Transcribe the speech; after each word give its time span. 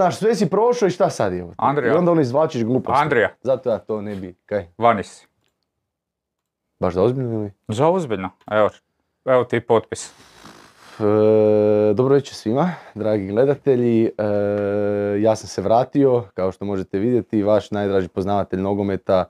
Znaš, 0.00 0.16
sve 0.16 0.34
si 0.34 0.50
prošao 0.50 0.86
i 0.86 0.90
šta 0.90 1.10
sad 1.10 1.32
je? 1.32 1.46
Andrija. 1.56 1.92
I 1.92 1.96
onda 1.96 2.12
ono 2.12 2.20
izvlačiš 2.20 2.64
gluposti. 2.64 3.02
Andrija, 3.02 3.28
Zato 3.42 3.70
ja 3.70 3.78
to 3.78 4.00
ne 4.00 4.16
bi, 4.16 4.34
kaj? 4.46 4.66
vani 4.78 5.02
si. 5.02 5.26
Baš 6.78 6.94
da 6.94 7.02
ozbiljno 7.02 7.34
ili? 7.34 7.52
Za 7.68 7.88
ozbiljno. 7.88 8.30
Evo, 8.50 8.70
evo 9.24 9.44
ti 9.44 9.60
potpis. 9.60 10.12
E, 11.00 11.02
dobro 11.94 12.14
večer 12.14 12.34
svima, 12.34 12.72
dragi 12.94 13.26
gledatelji. 13.26 14.04
E, 14.04 14.10
ja 15.20 15.36
sam 15.36 15.48
se 15.48 15.62
vratio, 15.62 16.24
kao 16.34 16.52
što 16.52 16.64
možete 16.64 16.98
vidjeti, 16.98 17.42
vaš 17.42 17.70
najdraži 17.70 18.08
poznavatelj 18.08 18.60
nogometa 18.60 19.24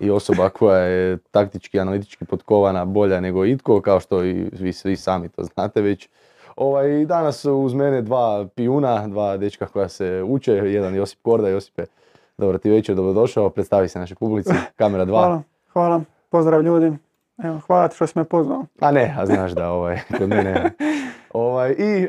i 0.00 0.10
osoba 0.10 0.48
koja 0.58 0.78
je 0.78 1.18
taktički, 1.30 1.80
analitički 1.80 2.24
potkovana 2.24 2.84
bolja 2.84 3.20
nego 3.20 3.44
itko, 3.44 3.80
kao 3.80 4.00
što 4.00 4.24
i 4.24 4.48
vi 4.52 4.72
svi 4.72 4.96
sami 4.96 5.28
to 5.28 5.44
znate 5.44 5.80
već. 5.80 6.08
Ovaj, 6.56 7.04
danas 7.04 7.40
su 7.40 7.54
uz 7.54 7.74
mene 7.74 8.02
dva 8.02 8.46
pijuna, 8.54 9.08
dva 9.08 9.36
dečka 9.36 9.66
koja 9.66 9.88
se 9.88 10.22
uče, 10.26 10.52
jedan 10.52 10.94
Josip 10.94 11.18
Korda, 11.22 11.48
Josipe, 11.48 11.84
dobro 12.38 12.58
ti 12.58 12.70
večer, 12.70 12.94
dobrodošao, 12.94 13.50
predstavi 13.50 13.88
se 13.88 13.98
našoj 13.98 14.14
publici, 14.14 14.52
kamera 14.78 15.04
dva. 15.04 15.18
Hvala, 15.18 15.42
hvala, 15.72 16.00
pozdrav 16.30 16.62
ljudi. 16.62 16.92
Evo, 17.44 17.60
hvala 17.66 17.88
ti 17.88 17.96
što 17.96 18.06
si 18.06 18.18
me 18.18 18.24
pozvao. 18.24 18.64
A 18.80 18.90
ne, 18.90 19.14
a 19.18 19.26
znaš 19.26 19.52
da 19.52 19.70
ovaj, 19.70 20.00
kod 20.18 20.28
mene... 20.28 20.54
Ovaj, 21.32 21.70
I 21.70 22.02
e, 22.04 22.08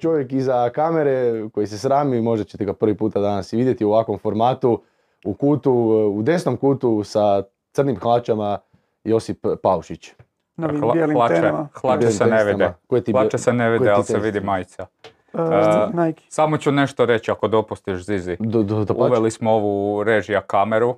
čovjek 0.00 0.32
iza 0.32 0.70
kamere 0.70 1.48
koji 1.48 1.66
se 1.66 1.78
srami, 1.78 2.20
možda 2.20 2.44
ćete 2.44 2.64
ga 2.64 2.72
prvi 2.72 2.96
puta 2.96 3.20
danas 3.20 3.52
i 3.52 3.56
vidjeti 3.56 3.84
u 3.84 3.88
ovakvom 3.88 4.18
formatu, 4.18 4.82
u 5.24 5.34
kutu, 5.34 5.72
u 6.14 6.22
desnom 6.22 6.56
kutu 6.56 7.04
sa 7.04 7.42
crnim 7.72 7.96
hlačama, 7.96 8.58
Josip 9.04 9.46
Paušić. 9.62 10.12
Novim 10.56 10.80
Hla- 10.80 10.92
bijelim 10.92 11.16
hlače, 11.16 11.34
tenama. 11.34 11.68
hlače 11.74 12.10
se 12.10 12.26
ne 12.26 12.44
vide. 12.44 12.74
Hlače 13.12 13.38
se 13.38 13.52
ne 13.52 13.70
vide, 13.70 13.90
ali 13.90 14.04
se 14.04 14.18
vidi 14.18 14.40
majica. 14.40 14.86
Uh, 15.32 15.40
E, 15.40 16.06
Nike. 16.06 16.24
Samo 16.28 16.56
ću 16.56 16.72
nešto 16.72 17.06
reći 17.06 17.30
ako 17.30 17.48
dopustiš 17.48 18.04
Zizi. 18.04 18.36
Do, 18.40 18.62
do, 18.62 18.84
do 18.84 18.94
Uveli 18.94 19.30
smo 19.30 19.52
ovu 19.52 20.04
režija 20.04 20.40
kameru 20.40 20.96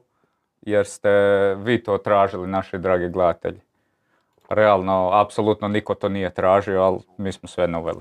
jer 0.62 0.86
ste 0.86 1.10
vi 1.54 1.82
to 1.82 1.98
tražili, 1.98 2.46
naši 2.46 2.78
dragi 2.78 3.08
gledatelji. 3.08 3.60
Realno, 4.48 5.10
apsolutno 5.12 5.68
niko 5.68 5.94
to 5.94 6.08
nije 6.08 6.34
tražio, 6.34 6.82
ali 6.82 6.98
mi 7.18 7.32
smo 7.32 7.48
sve 7.48 7.76
uveli. 7.78 8.00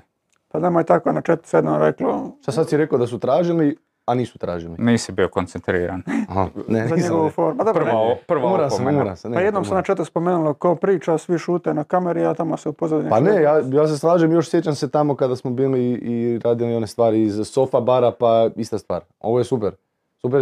Pa 0.52 0.60
da 0.60 0.80
je 0.80 0.86
tako 0.86 1.12
na 1.12 1.22
četu 1.22 1.48
sedno 1.48 1.78
reklo 1.78 2.32
Šta 2.42 2.52
sad 2.52 2.70
si 2.70 2.78
rekao 2.78 2.98
da 2.98 3.08
su 3.08 3.20
tražili, 3.20 3.78
a 4.06 4.14
nisu 4.14 4.38
tražili? 4.38 4.76
Nisi 4.78 5.12
bio 5.12 5.30
koncentriran. 5.30 6.04
Aha, 6.30 6.48
ne, 6.68 6.88
za 6.88 6.96
nisam 6.96 7.12
njegovu 7.12 7.30
formu. 7.30 7.58
Pa 7.58 7.64
dobro, 7.64 7.86
Prva, 7.86 8.16
prva 8.28 8.46
Umoran 8.48 8.72
sam, 8.72 8.88
umoran 8.88 9.18
sam. 9.18 9.32
ne, 9.32 9.36
Pa 9.36 9.42
jednom 9.42 9.64
se 9.64 9.68
umoran. 9.68 9.80
na 9.80 9.84
četu 9.84 10.06
spomenulo 10.06 10.54
ko 10.54 10.76
priča, 10.76 11.18
svi 11.18 11.38
šute 11.38 11.74
na 11.74 11.84
kameri, 11.84 12.26
a 12.26 12.34
tamo 12.34 12.58
se 12.58 12.70
u 12.70 12.74
pozadini. 12.74 13.10
Pa 13.10 13.20
ne, 13.20 13.42
ja, 13.42 13.62
ja 13.72 13.88
se 13.88 13.98
slažem, 13.98 14.32
još 14.32 14.50
sjećam 14.50 14.76
se 14.76 14.92
tamo 14.92 15.16
kada 15.16 15.36
smo 15.36 15.52
bili 15.52 15.82
i 15.92 16.40
radili 16.40 16.76
one 16.76 16.88
stvari 16.88 17.22
iz 17.22 17.42
sofa 17.46 17.80
bara, 17.80 18.12
pa 18.12 18.50
ista 18.56 18.78
stvar. 18.78 19.02
Ovo 19.20 19.38
je 19.40 19.44
super. 19.46 19.72
Super, 20.18 20.42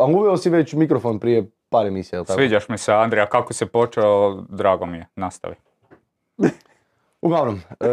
a 0.00 0.06
uveo 0.06 0.36
si 0.36 0.50
već 0.50 0.72
mikrofon 0.72 1.18
prije 1.18 1.46
par 1.68 1.86
emisija, 1.86 2.16
jel 2.16 2.24
tako? 2.24 2.38
Sviđaš 2.38 2.68
mi 2.68 2.78
se, 2.78 2.92
Andrija, 2.92 3.26
kako 3.26 3.52
si 3.52 3.66
počeo, 3.66 4.34
drago 4.48 4.86
mi 4.86 4.96
je, 4.96 5.06
nastavi. 5.16 5.54
Uglavnom, 7.22 7.60
e, 7.80 7.86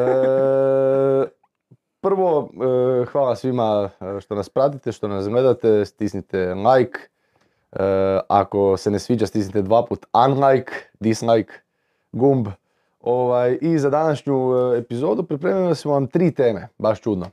prvo, 2.02 2.50
e, 2.54 3.06
hvala 3.06 3.36
svima 3.36 3.90
e, 4.02 4.22
što 4.22 4.36
nas 4.36 4.50
pratite, 4.50 4.92
što 4.92 5.08
nas 5.08 5.30
gledate, 5.30 5.86
stisnite 5.86 6.54
like. 6.54 7.00
E, 7.72 8.20
ako 8.28 8.78
se 8.78 8.92
ne 8.92 9.00
sviđa, 9.00 9.28
stisnite 9.28 9.62
dva 9.62 9.86
put 9.86 10.06
unlike, 10.28 10.74
dislike, 11.00 11.54
gumb. 12.12 12.48
Ovaj, 13.02 13.58
I 13.62 13.78
za 13.78 13.90
današnju 13.90 14.52
epizodu 14.78 15.24
pripremili 15.24 15.76
smo 15.76 15.92
vam 15.92 16.08
tri 16.08 16.31
teme, 16.31 16.68
baš 16.78 17.02
čudno. 17.02 17.25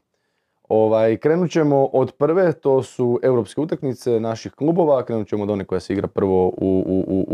Ovaj, 0.69 1.17
krenut 1.17 1.51
ćemo 1.51 1.85
od 1.85 2.13
prve, 2.13 2.53
to 2.53 2.83
su 2.83 3.21
europske 3.23 3.61
utakmice 3.61 4.21
naših 4.21 4.53
klubova, 4.53 5.05
krenut 5.05 5.29
ćemo 5.29 5.43
od 5.43 5.51
one 5.51 5.65
koja 5.65 5.81
se 5.81 5.93
igra 5.93 6.09
prvo 6.09 6.47
u, 6.47 6.53
u, 6.57 7.25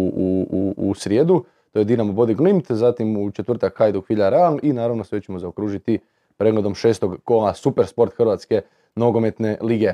u, 0.50 0.75
u 0.76 0.94
srijedu, 0.94 1.44
to 1.72 1.78
je 1.78 1.84
Dinamo 1.84 2.12
Body 2.12 2.34
Glimt, 2.34 2.72
zatim 2.72 3.16
u 3.16 3.31
četvrtak 3.31 3.78
Hajduk 3.78 4.08
Villarreal 4.08 4.58
i 4.62 4.72
naravno 4.72 5.04
sve 5.04 5.20
ćemo 5.20 5.38
zaokružiti 5.38 5.98
pregledom 6.36 6.74
šestog 6.74 7.16
kola 7.24 7.54
Super 7.54 7.86
Sport 7.86 8.14
Hrvatske 8.16 8.62
nogometne 8.94 9.58
lige. 9.60 9.92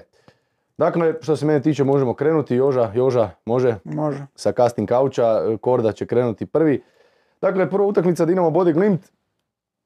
Dakle, 0.78 1.14
što 1.20 1.36
se 1.36 1.46
mene 1.46 1.62
tiče 1.62 1.84
možemo 1.84 2.14
krenuti, 2.14 2.54
Joža, 2.54 2.92
Joža, 2.94 3.30
može, 3.44 3.76
Može. 3.84 4.26
sa 4.34 4.52
casting 4.52 4.88
kauča, 4.88 5.56
Korda 5.60 5.92
će 5.92 6.06
krenuti 6.06 6.46
prvi. 6.46 6.82
Dakle, 7.40 7.70
prva 7.70 7.86
utakmica 7.86 8.24
Dinamo 8.24 8.50
Body 8.50 8.72
Glimt, 8.72 9.00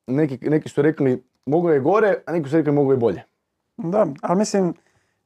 neki, 0.07 0.39
neki 0.51 0.69
su 0.69 0.83
rekli 0.83 1.25
moglo 1.47 1.73
je 1.73 1.81
gore, 1.81 2.15
a 2.27 2.33
neki 2.33 2.49
su 2.49 2.57
rekli 2.57 2.73
moglo 2.73 2.93
je 2.93 2.97
bolje. 2.97 3.23
Da, 3.77 4.07
ali 4.23 4.39
mislim, 4.39 4.75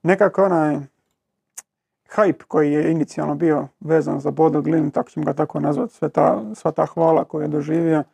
nekako 0.03 0.45
onaj 0.45 0.77
hype 2.17 2.43
koji 2.49 2.73
je 2.73 2.91
inicijalno 2.91 3.35
bio 3.35 3.69
vezan 3.81 4.21
za 4.21 4.31
Bodo 4.31 4.61
Glimt, 4.61 4.95
tako 4.95 5.11
ćemo 5.11 5.27
ga 5.27 5.33
tako 5.33 5.61
nazvati, 5.61 5.95
sve 5.95 6.09
ta, 6.09 6.43
sva 6.55 6.71
ta 6.71 6.87
hvala 6.87 7.25
koju 7.25 7.43
je 7.43 7.49
doživio, 7.49 8.05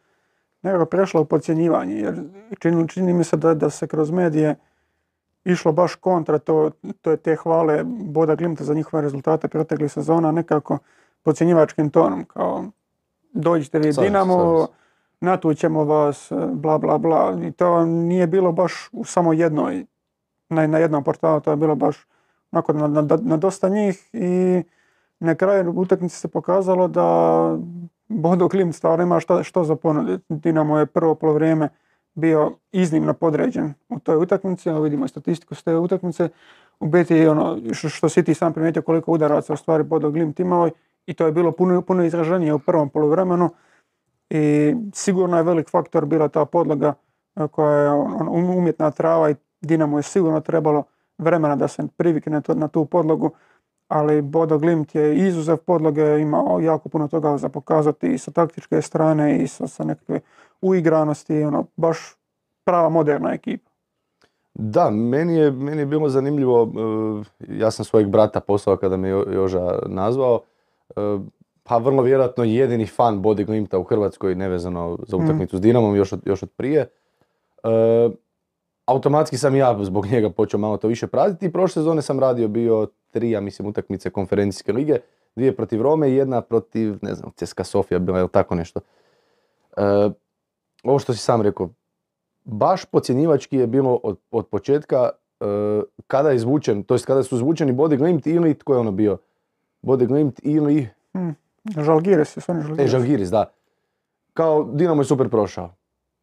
nekako 0.64 0.84
prešla 0.84 1.20
u 1.20 1.25
podcjenjivanje, 1.25 1.94
jer 1.94 2.22
čini, 2.58 2.88
čini 2.88 3.12
mi 3.12 3.25
se 3.25 3.36
da, 3.36 3.54
da 3.54 3.70
se 3.70 3.86
kroz 3.86 4.10
medije 4.10 4.56
išlo 5.44 5.72
baš 5.72 5.94
kontra 5.94 6.38
to, 6.38 6.70
to 7.00 7.10
je 7.10 7.16
te 7.16 7.36
hvale 7.36 7.84
Boda 7.84 8.34
Glimta 8.34 8.64
za 8.64 8.75
njihove 8.75 9.02
rezultate 9.02 9.48
proteklih 9.48 9.92
sezona, 9.92 10.32
nekako 10.32 10.78
podcjenjivačkim 11.22 11.91
tonom, 11.91 12.25
kao 12.25 12.64
dođite 13.32 13.78
vi 13.78 13.92
Dinamo, 13.92 14.66
natućemo 15.20 15.84
vas, 15.84 16.32
bla 16.52 16.78
bla 16.78 16.98
bla, 16.98 17.38
i 17.42 17.52
to 17.52 17.84
nije 17.84 18.26
bilo 18.26 18.52
baš 18.52 18.88
u 18.92 19.04
samo 19.04 19.32
jednoj 19.32 19.86
na, 20.48 20.66
na 20.66 20.78
jednom 20.78 21.04
portalu, 21.04 21.41
to 21.41 21.50
je 21.50 21.56
bilo 21.56 21.75
baš 21.75 22.06
onako 22.52 22.72
na, 22.72 22.88
na, 22.88 23.19
na 23.22 23.36
dosta 23.36 23.69
njih 23.69 24.10
i 24.12 24.62
na 25.20 25.34
kraju 25.34 25.72
utakmice 25.76 26.16
se 26.16 26.28
pokazalo 26.28 26.88
da 26.88 27.58
Bodo 28.09 28.48
Klimt 28.48 28.75
stvarno 28.75 29.03
ima 29.03 29.20
što 29.42 29.65
za 29.65 29.76
ponuditi. 29.76 30.25
Dinamo 30.28 30.78
je 30.78 30.87
prvo 30.87 31.15
polovrijeme 31.15 31.69
bio 32.15 32.53
iznimno 32.72 33.15
podređen 33.15 33.75
u 33.88 33.98
toj 33.98 34.16
utakmici, 34.16 34.69
evo 34.69 34.81
vidimo 34.81 35.04
i 35.04 35.09
statistiku 35.09 35.54
s 35.54 35.62
te 35.62 35.76
utakmice. 35.76 36.28
U 36.81 36.87
biti 36.87 37.26
ono, 37.26 37.59
što, 37.72 37.88
što 37.88 38.09
si 38.09 38.25
ti 38.25 38.34
sam 38.34 38.53
primijetio 38.53 38.82
koliko 38.82 39.12
udaraca 39.12 39.53
u 39.53 39.56
stvari 39.56 39.84
Bodo 39.84 40.10
Glimt 40.10 40.41
imao 40.41 40.70
i 41.06 41.14
to 41.14 41.26
je 41.26 41.32
bilo 41.32 41.53
puno, 41.53 41.82
puno 41.82 42.04
izraženije 42.04 42.54
u 42.54 42.59
prvom 42.59 42.88
poluvremenu 42.88 43.50
i 44.31 44.75
sigurno 44.93 45.37
je 45.37 45.43
velik 45.43 45.70
faktor 45.70 46.06
bila 46.06 46.28
ta 46.28 46.44
podloga 46.44 46.94
e, 47.37 47.48
koja 47.48 47.78
je 47.78 47.91
on, 47.91 48.28
um- 48.28 48.56
umjetna 48.56 48.91
trava 48.91 49.31
i 49.31 49.34
Dinamo 49.60 49.98
je 49.98 50.03
sigurno 50.03 50.41
trebalo 50.41 50.84
vremena 51.19 51.56
da 51.56 51.69
se 51.69 51.82
privikne 51.97 52.43
na 52.48 52.69
tu 52.69 52.84
podlogu, 52.84 53.31
ali 53.89 54.22
Bodo 54.22 54.59
Glimt 54.59 54.95
je 54.95 55.17
izuzev 55.19 55.56
podloge 55.56 56.19
imao 56.21 56.61
jako 56.61 56.89
puno 56.89 57.09
toga 57.09 57.37
za 57.37 57.49
pokazati 57.49 58.06
i 58.09 58.19
sa 58.19 58.31
taktičke 58.31 58.83
strane 58.83 59.39
i 59.39 59.47
sa, 59.49 59.67
sa 59.67 59.84
nekakve 59.84 60.21
uigranosti, 60.62 61.43
ono, 61.43 61.67
baš 61.77 61.99
prava 62.65 62.89
moderna 62.89 63.33
ekipa. 63.33 63.71
Da, 64.55 64.91
meni 64.91 65.37
je, 65.37 65.50
meni 65.50 65.83
je 65.83 65.87
bilo 65.87 66.09
zanimljivo, 66.09 66.62
e, 66.62 67.55
ja 67.59 67.71
sam 67.71 67.84
svojeg 67.84 68.09
brata 68.09 68.41
poslao 68.41 68.77
kada 68.77 68.97
me 68.97 69.09
Jo- 69.09 69.25
Joža 69.33 69.78
nazvao, 69.87 70.41
e, 70.97 71.00
pa 71.62 71.77
vrlo 71.78 72.03
vjerojatno 72.03 72.44
jedini 72.44 72.87
fan 72.87 73.23
Body 73.23 73.44
Glimta 73.47 73.78
u 73.78 73.83
Hrvatskoj 73.84 74.34
nevezano 74.34 74.99
za 75.09 75.17
Mm. 75.17 75.25
utakmicu 75.25 75.56
s 75.56 75.61
Dinamom 75.61 75.97
još 75.97 76.12
od, 76.12 76.21
još 76.27 76.43
od 76.43 76.50
prije. 76.50 76.81
E, 76.81 78.11
automatski 78.87 79.39
sam 79.39 79.56
ja 79.56 79.84
zbog 79.84 80.06
njega 80.06 80.31
počeo 80.31 80.61
malo 80.61 80.77
to 80.77 80.89
više 80.89 81.06
pratiti 81.06 81.47
i 81.47 81.53
prošle 81.53 81.73
sezone 81.75 82.03
sam 82.03 82.21
radio 82.21 82.49
bio 82.49 82.87
tri, 83.14 83.30
ja 83.30 83.41
mislim, 83.41 83.69
utakmice 83.69 84.10
konferencijske 84.10 84.72
lige, 84.72 84.98
dvije 85.36 85.56
protiv 85.56 85.82
Rome 85.82 86.11
i 86.11 86.16
jedna 86.16 86.40
protiv, 86.40 86.99
ne 87.02 87.14
znam, 87.14 87.31
CSKA 87.37 87.64
Sofija 87.64 87.99
bila 87.99 88.19
ili 88.19 88.28
tako 88.28 88.55
nešto. 88.55 88.81
E, 89.76 90.11
ovo 90.84 90.99
što 90.99 91.12
si 91.12 91.19
sam 91.19 91.43
rekao, 91.43 91.69
baš 92.44 92.84
podcjenjivački 92.84 93.56
je 93.56 93.66
bilo 93.66 94.00
od, 94.02 94.19
od 94.31 94.46
početka 94.46 95.11
e, 95.40 95.44
kada 96.06 96.31
je 96.31 96.37
izvučen, 96.37 96.82
to 96.82 96.94
jest 96.94 97.06
kada 97.06 97.22
su 97.22 97.37
izvučeni 97.37 97.72
Body 97.72 97.96
Glimt 97.96 98.26
ili 98.26 98.55
tko 98.55 98.75
je 98.75 98.81
ono 98.81 98.93
bio? 98.93 99.19
Body 99.82 100.06
Glimt 100.06 100.40
ili 100.43 100.88
Žalgiris 101.76 102.37
je 102.37 102.40
sve 102.40 102.55
e, 102.55 102.62
Žalgiris. 102.62 102.90
Žalgiris, 102.90 103.31
da. 103.31 103.50
Kao 104.32 104.64
Dinamo 104.64 105.00
je 105.02 105.06
super 105.06 105.28
prošao. 105.28 105.70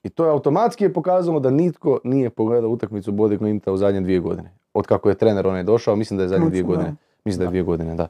I 0.03 0.09
to 0.09 0.25
je 0.25 0.31
automatski 0.31 0.83
je 0.83 0.93
pokazalo 0.93 1.39
da 1.39 1.49
nitko 1.49 1.99
nije 2.03 2.29
pogledao 2.29 2.69
utakmicu 2.69 3.11
Body 3.11 3.37
Glimta 3.37 3.71
u 3.71 3.77
zadnje 3.77 4.01
dvije 4.01 4.19
godine. 4.19 4.60
Od 4.73 4.87
kako 4.87 5.09
je 5.09 5.15
trener 5.15 5.47
onaj 5.47 5.63
došao, 5.63 5.95
mislim 5.95 6.17
da 6.17 6.23
je 6.23 6.29
zadnje 6.29 6.49
dvije 6.49 6.63
Ključno, 6.63 6.75
da. 6.75 6.77
godine. 6.77 6.95
Mislim 7.25 7.39
da 7.39 7.43
je 7.43 7.49
dvije 7.49 7.63
godine, 7.63 7.95
da. 7.95 8.07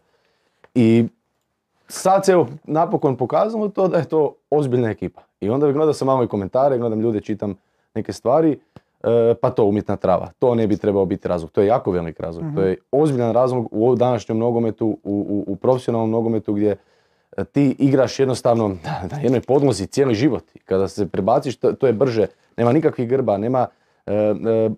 I 0.76 1.06
sad 1.88 2.26
se 2.26 2.32
evo 2.32 2.48
napokon 2.64 3.18
pokazalo 3.18 3.70
to 3.70 3.88
da 3.88 3.98
je 3.98 4.06
to 4.06 4.36
ozbiljna 4.50 4.90
ekipa. 4.90 5.22
I 5.42 5.50
onda 5.50 5.72
gledao 5.72 5.94
sam 5.94 6.06
malo 6.06 6.24
i 6.24 6.28
komentare, 6.28 6.78
gledam 6.78 7.00
ljude, 7.00 7.22
čitam 7.22 7.56
neke 7.94 8.14
stvari, 8.14 8.60
e, 9.04 9.34
pa 9.42 9.50
to 9.50 9.66
umjetna 9.66 9.96
trava. 9.96 10.32
To 10.40 10.56
ne 10.56 10.68
bi 10.68 10.78
trebao 10.78 11.06
biti 11.06 11.28
razlog. 11.28 11.52
To 11.52 11.62
je 11.62 11.68
jako 11.68 11.92
velik 11.92 12.20
razlog. 12.20 12.46
To 12.56 12.62
je 12.62 12.78
ozbiljan 12.92 13.34
razlog 13.34 13.68
u 13.72 13.96
današnjem 13.96 14.38
nogometu, 14.38 14.88
u, 14.88 14.98
u, 15.04 15.44
u 15.48 15.56
profesionalnom 15.56 16.12
nogometu 16.12 16.54
gdje 16.54 16.76
e, 17.38 17.44
ti 17.44 17.76
igraš 17.80 18.20
jednostavno 18.20 18.68
na 19.12 19.20
jednoj 19.24 19.42
podlozi 19.42 19.88
cijeli 19.88 20.16
život. 20.16 20.44
Kada 20.66 20.88
se 20.88 21.08
prebaciš, 21.10 21.56
to, 21.56 21.74
to 21.74 21.88
je 21.88 21.94
brže. 21.94 22.28
Nema 22.58 22.72
nikakvih 22.72 23.10
grba, 23.10 23.38
nema 23.38 23.68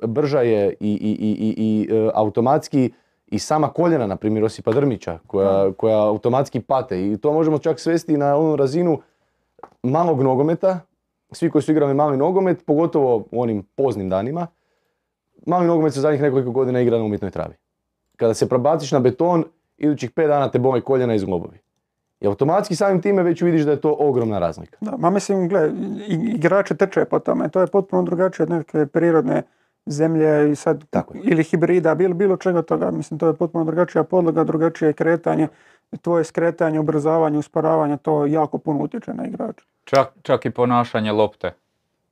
brža 0.08 0.42
je 0.42 0.70
i, 0.70 0.74
i, 0.80 1.12
i, 1.12 1.32
i, 1.32 1.54
i, 1.58 1.96
e, 1.96 2.12
automatski 2.14 2.92
i 3.28 3.40
sama 3.40 3.68
koljena, 3.68 4.08
na 4.08 4.16
primjer 4.16 4.44
Josipa 4.44 4.72
Drmića, 4.72 5.20
koja, 5.28 5.72
koja 5.72 6.08
automatski 6.08 6.62
pate 6.62 7.12
i 7.12 7.18
to 7.18 7.34
možemo 7.34 7.58
čak 7.58 7.80
svesti 7.80 8.18
na 8.18 8.38
onu 8.38 8.56
razinu 8.56 9.02
malog 9.84 10.22
nogometa, 10.22 10.80
svi 11.32 11.50
koji 11.50 11.62
su 11.62 11.72
igrali 11.72 11.94
mali 11.94 12.18
nogomet, 12.18 12.66
pogotovo 12.66 13.26
u 13.32 13.42
onim 13.42 13.64
poznim 13.76 14.10
danima, 14.10 14.48
mali 15.48 15.68
nogomet 15.68 15.94
se 15.94 16.02
zadnjih 16.02 16.22
nekoliko 16.22 16.52
godina 16.52 16.82
igra 16.82 16.98
na 16.98 17.04
umjetnoj 17.04 17.32
travi. 17.32 17.56
Kada 18.18 18.34
se 18.34 18.50
probaciš 18.50 18.92
na 18.92 19.00
beton, 19.00 19.44
idućih 19.78 20.12
pet 20.12 20.28
dana 20.28 20.52
te 20.52 20.60
boli 20.60 20.82
koljena 20.82 21.16
i 21.16 21.20
zglobovi. 21.20 21.63
I 22.24 22.28
automatski 22.28 22.76
samim 22.76 23.02
time 23.02 23.24
već 23.24 23.42
vidiš 23.42 23.62
da 23.62 23.72
je 23.72 23.82
to 23.82 23.96
ogromna 24.00 24.40
razlika. 24.40 24.78
Da, 24.82 24.98
ma 24.98 25.10
mislim, 25.10 25.48
gle, 25.48 25.72
i- 26.08 26.32
igrači 26.36 26.76
trče 26.76 27.06
po 27.06 27.20
tome, 27.20 27.50
to 27.50 27.62
je 27.62 27.68
potpuno 27.68 28.04
drugačije 28.04 28.44
od 28.44 28.50
neke 28.50 28.86
prirodne 28.86 29.42
zemlje 29.86 30.52
i 30.52 30.56
sad, 30.56 30.84
Tako 30.90 31.14
ili 31.24 31.44
hibrida, 31.44 31.96
bilo, 31.96 32.14
bilo 32.14 32.38
čega 32.38 32.62
toga, 32.62 32.92
mislim, 32.92 33.20
to 33.20 33.28
je 33.28 33.34
potpuno 33.34 33.66
drugačija 33.66 34.04
podloga, 34.04 34.44
drugačije 34.44 34.94
kretanje, 34.94 35.48
tvoje 36.02 36.24
skretanje, 36.24 36.80
ubrzavanje, 36.80 37.38
usporavanje, 37.38 37.98
to 37.98 38.26
jako 38.26 38.58
puno 38.58 38.80
utječe 38.80 39.14
na 39.14 39.26
igrača. 39.26 39.66
Čak, 39.84 40.08
čak 40.22 40.46
i 40.46 40.52
ponašanje 40.52 41.12
lopte. 41.12 41.52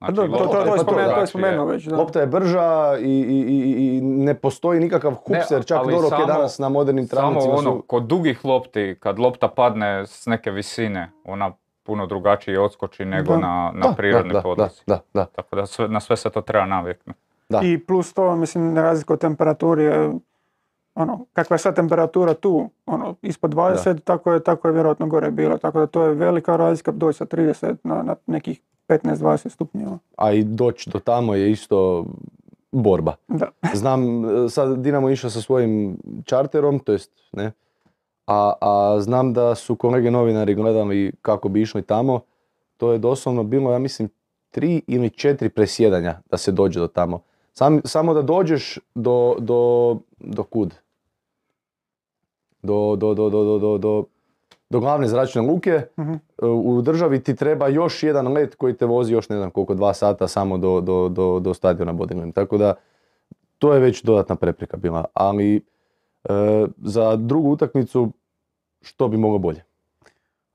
Znači, 0.02 0.16
to, 0.16 0.22
to, 0.24 0.28
to, 0.30 0.34
lopta 0.36 0.52
to, 0.54 0.66
je 0.66 0.72
je 0.72 0.78
spomenuo, 0.78 0.86
to 0.86 1.00
je 1.00 1.06
drugačije. 1.06 1.28
spomenuo 1.28 1.66
već, 1.66 1.86
da. 1.86 1.96
Lopta 1.96 2.20
je 2.20 2.28
brža 2.28 2.68
i, 3.00 3.04
i, 3.04 3.40
i, 3.40 3.98
i 3.98 4.02
ne 4.02 4.34
postoji 4.34 4.80
nikakav 4.80 5.14
hupser, 5.16 5.66
čak 5.66 5.78
ali 5.78 5.94
Dorok 5.94 6.04
je 6.04 6.10
samo- 6.12 6.26
danas 6.28 6.60
na 6.60 6.70
modernim 6.70 7.08
Samo 7.08 7.22
travnicima 7.22 7.54
ono, 7.54 7.72
su... 7.72 7.82
kod 7.82 8.04
dugih 8.04 8.46
lopti, 8.46 8.96
kad 9.00 9.20
lopta 9.20 9.48
padne 9.48 10.06
s 10.08 10.26
neke 10.26 10.52
visine, 10.52 11.12
ona 11.26 11.52
puno 11.84 12.06
drugačije 12.06 12.60
odskoči 12.60 13.06
nego 13.06 13.34
Da. 13.34 13.40
na, 13.40 13.72
na 13.76 13.88
Da, 13.88 13.94
prirodni 13.94 14.30
da, 14.30 14.34
da, 14.34 14.42
podlozi. 14.42 14.82
Da, 14.88 15.00
da, 15.14 15.26
Tako 15.26 15.56
da 15.56 15.66
sve, 15.66 15.88
na 15.88 16.00
sve 16.00 16.18
se 16.18 16.30
to 16.30 16.42
treba 16.42 16.66
naviknuti. 16.66 17.20
I 17.64 17.80
plus 17.80 18.14
to, 18.14 18.36
mislim, 18.36 18.74
na 18.74 18.82
razliku 18.82 19.14
od 19.14 19.20
temperaturi, 19.20 19.92
ono, 20.96 21.26
kakva 21.34 21.54
je 21.54 21.60
sad 21.60 21.76
temperatura 21.76 22.34
tu, 22.34 22.70
ono, 22.86 23.16
ispod 23.22 23.54
20, 23.54 24.00
tako 24.00 24.34
je, 24.34 24.40
tako 24.40 24.68
je 24.68 24.74
vjerojatno 24.74 25.08
gore 25.08 25.32
bilo, 25.32 25.58
tako 25.58 25.80
da 25.80 25.88
to 25.88 26.04
je 26.04 26.14
velika 26.14 26.56
razlika 26.56 26.92
doći 26.92 27.18
sa 27.18 27.26
30 27.26 27.76
na, 27.84 28.04
na 28.04 28.16
nekih 28.26 28.62
15-20 28.92 29.50
stupnjeva. 29.50 29.98
A 30.18 30.32
i 30.32 30.44
doći 30.44 30.90
do 30.90 31.00
tamo 31.00 31.36
je 31.36 31.52
isto 31.52 32.06
borba. 32.72 33.16
Da. 33.28 33.50
Znam, 33.74 34.24
sad 34.50 34.80
Dinamo 34.80 35.10
išao 35.10 35.30
sa 35.30 35.42
svojim 35.42 35.98
čarterom, 36.26 36.80
to 36.80 36.92
jest 36.92 37.12
ne, 37.32 37.52
a, 38.28 38.54
a 38.62 39.02
znam 39.02 39.34
da 39.34 39.56
su 39.56 39.76
kolege 39.76 40.12
novinari 40.12 40.56
gledali 40.56 41.12
kako 41.22 41.50
bi 41.50 41.62
išli 41.62 41.82
tamo. 41.82 42.20
To 42.78 42.92
je 42.92 42.98
doslovno 42.98 43.44
bilo, 43.44 43.72
ja 43.72 43.80
mislim, 43.80 44.10
tri 44.52 44.82
ili 44.88 45.10
četiri 45.10 45.50
presjedanja 45.50 46.22
da 46.30 46.38
se 46.38 46.52
dođe 46.52 46.80
do 46.80 46.88
tamo. 46.88 47.22
Sam, 47.54 47.82
samo 47.86 48.14
da 48.14 48.22
dođeš 48.22 48.80
do, 48.96 49.36
do, 49.40 49.98
do 50.20 50.44
kud? 50.44 50.76
Do, 52.62 52.96
do, 52.96 53.14
do, 53.14 53.30
do, 53.30 53.44
do, 53.44 53.60
do, 53.60 53.78
do, 53.78 54.04
do 54.70 54.80
glavne 54.80 55.08
zračne 55.08 55.42
luke. 55.42 55.82
Mhm. 56.00 56.14
U 56.42 56.82
državi 56.82 57.24
ti 57.24 57.36
treba 57.36 57.68
još 57.68 58.04
jedan 58.04 58.28
let 58.28 58.56
koji 58.56 58.74
te 58.74 58.86
vozi 58.86 59.14
još 59.14 59.30
ne 59.30 59.38
znam 59.38 59.52
koliko, 59.52 59.74
dva 59.74 59.94
sata 59.94 60.28
samo 60.28 60.58
do, 60.58 60.82
do, 60.82 61.10
do, 61.10 61.40
do 61.40 61.54
stadiona 61.54 61.94
Bodinglin. 61.94 62.32
Tako 62.32 62.58
da 62.58 62.74
to 63.58 63.74
je 63.74 63.80
već 63.80 64.04
dodatna 64.04 64.36
prepreka 64.36 64.78
bila. 64.78 65.06
Ali 65.14 65.56
e, 65.56 65.62
za 66.78 67.16
drugu 67.16 67.50
utakmicu 67.50 68.12
što 68.82 69.08
bi 69.08 69.18
moglo 69.18 69.38
bolje? 69.38 69.64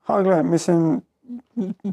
Ali 0.05 0.23
gle, 0.23 0.43
mislim, 0.43 1.01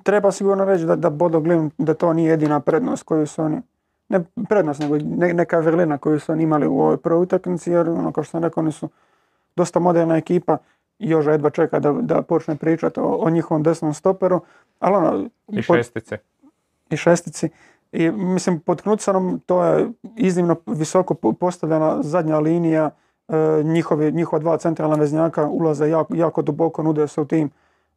treba 0.03 0.33
sigurno 0.33 0.65
reći 0.65 0.85
da, 0.85 0.97
da 0.97 1.11
Bodo 1.11 1.41
Glimt, 1.41 1.75
da 1.79 1.95
to 1.95 2.13
nije 2.13 2.31
jedina 2.31 2.61
prednost 2.61 3.03
koju 3.03 3.27
su 3.27 3.43
oni, 3.43 3.61
ne 4.09 4.25
prednost, 4.49 4.81
nego 4.81 4.97
ne- 4.97 5.35
neka 5.35 5.59
vrlina 5.59 5.99
koju 5.99 6.21
su 6.21 6.33
oni 6.33 6.43
imali 6.43 6.67
u 6.67 6.81
ovoj 6.81 6.97
prvoj 6.97 7.23
utakmici, 7.23 7.71
jer 7.71 7.89
ono, 7.89 8.13
kao 8.13 8.25
što 8.25 8.31
sam 8.31 8.43
rekao, 8.43 8.61
oni 8.61 8.73
su 8.73 8.89
dosta 9.57 9.79
moderna 9.79 10.17
ekipa, 10.17 10.57
još 10.99 11.27
jedva 11.27 11.51
čeka 11.51 11.79
da, 11.79 11.93
da 11.93 12.23
počne 12.23 12.57
pričati 12.57 13.01
o, 13.01 13.05
o 13.05 13.31
njihovom 13.31 13.63
desnom 13.63 13.95
stoperu, 13.95 14.41
ali 14.79 14.97
ono, 14.97 15.29
I 15.49 15.63
pod- 15.63 15.77
šestice. 15.77 16.19
i 16.91 16.97
šestici. 16.97 17.49
I 17.93 18.11
mislim, 18.11 18.61
pod 18.61 18.83
Knudsenom 18.83 19.41
to 19.47 19.65
je 19.65 19.89
iznimno 20.17 20.57
visoko 20.67 21.15
po- 21.15 21.33
postavljena 21.33 22.03
zadnja 22.03 22.39
linija, 22.39 22.91
e, 23.29 23.63
njihovi, 23.65 24.13
njihova 24.13 24.41
dva 24.41 24.57
centralna 24.59 24.97
veznjaka 24.97 25.47
ulaze 25.47 25.89
jako, 25.89 26.15
jako 26.15 26.43
duboko, 26.43 26.83
nude 26.83 27.09
se 27.09 27.21
u 27.21 27.25
tim 27.25 27.51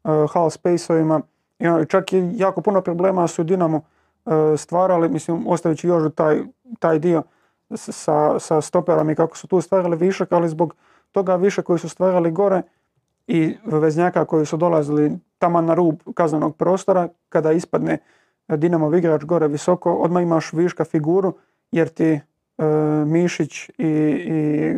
e, 0.04 0.10
half 0.34 0.54
spaceovima. 0.54 1.22
I 1.60 1.68
ono, 1.68 1.86
čak 1.86 2.14
i 2.14 2.32
jako 2.36 2.62
puno 2.62 2.82
problema 2.82 3.28
su 3.28 3.44
Dinamo 3.44 3.82
e, 4.26 4.58
stvarali, 4.58 5.10
mislim, 5.10 5.48
ostavići 5.48 5.88
još 5.88 6.14
taj, 6.16 6.42
taj 6.80 7.00
dio 7.00 7.24
sa, 7.76 8.40
sa 8.40 8.62
stoperom 8.62 9.10
i 9.10 9.16
kako 9.16 9.38
su 9.38 9.48
tu 9.48 9.62
stvarali 9.62 9.98
višak, 9.98 10.32
ali 10.32 10.50
zbog 10.50 10.76
toga 11.12 11.36
više 11.36 11.62
koji 11.62 11.80
su 11.80 11.90
stvarali 11.90 12.32
gore 12.32 12.62
i 13.28 13.58
veznjaka 13.66 14.26
koji 14.26 14.46
su 14.46 14.58
dolazili 14.58 15.20
tamo 15.40 15.62
na 15.62 15.74
rub 15.74 15.96
kaznenog 16.14 16.56
prostora, 16.56 17.08
kada 17.30 17.52
ispadne 17.52 17.98
Dinamo 18.48 18.96
igrač 18.96 19.24
gore 19.24 19.48
visoko, 19.48 19.94
odmah 19.94 20.24
imaš 20.24 20.54
viška 20.54 20.86
figuru, 20.86 21.34
jer 21.72 21.90
ti 21.90 22.10
e, 22.12 22.22
Mišić 23.06 23.70
i, 23.70 23.74
i 23.78 24.74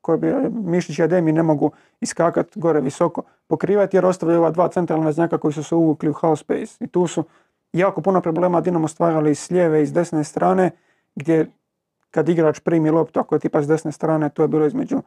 koji 0.00 0.18
bi, 0.18 0.32
Mišić 0.50 0.98
i 0.98 1.02
Ademi 1.02 1.32
ne 1.32 1.42
mogu 1.42 1.70
iskakati 2.00 2.60
gore 2.60 2.80
visoko 2.80 3.22
pokrivati 3.46 3.96
jer 3.96 4.06
ostavljaju 4.06 4.40
ova 4.40 4.50
dva 4.50 4.68
centralna 4.68 5.06
veznjaka 5.06 5.38
koji 5.38 5.52
su 5.52 5.62
se 5.62 5.74
uvukli 5.74 6.10
u 6.10 6.12
half 6.12 6.40
space. 6.40 6.84
I 6.84 6.86
tu 6.86 7.06
su 7.06 7.24
jako 7.72 8.00
puno 8.00 8.20
problema 8.20 8.60
Dinamo 8.60 8.88
stvarali 8.88 9.34
s 9.34 9.50
lijeve 9.50 9.82
i 9.82 9.86
s 9.86 9.92
desne 9.92 10.24
strane, 10.24 10.70
gdje 11.14 11.50
kad 12.10 12.28
igrač 12.28 12.60
primi 12.60 12.90
loptu, 12.90 13.20
ako 13.20 13.34
je 13.34 13.38
tipa 13.38 13.62
s 13.62 13.66
desne 13.66 13.92
strane, 13.92 14.28
to 14.28 14.42
je 14.42 14.48
bilo 14.48 14.66
između, 14.66 15.02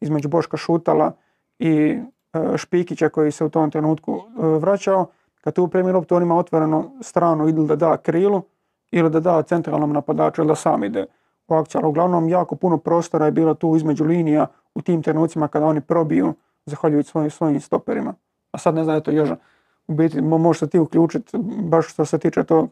između 0.00 0.28
Boška 0.28 0.56
Šutala 0.56 1.12
i 1.58 1.98
e, 2.32 2.56
Špikića 2.56 3.08
koji 3.08 3.32
se 3.32 3.44
u 3.44 3.48
tom 3.48 3.70
trenutku 3.70 4.16
e, 4.16 4.46
vraćao. 4.58 5.06
Kad 5.40 5.54
tu 5.54 5.68
primi 5.68 5.92
loptu, 5.92 6.16
on 6.16 6.22
ima 6.22 6.36
otvorenu 6.36 6.90
stranu 7.02 7.48
ili 7.48 7.66
da 7.66 7.76
da 7.76 7.96
krilu 7.96 8.42
ili 8.90 9.10
da 9.10 9.20
da 9.20 9.42
centralnom 9.42 9.92
napadaču 9.92 10.42
ili 10.42 10.48
da 10.48 10.54
sam 10.54 10.84
ide 10.84 11.06
u 11.48 11.54
akciju. 11.54 11.78
Ali 11.78 11.88
uglavnom 11.88 12.28
jako 12.28 12.56
puno 12.56 12.78
prostora 12.78 13.24
je 13.24 13.32
bilo 13.32 13.54
tu 13.54 13.76
između 13.76 14.04
linija 14.04 14.46
u 14.74 14.82
tim 14.82 15.02
trenucima 15.02 15.48
kada 15.48 15.66
oni 15.66 15.80
probiju 15.80 16.34
zahvaljujući 16.66 17.10
svojim, 17.10 17.30
svojim 17.30 17.60
stoperima. 17.60 18.14
A 18.50 18.58
sad 18.58 18.74
ne 18.74 18.84
znam, 18.84 18.96
eto 18.96 19.10
Joža, 19.10 19.36
u 19.88 19.94
biti 19.94 20.20
mo- 20.20 20.38
možeš 20.38 20.60
se 20.60 20.68
ti 20.68 20.78
uključiti 20.78 21.38
baš 21.62 21.92
što 21.92 22.04
se 22.04 22.18
tiče 22.18 22.44
tog 22.44 22.70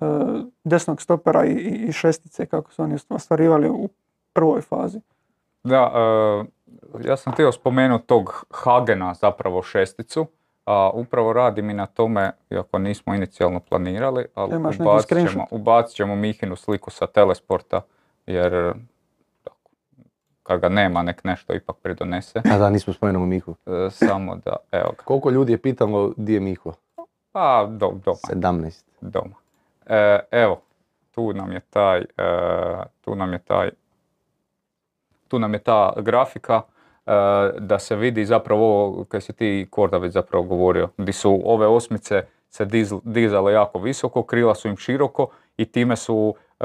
e, 0.00 0.04
desnog 0.64 1.02
stopera 1.02 1.44
i, 1.44 1.52
i 1.88 1.92
šestice 1.92 2.46
kako 2.46 2.72
su 2.72 2.82
oni 2.82 2.96
ostvarivali 3.08 3.70
u 3.70 3.88
prvoj 4.32 4.60
fazi. 4.60 5.00
Da, 5.64 5.92
ja 7.04 7.16
sam 7.16 7.32
htio 7.32 7.52
spomenuti 7.52 8.06
tog 8.06 8.44
Hagena, 8.50 9.14
zapravo 9.14 9.62
šesticu, 9.62 10.26
a 10.66 10.90
upravo 10.94 11.32
radim 11.32 11.70
i 11.70 11.74
na 11.74 11.86
tome, 11.86 12.32
iako 12.50 12.78
nismo 12.78 13.14
inicijalno 13.14 13.60
planirali, 13.60 14.26
ali 14.34 14.56
ubacit 14.56 15.30
ćemo, 15.30 15.46
ubacit 15.50 15.96
ćemo 15.96 16.16
Mihinu 16.16 16.56
sliku 16.56 16.90
sa 16.90 17.06
telesporta, 17.06 17.80
jer 18.26 18.74
tako, 19.44 19.70
kad 20.42 20.60
ga 20.60 20.68
nema, 20.68 21.02
nek 21.02 21.24
nešto 21.24 21.54
ipak 21.54 21.76
pridonese. 21.82 22.42
A 22.52 22.58
da, 22.58 22.70
nismo 22.70 22.92
spomenuli 22.92 23.26
Mihu. 23.26 23.54
E, 23.66 23.90
samo 23.90 24.36
da, 24.36 24.56
evo 24.72 24.90
ga. 24.98 25.04
Koliko 25.04 25.30
ljudi 25.30 25.52
je 25.52 25.62
pitalo 25.62 26.12
di 26.16 26.34
je 26.34 26.40
Miho? 26.40 26.72
Pa, 27.32 27.68
do, 27.70 27.92
doma. 28.04 28.18
17. 28.30 28.82
doma. 29.00 29.34
E, 29.86 30.20
evo, 30.30 30.60
tu 31.10 31.32
nam 31.32 31.52
je 31.52 31.60
taj, 31.60 32.00
e, 32.00 32.04
tu 33.00 33.14
nam 33.14 33.32
je 33.32 33.38
taj, 33.38 33.70
tu 35.28 35.38
nam 35.38 35.54
je 35.54 35.58
ta 35.58 35.92
grafika 35.96 36.62
e, 37.06 37.10
da 37.58 37.78
se 37.78 37.96
vidi 37.96 38.24
zapravo 38.24 39.04
kaj 39.08 39.20
si 39.20 39.32
ti 39.32 39.66
Korda 39.70 39.98
već 39.98 40.12
zapravo 40.12 40.44
govorio, 40.44 40.88
gdje 40.96 41.12
su 41.12 41.40
ove 41.44 41.66
osmice 41.66 42.22
se 42.50 42.66
diz- 42.66 43.00
dizale 43.04 43.52
jako 43.52 43.78
visoko, 43.78 44.22
krila 44.22 44.54
su 44.54 44.68
im 44.68 44.76
široko 44.76 45.28
i 45.56 45.64
time 45.64 45.96
su 45.96 46.34
e, 46.60 46.64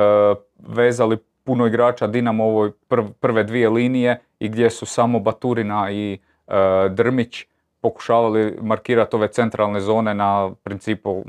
vezali 0.59 1.17
puno 1.43 1.67
igrača 1.67 2.07
Dinamo 2.07 2.45
u 2.45 2.49
ovoj 2.49 2.71
prv- 2.89 3.11
prve 3.19 3.43
dvije 3.43 3.69
linije 3.69 4.19
i 4.39 4.49
gdje 4.49 4.69
su 4.69 4.85
samo 4.85 5.19
Baturina 5.19 5.91
i 5.91 6.19
e, 6.47 6.89
Drmić 6.89 7.45
pokušavali 7.81 8.57
markirati 8.61 9.15
ove 9.15 9.27
centralne 9.27 9.79
zone 9.79 10.13
na 10.13 10.51
principu 10.63 11.23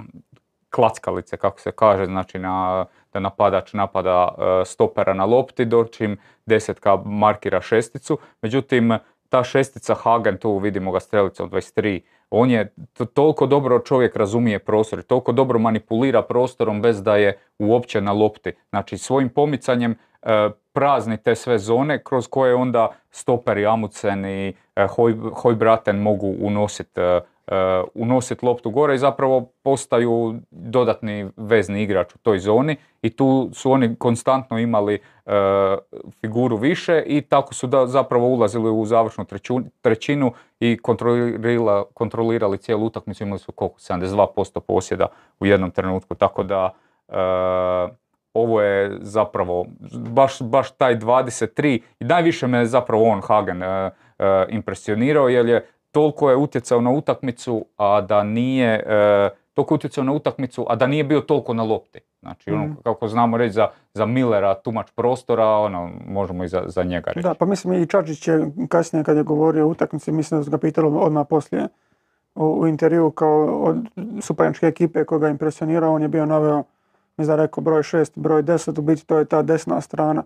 klackalice, 0.70 1.36
kako 1.36 1.60
se 1.60 1.72
kaže, 1.72 2.06
znači 2.06 2.38
na, 2.38 2.86
da 3.12 3.20
napadač 3.20 3.72
napada 3.72 4.28
stopera 4.64 5.14
na 5.14 5.24
lopti, 5.24 5.64
dočim 5.64 6.18
desetka 6.46 6.96
markira 6.96 7.60
šesticu. 7.60 8.18
Međutim, 8.42 8.92
ta 9.28 9.44
šestica 9.44 9.94
Hagen, 9.94 10.36
tu 10.36 10.58
vidimo 10.58 10.92
ga 10.92 11.00
strelicom 11.00 11.50
23, 11.50 12.00
on 12.30 12.50
je 12.50 12.72
to- 12.92 13.04
toliko 13.04 13.46
dobro 13.46 13.78
čovjek 13.78 14.16
razumije 14.16 14.58
prostor 14.58 15.02
toliko 15.02 15.32
dobro 15.32 15.58
manipulira 15.58 16.22
prostorom 16.22 16.82
bez 16.82 17.02
da 17.02 17.16
je 17.16 17.38
uopće 17.58 18.00
na 18.00 18.12
lopti. 18.12 18.52
Znači 18.70 18.98
svojim 18.98 19.28
pomicanjem 19.28 19.94
e, 20.22 20.26
prazni 20.72 21.16
te 21.16 21.34
sve 21.34 21.58
zone 21.58 22.02
kroz 22.04 22.26
koje 22.26 22.54
onda 22.54 22.88
stoperi 23.10 23.66
Amundsen 23.66 24.24
i 24.24 24.48
e, 24.76 24.86
Hoj- 24.86 25.30
Hojbraten 25.34 25.96
mogu 25.98 26.34
unositi 26.38 27.00
unositi 27.94 28.46
loptu 28.46 28.70
gore 28.70 28.94
i 28.94 28.98
zapravo 28.98 29.52
postaju 29.62 30.40
dodatni 30.50 31.30
vezni 31.36 31.82
igrač 31.82 32.14
u 32.14 32.18
toj 32.18 32.38
zoni 32.38 32.76
i 33.02 33.10
tu 33.10 33.50
su 33.52 33.72
oni 33.72 33.96
konstantno 33.96 34.58
imali 34.58 34.98
figuru 36.20 36.56
više 36.56 37.02
i 37.06 37.20
tako 37.20 37.54
su 37.54 37.66
da, 37.66 37.86
zapravo 37.86 38.26
ulazili 38.26 38.70
u 38.70 38.84
završnu 38.84 39.24
trećinu 39.80 40.32
i 40.60 40.78
kontrolirali, 40.82 41.84
kontrolirali 41.94 42.58
cijelu 42.58 42.86
utakmicu, 42.86 43.22
imali 43.22 43.38
su 43.38 43.52
koliko, 43.52 43.78
72% 43.78 44.60
posjeda 44.60 45.06
u 45.40 45.46
jednom 45.46 45.70
trenutku, 45.70 46.14
tako 46.14 46.42
da 46.42 46.74
ovo 48.34 48.62
je 48.62 48.98
zapravo 49.00 49.66
baš, 50.10 50.42
baš 50.42 50.70
taj 50.70 50.96
23 50.96 51.80
i 52.00 52.04
najviše 52.04 52.46
me 52.46 52.66
zapravo 52.66 53.04
on 53.04 53.20
Hagen 53.20 53.62
uh, 53.62 53.68
impresionirao 54.48 55.28
jer 55.28 55.46
je 55.46 55.66
toliko 55.92 56.30
je 56.30 56.36
utjecao 56.36 56.80
na 56.80 56.90
utakmicu, 56.90 57.64
a 57.76 58.00
da 58.00 58.22
nije 58.22 58.82
uh, 58.86 59.38
toliko 59.54 59.74
utjecao 59.74 60.04
na 60.04 60.12
utakmicu, 60.12 60.66
a 60.68 60.76
da 60.76 60.86
nije 60.86 61.04
bio 61.04 61.20
toliko 61.20 61.54
na 61.54 61.62
lopti. 61.62 62.00
Znači, 62.20 62.50
ono, 62.50 62.64
mhm. 62.64 62.74
kako 62.84 63.08
znamo 63.08 63.36
reći 63.36 63.52
za, 63.52 63.68
za 63.94 64.06
Millera 64.06 64.54
tumač 64.54 64.90
prostora, 64.90 65.46
ono, 65.46 65.90
možemo 66.06 66.44
i 66.44 66.48
za, 66.48 66.62
za 66.66 66.82
njega 66.82 67.10
reći. 67.10 67.22
Da, 67.22 67.34
pa 67.34 67.44
mislim 67.44 67.74
i 67.74 67.86
Čačić 67.86 68.28
je 68.28 68.50
kasnije 68.68 69.04
kad 69.04 69.16
je 69.16 69.22
govorio 69.22 69.66
o 69.66 69.68
utakmici, 69.68 70.12
mislim 70.12 70.40
da 70.40 70.44
su 70.44 70.50
ga 70.50 70.58
pitali 70.58 70.86
odmah 70.94 71.26
poslije 71.30 71.68
u, 72.34 72.44
u 72.44 72.66
intervju 72.66 73.10
kao 73.10 73.62
od 73.62 73.76
supanjačke 74.20 74.66
ekipe 74.66 75.04
koga 75.04 75.26
je 75.26 75.30
impresionirao, 75.30 75.94
on 75.94 76.02
je 76.02 76.08
bio 76.08 76.26
naveo 76.26 76.64
mislim 77.16 77.36
da 77.36 77.42
rekao 77.42 77.62
broj 77.62 77.82
6, 77.82 78.10
broj 78.14 78.42
10, 78.42 78.78
u 78.78 78.82
biti 78.82 79.06
to 79.06 79.18
je 79.18 79.24
ta 79.24 79.42
desna 79.42 79.80
strana 79.80 80.22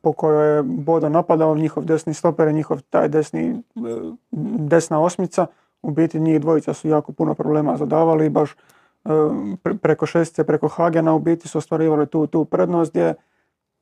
po 0.00 0.12
kojoj 0.12 0.56
je 0.56 0.62
Bodo 0.62 1.08
napadao, 1.08 1.56
njihov 1.56 1.84
desni 1.84 2.14
stoper, 2.14 2.54
njihov 2.54 2.80
taj 2.90 3.08
desni, 3.08 3.48
e, 3.50 3.60
desna 4.58 5.00
osmica, 5.00 5.46
u 5.82 5.90
biti 5.90 6.20
njih 6.20 6.40
dvojica 6.40 6.74
su 6.74 6.88
jako 6.88 7.12
puno 7.12 7.34
problema 7.34 7.76
zadavali 7.76 8.26
i 8.26 8.30
baš 8.30 8.56
preko 9.82 10.06
šestice, 10.06 10.44
preko 10.44 10.68
Hagena 10.68 11.14
u 11.14 11.18
biti 11.18 11.48
su 11.48 11.58
ostvarivali 11.58 12.06
tu, 12.06 12.26
tu 12.26 12.44
prednost 12.44 12.90
gdje 12.90 13.14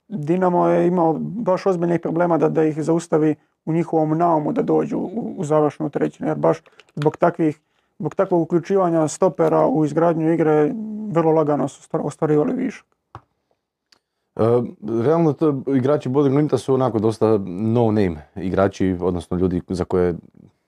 Dinamo 0.08 0.68
je 0.68 0.86
imao 0.86 1.16
baš 1.20 1.66
ozbiljnih 1.66 2.00
problema 2.00 2.38
da, 2.38 2.48
da 2.48 2.64
ih 2.64 2.82
zaustavi 2.82 3.34
u 3.64 3.72
njihovom 3.72 4.18
naumu 4.18 4.52
da 4.52 4.62
dođu 4.62 4.98
u, 4.98 5.34
u 5.38 5.44
završnu 5.44 5.90
trećinu, 5.90 6.28
jer 6.28 6.38
baš 6.38 6.58
zbog 6.94 7.16
takvih 7.16 7.60
zbog 7.98 8.14
takvog 8.14 8.42
uključivanja 8.42 9.08
stopera 9.08 9.66
u 9.66 9.84
izgradnju 9.84 10.32
igre 10.32 10.72
vrlo 11.10 11.32
lagano 11.32 11.68
su 11.68 11.88
ostvarivali 11.92 12.54
višak. 12.54 12.95
E, 14.36 14.40
realno 15.02 15.32
to 15.32 15.62
igrači 15.76 16.08
Bodeg 16.08 16.32
Glimta 16.32 16.58
su 16.58 16.74
onako 16.74 16.98
dosta 16.98 17.38
no 17.46 17.84
name 17.84 18.16
igrači, 18.36 18.96
odnosno 19.00 19.36
ljudi 19.36 19.60
za 19.68 19.84
koje 19.84 20.14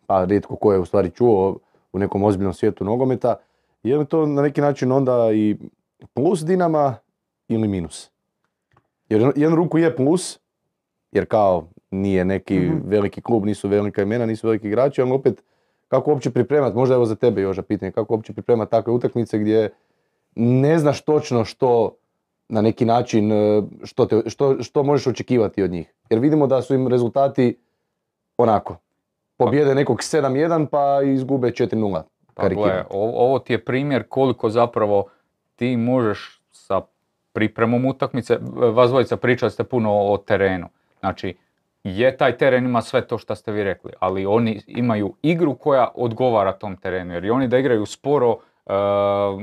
pa 0.06 0.24
rijetko 0.24 0.56
ko 0.56 0.72
je 0.72 0.78
u 0.78 0.84
stvari 0.84 1.10
čuo 1.10 1.58
u 1.92 1.98
nekom 1.98 2.24
ozbiljnom 2.24 2.54
svijetu 2.54 2.84
nogometa. 2.84 3.34
Je 3.82 3.98
li 3.98 4.06
to 4.06 4.26
na 4.26 4.42
neki 4.42 4.60
način 4.60 4.92
onda 4.92 5.32
i 5.32 5.56
plus 6.14 6.44
Dinama 6.44 6.96
ili 7.48 7.68
minus? 7.68 8.10
Jer 9.08 9.32
jedan 9.36 9.56
ruku 9.56 9.78
je 9.78 9.96
plus, 9.96 10.38
jer 11.12 11.26
kao 11.26 11.68
nije 11.90 12.24
neki 12.24 12.60
mhm. 12.60 12.78
veliki 12.84 13.20
klub, 13.20 13.44
nisu 13.44 13.68
velika 13.68 14.02
imena, 14.02 14.26
nisu 14.26 14.46
veliki 14.46 14.66
igrači, 14.66 15.02
ali 15.02 15.12
opet 15.12 15.42
kako 15.88 16.10
uopće 16.10 16.30
pripremati, 16.30 16.76
možda 16.76 16.94
evo 16.94 17.04
za 17.04 17.14
tebe 17.14 17.42
Joža 17.42 17.62
pitanje, 17.62 17.92
kako 17.92 18.14
uopće 18.14 18.32
pripremati 18.32 18.70
takve 18.70 18.92
utakmice 18.92 19.38
gdje 19.38 19.70
ne 20.34 20.78
znaš 20.78 21.00
točno 21.00 21.44
što 21.44 21.96
na 22.48 22.60
neki 22.60 22.84
način, 22.84 23.32
e, 23.32 23.62
što, 23.84 24.06
te, 24.06 24.22
što, 24.26 24.62
što 24.62 24.82
možeš 24.82 25.06
očekivati 25.06 25.62
od 25.62 25.70
njih. 25.70 25.94
Jer 26.10 26.20
vidimo 26.20 26.46
da 26.46 26.62
su 26.62 26.74
im 26.74 26.88
rezultati 26.88 27.58
onako, 28.36 28.76
pobjede 29.36 29.74
nekog 29.74 29.98
7-1 29.98 30.66
pa 30.66 31.02
izgube 31.02 31.48
4-0. 31.48 32.02
Pa 32.34 32.48
gle, 32.48 32.84
ovo 32.90 33.38
ti 33.38 33.52
je 33.52 33.64
primjer 33.64 34.08
koliko 34.08 34.50
zapravo 34.50 35.06
ti 35.56 35.76
možeš 35.76 36.42
sa 36.52 36.80
pripremom 37.32 37.84
utakmice, 37.86 38.38
vas 38.72 38.90
dvojica 38.90 39.16
pričali 39.16 39.50
ste 39.50 39.64
puno 39.64 39.92
o 39.92 40.16
terenu. 40.16 40.68
Znači, 41.00 41.36
je 41.84 42.16
taj 42.16 42.36
teren 42.36 42.64
ima 42.64 42.82
sve 42.82 43.06
to 43.06 43.18
što 43.18 43.34
ste 43.34 43.52
vi 43.52 43.64
rekli, 43.64 43.92
ali 43.98 44.26
oni 44.26 44.60
imaju 44.66 45.14
igru 45.22 45.54
koja 45.54 45.88
odgovara 45.94 46.52
tom 46.52 46.76
terenu. 46.76 47.14
Jer 47.14 47.32
oni 47.32 47.48
da 47.48 47.58
igraju 47.58 47.86
sporo, 47.86 48.30
eh, 48.32 48.72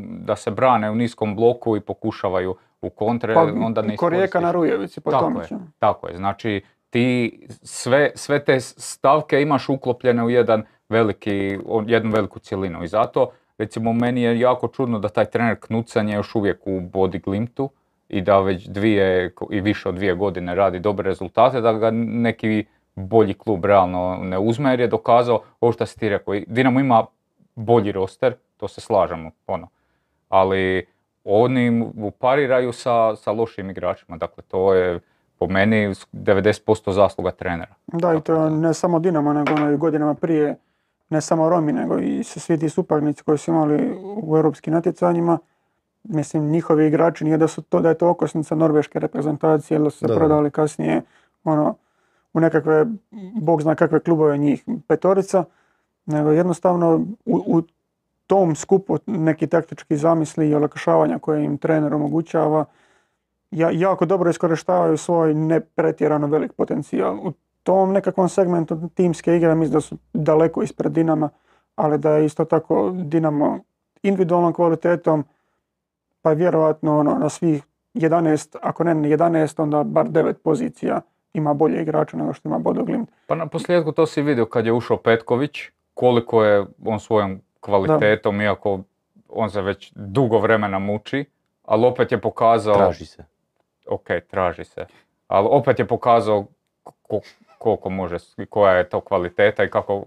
da 0.05 0.35
se 0.35 0.51
brane 0.51 0.91
u 0.91 0.95
niskom 0.95 1.35
bloku 1.35 1.77
i 1.77 1.81
pokušavaju 1.81 2.55
u 2.85 2.89
kontre, 2.89 3.33
pa, 3.33 3.41
onda 3.41 3.81
ne 3.81 3.97
Korijeka 3.97 4.39
na 4.39 4.51
Rujevici 4.51 5.01
po 5.01 5.11
tako 5.11 5.41
je, 5.41 5.47
tako 5.79 6.07
je, 6.07 6.17
znači 6.17 6.61
ti 6.89 7.39
sve, 7.63 8.11
sve 8.15 8.43
te 8.43 8.59
stavke 8.59 9.41
imaš 9.41 9.69
uklopljene 9.69 10.23
u 10.23 10.29
jedan 10.29 10.63
veliki, 10.89 11.59
jednu 11.85 12.11
veliku 12.11 12.39
cjelinu 12.39 12.83
i 12.83 12.87
zato 12.87 13.31
recimo 13.57 13.93
meni 13.93 14.21
je 14.21 14.39
jako 14.39 14.67
čudno 14.67 14.99
da 14.99 15.09
taj 15.09 15.25
trener 15.25 15.59
Knucan 15.59 16.09
je 16.09 16.15
još 16.15 16.35
uvijek 16.35 16.67
u 16.67 16.79
body 16.79 17.21
glimtu, 17.23 17.69
i 18.09 18.21
da 18.21 18.39
već 18.39 18.67
dvije 18.67 19.33
i 19.51 19.61
više 19.61 19.89
od 19.89 19.95
dvije 19.95 20.15
godine 20.15 20.55
radi 20.55 20.79
dobre 20.79 21.09
rezultate, 21.09 21.61
da 21.61 21.73
ga 21.73 21.91
neki 21.91 22.65
bolji 22.95 23.33
klub 23.33 23.65
realno 23.65 24.19
ne 24.21 24.39
uzme 24.39 24.69
jer 24.69 24.79
je 24.79 24.87
dokazao 24.87 25.41
ovo 25.61 25.71
što 25.71 25.85
si 25.85 25.99
ti 25.99 26.09
rekao. 26.09 26.35
Dinamo 26.47 26.79
ima 26.79 27.05
bolji 27.55 27.91
roster, 27.91 28.35
to 28.57 28.67
se 28.67 28.81
slažemo, 28.81 29.31
ono. 29.47 29.67
Ali 30.29 30.87
oni 31.25 31.91
upariraju 31.97 32.73
sa, 32.73 33.15
sa 33.15 33.31
lošim 33.31 33.69
igračima, 33.69 34.17
dakle 34.17 34.43
to 34.43 34.73
je 34.73 34.99
po 35.39 35.47
meni 35.47 35.93
90% 36.13 36.91
zasluga 36.91 37.31
trenera. 37.31 37.73
Da, 37.87 38.13
i 38.13 38.21
to 38.21 38.49
ne 38.49 38.73
samo 38.73 38.99
Dinamo, 38.99 39.33
nego 39.33 39.53
ono 39.53 39.71
i 39.71 39.77
godinama 39.77 40.13
prije, 40.13 40.55
ne 41.09 41.21
samo 41.21 41.49
Romi, 41.49 41.73
nego 41.73 41.99
i 41.99 42.23
svi 42.23 42.59
ti 42.59 42.69
suparnici 42.69 43.23
koji 43.23 43.37
su 43.37 43.51
imali 43.51 43.97
u 44.23 44.37
europskim 44.37 44.73
natjecanjima. 44.73 45.37
Mislim 46.03 46.51
njihovi 46.51 46.87
igrači 46.87 47.23
nije 47.23 47.37
da 47.37 47.47
su 47.47 47.61
to 47.61 47.79
da 47.79 47.89
je 47.89 47.97
to 47.97 48.09
okosnica 48.09 48.55
norveške 48.55 48.99
reprezentacije 48.99 49.75
ili 49.75 49.91
su 49.91 49.97
se 49.97 50.05
prodali 50.07 50.51
kasnije 50.51 51.01
ono 51.43 51.75
u 52.33 52.39
nekakve 52.39 52.85
bog 53.41 53.61
zna 53.61 53.75
kakve 53.75 53.99
klubove 53.99 54.37
njih 54.37 54.63
petorica 54.87 55.43
nego 56.05 56.31
jednostavno 56.31 57.05
u, 57.25 57.43
u 57.47 57.61
tom 58.27 58.55
skupu 58.55 58.97
neki 59.05 59.47
taktički 59.47 59.97
zamisli 59.97 60.49
i 60.49 60.55
olakšavanja 60.55 61.19
koje 61.19 61.43
im 61.43 61.57
trener 61.57 61.93
omogućava 61.93 62.65
ja, 63.51 63.69
jako 63.71 64.05
dobro 64.05 64.29
iskorištavaju 64.29 64.97
svoj 64.97 65.33
ne 65.33 65.59
pretjerano 65.59 66.27
velik 66.27 66.53
potencijal. 66.53 67.27
U 67.27 67.33
tom 67.63 67.93
nekakvom 67.93 68.29
segmentu 68.29 68.89
timske 68.93 69.35
igre 69.35 69.55
mislim 69.55 69.73
da 69.73 69.81
su 69.81 69.97
daleko 70.13 70.63
ispred 70.63 70.91
Dinama, 70.91 71.29
ali 71.75 71.97
da 71.97 72.11
je 72.11 72.25
isto 72.25 72.45
tako 72.45 72.91
Dinamo 72.95 73.59
individualnom 74.03 74.53
kvalitetom 74.53 75.23
pa 76.21 76.31
vjerojatno 76.31 76.99
ono, 76.99 77.17
na 77.17 77.29
svih 77.29 77.63
11, 77.93 78.57
ako 78.61 78.83
ne 78.83 78.95
11, 78.95 79.61
onda 79.61 79.83
bar 79.83 80.07
9 80.07 80.33
pozicija 80.33 81.01
ima 81.33 81.53
bolje 81.53 81.81
igrača 81.81 82.17
nego 82.17 82.33
što 82.33 82.49
ima 82.49 82.59
Bodoglimt. 82.59 83.09
Pa 83.27 83.35
na 83.35 83.47
posljedku 83.47 83.91
to 83.91 84.05
si 84.05 84.21
vidio 84.21 84.45
kad 84.45 84.65
je 84.65 84.73
ušao 84.73 84.97
Petković, 84.97 85.51
koliko 85.93 86.43
je 86.43 86.65
on 86.85 86.99
svojom 86.99 87.41
kvalitetom, 87.65 88.41
iako 88.41 88.79
on 89.29 89.49
se 89.49 89.61
već 89.61 89.91
dugo 89.95 90.39
vremena 90.39 90.79
muči, 90.79 91.25
ali 91.63 91.85
opet 91.85 92.11
je 92.11 92.21
pokazao... 92.21 92.75
Traži 92.75 93.05
se. 93.05 93.23
Ok, 93.87 94.07
traži 94.27 94.63
se. 94.63 94.85
Ali 95.27 95.47
opet 95.51 95.79
je 95.79 95.87
pokazao 95.87 96.45
koliko 97.57 97.89
može, 97.89 98.17
koja 98.49 98.73
je 98.73 98.89
to 98.89 99.01
kvaliteta 99.01 99.63
i 99.63 99.69
kako 99.69 100.03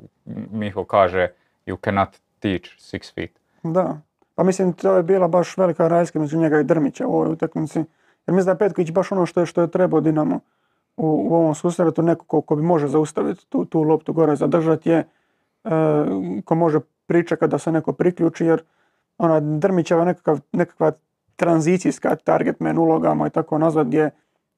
Miho 0.50 0.84
kaže, 0.84 1.28
you 1.66 1.76
cannot 1.84 2.08
teach 2.38 2.64
six 2.78 3.14
feet. 3.14 3.30
Da, 3.62 4.00
pa 4.34 4.42
mislim, 4.42 4.72
to 4.72 4.96
je 4.96 5.02
bila 5.02 5.28
baš 5.28 5.56
velika 5.56 5.88
razlika 5.88 6.18
među 6.18 6.38
njega 6.38 6.60
i 6.60 6.64
Drmića 6.64 7.06
u 7.06 7.14
ovoj 7.14 7.32
utakmici. 7.32 7.78
Jer 8.26 8.34
mislim 8.34 8.44
da 8.44 8.50
je 8.50 8.58
Petković 8.58 8.90
baš 8.90 9.12
ono 9.12 9.26
što 9.26 9.40
je, 9.40 9.46
što 9.46 9.60
je 9.60 9.70
trebao 9.70 10.00
Dinamo 10.00 10.40
u, 10.96 11.26
u 11.30 11.34
ovom 11.34 11.54
susretu, 11.54 12.02
neko 12.02 12.24
ko, 12.24 12.40
ko, 12.40 12.56
bi 12.56 12.62
može 12.62 12.88
zaustaviti 12.88 13.46
tu, 13.48 13.64
tu 13.64 13.82
loptu 13.82 14.12
gore, 14.12 14.36
zadržati 14.36 14.90
je, 14.90 15.04
ko 16.44 16.54
može 16.54 16.80
pričekati 17.06 17.50
da 17.50 17.58
se 17.58 17.72
neko 17.72 17.92
priključi, 17.92 18.44
jer 18.44 18.62
ona 19.18 19.40
Drmićeva 19.40 20.04
nekakav, 20.04 20.40
nekakva 20.52 20.92
tranzicijska 21.36 22.16
target 22.16 22.60
man 22.60 22.78
ulogama 22.78 23.26
i 23.26 23.30
tako 23.30 23.58
nazvat 23.58 23.86
gdje 23.86 24.10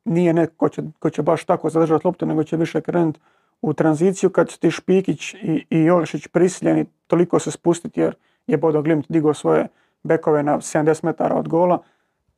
nije 0.05 0.33
neko 0.33 0.55
ko 0.57 0.69
će, 0.69 0.83
ko 0.99 1.11
će 1.11 1.23
baš 1.23 1.45
tako 1.45 1.71
zadržati 1.71 2.07
loptu, 2.07 2.27
nego 2.27 2.45
će 2.45 2.57
više 2.57 2.81
krenuti 2.81 3.21
u 3.63 3.73
tranziciju 3.73 4.31
kad 4.31 4.51
su 4.51 4.61
ti 4.61 4.71
Špikić 4.71 5.35
i, 5.35 5.67
i 5.71 5.89
prisiljeni 6.33 6.85
toliko 7.07 7.39
se 7.39 7.51
spustiti 7.51 8.01
jer 8.01 8.15
je 8.47 8.57
Bodo 8.57 8.83
Glimt 8.83 9.07
digao 9.09 9.35
svoje 9.35 9.69
bekove 10.03 10.43
na 10.43 10.57
70 10.57 11.05
metara 11.05 11.35
od 11.35 11.49
gola, 11.49 11.83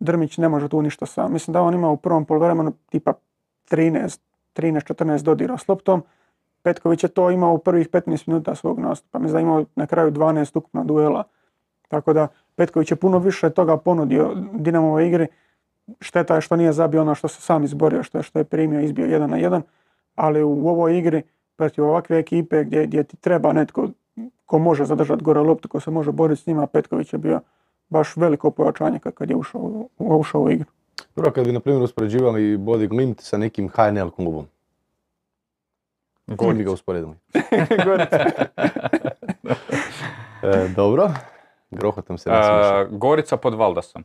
Drmić 0.01 0.39
ne 0.39 0.49
može 0.49 0.69
tu 0.69 0.83
ništa 0.83 1.07
sam. 1.07 1.33
Mislim 1.33 1.53
da 1.53 1.63
on 1.63 1.75
ima 1.75 1.91
u 1.91 1.97
prvom 1.97 2.25
poluvremenu 2.25 2.73
tipa 2.91 3.13
13, 3.71 4.19
13-14 4.55 5.23
dodira 5.23 5.59
s 5.59 5.69
loptom. 5.69 6.03
Petković 6.63 7.03
je 7.05 7.09
to 7.09 7.31
imao 7.31 7.55
u 7.55 7.59
prvih 7.59 7.89
15 7.89 8.29
minuta 8.29 8.55
svog 8.55 8.79
nastupa. 8.79 9.19
Mislim 9.19 9.33
da 9.33 9.39
je 9.39 9.43
imao 9.43 9.65
na 9.77 9.87
kraju 9.87 10.11
12 10.11 10.59
ukupna 10.59 10.85
duela. 10.85 11.25
Tako 11.89 12.13
da 12.13 12.29
Petković 12.55 12.91
je 12.91 12.97
puno 12.97 13.19
više 13.19 13.51
toga 13.51 13.77
ponudio 13.77 14.35
Dinamove 14.53 15.09
igri. 15.09 15.27
Šteta 16.01 16.35
je 16.35 16.41
što 16.41 16.57
nije 16.57 16.73
zabio 16.73 17.01
ono 17.01 17.15
što 17.15 17.29
se 17.29 17.43
sam 17.43 17.65
izborio, 17.65 18.03
što 18.03 18.19
je, 18.19 18.23
što 18.23 18.39
je 18.39 18.45
primio 18.45 18.81
izbio 18.81 19.07
jedan 19.07 19.31
na 19.31 19.37
jedan. 19.37 19.63
Ali 20.15 20.43
u 20.43 20.69
ovoj 20.69 20.99
igri 20.99 21.23
protiv 21.57 21.85
ovakve 21.85 22.19
ekipe 22.19 22.65
gdje, 22.65 22.87
gdje 22.87 23.05
ti 23.05 23.17
treba 23.17 23.53
netko 23.53 23.89
ko 24.47 24.59
može 24.59 24.85
zadržati 24.85 25.23
gore 25.23 25.41
loptu, 25.41 25.69
ko 25.69 25.81
se 25.81 25.91
može 25.91 26.13
boriti 26.13 26.43
s 26.43 26.47
njima, 26.47 26.67
Petković 26.67 27.13
je 27.13 27.19
bio 27.19 27.41
baš 27.89 28.17
veliko 28.17 28.51
pojačanje 28.51 28.99
kad 28.99 29.31
je 29.31 29.37
ušao, 29.37 29.89
ušao 29.99 30.43
u 30.43 30.51
igru. 30.51 30.67
Dobro, 31.17 31.31
kad 31.31 31.47
bi 31.47 31.53
na 31.53 31.61
primjer 31.61 31.83
uspoređivali 31.83 32.59
Body 32.59 32.89
Glimt 32.89 33.21
sa 33.21 33.39
nekim 33.39 33.69
HNL 33.69 34.11
klubom, 34.11 34.47
bi 36.27 36.65
ga 36.65 36.73
usporedili? 36.73 37.15
E, 40.43 40.69
dobro, 40.77 41.11
grohotom 41.71 42.19
se. 42.19 42.31
E, 42.31 42.87
Gorica 42.91 43.37
pod 43.37 43.55
Valdasom. 43.55 44.05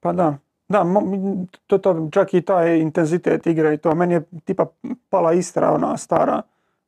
Pa 0.00 0.12
da, 0.12 0.38
da, 0.68 0.84
to, 1.66 1.78
to, 1.78 2.08
čak 2.12 2.34
i 2.34 2.40
taj 2.42 2.78
intenzitet 2.78 3.46
igre 3.46 3.74
i 3.74 3.78
to, 3.78 3.94
meni 3.94 4.14
je 4.14 4.22
tipa 4.44 4.66
pala 5.08 5.32
Istra, 5.32 5.70
ona 5.72 5.96
stara, 5.96 6.42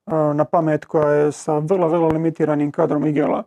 uh, 0.07 0.13
na 0.35 0.45
pamet 0.45 0.85
koja 0.85 1.13
je 1.13 1.33
sa 1.33 1.59
vrlo, 1.59 1.89
vrlo 1.89 2.09
limitiranim 2.09 2.73
kadrom 2.73 3.07
igrala. 3.07 3.43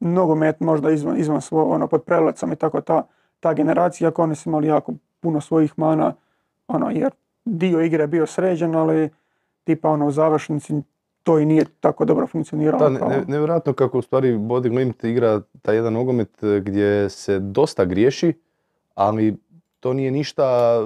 Nogomet 0.00 0.60
možda 0.60 0.90
izvan, 0.90 1.18
izvan 1.18 1.40
svo, 1.40 1.64
ono, 1.64 1.86
pod 1.86 2.02
prelecom 2.02 2.52
i 2.52 2.56
tako 2.56 2.80
ta, 2.80 3.02
ta 3.40 3.52
generacija, 3.52 4.08
ako 4.08 4.22
oni 4.22 4.34
su 4.34 4.48
imali 4.48 4.68
jako 4.68 4.92
puno 5.20 5.40
svojih 5.40 5.72
mana, 5.76 6.14
ono, 6.68 6.90
jer 6.90 7.10
dio 7.44 7.80
igre 7.80 8.02
je 8.02 8.08
bio 8.08 8.26
sređen, 8.26 8.74
ali 8.74 9.10
tipa 9.66 9.88
ono 9.90 10.06
u 10.06 10.10
završnici 10.10 10.74
to 11.22 11.38
i 11.38 11.46
nije 11.46 11.64
tako 11.80 12.04
dobro 12.04 12.26
funkcioniralo. 12.26 12.78
Da, 12.90 13.08
ne- 13.08 13.24
nevjerojatno 13.28 13.72
kako 13.72 13.98
u 13.98 14.02
stvari 14.02 14.32
Body 14.32 14.68
Glimt 14.68 15.04
igra 15.04 15.40
taj 15.62 15.74
jedan 15.76 15.92
nogomet 15.92 16.42
e, 16.42 16.60
gdje 16.60 17.10
se 17.10 17.38
dosta 17.38 17.84
griješi, 17.84 18.32
ali 18.94 19.36
to 19.80 19.92
nije 19.92 20.10
ništa, 20.10 20.78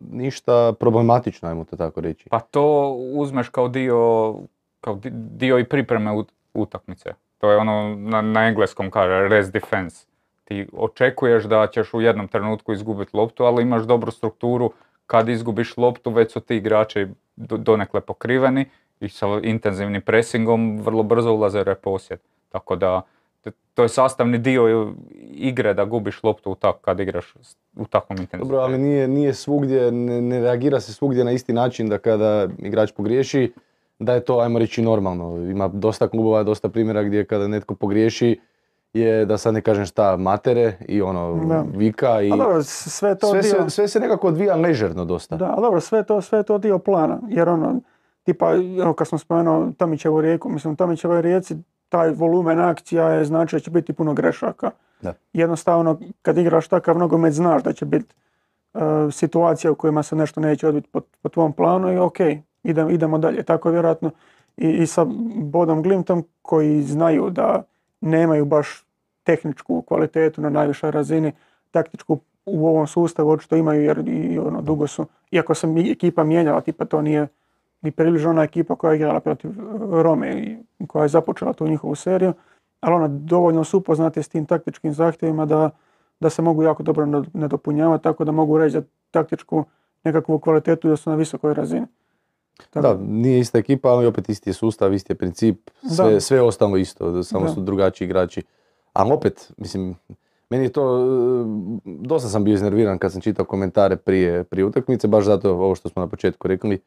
ništa 0.00 0.72
problematično, 0.72 1.48
ajmo 1.48 1.64
to 1.64 1.76
tako 1.76 2.00
reći. 2.00 2.28
Pa 2.30 2.40
to 2.40 2.92
uzmeš 3.14 3.48
kao 3.48 3.68
dio, 3.68 4.34
kao 4.80 4.94
di- 4.94 5.10
dio 5.12 5.58
i 5.58 5.64
pripreme 5.64 6.10
ut- 6.10 6.32
utakmice. 6.54 7.10
To 7.38 7.50
je 7.50 7.56
ono 7.58 7.94
na, 7.98 8.20
na 8.22 8.48
engleskom 8.48 8.90
kaže 8.90 9.28
rest 9.28 9.52
defense. 9.52 10.06
Ti 10.44 10.66
očekuješ 10.72 11.44
da 11.44 11.66
ćeš 11.66 11.94
u 11.94 12.00
jednom 12.00 12.28
trenutku 12.28 12.72
izgubiti 12.72 13.16
loptu, 13.16 13.44
ali 13.44 13.62
imaš 13.62 13.82
dobru 13.82 14.10
strukturu. 14.10 14.70
Kad 15.12 15.28
izgubiš 15.28 15.76
loptu, 15.76 16.10
već 16.10 16.32
su 16.32 16.40
ti 16.40 16.56
igrači 16.56 17.06
do- 17.36 17.56
donekle 17.56 18.00
pokriveni 18.00 18.64
i 19.00 19.08
sa 19.08 19.26
intenzivnim 19.42 20.02
presingom 20.02 20.80
vrlo 20.80 21.02
brzo 21.02 21.32
ulaze 21.32 21.60
u 21.60 21.64
reposjed. 21.64 22.20
Tako 22.48 22.76
da 22.76 23.02
to 23.74 23.82
je 23.82 23.88
sastavni 23.88 24.38
dio 24.38 24.92
igre 25.30 25.74
da 25.74 25.84
gubiš 25.84 26.22
loptu 26.22 26.50
u 26.50 26.54
tak, 26.54 26.76
kad 26.80 27.00
igraš 27.00 27.34
u 27.76 27.86
takvom 27.86 28.18
intenzitetu. 28.18 28.44
Dobro, 28.44 28.58
ali 28.58 28.78
nije, 28.78 29.08
nije 29.08 29.34
svugdje, 29.34 29.92
ne, 29.92 30.22
ne 30.22 30.40
reagira 30.40 30.80
se 30.80 30.92
svugdje 30.92 31.24
na 31.24 31.32
isti 31.32 31.52
način 31.52 31.88
da 31.88 31.98
kada 31.98 32.48
igrač 32.58 32.92
pogriješi, 32.92 33.52
da 33.98 34.14
je 34.14 34.24
to, 34.24 34.38
ajmo 34.38 34.58
reći, 34.58 34.82
normalno. 34.82 35.50
Ima 35.50 35.68
dosta 35.68 36.08
klubova, 36.08 36.42
dosta 36.42 36.68
primjera 36.68 37.02
gdje 37.02 37.24
kada 37.24 37.48
netko 37.48 37.74
pogriješi 37.74 38.40
je, 38.92 39.26
da 39.26 39.38
sad 39.38 39.54
ne 39.54 39.60
kažem 39.60 39.86
šta, 39.86 40.16
matere 40.16 40.76
i 40.88 41.02
ono, 41.02 41.44
Da. 41.44 41.64
vika 41.74 42.22
i 42.22 42.32
A 42.32 42.36
dobro, 42.36 42.62
sve 42.62 43.18
to 43.18 43.26
sve, 43.26 43.40
dio... 43.40 43.50
se, 43.50 43.70
sve 43.70 43.88
se 43.88 44.00
nekako 44.00 44.28
odvija 44.28 44.56
ležerno 44.56 45.04
dosta. 45.04 45.36
Da, 45.36 45.56
dobro, 45.60 45.80
sve 45.80 46.02
to, 46.02 46.20
sve 46.20 46.42
to 46.42 46.58
dio 46.58 46.78
plana, 46.78 47.20
jer 47.28 47.48
ono, 47.48 47.80
tipa, 48.22 48.54
evo 48.82 48.94
kad 48.94 49.08
sam 49.08 49.18
spomenuo 49.18 49.72
Tomićevu 49.78 50.20
rijeku, 50.20 50.48
mislim, 50.48 50.72
u 50.72 50.76
Tomićevoj 50.76 51.22
rijeci 51.22 51.56
taj 51.88 52.10
volumen 52.10 52.60
akcija 52.60 53.08
je 53.08 53.24
znači 53.24 53.56
da 53.56 53.60
će 53.60 53.70
biti 53.70 53.92
puno 53.92 54.14
grešaka. 54.14 54.70
Da. 55.02 55.14
Jednostavno, 55.32 55.98
kad 56.22 56.38
igraš 56.38 56.68
takav 56.68 56.98
nogomet, 56.98 57.32
znaš 57.32 57.62
da 57.62 57.72
će 57.72 57.84
biti 57.84 58.14
e, 58.74 58.78
situacija 59.10 59.70
u 59.72 59.74
kojima 59.74 60.02
se 60.02 60.16
nešto 60.16 60.40
neće 60.40 60.68
odbiti 60.68 60.88
po, 60.88 61.00
po 61.22 61.28
tvom 61.28 61.52
planu 61.52 61.92
i 61.92 61.98
ok, 61.98 62.16
idem, 62.62 62.90
idemo 62.90 63.18
dalje. 63.18 63.42
Tako 63.42 63.68
je 63.68 63.72
vjerojatno 63.72 64.10
i, 64.56 64.68
i 64.68 64.86
sa 64.86 65.06
Bodom 65.36 65.82
Glimtom 65.82 66.24
koji 66.42 66.82
znaju 66.82 67.30
da 67.30 67.62
nemaju 68.02 68.44
baš 68.44 68.84
tehničku 69.24 69.82
kvalitetu 69.82 70.40
na 70.40 70.50
najvišoj 70.50 70.90
razini, 70.90 71.32
taktičku 71.70 72.18
u 72.46 72.68
ovom 72.68 72.86
sustavu 72.86 73.30
očito 73.30 73.56
imaju 73.56 73.82
jer 73.82 74.08
i 74.08 74.38
ono 74.38 74.62
dugo 74.62 74.86
su, 74.86 75.06
iako 75.30 75.54
se 75.54 75.66
ekipa 75.90 76.24
mijenjala, 76.24 76.60
tipa 76.60 76.84
to 76.84 77.02
nije 77.02 77.28
ni 77.82 77.90
približno 77.90 78.30
ona 78.30 78.42
ekipa 78.42 78.76
koja 78.76 78.92
je 78.92 78.96
igrala 78.96 79.20
protiv 79.20 79.50
e, 79.50 79.54
Rome 80.02 80.56
i 80.78 80.86
koja 80.86 81.02
je 81.02 81.08
započela 81.08 81.52
tu 81.52 81.68
njihovu 81.68 81.94
seriju, 81.94 82.32
ali 82.80 82.94
ona 82.94 83.08
dovoljno 83.08 83.64
su 83.64 83.78
upoznati 83.78 84.22
s 84.22 84.28
tim 84.28 84.46
taktičkim 84.46 84.92
zahtjevima 84.92 85.46
da, 85.46 85.70
da 86.20 86.30
se 86.30 86.42
mogu 86.42 86.62
jako 86.62 86.82
dobro 86.82 87.06
nad- 87.06 87.26
nadopunjavati, 87.32 88.04
tako 88.04 88.24
da 88.24 88.32
mogu 88.32 88.58
reći 88.58 88.76
da 88.76 88.86
taktičku 89.10 89.64
nekakvu 90.04 90.38
kvalitetu 90.38 90.88
da 90.88 90.96
su 90.96 91.10
na 91.10 91.16
visokoj 91.16 91.54
razini. 91.54 91.86
Tako 92.70 92.82
Da, 92.82 92.98
nije 93.02 93.38
ista 93.40 93.58
ekipa, 93.58 93.88
ali 93.88 94.06
opet 94.06 94.28
isti 94.28 94.50
je 94.50 94.54
sustav, 94.54 94.94
isti 94.94 95.12
je 95.12 95.16
princip, 95.16 95.70
sve, 95.96 96.20
sve 96.20 96.36
je 96.36 96.42
ostalo 96.42 96.76
isto, 96.76 97.22
samo 97.22 97.44
Da. 97.46 97.52
su 97.52 97.60
drugačiji 97.60 98.06
igrači. 98.06 98.42
Ali 98.92 99.12
opet, 99.12 99.52
mislim, 99.56 99.94
meni 100.50 100.64
je 100.64 100.72
to, 100.72 100.98
e, 100.98 101.04
dosta 101.84 102.28
sam 102.28 102.44
bio 102.44 102.54
iznerviran 102.54 102.98
kad 102.98 103.12
sam 103.12 103.20
čitao 103.20 103.44
komentare 103.44 103.96
prije, 103.96 104.44
prije 104.44 104.64
utakmice, 104.64 105.08
baš 105.08 105.24
zato 105.24 105.50
ovo 105.50 105.74
što 105.74 105.88
smo 105.88 106.02
na 106.02 106.08
početku 106.08 106.48
rekli, 106.48 106.80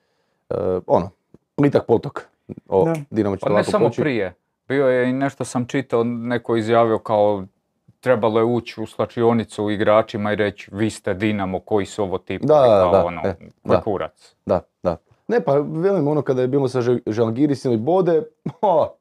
e, 0.49 0.56
ono, 0.88 1.10
plitak 1.56 1.86
potok. 1.86 2.21
O, 2.69 2.86
Da. 2.86 2.95
Dinamo 3.10 3.36
će 3.36 3.41
Pa 3.41 3.54
ne 3.54 3.63
samo 3.63 3.86
poći. 3.86 4.01
prije. 4.01 4.34
Bio 4.67 4.88
je 4.88 5.10
i 5.10 5.13
nešto 5.13 5.45
sam 5.45 5.65
čitao, 5.65 6.04
neko 6.04 6.56
je 6.56 6.60
izjavio 6.60 6.99
kao 6.99 7.43
trebalo 7.99 8.39
je 8.39 8.45
ući 8.45 8.82
u 8.82 8.86
slačionicu 8.86 9.69
igračima 9.69 10.32
i 10.34 10.36
reći 10.36 10.69
vi 10.73 10.89
ste 10.89 11.13
Dinamo, 11.13 11.60
koji 11.60 11.86
su 11.86 12.04
ovo 12.04 12.17
tipovi, 12.17 12.47
Da, 12.47 12.80
kao 12.84 12.91
da, 12.91 13.06
ono, 13.06 13.21
e, 13.25 13.36
da. 13.63 13.82
kurac. 13.82 14.36
Da, 14.45 14.62
da. 14.84 14.97
Ne, 15.27 15.39
pa 15.39 15.53
velim 15.57 16.07
ono 16.07 16.21
kada 16.21 16.41
je 16.41 16.47
bilo 16.47 16.67
sa 16.67 16.81
Žal- 16.81 16.99
Žalgiris 17.07 17.65
ili 17.65 17.77
Bode, 17.77 18.23
o, 18.61 18.95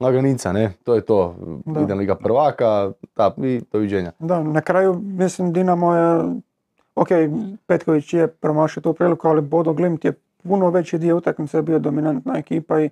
laganica, 0.00 0.52
ne, 0.52 0.72
to 0.84 0.94
je 0.94 1.00
to. 1.00 1.36
Da. 1.64 1.80
Ide 1.80 1.94
Liga 1.94 2.14
prvaka, 2.14 2.92
da, 3.16 3.34
i 3.36 3.60
doviđenja. 3.72 4.12
Da, 4.18 4.42
na 4.42 4.60
kraju 4.60 4.94
mislim 5.02 5.52
Dinamo 5.52 5.94
je, 5.94 6.24
ok, 6.94 7.08
Petković 7.66 8.14
je 8.14 8.26
promašio 8.26 8.80
tu 8.80 8.92
priliku, 8.92 9.28
ali 9.28 9.40
Bodo 9.40 9.72
Glimt 9.72 10.04
je 10.04 10.12
puno 10.42 10.70
veći 10.70 10.98
dio 10.98 11.16
utakmice 11.16 11.62
bio 11.62 11.78
dominantna 11.78 12.38
ekipa 12.38 12.80
i 12.80 12.90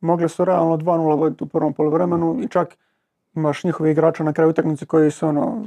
mogli 0.00 0.28
su 0.28 0.44
realno 0.44 0.76
2-0 0.76 1.18
voditi 1.18 1.44
u 1.44 1.46
prvom 1.46 1.72
poluvremenu 1.72 2.40
i 2.42 2.48
čak 2.48 2.76
imaš 3.34 3.64
njihove 3.64 3.90
igrača 3.90 4.24
na 4.24 4.32
kraju 4.32 4.50
utakmice 4.50 4.86
koji 4.86 5.10
su 5.10 5.26
ono, 5.28 5.64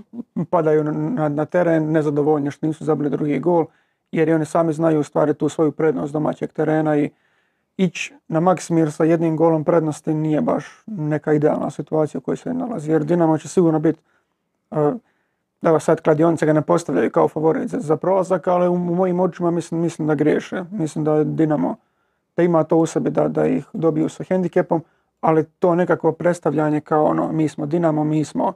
padaju 0.50 0.84
na, 0.84 0.92
na, 0.92 1.30
na 1.30 1.46
teren 1.46 1.92
nezadovoljni 1.92 2.52
što 2.52 2.68
nisu 2.68 2.86
zabili 2.86 3.10
drugi 3.10 3.40
gol, 3.40 3.66
jer 4.12 4.30
i 4.30 4.34
oni 4.34 4.46
sami 4.46 4.74
znaju 4.74 5.00
u 5.00 5.04
stvari 5.04 5.34
tu 5.34 5.50
svoju 5.50 5.72
prednost 5.72 6.14
domaćeg 6.14 6.54
terena 6.54 6.98
i 6.98 7.10
ići 7.78 8.14
na 8.28 8.40
Maksimir 8.40 8.92
sa 8.92 9.04
jednim 9.04 9.38
golom 9.38 9.64
prednosti 9.64 10.14
nije 10.14 10.42
baš 10.42 10.66
neka 10.86 11.34
idealna 11.34 11.70
situacija 11.70 12.20
u 12.20 12.22
kojoj 12.22 12.38
se 12.38 12.54
nalazi, 12.54 12.92
jer 12.92 13.04
Dinamo 13.04 13.38
će 13.38 13.48
sigurno 13.48 13.80
biti 13.80 14.00
Uh, 14.72 14.94
Evo 15.62 15.80
sad 15.80 16.02
kladionice 16.02 16.46
ga 16.46 16.54
ne 16.54 16.62
postavljaju 16.62 17.12
kao 17.12 17.28
favorit 17.28 17.70
za, 17.70 17.80
za 17.80 17.98
prolazak, 17.98 18.48
ali 18.48 18.68
u, 18.68 18.78
mojim 18.78 19.20
očima 19.20 19.52
mislim, 19.52 19.82
mislim 19.82 20.08
da 20.08 20.16
griješe. 20.16 20.64
Mislim 20.72 21.04
da 21.04 21.24
Dinamo, 21.24 21.76
da 22.38 22.44
ima 22.44 22.64
to 22.64 22.78
u 22.78 22.86
sebi 22.86 23.10
da, 23.10 23.28
da 23.28 23.46
ih 23.48 23.66
dobiju 23.74 24.10
sa 24.10 24.24
hendikepom, 24.24 24.84
ali 25.22 25.46
to 25.46 25.76
nekakvo 25.76 26.12
predstavljanje 26.12 26.82
kao 26.82 27.06
ono, 27.06 27.32
mi 27.32 27.48
smo 27.48 27.66
Dinamo, 27.66 28.04
mi 28.04 28.26
smo, 28.26 28.54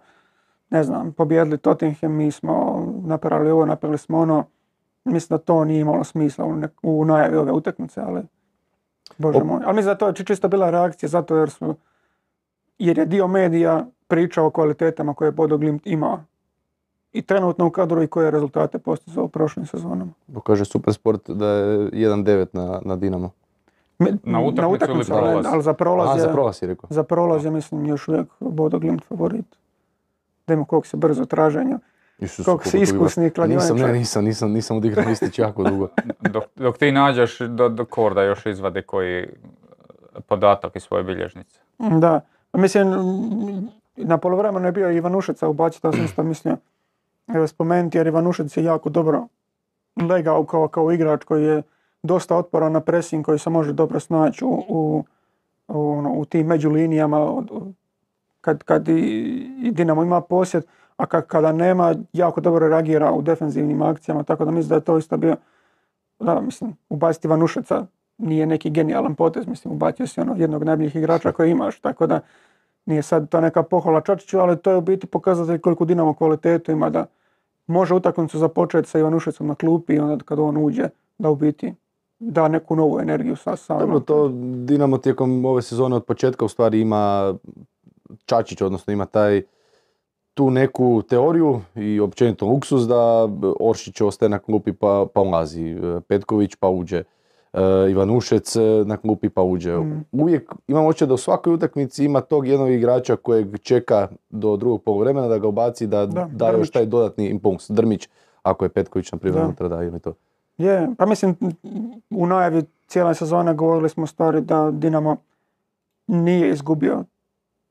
ne 0.69 0.83
znam, 0.83 1.11
pobjedili 1.11 1.57
Tottenham, 1.57 2.11
mi 2.11 2.31
smo 2.31 2.85
napravili 3.05 3.51
ovo, 3.51 3.65
napravili 3.65 3.97
smo 3.97 4.19
ono. 4.19 4.45
Mislim 5.05 5.27
da 5.29 5.43
to 5.43 5.65
nije 5.65 5.81
imalo 5.81 6.03
smisla 6.03 6.45
u, 6.45 6.51
nek- 6.51 6.79
u 6.83 7.05
najavi 7.05 7.37
ove 7.37 7.51
utakmice, 7.51 8.01
ali 8.01 8.21
Bože 9.17 9.39
moj. 9.41 9.61
Ali 9.65 9.75
mislim 9.75 9.93
da 9.93 9.97
to 9.97 10.07
je 10.07 10.13
či- 10.13 10.25
čisto 10.25 10.47
bila 10.47 10.69
reakcija 10.69 11.09
zato 11.09 11.37
jer 11.37 11.49
su, 11.49 11.75
jer 12.79 12.97
je 12.97 13.05
dio 13.05 13.27
medija 13.27 13.85
pričao 14.07 14.45
o 14.45 14.51
kvalitetama 14.51 15.13
koje 15.13 15.27
je 15.27 15.31
Bodo 15.31 15.57
Glimt 15.57 15.87
imao 15.87 16.19
i 17.13 17.21
trenutno 17.21 17.67
u 17.67 17.71
kadru 17.71 18.03
i 18.03 18.07
koje 18.07 18.31
rezultate 18.31 18.79
postizao 18.79 19.23
u 19.23 19.29
prošlim 19.29 19.65
sezonama. 19.65 20.11
Kaže 20.43 20.65
Supersport 20.65 21.29
da 21.29 21.47
je 21.47 21.77
1-9 21.91 22.45
na, 22.53 22.81
na 22.85 22.95
Dinamo. 22.95 23.31
Me- 23.99 24.17
Na 24.23 24.39
utakmicu 24.39 24.81
ili 25.11 25.11
ali- 25.11 25.21
prolaz? 25.21 25.45
Ali 25.45 25.63
za 25.63 25.73
prolaz, 25.73 26.09
A, 26.09 26.13
je, 26.13 26.19
za 26.19 26.29
prolaz 26.29 26.63
rekao. 26.63 26.87
za 26.89 27.03
prolaz 27.03 27.45
je, 27.45 27.51
mislim 27.51 27.85
još 27.85 28.07
uvijek 28.07 28.27
Bodo 28.39 28.79
Glimt 28.79 29.03
favorit. 29.03 29.45
Da 30.47 30.53
ima 30.53 30.65
koliko 30.65 30.87
se 30.87 30.97
brzo 30.97 31.25
traženja. 31.25 31.79
Isuse, 32.19 32.43
Koliko 32.43 32.69
si 32.69 32.79
iskusni 32.79 33.31
Nisam, 33.47 33.77
ne, 33.77 33.93
nisam, 33.93 34.25
nisam, 34.25 34.51
nisam 34.51 34.77
odigrao 34.77 35.09
listić 35.09 35.39
jako 35.39 35.63
dugo. 35.63 35.87
Dok, 36.33 36.43
dok 36.55 36.77
ti 36.77 36.91
nađeš 36.91 37.39
do, 37.39 37.69
do 37.69 37.85
Korda 37.85 38.23
još 38.23 38.45
izvadi 38.45 38.81
koji 38.81 39.27
podatak 40.27 40.75
iz 40.75 40.83
svoje 40.83 41.03
bilježnice. 41.03 41.59
Da, 41.77 42.21
mislim, 42.53 42.87
na 43.95 44.17
polovremenu 44.17 44.65
je 44.65 44.71
bio 44.71 44.91
i 44.91 44.97
Ivanušeca 44.97 45.47
ubaciti, 45.47 45.81
to 45.81 45.91
sam 45.91 46.05
isto 46.05 46.23
mislio 46.23 46.57
evo, 47.27 47.47
spomenuti, 47.47 47.97
jer 47.97 48.07
Ivanušec 48.07 48.57
je 48.57 48.63
jako 48.63 48.89
dobro 48.89 49.27
legao 50.09 50.43
kao, 50.43 50.67
kao 50.67 50.91
igrač 50.91 51.23
koji 51.23 51.43
je 51.43 51.63
dosta 52.03 52.37
otporan 52.37 52.71
na 52.71 52.79
pressing, 52.79 53.25
koji 53.25 53.39
se 53.39 53.49
može 53.49 53.73
dobro 53.73 53.99
snaći 53.99 54.45
u, 54.45 54.63
u, 54.67 55.03
u, 55.67 55.91
ono, 55.91 56.13
u 56.13 56.25
tim 56.25 56.47
međulinijama, 56.47 57.43
kad, 58.41 58.63
kad 58.63 58.87
i, 58.87 58.99
i 59.63 59.71
Dinamo 59.71 60.03
ima 60.03 60.21
posjed, 60.21 60.63
a 60.97 61.05
ka- 61.05 61.21
kada 61.21 61.51
nema, 61.51 61.95
jako 62.13 62.41
dobro 62.41 62.67
reagira 62.69 63.11
u 63.11 63.21
defenzivnim 63.21 63.81
akcijama, 63.81 64.23
tako 64.23 64.45
da 64.45 64.51
mislim 64.51 64.69
da 64.69 64.75
je 64.75 64.81
to 64.81 64.97
isto 64.97 65.17
bio, 65.17 65.35
da, 66.19 66.41
mislim, 66.41 66.75
ubaciti 66.89 67.27
Ivanušeca 67.27 67.85
nije 68.17 68.45
neki 68.45 68.69
genijalan 68.69 69.15
potez, 69.15 69.47
mislim 69.47 69.73
ubacio 69.73 70.07
si 70.07 70.21
ono 70.21 70.35
jednog 70.37 70.63
najboljih 70.63 70.95
igrača 70.95 71.31
koji 71.31 71.51
imaš, 71.51 71.79
tako 71.79 72.07
da 72.07 72.19
nije 72.85 73.01
sad 73.01 73.29
to 73.29 73.41
neka 73.41 73.63
pohvala 73.63 74.01
Čačiću, 74.01 74.39
ali 74.39 74.57
to 74.57 74.71
je 74.71 74.77
u 74.77 74.81
biti 74.81 75.07
pokazatelj 75.07 75.59
koliko 75.59 75.85
Dinamo 75.85 76.13
kvalitetu 76.13 76.71
ima 76.71 76.89
da 76.89 77.05
može 77.67 77.93
utakmicu 77.93 78.37
započeti 78.37 78.89
sa 78.89 78.99
Ivanušecom 78.99 79.47
na 79.47 79.55
klupi 79.55 79.93
i 79.93 79.99
onda 79.99 80.23
kad 80.23 80.39
on 80.39 80.57
uđe 80.57 80.89
da 81.17 81.29
u 81.29 81.35
biti 81.35 81.73
da 82.19 82.47
neku 82.47 82.75
novu 82.75 82.99
energiju 82.99 83.35
sa 83.35 83.55
sa 83.55 83.77
Dobro, 83.79 83.99
to 83.99 84.31
Dinamo 84.65 84.97
tijekom 84.97 85.45
ove 85.45 85.61
sezone 85.61 85.95
od 85.95 86.05
početka 86.05 86.45
u 86.45 86.47
stvari 86.47 86.81
ima 86.81 87.33
Čačić, 88.25 88.61
odnosno 88.61 88.93
ima 88.93 89.05
taj 89.05 89.41
tu 90.35 90.49
neku 90.49 91.01
teoriju 91.01 91.61
i 91.75 91.99
općenito 91.99 92.45
luksus 92.45 92.87
da 92.87 93.29
Oršić 93.59 94.01
ostaje 94.01 94.29
na 94.29 94.39
klupi 94.39 94.73
pa, 94.73 95.05
pa 95.13 95.21
ulazi, 95.21 95.77
Petković 96.07 96.55
pa 96.55 96.69
uđe, 96.69 97.03
e, 97.53 97.61
Ivanušec 97.89 98.55
na 98.85 98.97
klupi 98.97 99.29
pa 99.29 99.41
uđe. 99.41 99.77
Mm. 99.77 100.05
Uvijek 100.11 100.53
imam 100.67 100.85
oče 100.85 101.05
da 101.05 101.13
u 101.13 101.17
svakoj 101.17 101.53
utakmici 101.53 102.05
ima 102.05 102.21
tog 102.21 102.47
jednog 102.47 102.69
igrača 102.69 103.15
kojeg 103.15 103.57
čeka 103.59 104.07
do 104.29 104.57
drugog 104.57 104.83
poluvremena 104.83 105.27
da 105.27 105.37
ga 105.37 105.47
ubaci 105.47 105.87
da 105.87 106.05
Da, 106.05 106.29
da 106.31 106.51
još 106.51 106.69
taj 106.71 106.85
dodatni 106.85 107.29
impuls. 107.29 107.69
Drmić, 107.69 108.09
ako 108.43 108.65
je 108.65 108.69
Petković 108.69 109.11
na 109.11 109.17
primjer 109.17 109.43
unutra 109.43 109.67
da 109.67 109.83
ili 109.83 109.99
to. 109.99 110.13
Je, 110.57 110.89
pa 110.97 111.05
mislim 111.05 111.35
u 112.09 112.27
najavi 112.27 112.63
cijele 112.87 113.15
sezone 113.15 113.53
govorili 113.53 113.89
smo 113.89 114.07
stvari 114.07 114.41
da 114.41 114.71
Dinamo 114.71 115.17
nije 116.07 116.49
izgubio 116.49 117.03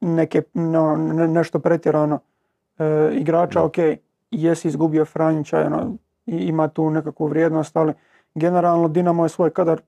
neke, 0.00 0.42
no, 0.54 0.96
ne- 0.96 1.28
nešto 1.28 1.58
pretjerano 1.58 2.18
e, 2.78 3.10
igrača, 3.14 3.58
Da. 3.58 3.64
ok, 3.64 3.76
jesi 4.30 4.68
izgubio 4.68 5.04
Franjića, 5.04 5.66
ono, 5.66 5.96
i 6.26 6.36
ima 6.36 6.68
tu 6.68 6.90
nekakvu 6.90 7.26
vrijednost, 7.26 7.76
ali 7.76 7.92
generalno 8.34 8.88
Dinamo 8.88 9.24
je 9.24 9.28
svoj 9.28 9.50
kadar 9.50 9.80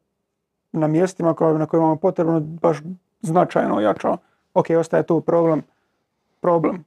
na 0.72 0.86
mjestima 0.86 1.34
koja, 1.34 1.58
na 1.58 1.66
kojima 1.66 1.90
je 1.90 1.96
potrebno 1.96 2.40
baš 2.40 2.78
značajno 3.20 3.76
ojačao. 3.76 4.16
Ok, 4.54 4.66
ostaje 4.78 5.02
tu 5.02 5.20
problem, 5.20 5.62
problem 6.40 6.84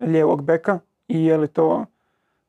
lijevog 0.00 0.42
beka 0.42 0.78
i 1.08 1.24
je 1.24 1.36
li 1.36 1.48
to 1.48 1.84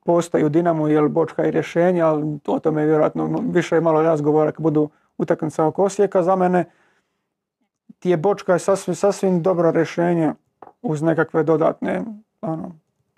postoji 0.05 0.43
u 0.43 0.49
Dinamu, 0.49 0.87
je 0.87 1.01
li 1.01 1.09
Bočka 1.09 1.45
i 1.45 1.51
rješenje, 1.51 2.01
ali 2.01 2.39
o 2.47 2.59
tome 2.59 2.81
je 2.81 2.87
vjerojatno 2.87 3.43
više 3.51 3.81
malo 3.81 4.01
razgovora 4.01 4.51
kad 4.51 4.63
budu 4.63 4.89
utakmice 5.17 5.61
oko 5.61 5.83
Osijeka. 5.83 6.23
Za 6.23 6.35
mene 6.35 6.65
ti 7.99 8.09
je 8.09 8.17
Bočka 8.17 8.53
je 8.53 8.59
sasvim, 8.59 8.95
sasvim 8.95 9.41
dobro 9.41 9.71
rješenje 9.71 10.33
uz 10.81 11.01
nekakve 11.01 11.43
dodatne 11.43 12.03
ono, 12.41 12.71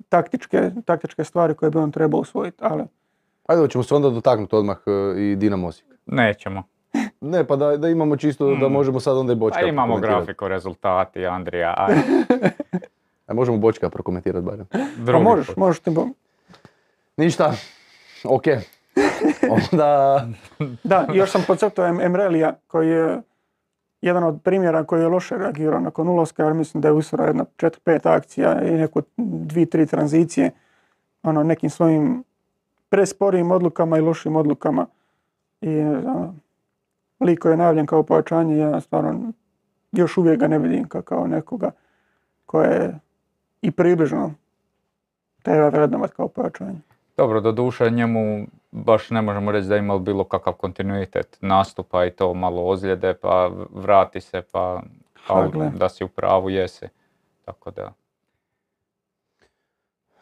taktičke, 0.10 0.71
taktičke 0.86 1.23
stvari 1.23 1.53
koje 1.53 1.69
bi 1.69 1.77
on 1.77 1.91
trebao 1.91 2.19
usvojiti, 2.19 2.58
ali 2.62 2.84
Ajde, 3.45 3.62
hoćemo 3.62 3.84
se 3.84 3.95
onda 3.95 4.10
dotaknuti 4.10 4.55
odmah 4.55 4.77
e, 4.88 4.91
i 5.21 5.36
Dinamo 5.36 5.67
Osijek. 5.67 5.89
Nećemo. 6.05 6.63
Ne, 7.21 7.43
pa 7.43 7.55
da, 7.55 7.77
da 7.77 7.89
imamo 7.89 8.17
čisto, 8.17 8.47
da 8.51 8.69
Mm. 8.69 8.71
možemo 8.71 8.99
sad 8.99 9.17
onda 9.17 9.34
i 9.34 9.38
Bočka 9.38 9.60
Pa 9.60 9.65
imamo 9.65 9.97
grafiku, 9.97 10.47
rezultati, 10.47 11.25
Andrija. 11.25 11.73
Ajde, 11.79 12.01
A 13.27 13.34
možemo 13.34 13.58
Bočka 13.58 13.89
prokomentirati 13.89 14.45
barem. 14.45 14.65
pa 15.05 15.19
možeš, 15.19 15.47
put. 15.47 15.58
možeš 15.58 15.79
ti 15.79 15.89
bo- 15.91 16.08
Ništa, 17.17 17.53
ok. 18.25 18.43
Onda, 19.51 20.27
Da, 20.84 21.08
još 21.10 21.31
sam 21.31 21.43
podcrtao 21.47 21.86
em 21.86 22.01
Emrelija 22.01 22.55
koji 22.67 22.89
je 22.89 23.21
jedan 24.05 24.23
od 24.23 24.41
primjera 24.43 24.83
koji 24.83 25.01
je 25.01 25.07
loše 25.07 25.37
reagirao 25.37 25.79
nakon 25.79 26.07
ulaska, 26.07 26.43
jer 26.43 26.53
mislim 26.53 26.81
da 26.81 26.87
je 26.87 26.91
usvora 26.91 27.25
jedna 27.25 27.45
4-5 27.57 28.09
akcija 28.09 28.61
i 28.61 28.71
neko 28.71 29.01
2-3 29.17 29.89
tranzicije, 29.89 30.51
ono, 31.23 31.43
nekim 31.43 31.69
svojim 31.69 32.23
presporijim 32.89 33.51
odlukama 33.51 33.97
i 33.97 34.01
lošim 34.01 34.35
odlukama. 34.35 34.85
I 35.61 35.79
ono, 35.79 36.35
lik 37.19 37.39
koji 37.39 37.53
je 37.53 37.57
najavljen 37.57 37.85
kao 37.85 38.03
pojačanje, 38.03 38.57
ja 38.57 38.81
stvarno 38.81 39.31
još 39.91 40.17
uvijek 40.17 40.39
ga 40.39 40.47
ne 40.47 40.59
vidim 40.59 40.85
ka- 40.85 41.01
kao 41.01 41.27
nekoga 41.27 41.71
koje 42.45 42.71
je 42.71 42.99
i 43.61 43.71
približno 43.71 44.33
treba 45.43 45.69
vrednovati 45.69 46.13
kao 46.15 46.27
pojačanje. 46.27 46.79
Dobro, 47.17 47.41
do 47.41 47.51
duše 47.51 47.89
njemu 47.89 48.47
baš 48.75 49.09
ne 49.09 49.21
možemo 49.21 49.51
reći 49.51 49.67
da 49.67 49.75
je 49.75 49.79
imao 49.79 49.99
bilo 49.99 50.23
kakav 50.23 50.53
kontinuitet 50.53 51.38
nastupa 51.41 52.05
i 52.05 52.11
to 52.11 52.33
malo 52.33 52.67
ozljede, 52.67 53.13
pa 53.13 53.51
vrati 53.73 54.21
se, 54.21 54.41
pa 54.51 54.81
ali 55.27 55.51
gle. 55.51 55.71
da 55.75 55.89
si 55.89 56.03
u 56.03 56.07
pravu 56.07 56.49
jesi. 56.49 56.85
Tako 57.45 57.71
da, 57.71 57.93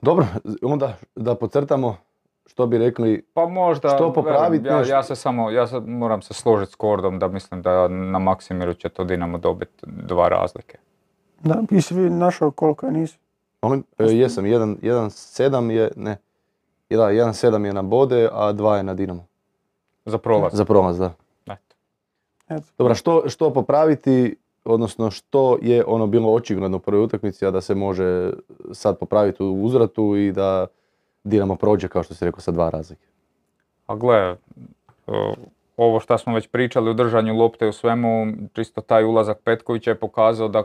dobro, 0.02 0.26
onda 0.62 0.98
da 1.16 1.36
podcrtamo 1.36 1.98
što 2.46 2.68
bi 2.68 2.78
rekli, 2.78 3.26
pa 3.34 3.46
možda, 3.46 3.90
Što 3.90 4.14
popraviti, 4.14 4.68
ja, 4.68 4.84
ja 4.86 5.04
se 5.04 5.16
samo, 5.16 5.50
ja 5.50 5.68
se 5.68 5.80
moram 5.80 6.22
se 6.22 6.34
složiti 6.34 6.72
s 6.72 6.76
Kordom 6.76 7.20
da 7.20 7.28
mislim 7.28 7.62
da 7.62 7.88
na 7.88 8.20
Maksimiru 8.20 8.74
će 8.74 8.90
to 8.90 9.04
Dinamo 9.04 9.38
dobiti 9.38 9.86
dva 9.86 10.28
razlike. 10.28 10.78
Da, 11.44 11.62
jesi 11.72 11.94
vi 11.94 12.10
našao 12.10 12.52
koliko 12.52 12.86
je 12.86 12.92
nisi? 12.92 13.18
molim, 13.64 13.84
e, 13.98 14.04
jesam, 14.04 14.46
1-7 14.46 15.70
je, 15.70 15.92
ne, 15.96 16.18
da, 16.90 17.04
1-7 17.04 17.66
je 17.66 17.74
na 17.74 17.82
Bode, 17.82 18.30
a 18.32 18.54
2 18.54 18.74
je 18.76 18.84
na 18.84 18.94
Dinamo. 18.94 19.26
Za 20.06 20.18
prolaz. 20.18 20.54
Za 20.54 20.66
prolaz, 20.66 20.98
da. 20.98 21.14
Eto. 21.46 21.76
Eto. 22.50 22.68
Dobro, 22.78 22.96
što, 22.96 23.30
što 23.30 23.54
popraviti, 23.54 24.36
odnosno 24.66 25.12
što 25.12 25.58
je 25.62 25.84
ono 25.88 26.08
bilo 26.08 26.34
očigledno 26.34 26.78
u 26.78 26.80
prvoj 26.80 27.04
utakmici, 27.04 27.46
a 27.46 27.52
da 27.52 27.62
se 27.62 27.76
može 27.76 28.32
sad 28.72 29.00
popraviti 29.00 29.44
u 29.44 29.64
uzvratu 29.64 30.16
i 30.16 30.32
da 30.32 30.68
Dinamo 31.24 31.56
prođe, 31.56 31.88
kao 31.88 32.04
što 32.04 32.14
si 32.14 32.26
rekao, 32.26 32.42
sa 32.42 32.52
dva 32.52 32.70
razlike. 32.70 33.06
A 33.88 33.96
gle, 33.96 34.18
e, 34.18 34.36
ovo 35.78 36.00
što 36.00 36.18
smo 36.18 36.36
već 36.36 36.48
pričali 36.48 36.90
u 36.90 36.94
držanju 36.94 37.38
lopte 37.38 37.66
i 37.66 37.70
u 37.70 37.74
svemu, 37.74 38.28
čisto 38.54 38.82
taj 38.82 39.04
ulazak 39.04 39.38
Petkovića 39.44 39.92
je 39.92 40.00
pokazao 40.00 40.48
da 40.48 40.64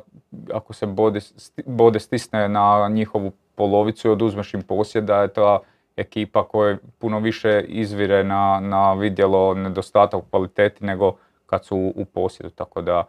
ako 0.52 0.72
se 0.72 0.86
bode, 0.86 1.20
bode 1.66 2.00
stisne 2.00 2.48
na 2.48 2.88
njihovu 2.88 3.32
polovicu 3.54 4.08
i 4.08 4.10
oduzmeš 4.10 4.54
im 4.54 4.62
posjed, 4.62 5.04
da 5.04 5.22
je 5.22 5.28
ta 5.28 5.58
ekipa 5.98 6.44
koja 6.44 6.76
puno 6.98 7.18
više 7.18 7.64
izvire 7.68 8.24
na, 8.24 8.60
na 8.62 8.94
vidjelo 8.94 9.54
nedostatak 9.54 10.24
kvaliteti 10.30 10.84
nego 10.84 11.16
kad 11.46 11.64
su 11.64 11.92
u, 11.96 12.04
posjedu. 12.04 12.50
Tako 12.50 12.82
da 12.82 13.04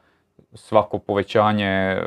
svako 0.54 0.98
povećanje 1.00 1.68
e, 1.68 2.02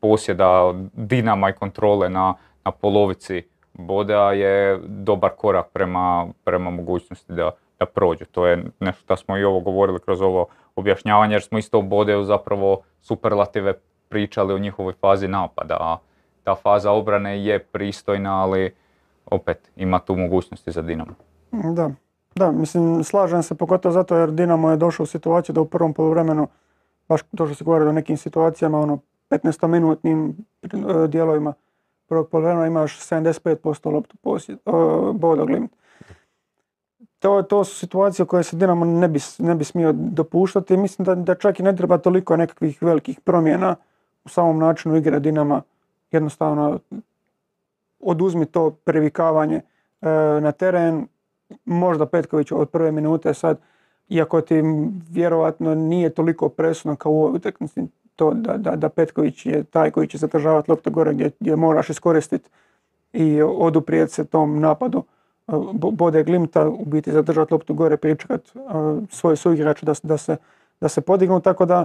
posjeda 0.00 0.74
Dinama 0.92 1.50
i 1.50 1.52
kontrole 1.52 2.08
na, 2.08 2.34
na 2.64 2.70
polovici 2.70 3.42
boda 3.72 4.32
je 4.32 4.80
dobar 4.86 5.30
korak 5.30 5.66
prema, 5.72 6.26
prema 6.44 6.70
mogućnosti 6.70 7.32
da, 7.32 7.50
da 7.78 7.86
prođu. 7.86 8.24
To 8.24 8.46
je 8.46 8.64
nešto 8.80 9.04
da 9.08 9.16
smo 9.16 9.38
i 9.38 9.44
ovo 9.44 9.60
govorili 9.60 9.98
kroz 10.00 10.20
ovo 10.20 10.46
objašnjavanje 10.76 11.34
jer 11.34 11.42
smo 11.42 11.58
isto 11.58 11.78
u 11.78 11.82
bodeu 11.82 12.24
zapravo 12.24 12.82
superlative 13.00 13.74
pričali 14.08 14.54
o 14.54 14.58
njihovoj 14.58 14.92
fazi 14.92 15.28
napada. 15.28 15.76
A 15.80 15.96
ta 16.44 16.54
faza 16.54 16.90
obrane 16.90 17.44
je 17.44 17.58
pristojna, 17.58 18.42
ali 18.42 18.74
opet 19.26 19.70
ima 19.76 19.98
tu 19.98 20.16
mogućnosti 20.16 20.72
za 20.72 20.82
Dinamo. 20.82 21.14
Da, 21.52 21.90
da, 22.34 22.52
mislim, 22.52 23.04
slažem 23.04 23.42
se 23.42 23.54
pogotovo 23.54 23.92
zato 23.92 24.16
jer 24.16 24.30
Dinamo 24.30 24.70
je 24.70 24.76
došao 24.76 25.04
u 25.04 25.06
situaciju 25.06 25.52
da 25.52 25.60
u 25.60 25.68
prvom 25.68 25.92
poluvremenu, 25.94 26.48
baš 27.08 27.20
to 27.36 27.46
što 27.46 27.54
se 27.54 27.64
govori 27.64 27.84
o 27.84 27.92
nekim 27.92 28.16
situacijama, 28.16 28.80
ono, 28.80 28.98
15-minutnim 29.30 30.34
e, 30.62 31.08
dijelovima 31.08 31.54
prvog 32.08 32.28
poluvremena 32.28 32.66
imaš 32.66 33.00
75% 33.00 33.92
loptu 33.92 34.16
posjed, 34.16 34.58
e, 34.66 35.46
glimt. 35.46 35.72
To, 37.18 37.42
to 37.42 37.64
su 37.64 37.76
situacije 37.76 38.26
koje 38.26 38.42
se 38.42 38.56
Dinamo 38.56 38.84
ne 38.84 39.08
bi, 39.08 39.18
ne 39.38 39.54
bi 39.54 39.64
smio 39.64 39.92
dopuštati. 39.92 40.76
Mislim 40.76 41.04
da, 41.04 41.14
da 41.14 41.34
čak 41.34 41.60
i 41.60 41.62
ne 41.62 41.76
treba 41.76 41.98
toliko 41.98 42.36
nekakvih 42.36 42.82
velikih 42.82 43.20
promjena 43.20 43.76
u 44.24 44.28
samom 44.28 44.58
načinu 44.58 44.96
igre 44.96 45.20
Dinama. 45.20 45.62
Jednostavno 46.10 46.78
oduzmi 48.04 48.46
to 48.46 48.70
previkavanje 48.70 49.56
e, 49.56 50.08
na 50.40 50.52
teren, 50.52 51.06
možda 51.64 52.06
Petković 52.06 52.52
od 52.52 52.68
prve 52.70 52.92
minute 52.92 53.34
sad, 53.34 53.58
iako 54.08 54.40
ti 54.40 54.62
vjerojatno 55.10 55.74
nije 55.74 56.10
toliko 56.10 56.48
presudno 56.48 56.96
kao 56.96 57.12
u 57.12 57.24
ovoj 57.24 57.36
utakmici, 57.36 57.82
to 58.16 58.34
da, 58.34 58.56
da, 58.56 58.76
da 58.76 58.88
Petković 58.88 59.46
je 59.46 59.64
taj 59.64 59.90
koji 59.90 60.08
će 60.08 60.18
zadržavati 60.18 60.70
loptu 60.70 60.90
gore 60.90 61.14
gdje, 61.14 61.30
gdje 61.40 61.56
moraš 61.56 61.90
iskoristiti 61.90 62.50
i 63.12 63.42
oduprijeti 63.42 64.12
se 64.12 64.24
tom 64.24 64.60
napadu 64.60 65.02
e, 65.48 65.52
Bo- 65.72 65.90
Bode 65.90 66.22
Glimta, 66.24 66.68
u 66.68 66.84
biti 66.84 67.12
zadržati 67.12 67.54
loptu 67.54 67.74
gore, 67.74 67.96
pričekati 67.96 68.52
svoje 69.10 69.36
suigrače 69.36 69.86
da, 69.86 69.92
da, 70.02 70.16
se, 70.18 70.36
da 70.80 70.88
se 70.88 71.00
podignu, 71.00 71.40
tako 71.40 71.66
da 71.66 71.84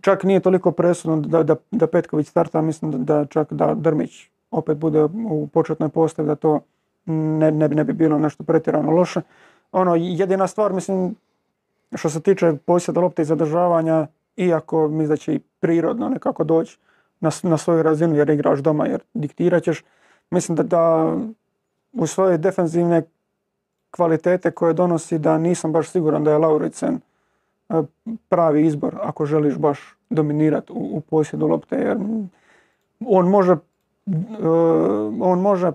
čak 0.00 0.24
nije 0.24 0.40
toliko 0.40 0.72
presudno 0.72 1.20
da, 1.20 1.42
da, 1.42 1.56
da 1.70 1.86
Petković 1.86 2.28
starta, 2.28 2.60
mislim 2.60 3.04
da 3.04 3.24
čak 3.24 3.52
da 3.52 3.74
Drmić 3.74 4.28
opet 4.50 4.76
bude 4.78 5.04
u 5.30 5.48
početnoj 5.52 5.88
postavi, 5.88 6.28
da 6.28 6.34
to 6.34 6.60
ne, 7.06 7.50
ne, 7.50 7.68
ne 7.68 7.84
bi 7.84 7.92
bilo 7.92 8.18
nešto 8.18 8.44
pretjerano 8.44 8.90
loše. 8.90 9.20
Ono, 9.72 9.94
jedina 9.94 10.46
stvar, 10.46 10.72
mislim, 10.72 11.14
što 11.94 12.10
se 12.10 12.20
tiče 12.20 12.52
posjeda 12.66 13.00
lopte 13.00 13.22
i 13.22 13.24
zadržavanja, 13.24 14.06
iako 14.36 14.88
mislim 14.88 15.08
da 15.08 15.16
će 15.16 15.34
i 15.34 15.40
prirodno 15.60 16.08
nekako 16.08 16.44
doći 16.44 16.78
na, 17.20 17.30
na 17.42 17.58
svoju 17.58 17.82
razinu 17.82 18.16
jer 18.16 18.30
igraš 18.30 18.58
doma, 18.58 18.86
jer 18.86 19.00
diktirat 19.14 19.62
ćeš, 19.62 19.84
mislim 20.30 20.56
da, 20.56 20.62
da 20.62 21.14
u 21.92 22.06
svoje 22.06 22.38
defensivne 22.38 23.02
kvalitete 23.90 24.50
koje 24.50 24.74
donosi 24.74 25.18
da 25.18 25.38
nisam 25.38 25.72
baš 25.72 25.88
siguran 25.88 26.24
da 26.24 26.30
je 26.30 26.38
Lauricen 26.38 27.00
e, 27.68 27.82
pravi 28.28 28.66
izbor 28.66 28.96
ako 29.02 29.26
želiš 29.26 29.56
baš 29.56 29.96
dominirati 30.10 30.72
u, 30.72 30.96
u 30.96 31.00
posjedu 31.00 31.46
lopte 31.46 31.76
jer 31.76 31.98
on 33.06 33.28
može 33.28 33.56
on 35.20 35.40
može 35.40 35.72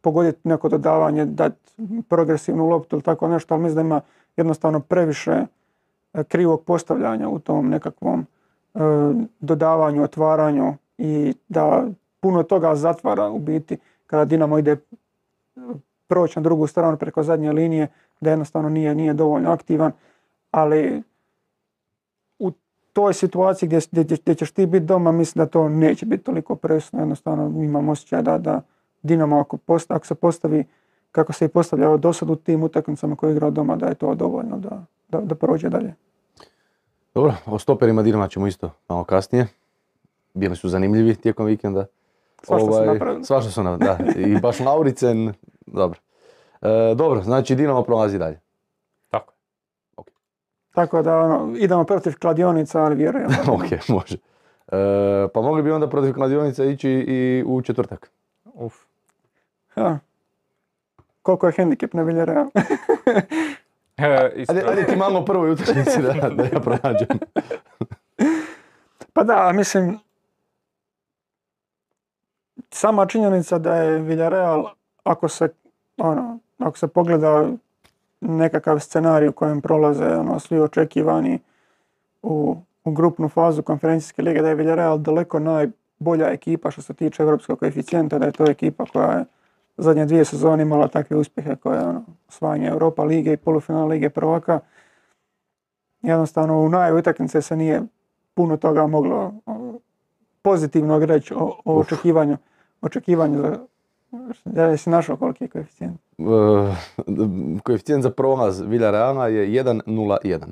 pogoditi 0.00 0.48
neko 0.48 0.68
dodavanje, 0.68 1.24
dati 1.24 1.72
progresivnu 2.08 2.66
loptu 2.66 2.96
ili 2.96 3.02
tako 3.02 3.28
nešto, 3.28 3.54
ali 3.54 3.62
mislim 3.62 3.74
da 3.74 3.80
ima 3.80 4.00
jednostavno 4.36 4.80
previše 4.80 5.46
e, 6.12 6.24
krivog 6.24 6.64
postavljanja 6.64 7.28
u 7.28 7.38
tom 7.38 7.68
nekakvom 7.68 8.20
e, 8.20 8.78
dodavanju, 9.40 10.02
otvaranju 10.02 10.74
i 10.98 11.34
da 11.48 11.86
puno 12.20 12.42
toga 12.42 12.74
zatvara 12.74 13.28
u 13.28 13.38
biti 13.38 13.78
kada 14.06 14.24
Dinamo 14.24 14.58
ide 14.58 14.76
proći 16.06 16.38
na 16.38 16.42
drugu 16.42 16.66
stranu 16.66 16.96
preko 16.96 17.22
zadnje 17.22 17.52
linije, 17.52 17.88
da 18.20 18.30
jednostavno 18.30 18.68
nije, 18.68 18.94
nije 18.94 19.14
dovoljno 19.14 19.50
aktivan, 19.50 19.92
ali 20.50 21.02
toj 22.96 23.14
situaciji 23.14 23.66
gdje, 23.66 23.80
gdje, 23.90 24.16
gdje 24.22 24.34
ćeš 24.34 24.50
ti 24.50 24.66
biti 24.66 24.86
doma, 24.86 25.12
mislim 25.12 25.44
da 25.44 25.50
to 25.50 25.68
neće 25.68 26.06
biti 26.06 26.24
toliko 26.24 26.56
presno, 26.56 26.98
jednostavno 26.98 27.62
imam 27.64 27.88
osjećaj 27.88 28.22
da, 28.22 28.38
da 28.38 28.60
Dinamo 29.02 29.40
ako, 29.40 29.56
post, 29.56 29.90
ako 29.90 30.06
se 30.06 30.14
postavi 30.14 30.64
kako 31.12 31.32
se 31.32 31.44
i 31.44 31.48
postavljao 31.48 31.96
do 31.96 32.12
sad 32.12 32.30
u 32.30 32.36
tim 32.36 32.62
utakmicama 32.62 33.16
koje 33.16 33.30
je 33.30 33.32
igrao 33.32 33.50
doma, 33.50 33.76
da 33.76 33.86
je 33.86 33.94
to 33.94 34.14
dovoljno 34.14 34.58
da, 34.58 34.84
da, 35.08 35.20
da 35.20 35.34
prođe 35.34 35.68
dalje. 35.68 35.94
Dobro, 37.14 37.34
o 37.46 37.58
stoperima 37.58 38.02
Dinama 38.02 38.28
ćemo 38.28 38.46
isto 38.46 38.70
malo 38.88 39.04
kasnije. 39.04 39.46
Bili 40.34 40.56
su 40.56 40.68
zanimljivi 40.68 41.14
tijekom 41.14 41.46
vikenda. 41.46 41.86
Svašta 42.42 42.72
su 42.72 42.84
napravili. 42.86 43.24
Svašta 43.24 43.50
su 43.50 43.62
napravili, 43.62 44.14
da. 44.14 44.20
I 44.20 44.40
baš 44.40 44.60
Lauricen, 44.60 45.32
dobro. 45.66 46.00
E, 46.62 46.94
dobro, 46.94 47.22
znači 47.22 47.54
Dinamo 47.54 47.82
prolazi 47.82 48.18
dalje. 48.18 48.40
Tako. 50.76 51.02
Da 51.02 51.18
ono, 51.18 51.54
idemo 51.58 51.84
protiv 51.84 52.18
kladionica, 52.18 52.82
ali 52.82 52.94
vjerujem. 52.94 53.28
ok, 53.54 53.88
može. 53.88 54.16
E, 54.68 55.28
pa 55.34 55.40
mogli 55.40 55.62
bi 55.62 55.70
onda 55.70 55.88
protiv 55.88 56.14
kladionica 56.14 56.64
ići 56.64 56.90
i 56.90 57.44
u 57.46 57.62
četvrtak. 57.62 58.10
Uf. 58.44 58.74
Ja. 59.76 59.98
Koliko 61.22 61.46
je 61.46 61.52
hendikep 61.52 61.92
na 61.92 62.02
Villarreal? 62.02 62.46
E, 63.98 64.44
Ajde, 64.48 64.64
ajde 64.68 64.86
ti 64.86 64.96
malo 64.96 65.24
prvoj 65.24 65.50
utakmici 65.50 66.02
da, 66.02 66.12
da 66.12 66.42
ja 66.42 66.60
pronađem. 66.60 67.08
Pa 69.14 69.24
da, 69.24 69.52
mislim, 69.52 69.98
sama 72.70 73.06
činjenica 73.06 73.58
da 73.58 73.74
je 73.74 73.98
Villarreal, 73.98 74.66
ako 75.04 75.28
se, 75.28 75.48
ono, 75.96 76.38
ako 76.58 76.78
se 76.78 76.88
pogleda 76.88 77.48
nekakav 78.20 78.78
scenarij 78.78 79.28
u 79.28 79.32
kojem 79.32 79.60
prolaze 79.60 80.06
ono, 80.06 80.40
svi 80.40 80.60
očekivani 80.60 81.38
u, 82.22 82.56
u 82.84 82.90
grupnu 82.90 83.28
fazu 83.28 83.62
konferencijske 83.62 84.22
lige, 84.22 84.42
da 84.42 84.48
je 84.48 84.54
Villarreal 84.54 84.98
daleko 84.98 85.38
najbolja 85.38 86.28
ekipa 86.30 86.70
što 86.70 86.82
se 86.82 86.94
tiče 86.94 87.22
europskog 87.22 87.58
koeficijenta, 87.58 88.18
da 88.18 88.26
je 88.26 88.32
to 88.32 88.44
ekipa 88.50 88.84
koja 88.84 89.12
je 89.12 89.24
zadnje 89.76 90.06
dvije 90.06 90.24
sezone 90.24 90.62
imala 90.62 90.88
takve 90.88 91.16
uspjehe 91.16 91.56
koje 91.56 91.78
je 91.78 91.86
ono, 91.86 92.04
osvajanje 92.28 92.68
Europa 92.68 93.04
lige 93.04 93.32
i 93.32 93.36
polufinala 93.36 93.86
lige 93.86 94.10
prvaka. 94.10 94.60
Jednostavno 96.02 96.60
u 96.60 96.68
najavi 96.68 96.98
utakmice 96.98 97.42
se 97.42 97.56
nije 97.56 97.82
puno 98.34 98.56
toga 98.56 98.86
moglo 98.86 99.32
o, 99.46 99.78
pozitivnog 100.42 101.04
reći 101.04 101.34
o, 101.34 101.60
o 101.64 101.80
očekivanju. 101.80 102.36
Očekivanju 102.80 103.38
za, 103.38 103.58
ja 104.56 104.64
jesi 104.64 104.90
našao 104.90 105.16
koliki 105.16 105.44
je 105.44 105.48
koeficijent. 105.48 106.00
E, 106.18 106.22
koeficijent 107.62 108.02
za 108.02 108.10
prolaz 108.10 108.60
Villarreala 108.60 109.28
je 109.28 109.62
1.01. 109.64 110.46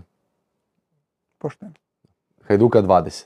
Pošteno. 1.38 1.72
Hajduka 2.48 2.82
20. 2.82 3.24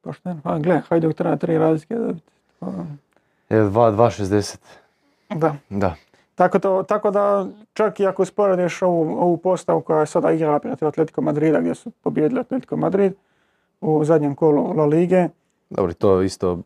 Pošteno. 0.00 0.40
A 0.44 0.58
gle, 0.58 0.82
Hajduk 0.88 1.14
treba 1.14 1.36
tri 1.36 1.58
razlike 1.58 1.94
dobiti. 1.94 2.32
Pa, 2.58 2.66
Je 3.48 3.62
2.60. 3.62 4.56
Da. 5.30 5.56
Da. 5.70 5.94
Tako, 6.34 6.58
to, 6.58 6.82
tako 6.82 7.10
da 7.10 7.46
čak 7.72 8.00
i 8.00 8.06
ako 8.06 8.22
usporediš 8.22 8.82
ovu, 8.82 9.16
ovu 9.18 9.36
postavu 9.36 9.80
koja 9.80 10.00
je 10.00 10.06
sada 10.06 10.32
igrala 10.32 10.58
protiv 10.58 10.88
Atletico 10.88 11.20
Madrida 11.20 11.60
gdje 11.60 11.74
su 11.74 11.90
pobijedili 11.90 12.40
Atletico 12.40 12.76
Madrid 12.76 13.12
u 13.80 14.04
zadnjem 14.04 14.34
kolu 14.34 14.72
La 14.72 14.84
Lige. 14.86 15.28
Dobro, 15.70 15.92
to 15.92 16.22
isto... 16.22 16.58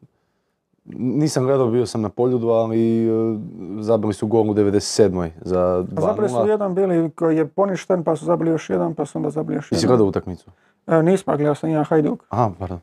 Nisam 0.97 1.45
gledao, 1.45 1.71
bio 1.71 1.87
sam 1.87 2.03
na 2.03 2.09
poljudu, 2.09 2.49
ali 2.49 3.09
e, 3.09 3.39
zabili 3.81 4.15
su 4.15 4.27
gol 4.27 4.51
u 4.51 4.55
97. 4.55 5.31
za 5.41 5.85
A 5.97 6.01
zabili 6.01 6.29
su 6.29 6.35
2.0. 6.35 6.49
jedan 6.49 6.75
bili 6.75 7.11
koji 7.11 7.37
je 7.37 7.47
poništen, 7.47 8.05
pa 8.05 8.17
su 8.17 8.25
zabili 8.25 8.51
još 8.51 8.71
jedan, 8.71 8.95
pa 8.95 9.07
su 9.07 9.19
onda 9.19 9.31
zabili 9.31 9.57
još 9.57 9.73
jedan. 9.73 9.89
gledao 9.89 10.07
utakmicu? 10.07 10.51
E, 10.87 11.03
nismo, 11.03 11.37
gledao 11.37 11.55
sam 11.55 11.71
ja 11.71 11.85
Hajduk. 11.85 12.25
Aha, 12.29 12.51
pardon. 12.59 12.81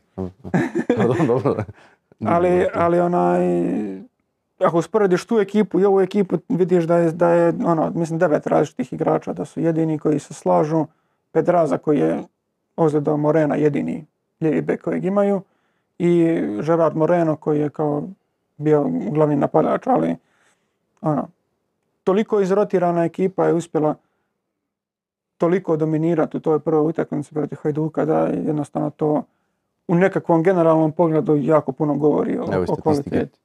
dobro, 0.96 1.24
dobro. 1.34 1.64
Ali, 2.24 2.66
ali 2.74 3.00
onaj, 3.00 3.40
ako 4.58 4.78
usporediš 4.78 5.24
tu 5.24 5.38
ekipu 5.38 5.80
i 5.80 5.84
ovu 5.84 6.00
ekipu, 6.00 6.36
vidiš 6.48 6.84
da 6.84 6.96
je, 6.96 7.12
da 7.12 7.28
je 7.30 7.52
ono, 7.64 7.90
mislim, 7.94 8.18
devet 8.18 8.46
različitih 8.46 8.92
igrača, 8.92 9.32
da 9.32 9.44
su 9.44 9.60
jedini 9.60 9.98
koji 9.98 10.18
se 10.18 10.34
slažu. 10.34 10.86
Pedraza 11.32 11.78
koji 11.78 11.98
je 11.98 12.22
ozljeda 12.76 13.16
Morena 13.16 13.56
jedini 13.56 14.06
lijevi 14.40 14.60
bek 14.60 14.82
kojeg 14.82 15.04
imaju 15.04 15.42
i 15.98 16.40
Gerard 16.66 16.96
Moreno 16.96 17.36
koji 17.36 17.60
je 17.60 17.70
kao 17.70 18.08
bio 18.56 18.90
glavni 19.10 19.36
napadač, 19.36 19.86
ali 19.86 20.16
ono, 21.00 21.28
toliko 22.04 22.40
izrotirana 22.40 23.04
ekipa 23.04 23.46
je 23.46 23.54
uspjela 23.54 23.94
toliko 25.38 25.76
dominirati 25.76 26.36
u 26.36 26.40
toj 26.40 26.58
prvoj 26.60 26.88
utakmici 26.88 27.34
protiv 27.34 27.58
Hajduka 27.62 28.04
da 28.04 28.18
je 28.18 28.44
jednostavno 28.46 28.90
to 28.90 29.22
u 29.88 29.94
nekakvom 29.94 30.42
generalnom 30.42 30.92
pogledu 30.92 31.36
jako 31.36 31.72
puno 31.72 31.94
govori 31.94 32.38
o, 32.38 32.44
o 32.68 32.76
kvaliteti. 32.76 33.38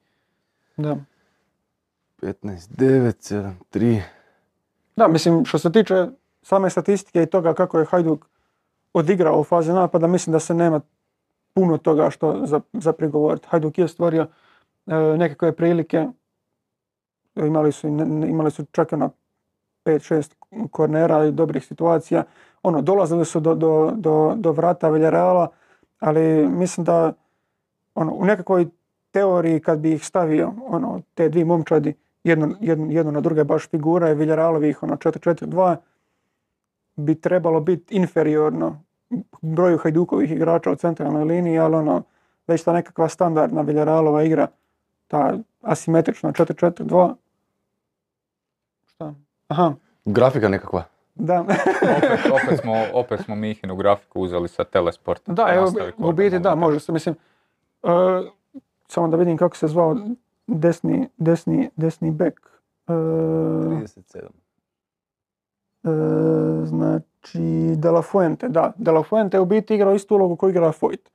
Da. 0.77 0.97
15, 2.21 2.33
9, 2.43 3.11
7, 3.33 3.51
3. 3.73 4.01
da, 4.95 5.07
mislim 5.07 5.45
što 5.45 5.59
se 5.59 5.71
tiče 5.71 6.07
same 6.41 6.69
statistike 6.69 7.23
i 7.23 7.25
toga 7.25 7.53
kako 7.53 7.79
je 7.79 7.85
Hajduk 7.85 8.25
odigrao 8.93 9.39
u 9.39 9.43
fazi 9.43 9.73
napada, 9.73 10.07
mislim 10.07 10.31
da 10.31 10.39
se 10.39 10.53
nema 10.53 10.81
puno 11.53 11.77
toga 11.77 12.09
što 12.09 12.45
za, 12.45 12.61
za 12.73 12.93
prigovoriti. 12.93 13.47
Hajduk 13.49 13.77
je 13.77 13.87
stvorio 13.87 14.27
e, 14.87 14.95
nekakve 14.95 15.55
prilike, 15.55 16.07
imali 17.35 17.71
su, 17.71 17.87
imali 18.27 18.51
su 18.51 18.65
čak 18.71 18.93
ono 18.93 19.11
5-6 19.85 20.33
kornera 20.71 21.25
i 21.25 21.31
dobrih 21.31 21.65
situacija. 21.65 22.23
Ono, 22.63 22.81
dolazili 22.81 23.25
su 23.25 23.39
do, 23.39 23.55
do, 23.55 23.91
do, 23.95 24.33
do 24.35 24.51
vrata 24.51 24.89
Villarreala, 24.89 25.47
ali 25.99 26.47
mislim 26.47 26.83
da 26.83 27.13
ono, 27.95 28.13
u 28.13 28.25
nekakvoj 28.25 28.67
teoriji 29.11 29.59
kad 29.59 29.79
bi 29.79 29.93
ih 29.93 30.05
stavio, 30.05 30.53
ono, 30.65 31.01
te 31.13 31.29
dvi 31.29 31.43
momčadi, 31.43 31.93
jedno, 32.23 32.55
jedno, 32.59 32.87
jedno 32.89 33.11
na 33.11 33.21
druge 33.21 33.43
baš 33.43 33.69
figura 33.69 34.11
i 34.11 34.15
Villarrealovih, 34.15 34.83
ono, 34.83 34.95
4-4-2, 34.95 35.75
bi 36.95 37.15
trebalo 37.15 37.59
biti 37.59 37.95
inferiorno 37.95 38.83
broju 39.41 39.77
Hajdukovih 39.77 40.31
igrača 40.31 40.71
u 40.71 40.75
centralnoj 40.75 41.23
liniji, 41.23 41.59
ali 41.59 41.75
ono, 41.75 42.03
već 42.47 42.63
ta 42.63 42.73
nekakva 42.73 43.09
standardna 43.09 43.61
Villarrealova 43.61 44.23
igra, 44.23 44.47
ta 45.07 45.37
asimetrična 45.61 46.31
4-4-2, 46.31 47.13
šta? 48.85 49.13
Aha, 49.47 49.73
Grafika 50.05 50.49
nekakva. 50.49 50.83
da. 51.15 51.39
opet, 51.97 52.31
opet, 52.31 52.59
smo, 52.59 52.73
opet 52.93 53.21
smo 53.25 53.35
Mihinu 53.35 53.75
grafiku 53.75 54.21
uzeli 54.21 54.47
sa 54.47 54.63
telesporta. 54.63 55.33
Da, 55.33 55.47
evo, 55.53 55.71
u 55.97 56.11
biti 56.11 56.39
da, 56.39 56.55
može 56.55 56.79
se, 56.79 56.91
mislim, 56.91 57.15
e, 57.83 57.87
samo 58.87 59.07
da 59.07 59.17
vidim 59.17 59.37
kako 59.37 59.57
se 59.57 59.67
zvao 59.67 59.97
desni, 60.47 61.09
desni, 61.17 61.69
desni 61.75 62.11
bek. 62.11 62.39
E, 62.87 62.91
37. 62.91 64.17
e, 65.83 66.65
znači, 66.65 67.10
De 67.75 67.91
La 67.91 68.01
Fuente, 68.01 68.49
da, 68.49 68.73
De 68.77 68.91
La 68.91 69.03
Fuente 69.03 69.37
je 69.37 69.41
u 69.41 69.45
biti 69.45 69.75
igrao 69.75 69.95
istu 69.95 70.15
ulogu 70.15 70.35
koju 70.35 70.49
igra 70.49 70.71
Foyt. 70.71 71.09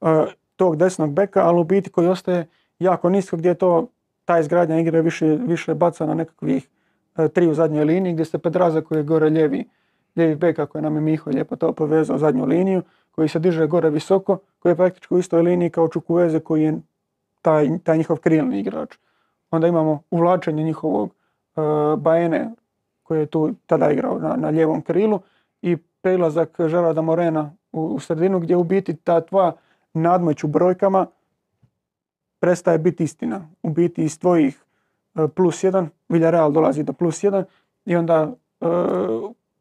E, 0.00 0.32
tog 0.56 0.76
desnog 0.76 1.12
beka, 1.12 1.42
ali 1.42 1.60
u 1.60 1.64
biti 1.64 1.90
koji 1.90 2.08
ostaje 2.08 2.46
jako 2.78 3.08
nisko 3.08 3.36
gdje 3.36 3.48
je 3.48 3.54
to, 3.54 3.88
ta 4.24 4.38
izgradnja 4.38 4.80
igre 4.80 5.02
više, 5.02 5.26
više 5.26 5.74
baca 5.74 6.06
na 6.06 6.14
nekakvih 6.14 6.68
e, 7.16 7.28
tri 7.28 7.46
u 7.46 7.54
zadnjoj 7.54 7.84
liniji, 7.84 8.12
gdje 8.12 8.24
se 8.24 8.38
Pedraza 8.38 8.80
koji 8.80 8.98
je 8.98 9.02
gore 9.02 9.28
lijevi, 9.28 9.68
lijevi 10.16 10.34
bek, 10.34 10.56
kako 10.56 10.78
je 10.78 10.82
nam 10.82 10.94
je 10.94 11.00
Miho 11.00 11.30
lijepo 11.30 11.56
to 11.56 11.72
povezao 11.72 12.18
zadnju 12.18 12.44
liniju, 12.44 12.82
koji 13.10 13.28
se 13.28 13.38
diže 13.38 13.66
gore 13.66 13.90
visoko, 13.90 14.38
koji 14.58 14.72
je 14.72 14.76
praktički 14.76 15.14
u 15.14 15.18
istoj 15.18 15.42
liniji 15.42 15.70
kao 15.70 15.88
Čukuveze 15.88 16.40
koji 16.40 16.62
je 16.62 16.80
taj, 17.42 17.78
taj 17.84 17.98
njihov 17.98 18.16
krilni 18.16 18.60
igrač. 18.60 18.96
Onda 19.50 19.66
imamo 19.66 20.02
uvlačenje 20.10 20.62
njihovog 20.62 21.10
e, 21.10 21.60
Baene 21.96 22.50
koji 23.10 23.20
je 23.20 23.26
tu 23.26 23.54
tada 23.66 23.90
igrao 23.90 24.18
na, 24.18 24.36
na 24.36 24.48
lijevom 24.48 24.82
krilu 24.82 25.20
i 25.62 25.76
prelazak 25.76 26.56
Žerada 26.66 27.02
Morena 27.02 27.52
u, 27.72 27.80
u 27.80 28.00
sredinu 28.00 28.40
gdje 28.40 28.56
u 28.56 28.64
biti 28.64 28.96
ta 28.96 29.20
tvoja 29.20 29.52
nadmoć 29.94 30.44
u 30.44 30.48
brojkama 30.48 31.06
prestaje 32.40 32.78
biti 32.78 33.04
istina. 33.04 33.48
U 33.62 33.70
biti 33.70 34.04
iz 34.04 34.18
tvojih 34.18 34.64
e, 35.14 35.28
plus 35.28 35.64
jedan, 35.64 35.88
Villarreal 36.08 36.52
dolazi 36.52 36.82
do 36.82 36.92
plus 36.92 37.24
jedan 37.24 37.44
i 37.84 37.96
onda 37.96 38.32
e, 38.60 38.66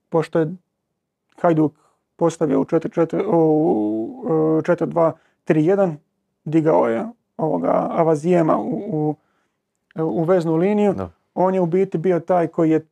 pošto 0.09 0.39
je 0.39 0.55
Hajduk 1.41 1.73
postavio 2.15 2.61
u 2.61 2.65
4-4, 2.65 3.23
u 3.27 4.23
e, 4.25 4.71
4-2-3-1, 5.47 5.95
digao 6.45 6.87
je 6.87 7.05
ovoga 7.37 7.87
Avazijema 7.91 8.57
u, 8.57 8.69
u, 8.91 9.15
u 10.03 10.23
veznu 10.23 10.55
liniju. 10.55 10.93
Da. 10.93 11.09
On 11.33 11.53
je 11.53 11.61
u 11.61 11.65
biti 11.65 11.97
bio 11.97 12.19
taj 12.19 12.47
koji 12.47 12.69
je 12.69 12.85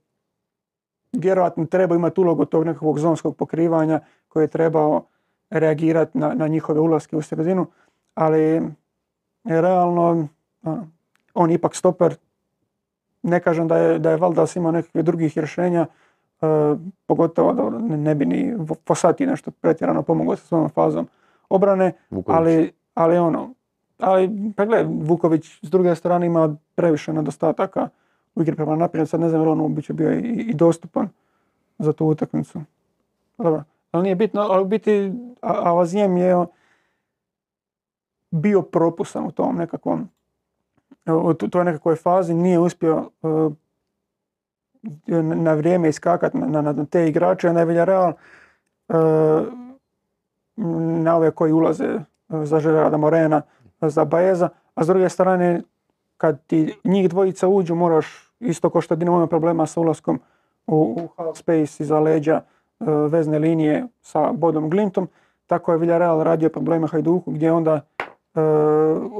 vjerojatno 1.13 1.65
trebao 1.65 1.96
imati 1.96 2.22
ulogu 2.22 2.46
tog 2.46 2.65
nekakvog 2.65 3.00
zonskog 3.00 3.36
pokrivanja 3.36 4.00
koji 4.28 4.43
je 4.43 4.48
trebao 4.48 5.04
reagirati 5.50 6.17
na, 6.17 6.34
na 6.34 6.48
njihove 6.48 6.80
ulaske 6.80 7.17
u 7.17 7.22
sredinu, 7.22 7.67
ali 8.15 8.62
realno 9.43 10.28
ono, 10.63 10.88
on 11.34 11.52
ipak 11.52 11.76
stoper. 11.76 12.15
Ne 13.24 13.39
kažem 13.39 13.67
da 13.67 13.78
je, 13.78 14.00
da 14.00 14.12
je 14.12 14.17
Valdas 14.17 14.56
imao 14.56 14.72
nekakvih 14.72 15.06
drugih 15.06 15.38
rješenja, 15.38 15.86
e, 16.41 16.46
pogotovo 17.06 17.54
dobro, 17.54 17.80
ne, 17.80 17.98
ne 17.98 18.15
bi 18.15 18.26
ni 18.26 18.56
Fosati 18.88 19.26
nešto 19.26 19.52
pretjerano 19.52 20.02
pomogao 20.02 20.36
sa 20.36 20.46
svojom 20.46 20.70
fazom 20.70 21.08
obrane, 21.50 21.93
Vuković. 22.10 22.38
ali, 22.38 22.72
ali 22.93 23.17
ono, 23.17 23.54
ali 24.00 24.30
pa 24.56 24.65
gle, 24.65 24.84
Vuković 24.84 25.46
s 25.62 25.70
druge 25.70 25.96
strane 25.96 26.26
ima 26.26 26.56
previše 26.76 27.13
nedostataka 27.13 27.89
u 28.38 28.41
igri 28.41 28.56
prema 28.56 28.76
naprijed, 28.76 29.10
sad 29.10 29.19
ne 29.19 29.30
znam 29.30 29.47
on 29.47 29.62
uopće 29.62 29.93
bio 29.93 30.13
i, 30.13 30.54
dostupan 30.54 31.10
za 31.80 31.93
tu 31.93 32.06
utakmicu. 32.06 32.62
Dobro, 33.38 33.63
ali 33.91 34.04
nije 34.04 34.15
bitno, 34.15 34.41
ali 34.41 34.62
u 34.62 34.65
biti 34.65 35.12
A- 35.41 35.69
Avazijem 35.69 36.17
je 36.17 36.45
bio 38.32 38.62
propusan 38.62 39.26
u 39.26 39.32
tom 39.32 39.56
nekakvom 39.56 40.10
u 41.06 41.34
toj 41.34 41.65
nekakvoj 41.65 41.95
fazi, 41.95 42.34
nije 42.34 42.60
uspio 42.60 43.10
uh, 43.21 43.54
na 45.08 45.36
na 45.36 45.54
vrijeme 45.54 45.89
iskakati 45.89 46.38
na, 46.38 46.62
na, 46.62 46.71
na 46.71 46.86
te 46.86 47.08
igrače, 47.08 47.47
je 47.47 47.65
Villarreal 47.65 48.13
uh, 48.88 48.95
na 51.04 51.15
ove 51.15 51.32
koji 51.32 51.52
ulaze 51.52 51.95
uh, 52.30 52.43
za 52.43 52.60
Gerarda 52.60 52.97
Morena, 52.97 53.41
za 53.82 54.06
Baeza, 54.06 54.50
a 54.76 54.84
s 54.84 54.88
druge 54.88 55.10
strane 55.10 55.62
kad 56.17 56.45
ti 56.47 56.73
njih 56.84 57.10
dvojica 57.10 57.47
uđu 57.47 57.76
moraš 57.76 58.27
isto 58.39 58.69
kao 58.69 58.82
što 58.82 58.95
Dinamo 58.95 59.28
problema 59.28 59.65
sa 59.65 59.80
ulaskom 59.80 60.19
u, 60.67 60.76
u 60.76 61.08
half 61.17 61.38
space 61.38 61.84
iza 61.84 62.00
leđa 62.00 62.41
uh, 62.80 62.88
vezne 63.12 63.39
linije 63.39 63.88
sa 64.02 64.32
Bodom 64.32 64.69
Glintom, 64.69 65.08
tako 65.47 65.71
je 65.71 65.78
Villarreal 65.78 66.23
radio 66.23 66.50
probleme 66.50 66.88
Hajduku 66.88 67.32
gdje 67.32 67.52
onda 67.52 67.73
uh, 67.73 68.41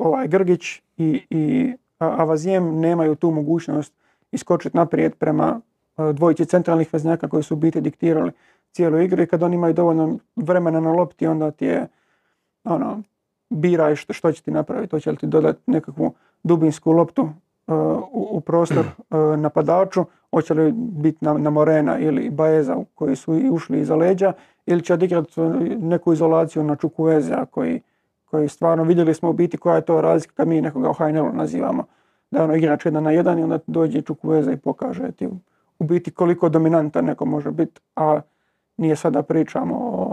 ovaj 0.06 0.27
Grgić 0.27 0.82
i, 0.97 1.25
i 1.30 1.73
Avazijem 1.99 2.80
nemaju 2.80 3.15
tu 3.15 3.32
mogućnost 3.32 3.93
iskočiti 4.32 4.77
naprijed 4.77 5.15
prema 5.15 5.62
uh, 5.97 6.10
dvojici 6.10 6.45
centralnih 6.45 6.93
veznjaka 6.93 7.27
koji 7.27 7.43
su 7.43 7.56
biti 7.56 7.82
diktirali 7.82 8.32
cijelu 8.71 8.99
igru 8.99 9.23
i 9.23 9.27
kad 9.27 9.43
oni 9.43 9.56
imaju 9.56 9.73
dovoljno 9.73 10.17
vremena 10.36 10.80
na 10.80 10.91
lopti 10.91 11.27
onda 11.27 11.51
ti 11.51 11.65
je 11.65 11.88
ono, 12.63 13.01
biraj 13.49 13.95
što, 13.95 14.13
što 14.13 14.32
će 14.32 14.43
ti 14.43 14.51
napraviti, 14.51 14.91
hoće 14.91 15.12
li 15.12 15.17
ti 15.17 15.27
dodati 15.27 15.60
nekakvu 15.65 16.13
dubinsku 16.43 16.91
loptu 16.91 17.30
u, 17.67 18.27
u 18.32 18.41
prostor 18.41 18.86
uh, 18.86 19.39
napadaču, 19.45 20.06
hoće 20.32 20.53
li 20.53 20.71
biti 20.75 21.25
na, 21.25 21.34
na 21.34 21.49
Morena 21.49 21.99
ili 21.99 22.30
Baeza 22.30 22.77
koji 22.95 23.15
su 23.15 23.36
i 23.36 23.49
ušli 23.49 23.80
iza 23.80 23.95
leđa 23.95 24.34
ili 24.65 24.82
će 24.82 24.93
odigrati 24.93 25.41
uh, 25.41 25.56
neku 25.80 26.13
izolaciju 26.13 26.63
na 26.63 26.75
Čukuvezea 26.75 27.45
koji, 27.45 27.82
koji 28.25 28.49
stvarno 28.49 28.84
vidjeli 28.84 29.13
smo 29.13 29.30
u 29.30 29.34
biti 29.34 29.58
koja 29.58 29.75
je 29.75 29.86
to 29.86 30.01
razlika 30.01 30.34
kad 30.36 30.47
mi 30.47 30.62
nekoga 30.62 30.89
u 30.89 30.93
HNL-u 30.93 31.34
nazivamo. 31.34 31.84
Da 32.32 32.39
je 32.39 32.43
ono 32.43 32.56
igrač 32.56 32.86
jedan 32.86 33.03
na 33.03 33.12
jedan 33.12 33.39
i 33.39 33.43
onda 33.43 33.60
dođe 33.67 34.01
Čukuveza 34.01 34.51
i 34.51 34.58
pokaže 34.58 35.12
ti 35.12 35.27
u 35.80 35.84
biti 35.84 36.12
koliko 36.12 36.49
dominantan 36.49 37.06
neko 37.06 37.25
može 37.25 37.51
biti, 37.51 37.82
a 37.95 38.21
nije 38.77 38.95
sada 38.95 39.23
pričamo 39.23 39.75
o 39.75 40.07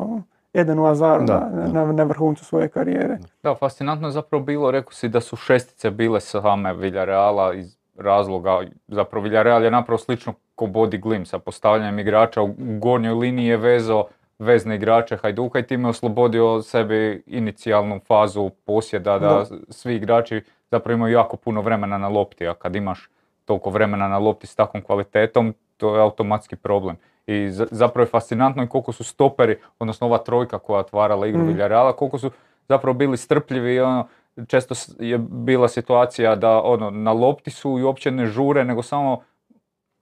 Edenu 0.55 0.87
Azaru 0.87 1.25
Da, 1.25 1.49
na, 1.53 1.67
da. 1.67 1.85
na, 1.85 1.93
na 1.93 2.03
vrhuncu 2.03 2.45
svoje 2.45 2.69
karijere. 2.69 3.19
Da, 3.43 3.55
fascinantno 3.55 4.09
je 4.09 4.13
zapravo 4.13 4.45
bilo, 4.45 4.71
rekao 4.71 4.93
si 4.93 5.09
da 5.09 5.21
su 5.21 5.37
šestice 5.37 5.91
bile 5.91 6.21
same 6.21 6.75
Villareala 6.75 7.55
iz 7.55 7.77
razloga, 7.97 8.61
zapravo 8.89 9.25
Villarreal 9.25 9.65
je 9.65 9.71
napravo 9.71 9.99
slično 9.99 10.35
ko 10.55 10.67
Body 10.67 11.01
Glim 11.01 11.27
sa 11.27 11.39
postavljanjem 11.39 11.99
igrača 11.99 12.43
u 12.43 12.55
gornjoj 12.59 13.15
liniji 13.15 13.47
je 13.47 13.57
vezao 13.57 14.07
vezne 14.39 14.75
igrače 14.75 15.17
Hajduka 15.17 15.59
i 15.59 15.67
time 15.67 15.89
oslobodio 15.89 16.63
sebi 16.63 17.23
inicijalnu 17.27 18.01
fazu 18.07 18.51
posjeda 18.65 19.19
da 19.19 19.29
Da. 19.29 19.45
svi 19.69 19.95
igrači 19.95 20.43
zapravo 20.71 20.95
imaju 20.97 21.13
jako 21.13 21.37
puno 21.37 21.61
vremena 21.61 21.99
na 21.99 22.09
lopti, 22.09 22.49
a 22.49 22.55
kad 22.55 22.77
imaš 22.77 23.11
toliko 23.45 23.71
vremena 23.71 24.09
na 24.09 24.19
lopti 24.19 24.47
s 24.47 24.55
takvom 24.55 24.83
kvalitetom, 24.83 25.55
to 25.77 25.97
je 25.97 26.03
automatski 26.03 26.57
problem. 26.57 26.97
I 27.27 27.51
za- 27.51 27.67
zapravo 27.71 28.03
je 28.03 28.09
fascinantno 28.09 28.63
i 28.63 28.69
koliko 28.69 28.93
su 28.93 29.05
stoperi, 29.05 29.59
odnosno 29.79 30.07
ova 30.07 30.19
trojka 30.19 30.59
koja 30.59 30.81
otvarala 30.81 31.27
igru 31.27 31.41
Mhm. 31.41 31.49
Villarreala, 31.49 31.93
koliko 31.93 32.19
su 32.19 32.31
zapravo 32.69 32.95
bili 32.95 33.17
strpljivi 33.17 33.75
i 33.75 33.81
ono, 33.81 34.07
često 34.47 34.75
je 34.99 35.19
bila 35.21 35.69
situacija 35.69 36.37
da 36.37 36.63
ono, 36.63 36.91
na 36.91 37.13
lopti 37.13 37.51
su 37.51 37.79
i 37.79 37.83
uopće 37.83 38.11
ne 38.11 38.27
žure, 38.27 38.65
nego 38.65 38.83
samo 38.83 39.23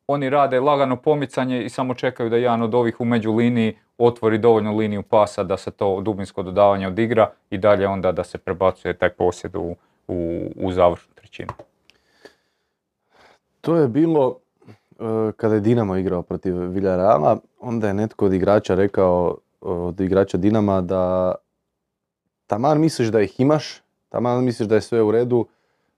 oni 0.07 0.31
rade 0.31 0.61
lagano 0.61 0.97
pomicanje 0.97 1.63
i 1.63 1.69
samo 1.69 1.95
čekaju 1.95 2.31
da 2.31 2.37
jedan 2.37 2.63
od 2.63 2.75
ovih 2.75 3.01
u 3.01 3.05
među 3.05 3.33
liniji 3.33 3.77
otvori 3.99 4.39
dovoljnu 4.39 4.77
liniju 4.77 5.03
pasa 5.03 5.43
da 5.43 5.57
se 5.57 5.71
to 5.71 6.01
dubinsko 6.01 6.43
dodavanje 6.43 6.87
odigra 6.87 7.31
i 7.51 7.59
dalje 7.59 7.87
onda 7.89 8.13
da 8.13 8.25
se 8.25 8.39
prebacuje 8.39 8.95
taj 8.95 9.09
posjed 9.09 9.57
u, 9.57 9.77
u, 10.09 10.41
u 10.57 10.73
završnu 10.73 11.15
trećinu. 11.15 11.53
To 13.61 13.77
je 13.77 13.89
bilo 13.89 14.39
kada 15.37 15.55
je 15.55 15.61
Dinamo 15.61 15.97
igrao 15.97 16.23
protiv 16.23 16.55
Villarreala, 16.55 17.39
onda 17.61 17.89
je 17.89 17.95
netko 17.95 18.27
od 18.27 18.33
igrača 18.33 18.75
rekao, 18.75 19.37
od 19.61 20.01
igrača 20.01 20.37
Dinama 20.39 20.81
da 20.81 21.35
taman 22.47 22.81
misliš 22.81 23.09
da 23.09 23.21
ih 23.21 23.41
imaš, 23.41 23.83
taman 24.09 24.45
misliš 24.45 24.69
da 24.69 24.75
je 24.75 24.81
sve 24.81 25.03
u 25.03 25.11
redu, 25.11 25.47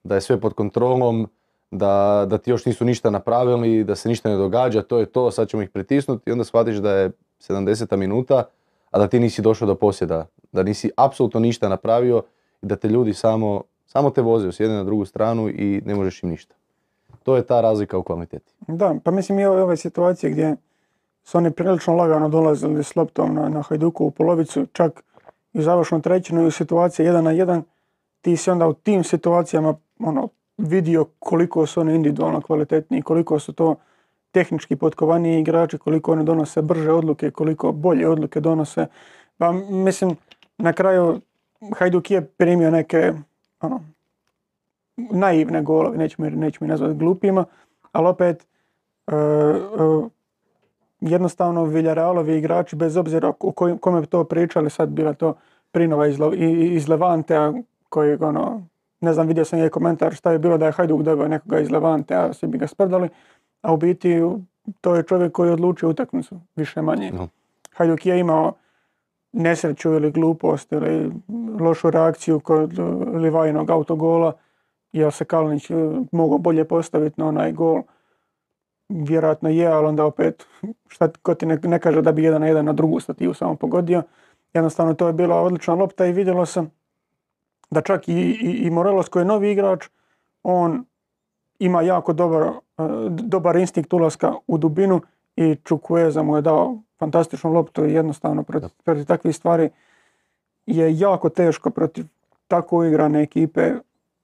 da 0.04 0.14
je 0.14 0.20
sve 0.20 0.40
pod 0.40 0.54
kontrolom, 0.54 1.28
da, 1.70 2.26
da 2.28 2.38
ti 2.38 2.50
još 2.50 2.64
nisu 2.64 2.84
ništa 2.84 3.10
napravili, 3.10 3.84
da 3.84 3.94
se 3.94 4.08
ništa 4.08 4.28
ne 4.28 4.36
događa, 4.36 4.82
to 4.82 4.98
je 4.98 5.06
to, 5.06 5.30
sad 5.30 5.48
ćemo 5.48 5.62
ih 5.62 5.70
pritisnuti 5.70 6.30
i 6.30 6.32
onda 6.32 6.44
shvatiš 6.44 6.76
da 6.76 6.90
je 6.90 7.10
70. 7.40 7.96
minuta, 7.96 8.44
a 8.90 8.98
da 8.98 9.08
ti 9.08 9.20
nisi 9.20 9.42
došao 9.42 9.66
do 9.66 9.74
posjeda, 9.74 10.26
da 10.52 10.62
nisi 10.62 10.90
apsolutno 10.96 11.40
ništa 11.40 11.68
napravio 11.68 12.22
i 12.62 12.66
da 12.66 12.76
te 12.76 12.88
ljudi 12.88 13.14
samo, 13.14 13.62
samo 13.86 14.10
te 14.10 14.22
voze 14.22 14.52
s 14.52 14.60
jedne 14.60 14.76
na 14.76 14.84
drugu 14.84 15.04
stranu 15.04 15.48
i 15.48 15.82
ne 15.84 15.94
možeš 15.94 16.22
im 16.22 16.28
ništa. 16.28 16.54
To 17.24 17.36
je 17.36 17.46
ta 17.46 17.60
razlika 17.60 17.98
u 17.98 18.02
kvaliteti. 18.02 18.52
Da, 18.68 18.94
pa 19.04 19.10
mislim 19.10 19.38
i 19.38 19.44
ove, 19.44 19.76
situacije 19.76 20.30
gdje 20.30 20.56
su 21.22 21.38
oni 21.38 21.50
prilično 21.50 21.94
lagano 21.94 22.28
dolazili 22.28 22.84
s 22.84 22.96
loptom 22.96 23.34
na, 23.34 23.48
na 23.48 23.62
Hajduku 23.62 24.04
u 24.04 24.10
polovicu, 24.10 24.66
čak 24.72 25.04
i 25.52 25.60
u 25.96 26.00
trećinu 26.00 26.42
i 26.42 26.46
u 26.46 26.50
situaciji 26.50 27.06
jedan 27.06 27.24
na 27.24 27.30
jedan, 27.30 27.62
ti 28.20 28.36
si 28.36 28.50
onda 28.50 28.68
u 28.68 28.74
tim 28.74 29.04
situacijama 29.04 29.74
ono, 29.98 30.28
vidio 30.58 31.04
koliko 31.18 31.66
su 31.66 31.80
oni 31.80 31.94
individualno 31.94 32.40
kvalitetniji, 32.40 33.02
koliko 33.02 33.38
su 33.38 33.52
to 33.52 33.74
tehnički 34.30 34.76
potkovaniji 34.76 35.40
igrači, 35.40 35.78
koliko 35.78 36.12
oni 36.12 36.24
donose 36.24 36.62
brže 36.62 36.92
odluke, 36.92 37.30
koliko 37.30 37.72
bolje 37.72 38.08
odluke 38.08 38.40
donose. 38.40 38.86
Pa 39.38 39.52
mislim, 39.52 40.16
na 40.58 40.72
kraju 40.72 41.20
Hajduk 41.78 42.10
je 42.10 42.24
primio 42.24 42.70
neke 42.70 43.12
ono, 43.60 43.80
naivne 44.96 45.62
golove, 45.62 45.98
nećemo, 45.98 46.30
nećemo 46.30 46.66
ih 46.66 46.70
nazvati 46.70 46.94
glupima, 46.94 47.44
ali 47.92 48.06
opet 48.06 48.46
e, 49.06 49.14
e, 49.14 49.18
jednostavno 51.00 51.64
Villarrealovi 51.64 52.38
igrači, 52.38 52.76
bez 52.76 52.96
obzira 52.96 53.28
o 53.40 53.52
kojim, 53.52 53.78
kome 53.78 54.00
bi 54.00 54.06
to 54.06 54.24
pričali, 54.24 54.70
sad 54.70 54.88
bila 54.88 55.12
to 55.12 55.34
Prinova 55.72 56.06
iz, 56.06 56.18
iz 56.72 56.88
Levantea, 56.88 57.52
kojeg 57.88 58.22
ono, 58.22 58.66
ne 59.00 59.12
znam, 59.12 59.26
vidio 59.26 59.44
sam 59.44 59.58
je 59.58 59.70
komentar 59.70 60.14
šta 60.14 60.32
je 60.32 60.38
bilo 60.38 60.58
da 60.58 60.66
je 60.66 60.72
Hajduk 60.72 61.02
dobio 61.02 61.28
nekoga 61.28 61.60
iz 61.60 61.70
Levante, 61.70 62.14
a 62.14 62.32
svi 62.32 62.46
bi 62.46 62.58
ga 62.58 62.66
sprdali, 62.66 63.08
a 63.62 63.72
u 63.72 63.76
biti 63.76 64.20
to 64.80 64.94
je 64.94 65.02
čovjek 65.02 65.32
koji 65.32 65.48
je 65.48 65.52
odlučio 65.52 65.88
utakmicu, 65.88 66.40
više 66.56 66.82
manje. 66.82 67.10
No. 67.10 67.28
Hajduk 67.72 68.06
je 68.06 68.18
imao 68.18 68.52
nesreću 69.32 69.92
ili 69.92 70.10
glupost 70.10 70.72
ili 70.72 71.12
lošu 71.60 71.90
reakciju 71.90 72.40
kod 72.40 72.78
Livajinog 73.14 73.70
autogola, 73.70 74.32
jer 74.94 75.12
se 75.12 75.24
Kalinić 75.24 75.70
eh, 75.70 75.74
mogao 76.12 76.38
bolje 76.38 76.64
postaviti 76.64 77.20
na 77.20 77.26
onaj 77.28 77.52
gol. 77.52 77.82
Vjerojatno 78.88 79.48
je, 79.48 79.66
ali 79.66 79.86
onda 79.86 80.04
opet, 80.04 80.46
šta 80.88 81.08
ko 81.22 81.34
ti 81.34 81.46
ne, 81.46 81.58
ne 81.62 81.78
kaže 81.78 82.02
da 82.02 82.12
bi 82.12 82.22
jedan 82.22 82.40
na 82.40 82.46
jedan 82.46 82.64
na 82.64 82.72
drugu 82.72 83.00
stativu 83.00 83.34
samo 83.34 83.56
pogodio. 83.56 84.02
Jednostavno 84.54 84.94
to 84.94 85.06
je 85.06 85.12
bila 85.12 85.40
odlična 85.40 85.74
lopta 85.74 86.06
i 86.06 86.12
vidjelo 86.12 86.46
se 86.46 86.62
da 87.70 87.80
čak 87.80 88.08
i, 88.08 88.12
i, 88.12 88.66
i 88.66 88.70
Morelos 88.70 89.08
koji 89.08 89.20
je 89.20 89.24
novi 89.24 89.50
igrač, 89.50 89.88
on 90.42 90.84
ima 91.58 91.82
jako 91.82 92.12
dobar, 92.12 92.42
eh, 92.42 92.52
dobar 93.10 93.56
instinkt 93.56 93.92
ulaska 93.92 94.34
u 94.46 94.58
dubinu 94.58 95.00
i 95.36 95.56
Čukwueze 95.64 96.22
mu 96.22 96.36
je 96.36 96.42
dao 96.42 96.78
fantastičnu 96.98 97.52
loptu 97.52 97.86
i 97.86 97.92
jednostavno 97.92 98.42
protiv, 98.42 98.68
protiv 98.84 99.04
takvih 99.04 99.36
stvari 99.36 99.70
je 100.66 100.98
jako 100.98 101.28
teško 101.28 101.70
protiv 101.70 102.06
tako 102.48 102.76
uigrane 102.76 103.22
ekipe 103.22 103.72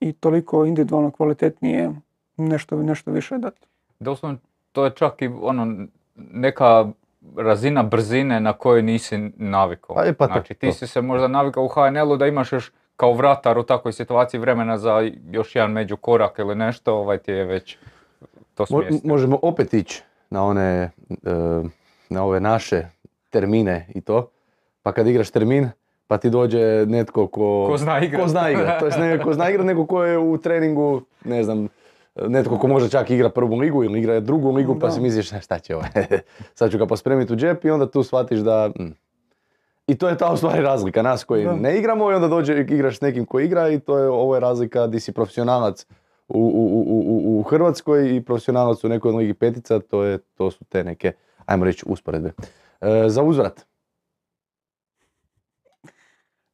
i 0.00 0.12
toliko 0.12 0.64
individualno 0.64 1.10
kvalitetnije 1.10 1.90
nešto, 2.36 2.76
nešto 2.76 3.10
više 3.10 3.38
dati. 3.38 3.66
Doslovno, 4.00 4.38
to 4.72 4.84
je 4.84 4.90
čak 4.90 5.22
i 5.22 5.30
ono, 5.42 5.86
neka 6.14 6.86
razina 7.36 7.82
brzine 7.82 8.40
na 8.40 8.52
kojoj 8.52 8.82
nisi 8.82 9.18
navikao. 9.36 9.96
Pa 9.96 10.02
je, 10.04 10.12
pa 10.12 10.26
znači 10.26 10.54
ti 10.54 10.66
to. 10.66 10.72
si 10.72 10.86
se 10.86 11.00
možda 11.00 11.28
navikao 11.28 11.64
u 11.64 11.68
HNL-u 11.68 12.16
da 12.16 12.26
imaš 12.26 12.52
još 12.52 12.72
kao 12.96 13.12
vratar 13.12 13.58
u 13.58 13.62
takvoj 13.62 13.92
situaciji 13.92 14.40
vremena 14.40 14.78
za 14.78 15.10
još 15.30 15.56
jedan 15.56 15.72
međukorak 15.72 16.38
ili 16.38 16.54
nešto, 16.54 16.94
ovaj 16.94 17.18
ti 17.18 17.32
je 17.32 17.44
već 17.44 17.78
to 18.54 18.64
Mo- 18.64 18.66
smjestio. 18.86 19.08
možemo 19.08 19.38
opet 19.42 19.74
ići 19.74 20.02
na 20.30 20.44
one, 20.44 20.66
e, 20.72 20.90
na 22.08 22.24
ove 22.24 22.40
naše 22.40 22.86
termine 23.30 23.86
i 23.94 24.00
to. 24.00 24.30
Pa 24.82 24.92
kad 24.92 25.06
igraš 25.06 25.30
termin, 25.30 25.68
pa 26.10 26.18
ti 26.18 26.30
dođe 26.30 26.58
netko 26.86 27.26
ko, 27.26 27.66
Ko 27.68 27.76
zna 27.76 28.00
igrat. 28.00 28.22
Ko 28.22 28.28
zna 28.28 28.50
igrat. 28.50 28.78
To 28.80 28.86
jest 28.86 28.98
ne 28.98 29.18
ko 29.18 29.32
zna 29.32 29.50
igrat, 29.50 29.66
nego 29.66 29.86
ko 29.86 30.04
je 30.04 30.18
u 30.18 30.38
treningu, 30.38 31.02
ne 31.24 31.44
znam, 31.44 31.68
netko 32.16 32.58
ko 32.58 32.66
može 32.66 32.88
čak 32.88 33.10
igra 33.10 33.28
prvu 33.30 33.56
ligu 33.56 33.84
ili 33.84 33.98
igra 33.98 34.20
drugu 34.20 34.50
ligu, 34.50 34.76
pa 34.80 34.86
Da. 34.86 34.92
si 34.92 35.00
misliš 35.00 35.32
"E, 35.32 35.40
šta 35.40 35.58
će 35.58 35.76
ovaj, 35.76 35.88
sad 36.54 36.70
ću 36.70 36.78
ga 36.78 36.86
pospremiti 36.86 37.32
u 37.32 37.36
džep 37.36 37.64
i 37.64 37.70
onda 37.70 37.86
tu 37.86 38.02
shvatiš 38.02 38.38
da... 38.38 38.70
mm. 38.70 38.90
I 39.86 39.94
to 39.94 40.08
je 40.08 40.16
ta 40.16 40.32
u 40.32 40.36
stvari 40.36 40.62
razlika 40.62 41.02
nas 41.02 41.24
koji 41.24 41.44
Da. 41.44 41.54
ne 41.54 41.78
igramo 41.78 42.10
i 42.10 42.14
onda 42.14 42.28
dođe 42.28 42.60
igraš 42.60 42.96
s 42.96 43.00
nekim 43.00 43.24
ko 43.24 43.40
igra 43.40 43.68
i 43.68 43.80
to 43.80 43.98
je, 43.98 44.08
ovo 44.08 44.34
je 44.34 44.40
razlika 44.40 44.86
di 44.86 45.00
si 45.00 45.12
profesionalac 45.12 45.86
u, 46.28 46.38
u, 46.38 46.64
u, 46.66 47.02
u, 47.06 47.40
u 47.40 47.42
Hrvatskoj 47.42 48.16
i 48.16 48.20
profesionalac 48.20 48.84
u 48.84 48.88
nekoj 48.88 49.08
od 49.08 49.14
ligi 49.14 49.34
petica, 49.34 49.78
to, 49.80 50.02
je, 50.04 50.18
to 50.18 50.50
su 50.50 50.64
te 50.64 50.84
neke, 50.84 51.12
ajmo 51.46 51.64
reći, 51.64 51.84
usporedbe. 51.88 52.32
E, 52.80 53.04
za 53.08 53.22
uzvrat, 53.22 53.66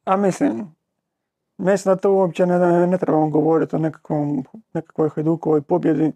A 0.07 0.17
mislim, 0.17 0.75
mislim 1.57 1.95
da 1.95 2.01
to 2.01 2.13
uopće 2.13 2.45
ne, 2.45 2.87
ne 2.87 2.97
trebamo 2.97 3.29
govoriti 3.29 3.75
o 3.75 3.79
nekakvom, 3.79 4.43
nekakvoj 4.73 5.09
Hajdukovoj 5.09 5.61
pobjedi, 5.61 6.11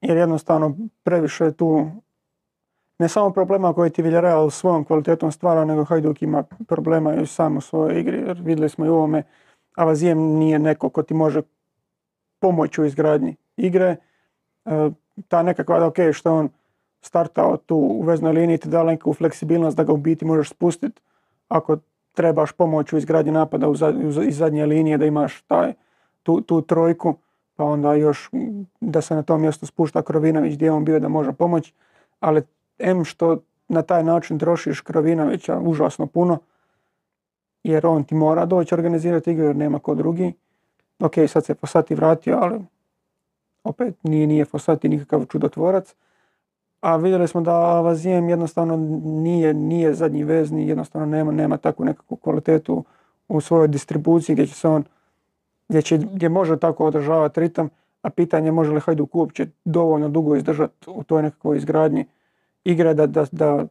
jer 0.00 0.16
jednostavno 0.16 0.76
previše 1.02 1.44
je 1.44 1.52
tu 1.52 1.90
ne 2.98 3.08
samo 3.08 3.30
problema 3.30 3.72
koje 3.72 3.90
ti 3.90 4.02
Villarreal 4.02 4.50
svojom 4.50 4.84
kvalitetom 4.84 5.32
stvara, 5.32 5.64
nego 5.64 5.84
Hajduk 5.84 6.22
ima 6.22 6.42
problema 6.68 7.14
i 7.14 7.26
sam 7.26 7.56
u 7.56 7.60
svojoj 7.60 8.00
igri, 8.00 8.18
jer 8.18 8.40
vidjeli 8.40 8.68
smo 8.68 8.86
i 8.86 8.88
u 8.88 8.94
ovome, 8.94 9.22
Avazijem 9.76 10.18
nije 10.18 10.58
neko 10.58 10.88
ko 10.88 11.02
ti 11.02 11.14
može 11.14 11.42
pomoći 12.38 12.80
u 12.80 12.84
izgradnji 12.84 13.36
igre. 13.56 13.96
E, 14.64 14.90
ta 15.28 15.42
nekakva, 15.42 15.86
ok, 15.86 15.96
što 16.12 16.34
on 16.34 16.48
startao 17.00 17.56
tu 17.56 17.76
u 17.76 18.02
veznoj 18.02 18.32
liniji, 18.32 18.58
ti 18.58 18.68
da 18.68 18.84
neku 18.84 19.14
fleksibilnost 19.14 19.76
da 19.76 19.84
ga 19.84 19.92
u 19.92 19.96
biti 19.96 20.24
možeš 20.24 20.48
spustiti 20.48 21.00
ako 21.48 21.78
trebaš 22.18 22.52
pomoć 22.52 22.92
u 22.92 22.98
izgradnji 22.98 23.32
napada 23.32 23.66
iz 24.28 24.36
zadnje 24.36 24.66
linije, 24.66 24.98
da 24.98 25.06
imaš 25.06 25.42
taj, 25.42 25.72
tu, 26.22 26.40
tu 26.40 26.62
trojku, 26.62 27.14
pa 27.56 27.64
onda 27.64 27.94
još 27.94 28.30
da 28.80 29.00
se 29.00 29.14
na 29.14 29.22
tom 29.22 29.40
mjestu 29.40 29.66
spušta 29.66 30.02
Krovinović 30.02 30.54
gdje 30.54 30.66
je 30.66 30.72
on 30.72 30.84
bio 30.84 30.98
da 31.00 31.08
može 31.08 31.32
pomoći, 31.32 31.72
ali 32.20 32.42
M 32.78 33.04
što 33.04 33.38
na 33.68 33.82
taj 33.82 34.04
način 34.04 34.38
trošiš 34.38 34.80
Krovinovića 34.80 35.58
užasno 35.58 36.06
puno, 36.06 36.38
jer 37.62 37.86
on 37.86 38.04
ti 38.04 38.14
mora 38.14 38.46
doći 38.46 38.74
organizirati 38.74 39.30
igru 39.30 39.46
jer 39.46 39.56
nema 39.56 39.78
ko 39.78 39.94
drugi. 39.94 40.32
Ok, 40.98 41.14
sad 41.28 41.44
se 41.44 41.54
Fosati 41.54 41.94
vratio, 41.94 42.38
ali 42.40 42.60
opet 43.64 43.94
nije, 44.02 44.26
nije 44.26 44.44
Fosati 44.44 44.88
nikakav 44.88 45.24
čudotvorac. 45.26 45.94
A 46.80 46.96
vidjeli 46.96 47.28
smo 47.28 47.40
da 47.40 47.80
Vazijem 47.80 48.28
jednostavno 48.28 48.76
nije, 49.04 49.54
nije 49.54 49.94
zadnji 49.94 50.24
vezni, 50.24 50.68
jednostavno 50.68 51.06
nema, 51.06 51.32
nema 51.32 51.56
takvu 51.56 51.84
nekakvu 51.84 52.16
kvalitetu 52.16 52.84
u 53.28 53.40
svojoj 53.40 53.68
distribuciji 53.68 54.34
gdje 54.34 54.46
će 54.46 54.54
se 54.54 54.68
on, 54.68 54.84
gdje, 55.68 55.82
će, 55.82 55.98
gdje 55.98 56.28
može 56.28 56.58
tako 56.58 56.86
održavati 56.86 57.40
ritam, 57.40 57.68
a 58.02 58.10
pitanje 58.10 58.46
je 58.46 58.52
može 58.52 58.72
li 58.72 58.80
Hajduk 58.80 59.14
uopće 59.14 59.46
dovoljno 59.64 60.08
dugo 60.08 60.36
izdržati 60.36 60.90
u 60.90 61.02
toj 61.02 61.22
nekakvoj 61.22 61.56
izgradnji 61.56 62.06
igre 62.64 62.94
da, 62.94 63.06
da, 63.06 63.26
da 63.32 63.66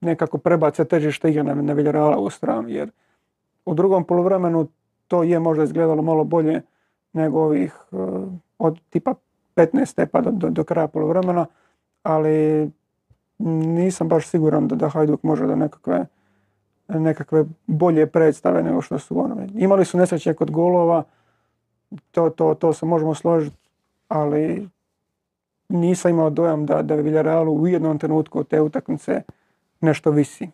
nekako 0.00 0.38
prebace 0.38 0.84
težište 0.84 1.30
igre 1.30 1.42
na, 1.42 1.54
na 1.54 1.72
Villarreala 1.72 2.18
u 2.18 2.30
stranu, 2.30 2.68
jer 2.68 2.90
u 3.64 3.74
drugom 3.74 4.04
poluvremenu 4.04 4.68
to 5.08 5.22
je 5.22 5.38
možda 5.38 5.64
izgledalo 5.64 6.02
malo 6.02 6.24
bolje 6.24 6.62
nego 7.12 7.40
ovih 7.40 7.74
eh, 7.92 7.96
od 8.58 8.80
tipa 8.90 9.14
15 9.56 9.84
stepa 9.84 10.20
do, 10.20 10.30
do, 10.30 10.50
do 10.50 10.64
kraja 10.64 10.88
poluvremena, 10.88 11.46
ali 12.02 12.70
nisam 13.38 14.08
baš 14.08 14.26
siguran 14.26 14.68
da, 14.68 14.76
da 14.76 14.88
Hajduk 14.88 15.22
može 15.22 15.46
da 15.46 15.56
nekakve, 15.56 16.06
nekakve 16.88 17.44
bolje 17.66 18.06
predstave 18.06 18.62
nego 18.62 18.82
što 18.82 18.98
su 18.98 19.24
onome. 19.24 19.48
Imali 19.54 19.84
su 19.84 19.98
nesreće 19.98 20.34
kod 20.34 20.50
golova, 20.50 21.02
to, 22.10 22.30
to, 22.30 22.54
to 22.54 22.72
se 22.72 22.86
možemo 22.86 23.14
složiti, 23.14 23.56
ali 24.08 24.68
nisam 25.68 26.10
imao 26.10 26.30
dojam 26.30 26.66
da, 26.66 26.82
da 26.82 26.94
Villarrealu 26.94 27.52
u 27.52 27.66
jednom 27.66 27.98
trenutku 27.98 28.44
te 28.44 28.60
utakmice 28.60 29.22
nešto 29.80 30.10
visi. 30.10 30.50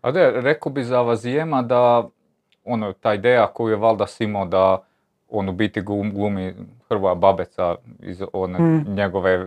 A 0.00 0.10
da, 0.10 0.30
rekao 0.30 0.72
bi 0.72 0.84
za 0.84 1.00
Vazijema 1.00 1.62
da 1.62 2.08
ono, 2.64 2.92
ta 2.92 3.14
ideja 3.14 3.46
koju 3.46 3.70
je 3.70 3.76
Valdas 3.76 4.20
imao 4.20 4.44
da 4.44 4.82
on 5.34 5.48
u 5.48 5.52
biti 5.52 5.80
glum- 5.80 6.12
glumi 6.12 6.54
Hrvoja 6.88 7.14
Babeca 7.14 7.74
iz 8.00 8.22
one 8.32 8.58
Mm. 8.58 8.84
njegove 8.88 9.46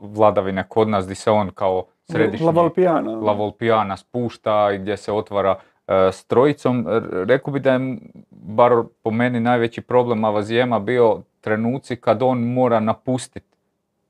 vladavine 0.00 0.64
kod 0.68 0.88
nas, 0.88 1.04
gdje 1.04 1.14
se 1.14 1.30
on 1.30 1.50
kao 1.50 1.84
središnji 2.04 2.46
La 2.46 2.52
Volpiana. 2.52 3.10
La 3.12 3.32
Volpiana 3.32 3.96
spušta 3.96 4.72
i 4.72 4.78
gdje 4.78 4.96
se 4.96 5.12
otvara 5.12 5.56
e, 5.88 6.08
s 6.12 6.24
trojicom. 6.24 6.86
R- 6.88 7.26
Rekao 7.26 7.52
bi 7.52 7.60
da 7.60 7.72
je 7.72 7.96
bar 8.30 8.72
po 9.02 9.10
meni 9.10 9.40
najveći 9.40 9.80
problem 9.80 10.24
Avazijema 10.24 10.78
bio 10.78 11.20
trenuci 11.40 11.96
kad 11.96 12.22
on 12.22 12.38
mora 12.42 12.80
napustiti 12.80 13.56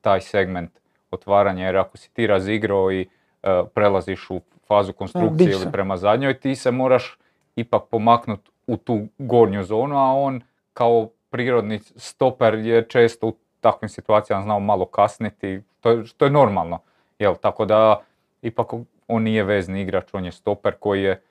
taj 0.00 0.20
segment 0.20 0.70
otvaranja, 1.10 1.66
jer 1.66 1.76
ako 1.76 1.96
si 1.96 2.10
ti 2.10 2.26
razigrao 2.26 2.92
i 2.92 3.08
e, 3.42 3.62
prelaziš 3.74 4.30
u 4.30 4.40
fazu 4.68 4.92
konstrukcije 4.92 5.50
ili 5.52 5.72
prema 5.72 5.96
zadnjoj, 5.96 6.40
ti 6.40 6.54
se 6.54 6.70
moraš 6.70 7.18
ipak 7.56 7.82
pomaknuti 7.90 8.50
u 8.66 8.76
tu 8.76 9.06
gornju 9.18 9.62
zonu, 9.62 9.96
a 9.96 10.12
on 10.12 10.40
kao 10.72 11.08
prirodni 11.36 11.80
stoper 11.96 12.54
je 12.54 12.88
često 12.88 13.26
u 13.26 13.36
takvim 13.60 13.88
situacijama 13.88 14.42
znao 14.42 14.60
malo 14.60 14.86
kasniti, 14.86 15.60
to 15.80 15.90
je, 15.90 16.04
što 16.06 16.24
je 16.24 16.30
normalno. 16.30 16.78
Jel, 17.18 17.34
tako 17.34 17.64
da 17.64 18.00
ipak 18.42 18.72
on 19.08 19.22
nije 19.22 19.44
vezni 19.44 19.82
igrač, 19.82 20.14
on 20.14 20.24
je 20.24 20.32
stoper 20.32 20.74
koji 20.80 21.02
je 21.02 21.22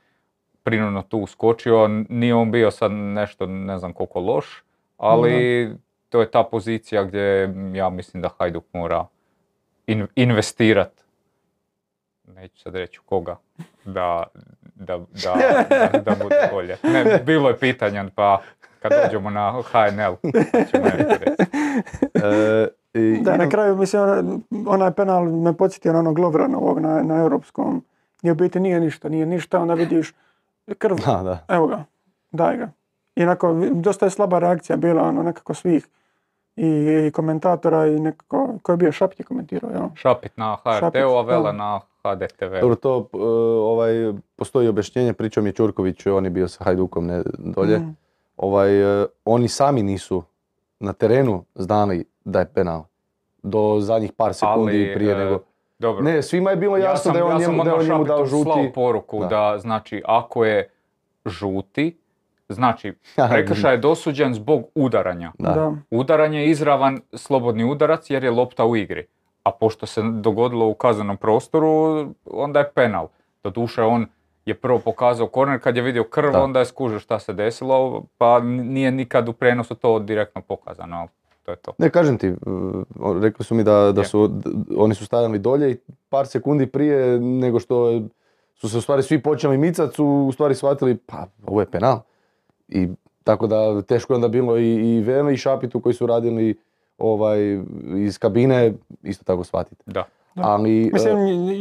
prirodno 0.64 1.02
tu 1.02 1.20
uskočio, 1.20 1.88
nije 2.10 2.36
on 2.36 2.52
bio 2.52 2.72
sad 2.72 2.92
nešto 2.92 3.46
ne 3.46 3.78
znam 3.78 3.94
koliko 3.94 4.20
loš, 4.20 4.64
ali 4.98 5.70
to 6.10 6.22
je 6.22 6.32
ta 6.32 6.44
pozicija 6.44 7.04
gdje 7.04 7.54
ja 7.74 7.90
mislim 7.90 8.22
da 8.22 8.30
Hajduk 8.38 8.66
mora 8.74 9.06
in, 9.88 10.08
investirat, 10.16 10.92
neću 12.28 12.62
sad 12.62 12.76
reći 12.76 13.00
koga, 13.06 13.38
da, 13.86 14.24
da, 14.76 14.98
da, 14.98 15.36
da, 15.70 16.00
da 16.00 16.16
bude 16.24 16.50
bolje. 16.52 16.78
Ne, 16.84 17.20
bilo 17.26 17.50
je 17.50 17.60
pitanja, 17.60 18.06
pa 18.16 18.42
kad 18.90 18.98
dođemo 19.04 19.30
na 19.30 19.62
HNL, 19.64 20.16
ćemo. 20.66 20.86
E, 22.16 22.68
i 22.94 23.20
Da, 23.22 23.38
na 23.38 23.50
kraju, 23.50 23.76
mislim, 23.76 24.02
ona- 24.02 24.24
onaj 24.68 24.92
penal 24.92 25.26
me 25.26 25.54
podsjetio 25.54 25.94
na 25.94 26.00
onog 26.00 26.20
Lovranovog 26.20 26.80
na, 26.80 27.04
na 27.04 27.16
europskom, 27.16 27.84
gdje 28.20 28.32
u 28.32 28.36
biti 28.36 28.60
nije 28.60 28.80
ništa, 28.80 29.10
nije 29.10 29.26
ništa, 29.26 29.60
onda 29.60 29.74
vidiš 29.74 30.14
krv, 30.78 30.96
Da, 30.96 31.22
da. 31.24 31.56
evo 31.56 31.68
ga, 31.68 31.84
daj 32.32 32.58
ga. 32.58 32.70
I 33.16 33.24
onako, 33.24 33.54
dosta 33.72 34.06
je 34.06 34.10
slaba 34.10 34.40
reakcija 34.40 34.78
bila, 34.78 35.04
ono, 35.04 35.24
nekako 35.24 35.54
svih 35.54 35.88
i, 36.56 36.68
i 37.08 37.12
komentatora 37.12 37.88
i 37.88 38.00
nekako, 38.00 38.60
ko 38.62 38.72
je 38.72 38.78
bio 38.78 38.92
Šapit 38.92 39.20
je 39.20 39.26
komentirao, 39.26 39.72
jel? 39.72 39.88
Šapit 39.96 40.38
na 40.38 40.58
HRT-u, 40.64 41.10
a 41.10 41.22
Vela 41.22 41.52
na 41.52 41.80
HDTV. 42.04 42.60
Dobro, 42.62 42.76
to 42.76 43.10
e, 43.14 43.18
ovaj, 43.62 43.94
postoji 44.36 44.68
objašnjenje, 44.68 45.14
pričao 45.14 45.44
mi 45.44 45.50
je 45.50 45.54
Ćurković, 45.54 46.06
on 46.06 46.26
je 46.26 46.32
bio 46.32 46.48
sa 46.48 46.64
Hajdukom 46.64 47.06
ne, 47.06 47.22
dolje. 47.38 47.80
Mm. 47.80 47.96
Ovaj, 48.38 49.02
e, 49.02 49.06
oni 49.26 49.48
sami 49.48 49.84
nisu 49.84 50.24
na 50.80 50.94
terenu 50.94 51.46
znali 51.56 52.06
da 52.26 52.40
je 52.40 52.54
penal. 52.54 52.84
Do 53.44 53.78
zadnjih 53.80 54.12
par 54.12 54.34
sekundi 54.34 54.86
Ali, 54.86 54.94
prije 54.94 55.14
e, 55.14 55.18
nego... 55.18 55.40
Dobro. 55.80 56.04
Ne, 56.04 56.22
svima 56.22 56.50
je 56.50 56.56
bilo 56.56 56.78
jasno 56.78 57.12
da 57.12 57.18
je 57.18 57.24
on 57.24 57.32
ja 57.32 57.40
sam 57.40 57.52
njemu, 57.52 57.64
da 57.64 57.70
je 57.70 57.76
on 57.76 57.86
njemu 57.86 58.04
dao 58.04 58.18
Šapitu 58.18 58.44
slao 58.44 58.58
žuti. 58.58 58.74
poruku 58.74 59.20
Da. 59.20 59.28
da. 59.28 59.58
znači 59.58 60.02
ako 60.06 60.46
je 60.46 60.70
žuti, 61.26 61.98
znači 62.50 62.94
prekršaj 63.32 63.74
je 63.74 63.78
dosuđen 63.78 64.34
zbog 64.34 64.64
udaranja. 64.76 65.32
Da. 65.40 65.50
Da. 65.50 65.74
Udaranje 65.92 66.40
je 66.40 66.50
izravan 66.50 67.00
slobodni 67.14 67.72
udarac 67.72 68.10
jer 68.10 68.24
je 68.24 68.32
lopta 68.32 68.66
u 68.66 68.76
igri. 68.76 69.08
A 69.44 69.52
pošto 69.52 69.86
se 69.86 70.02
dogodilo 70.02 70.68
u 70.68 70.74
kaznenom 70.74 71.18
prostoru, 71.18 71.68
onda 72.26 72.60
je 72.60 72.72
penal. 72.72 73.08
Doduše 73.44 73.82
on 73.82 74.08
je 74.46 74.54
prvo 74.56 74.80
pokazao 74.80 75.28
korner, 75.28 75.60
kad 75.60 75.76
je 75.76 75.82
vidio 75.82 76.04
krv, 76.04 76.32
Da. 76.32 76.44
onda 76.44 76.60
je 76.60 76.66
skužio 76.66 77.00
šta 77.00 77.20
se 77.20 77.34
desilo, 77.34 78.04
pa 78.18 78.40
nije 78.40 78.92
nikad 78.92 79.30
u 79.30 79.34
prenosu 79.34 79.76
to 79.76 80.00
direktno 80.00 80.42
pokazano, 80.42 80.98
ali 80.98 81.10
to 81.44 81.52
je 81.52 81.58
to. 81.58 81.74
Ne, 81.78 81.90
kažem 81.90 82.18
ti, 82.18 82.30
uh, 82.30 83.22
rekli 83.22 83.46
su 83.46 83.56
mi 83.56 83.64
da, 83.64 83.92
da 83.92 84.04
su, 84.04 84.28
d- 84.28 84.50
oni 84.78 84.96
su 84.96 85.06
stajali 85.06 85.40
dolje 85.40 85.72
i 85.72 85.78
par 86.10 86.28
sekundi 86.28 86.68
prije 86.68 87.20
nego 87.20 87.60
što 87.60 88.02
su 88.56 88.70
se 88.70 88.78
u 88.78 88.82
stvari 88.82 89.04
svi 89.04 89.22
počeli 89.22 89.58
micat, 89.58 89.94
su 89.94 90.06
u 90.06 90.32
stvari 90.32 90.56
shvatili, 90.56 90.98
pa 90.98 91.26
ovo 91.46 91.60
je 91.60 91.66
penal. 91.66 92.00
I 92.68 92.88
tako 93.24 93.48
da 93.48 93.82
teško 93.82 94.14
je 94.14 94.16
onda 94.16 94.28
bilo 94.28 94.58
i, 94.58 94.96
i 94.96 95.02
Vene 95.02 95.34
i 95.34 95.38
Šapitu 95.38 95.80
koji 95.80 95.94
su 95.96 96.06
radili 96.08 96.56
ovaj, 96.98 97.40
iz 97.96 98.18
kabine, 98.18 98.74
isto 99.04 99.24
tako 99.24 99.44
shvatiti. 99.44 99.84
Da. 99.86 100.04
Ali, 100.36 100.84
e, 100.84 100.90
Mislim, 100.94 101.18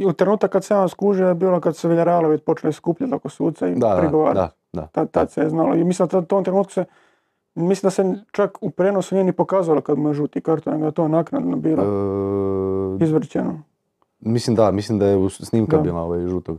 u 0.07 0.13
trenutak 0.13 0.51
kad 0.51 0.65
se 0.65 0.77
on 0.77 0.89
skužio 0.89 1.29
je 1.29 1.35
bilo 1.35 1.61
kad 1.61 1.77
su 1.77 1.89
Villarrealovi 1.89 2.39
počeli 2.39 2.73
skupljati 2.73 3.15
oko 3.15 3.29
suca 3.29 3.69
i 3.69 3.75
da, 3.75 3.89
da, 3.89 4.01
prigovarati. 4.01 4.55
da, 4.73 4.81
da. 4.81 4.87
Tad, 4.87 5.11
tad 5.11 5.31
se 5.31 5.41
je 5.41 5.49
znalo. 5.49 5.75
I 5.75 5.85
mislim 5.85 6.09
da 6.09 6.19
u 6.19 6.23
tom 6.23 6.45
trenutku 6.45 6.73
se, 6.73 6.85
mislim 7.55 7.87
da 7.87 7.91
se 7.91 8.05
čak 8.33 8.59
u 8.61 8.71
prenosu 8.71 9.15
nije 9.15 9.25
ni 9.25 9.33
pokazalo 9.33 9.81
kad 9.81 9.99
mu 9.99 10.09
je 10.09 10.15
žuti 10.15 10.41
karton, 10.41 10.73
nego 10.73 10.87
je 10.87 10.93
to 10.93 11.09
naknadno 11.09 11.57
bilo 11.57 11.83
E, 13.01 13.05
izvrćeno. 13.05 13.63
Mislim 14.21 14.57
da, 14.57 14.71
mislim 14.71 14.99
da 14.99 15.07
je 15.07 15.17
u- 15.17 15.29
snimka 15.31 15.77
Da. 15.77 15.83
bila 15.83 16.01
ovaj 16.01 16.27
žutog. 16.27 16.59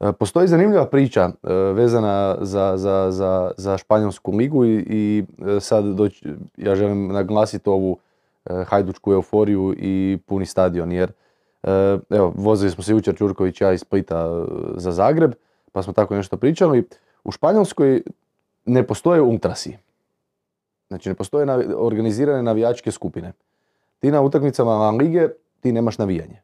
E, 0.00 0.12
Postoji 0.12 0.48
zanimljiva 0.48 0.86
priča 0.86 1.20
e, 1.42 1.52
vezana 1.52 2.36
za, 2.40 2.72
za, 2.76 3.06
za, 3.10 3.50
za 3.56 3.78
španjolsku 3.78 4.32
ligu 4.32 4.64
i, 4.64 4.84
i 4.86 5.24
sad 5.60 5.84
doći, 5.84 6.28
ja 6.56 6.74
želim 6.74 7.08
naglasiti 7.08 7.68
ovu 7.70 7.98
hajdučku 8.66 9.12
euforiju 9.12 9.74
i 9.78 10.18
puni 10.26 10.46
stadion 10.46 10.92
jer 10.92 11.12
e, 11.62 11.98
evo, 12.10 12.32
vozili 12.36 12.70
smo 12.70 12.84
se 12.84 12.92
jučer 12.92 13.16
Čurković 13.16 13.60
i 13.60 13.64
ja 13.64 13.72
iz 13.72 13.80
Splita 13.80 14.18
e, 14.18 14.52
za 14.76 14.92
Zagreb 14.92 15.32
pa 15.72 15.82
smo 15.82 15.92
tako 15.92 16.14
nešto 16.14 16.36
pričali. 16.36 16.88
U 17.24 17.30
Španjolskoj 17.32 18.02
ne 18.64 18.86
postoje 18.86 19.20
ultrasi. 19.20 19.76
Znači 20.88 21.08
ne 21.08 21.14
postoje 21.14 21.46
organizirane 21.76 22.42
navijačke 22.42 22.90
skupine. 22.90 23.32
Ti 23.98 24.10
na 24.10 24.22
utakmicama 24.22 24.70
La 24.70 24.90
Lige 24.90 25.28
ti 25.60 25.72
nemaš 25.72 25.98
navijanje. 25.98 26.42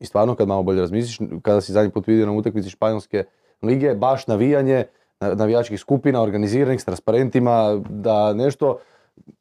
I 0.00 0.06
stvarno 0.06 0.34
kad 0.34 0.48
malo 0.48 0.62
bolje 0.62 0.80
razmisliš, 0.80 1.18
kada 1.42 1.60
si 1.60 1.72
zadnji 1.72 1.90
put 1.90 2.06
vidio 2.06 2.26
na 2.26 2.32
utakmici 2.32 2.70
Španjolske 2.70 3.24
lige, 3.62 3.94
baš 3.94 4.26
navijanje 4.26 4.84
na- 5.20 5.34
navijačkih 5.34 5.80
skupina, 5.80 6.22
organiziranih 6.22 6.80
s 6.80 6.84
transparentima, 6.84 7.80
da 7.90 8.32
nešto 8.34 8.78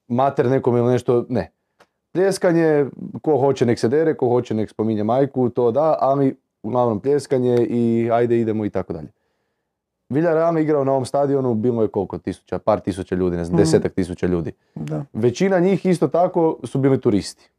mater 0.08 0.46
nekom 0.50 0.78
ili 0.78 0.92
nešto, 0.92 1.26
ne. 1.30 1.52
Pljeskanje, 2.14 2.86
ko 3.22 3.38
hoće 3.38 3.66
nek 3.66 3.80
se 3.80 3.88
dere, 3.88 4.14
ko 4.14 4.28
hoće 4.28 4.54
nek 4.54 4.70
spominje 4.70 5.04
majku, 5.04 5.50
to 5.50 5.72
da, 5.72 5.98
ali 6.00 6.36
uglavnom 6.64 7.00
pljeskanje 7.00 7.56
i 7.60 8.10
ajde 8.12 8.40
idemo 8.40 8.66
i 8.66 8.70
tako 8.70 8.94
dalje. 8.94 9.08
Villarreal 10.10 10.58
igrao 10.58 10.84
na 10.84 10.92
ovom 10.92 11.06
stadionu, 11.06 11.54
bilo 11.54 11.82
je 11.82 11.88
koliko 11.88 12.18
tisuća, 12.18 12.60
par 12.60 12.80
tisuća 12.80 13.16
ljudi, 13.16 13.38
ne 13.38 13.46
znam, 13.46 13.56
Mhm. 13.56 13.62
desetak 13.62 13.94
tisuća 13.94 14.28
ljudi. 14.28 14.52
Da. 14.76 15.06
Većina 15.14 15.60
njih 15.60 15.86
isto 15.86 16.08
tako 16.08 16.58
su 16.64 16.80
bili 16.80 17.02
turisti. 17.02 17.50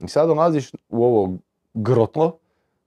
I 0.00 0.08
sad 0.08 0.28
dolaziš 0.28 0.72
u 0.88 1.04
ovo 1.04 1.32
grotlo 1.74 2.36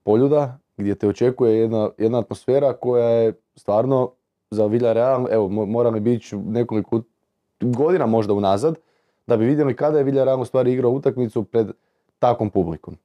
poljuda 0.04 0.58
gdje 0.78 0.96
te 0.96 1.08
očekuje 1.08 1.58
jedna, 1.58 1.90
jedna 1.98 2.20
atmosfera 2.20 2.74
koja 2.74 3.06
je 3.06 3.34
stvarno 3.56 4.12
za 4.52 4.66
Villarreal, 4.66 5.28
evo 5.32 5.48
mo- 5.48 5.66
morali 5.66 6.00
bi 6.00 6.14
ići 6.14 6.38
nekoliko 6.38 7.02
godina 7.62 8.06
možda 8.06 8.34
unazad 8.34 8.76
da 9.30 9.38
bi 9.38 9.46
vidjeli 9.46 9.76
kada 9.76 9.98
je 9.98 10.04
Villarreal 10.04 10.42
u 10.42 10.46
stvari 10.46 10.74
igrao 10.74 10.92
utakmicu 10.92 11.44
pred 11.44 11.68
takvom 12.20 12.50
publikom. 12.50 12.98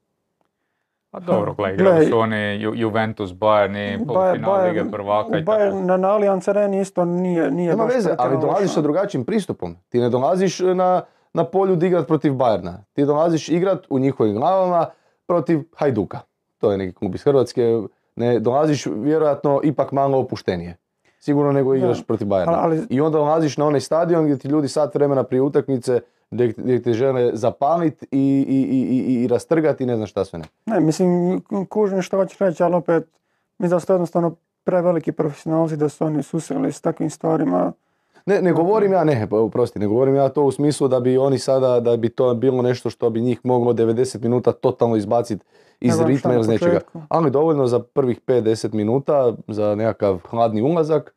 Pa 1.11 1.21
dobro, 1.21 1.55
gledaj, 1.55 2.07
su 2.07 2.19
oni 2.19 2.37
Ju- 2.37 2.75
Juventus, 2.75 3.31
Bayern 3.31 3.71
i 3.71 3.99
Bayern- 3.99 4.07
polufinal 4.07 4.53
Bayern- 4.53 4.69
Lige 4.69 4.91
prvaka 4.91 5.39
i 5.39 5.43
Bayern 5.43 5.71
tako. 5.71 5.81
na, 5.81 5.97
na 5.97 6.09
Allianz 6.09 6.49
Areni 6.49 6.81
isto 6.81 7.05
nije, 7.05 7.51
nije 7.51 7.71
Nema 7.71 7.85
veze, 7.85 8.15
ali 8.19 8.39
dolaziš 8.41 8.73
sa 8.73 8.81
drugačijim 8.81 9.25
pristupom. 9.25 9.77
Ti 9.89 10.01
ne 10.01 10.11
dolaziš 10.11 10.59
na, 10.59 11.03
na 11.35 11.45
polju 11.45 11.79
igrat 11.83 12.07
protiv 12.07 12.35
Bajerna. 12.35 12.85
Ti 12.93 13.05
dolaziš 13.05 13.49
igrat 13.49 13.87
u 13.91 13.99
njihovim 13.99 14.35
glavama 14.35 14.87
protiv 15.27 15.61
Hajduka. 15.77 16.19
To 16.59 16.73
je 16.73 16.79
neki 16.79 16.95
klub 16.95 17.15
iz 17.15 17.23
Hrvatske. 17.25 17.83
Ne, 18.17 18.39
dolaziš 18.41 18.87
vjerojatno 18.87 19.61
ipak 19.63 19.93
malo 19.93 20.19
opuštenije. 20.19 20.77
Sigurno 21.25 21.53
nego 21.53 21.75
igraš 21.75 21.99
Da. 21.99 22.05
protiv 22.05 22.27
Bajerna. 22.27 22.53
Ali- 22.55 22.87
I 22.91 23.01
onda 23.01 23.19
dolaziš 23.19 23.57
na 23.57 23.67
onaj 23.67 23.81
stadion 23.81 24.25
gdje 24.25 24.39
ti 24.39 24.49
ljudi 24.49 24.69
sat 24.69 24.95
vremena 24.95 25.23
prije 25.23 25.43
utakmice 25.43 26.01
gdje, 26.31 26.83
te 26.83 26.93
žele 26.93 27.31
zapaliti 27.35 28.07
i, 28.11 28.19
i, 28.49 28.57
i, 28.57 28.81
i, 29.13 29.25
i 29.25 29.29
rastrgati 29.29 29.85
i 29.85 29.87
ne 29.87 29.97
znam 29.97 30.07
šta 30.07 30.25
sve 30.25 30.39
ne. 30.39 30.45
Ne, 30.67 30.81
mislim, 30.81 31.41
kužim 31.69 32.03
što 32.03 32.17
hoćeš 32.17 32.39
reći, 32.39 32.63
ali 32.63 32.75
opet, 32.75 33.07
mislim 33.59 33.77
da 33.77 33.81
su 33.81 33.93
jednostavno 33.93 34.35
preveliki 34.65 35.13
profesionalci 35.13 35.77
da 35.77 35.89
su 35.89 36.05
oni 36.05 36.23
susreli 36.23 36.73
s 36.73 36.81
takvim 36.81 37.11
stvarima. 37.11 37.73
Ne, 38.27 38.43
ne 38.43 38.53
govorim 38.53 38.93
ja, 38.93 39.05
ne, 39.05 39.27
pa 39.31 39.39
oprosti, 39.39 39.79
ne 39.79 39.87
govorim 39.87 40.15
ja 40.15 40.29
to 40.29 40.43
u 40.45 40.53
smislu 40.53 40.89
da 40.89 41.01
bi 41.01 41.19
oni 41.19 41.39
sada, 41.39 41.81
da 41.81 41.97
bi 41.97 42.09
to 42.09 42.35
bilo 42.35 42.63
nešto 42.63 42.91
što 42.91 43.11
bi 43.11 43.21
njih 43.21 43.41
moglo 43.43 43.73
90 43.73 44.23
minuta 44.23 44.53
totalno 44.53 44.97
izbaciti 44.97 45.45
iz 45.81 45.95
šta 45.95 46.05
ritma 46.05 46.35
ili 46.35 46.49
nečega. 46.49 46.81
Ali 47.09 47.31
dovoljno 47.31 47.67
za 47.67 47.79
prvih 47.79 48.21
5-10 48.27 48.75
minuta, 48.75 49.33
za 49.49 49.75
nekakav 49.75 50.19
hladni 50.31 50.63
ulazak. 50.63 51.15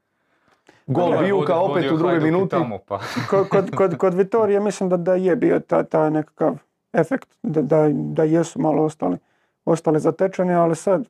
Gol 0.87 1.17
Vijuka 1.17 1.59
opet 1.59 1.75
vodio 1.75 1.93
u 1.93 1.97
drugoj 1.97 2.19
minuti. 2.19 2.49
tamo, 2.49 2.77
pa. 2.87 2.99
Kod, 3.29 3.49
kod, 3.49 3.75
kod, 3.75 3.97
kod 3.97 4.13
Vitorije 4.13 4.59
mislim 4.59 4.89
da, 4.89 4.97
da 4.97 5.13
je 5.15 5.35
bio 5.35 5.59
taj, 5.59 5.83
taj 5.83 6.11
nekakav 6.11 6.55
efekt, 6.93 7.29
da, 7.43 7.61
da, 7.61 7.89
da 7.91 8.23
jesu 8.23 8.61
malo 8.61 8.83
ostali, 8.83 9.17
ostali 9.65 9.99
zatečeni, 9.99 10.53
ali 10.53 10.75
sad, 10.75 11.07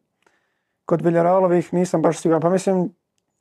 kod 0.85 1.01
Villarrealovih 1.01 1.73
nisam 1.73 2.01
baš 2.01 2.17
siguran. 2.17 2.41
Pa 2.41 2.49
mislim, 2.49 2.89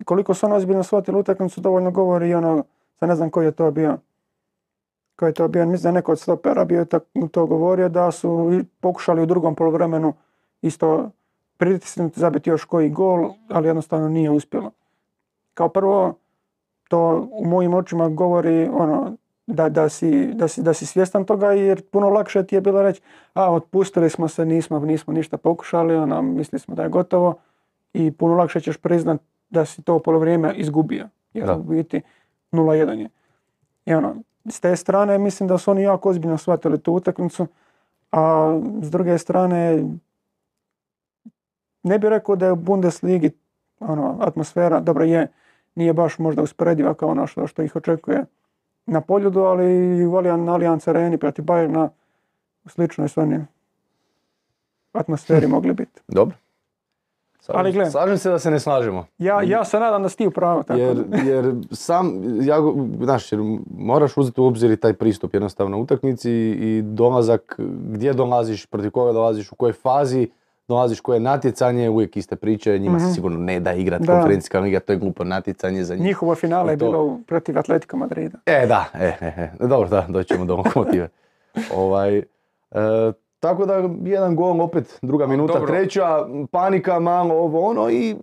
koliko 0.04 0.34
su 0.34 0.46
oni 0.46 0.54
ozbiljno 0.54 0.82
shvatili 0.82 1.18
utakmicu, 1.18 1.60
dovoljno 1.60 1.90
govori 1.90 2.28
i 2.28 2.34
ono, 2.34 2.64
sad 3.00 3.08
ne 3.08 3.14
znam 3.16 3.30
koji 3.30 3.44
je 3.44 3.52
to 3.52 3.70
bio. 3.70 3.98
Koji 5.16 5.28
je 5.28 5.34
to 5.34 5.48
bio, 5.48 5.66
mislim 5.66 5.82
da 5.82 5.88
je 5.88 5.92
neko 5.92 6.12
od 6.12 6.20
stopera 6.20 6.64
bio 6.64 6.84
tak- 6.84 7.28
to 7.30 7.46
govorio, 7.46 7.88
da 7.88 8.10
su 8.10 8.60
pokušali 8.80 9.22
u 9.22 9.26
drugom 9.26 9.54
poluvremenu 9.54 10.12
isto 10.62 11.10
pritisnuti, 11.56 12.20
zabiti 12.20 12.50
još 12.50 12.64
koji 12.64 12.90
gol, 12.90 13.30
ali 13.48 13.68
jednostavno 13.68 14.08
nije 14.08 14.30
uspjelo. 14.30 14.70
Kao 15.54 15.68
prvo, 15.68 16.14
to 16.88 17.28
u 17.32 17.46
mojim 17.46 17.74
očima 17.74 18.08
govori 18.08 18.68
ono, 18.72 19.16
da, 19.46 19.68
da, 19.68 19.88
si, 19.88 20.26
da, 20.34 20.48
si, 20.48 20.62
da 20.62 20.74
si 20.74 20.86
svjestan 20.86 21.24
toga 21.24 21.52
jer 21.52 21.82
puno 21.82 22.08
lakše 22.08 22.46
ti 22.46 22.54
je 22.54 22.60
bilo 22.60 22.82
reći 22.82 23.00
a 23.34 23.52
otpustili 23.52 24.10
smo 24.10 24.28
se, 24.28 24.44
nismo, 24.44 24.78
nismo 24.78 25.12
ništa 25.12 25.36
pokušali, 25.36 25.96
ono, 25.96 26.22
mislili 26.22 26.60
smo 26.60 26.74
da 26.74 26.82
je 26.82 26.88
gotovo 26.88 27.34
i 27.92 28.10
puno 28.10 28.34
lakše 28.34 28.60
ćeš 28.60 28.76
priznat 28.76 29.20
da 29.50 29.64
si 29.64 29.82
to 29.82 29.98
polovrijeme 29.98 30.54
izgubio. 30.54 31.08
Jer 31.34 31.50
u 31.50 31.62
biti 31.62 32.02
0-1 32.52 32.98
je. 32.98 33.08
I 33.86 33.94
ono, 33.94 34.16
s 34.50 34.60
te 34.60 34.76
strane 34.76 35.18
mislim 35.18 35.48
da 35.48 35.58
su 35.58 35.70
oni 35.70 35.82
jako 35.82 36.08
ozbiljno 36.08 36.38
shvatili 36.38 36.82
tu 36.82 36.92
utakmicu, 36.92 37.46
a 38.12 38.54
s 38.82 38.90
druge 38.90 39.18
strane 39.18 39.84
ne 41.82 41.98
bih 41.98 42.08
rekao 42.10 42.36
da 42.36 42.46
je 42.46 42.52
u 42.52 42.56
Bundesligi 42.56 43.30
ono, 43.80 44.16
atmosfera, 44.20 44.80
dobro 44.80 45.04
je, 45.04 45.28
nije 45.74 45.92
baš 45.92 46.18
možda 46.18 46.42
usporediva 46.42 46.94
kao 46.94 47.08
ono 47.08 47.26
što, 47.26 47.46
što 47.46 47.62
ih 47.62 47.76
očekuje 47.76 48.24
na 48.86 49.00
poljudu, 49.00 49.40
ali 49.40 49.98
i 49.98 50.06
u 50.06 50.16
Allianz 50.16 50.88
Areni 50.88 51.18
protiv 51.18 51.44
Bayerna 51.44 51.88
u 52.64 52.68
sličnoj 52.68 53.08
su 53.08 53.20
oni 53.20 53.44
atmosferi 54.92 55.46
mogli 55.56 55.72
biti. 55.72 56.00
Dobro. 56.08 56.36
Ali 57.48 57.72
gle. 57.72 57.90
slažem 57.90 58.18
se 58.18 58.30
da 58.30 58.38
se 58.38 58.50
ne 58.50 58.60
slažemo. 58.60 59.06
Ja, 59.18 59.42
ja 59.42 59.64
se 59.64 59.80
nadam 59.80 60.02
da 60.02 60.08
si 60.08 60.16
ti 60.16 60.26
u 60.26 60.30
pravu. 60.30 60.62
Tako 60.62 60.80
Jer, 60.80 60.96
jer 61.24 61.44
sam, 61.70 62.12
ja, 62.40 62.56
znaš, 63.00 63.32
jer 63.32 63.40
moraš 63.70 64.16
uzeti 64.16 64.40
u 64.40 64.44
obzir 64.44 64.70
i 64.70 64.76
taj 64.76 64.92
pristup 64.92 65.34
jednostavno 65.34 65.78
utakmici 65.78 66.30
i 66.50 66.82
dolazak, 66.84 67.54
gdje 67.84 68.12
dolaziš, 68.12 68.66
protiv 68.66 68.90
koga 68.90 69.12
dolaziš, 69.12 69.52
u 69.52 69.56
kojoj 69.56 69.72
fazi 69.72 70.28
dolaziš, 70.68 71.00
koje 71.00 71.20
natjecanje, 71.20 71.90
uvijek 71.90 72.16
iste 72.16 72.36
priče, 72.36 72.78
njima 72.78 72.98
se 72.98 73.04
Mhm. 73.04 73.14
sigurno 73.14 73.38
ne 73.38 73.60
da 73.60 73.72
igrat 73.72 74.00
Da. 74.00 74.12
konferencijska 74.12 74.60
liga, 74.60 74.80
to 74.80 74.92
je 74.92 74.98
glupo 74.98 75.24
natjecanje 75.24 75.84
za 75.84 75.94
njih. 75.94 76.04
Njihovo 76.04 76.34
finale 76.34 76.72
je 76.72 76.78
To- 76.78 76.84
bilo 76.84 77.04
u- 77.04 77.20
protiv 77.22 77.58
Atletico 77.58 77.96
Madrida. 77.96 78.38
E, 78.46 78.66
da, 78.66 78.84
e, 78.94 79.06
e, 79.20 79.26
e, 79.60 79.66
dobro, 79.66 79.88
da, 79.88 80.06
doćemo 80.08 80.44
do 80.44 80.56
lokomotive. 80.56 81.08
ovaj, 81.74 82.18
e, 82.18 82.22
tako 83.40 83.66
da, 83.66 83.74
jedan 84.02 84.36
gol, 84.36 84.62
opet 84.62 84.98
druga 85.02 85.26
minuta, 85.26 85.52
dobro. 85.52 85.66
treća, 85.68 86.18
panika 86.50 86.98
malo, 86.98 87.34
ovo 87.34 87.60
ono 87.60 87.90
i 87.90 88.16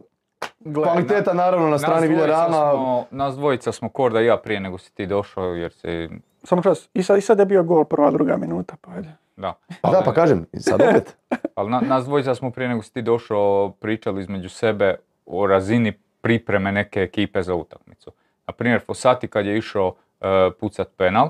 Gle, 0.59 0.83
kvaliteta 0.83 1.33
naravno 1.33 1.67
na 1.67 1.77
strani 1.77 2.07
smo- 2.07 3.05
Nas 3.11 3.35
dvojica 3.35 3.71
smo 3.71 3.89
Korda 3.89 4.21
i 4.21 4.25
ja 4.25 4.37
prije 4.37 4.59
nego 4.59 4.77
si 4.77 4.93
ti 4.93 5.05
došao 5.05 5.45
jer 5.45 5.71
se... 5.71 6.09
Samo 6.43 6.61
čas, 6.61 6.89
i 6.93 7.03
sad, 7.03 7.17
i 7.17 7.21
sad 7.21 7.39
je 7.39 7.45
bio 7.45 7.63
gol 7.63 7.83
prva, 7.85 8.11
druga 8.11 8.37
minuta, 8.37 8.75
pa 8.81 8.91
ajde. 8.91 9.09
Da. 9.37 9.53
Pa 9.81 9.89
da, 9.89 10.01
pa 10.01 10.13
kažem, 10.13 10.45
sad 10.55 10.81
opet. 10.81 11.17
Ali 11.55 11.69
na- 11.69 11.81
nas 11.81 12.05
dvojica 12.05 12.35
smo 12.35 12.51
prije 12.51 12.69
nego 12.69 12.81
si 12.81 12.93
ti 12.93 13.01
došao 13.01 13.71
pričali 13.71 14.21
između 14.21 14.49
sebe 14.49 14.95
o 15.25 15.47
razini 15.47 15.93
pripreme 16.21 16.71
neke 16.71 16.99
ekipe 16.99 17.41
za 17.41 17.55
utakmicu. 17.55 18.11
Na 18.47 18.53
primjer, 18.53 18.81
Fosati 18.81 19.27
kad 19.27 19.45
je 19.45 19.57
išao 19.57 19.95
e, 20.21 20.25
pucat 20.59 20.87
penal, 20.97 21.29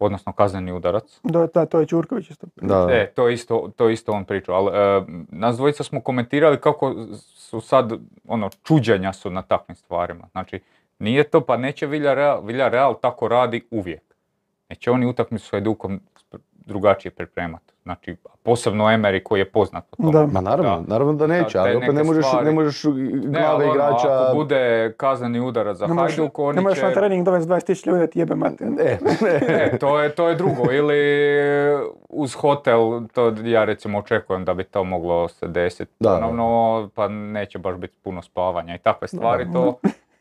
odnosno 0.00 0.32
kazneni 0.32 0.72
udarac, 0.72 1.20
Do, 1.22 1.46
da, 1.54 1.66
to 1.66 1.80
je 1.80 1.86
Ćurković 1.86 2.30
isto. 2.30 2.46
Da. 2.56 2.88
E, 2.90 3.12
to 3.14 3.28
isto, 3.28 3.70
to 3.76 3.88
isto 3.88 4.12
on 4.12 4.24
pričao, 4.24 4.54
ali 4.54 4.78
e, 4.78 5.02
nas 5.28 5.56
dvojica 5.56 5.84
smo 5.84 6.00
komentirali 6.00 6.60
kako 6.60 6.94
su 7.16 7.60
sad, 7.60 7.92
ono, 8.28 8.50
čuđenja 8.62 9.12
su 9.12 9.30
na 9.30 9.42
takvim 9.42 9.76
stvarima. 9.76 10.28
Znači, 10.32 10.60
nije 10.98 11.24
to, 11.24 11.40
pa 11.40 11.56
neće 11.56 11.86
Villarreal, 11.86 12.42
Villarreal 12.44 13.00
tako 13.00 13.28
radi 13.28 13.62
uvijek. 13.70 14.02
Neće 14.68 14.90
oni 14.90 15.06
utakmicu 15.06 15.46
s 15.46 15.50
Hajdukom 15.50 16.00
drugačije 16.52 17.12
pripremati. 17.12 17.72
Znači, 17.82 18.16
posebno 18.42 18.84
Emery 18.84 19.22
koji 19.22 19.40
je 19.40 19.44
poznat 19.44 19.84
po 19.90 19.96
tome. 19.96 20.12
Da. 20.12 20.26
Ma 20.26 20.40
naravno, 20.40 20.84
naravno 20.86 21.12
da 21.12 21.26
neće, 21.26 21.58
Da, 21.58 21.64
ali 21.64 21.76
opet 21.76 21.94
ne 21.94 22.04
možeš, 22.04 22.24
stvari- 22.26 22.44
ne 22.44 22.50
možeš 22.52 22.84
Ne, 22.84 22.90
glave 23.22 23.44
ali 23.46 23.64
ono, 23.64 23.74
igrača... 23.74 24.24
ako 24.24 24.34
bude 24.34 24.92
kazneni 24.96 25.40
udarac 25.40 25.76
za 25.76 25.86
Ne 25.86 25.94
možeš, 25.94 26.16
Hajduk, 26.16 26.38
oni 26.38 26.56
ne 26.56 26.62
možeš 26.62 26.78
će... 26.78 26.84
na 26.84 26.92
trening 26.92 27.24
dovesti 27.24 27.50
20.000 27.50 27.86
ljudi 27.86 28.00
da 28.00 28.06
ti 28.06 28.18
jebe 28.18 28.34
mater. 28.34 28.66
E, 28.66 28.70
ne. 28.70 28.98
Ne, 29.48 29.76
to 29.80 30.00
je, 30.00 30.08
to 30.10 30.28
je 30.28 30.34
drugo. 30.34 30.72
Ili 30.72 31.00
uz 32.08 32.34
hotel, 32.34 32.80
to 33.06 33.34
ja 33.44 33.64
recimo 33.64 33.98
očekujem 33.98 34.44
da 34.44 34.54
bi 34.54 34.64
to 34.64 34.84
moglo 34.84 35.28
se 35.28 35.48
desiti 35.48 35.92
Da, 36.00 36.10
da. 36.10 36.16
ponovno, 36.16 36.88
pa 36.94 37.08
neće 37.08 37.58
baš 37.58 37.76
biti 37.76 37.96
puno 38.02 38.22
spavanja 38.22 38.74
i 38.74 38.78
takve 38.78 39.08
stvari, 39.08 39.46
to, 39.52 39.78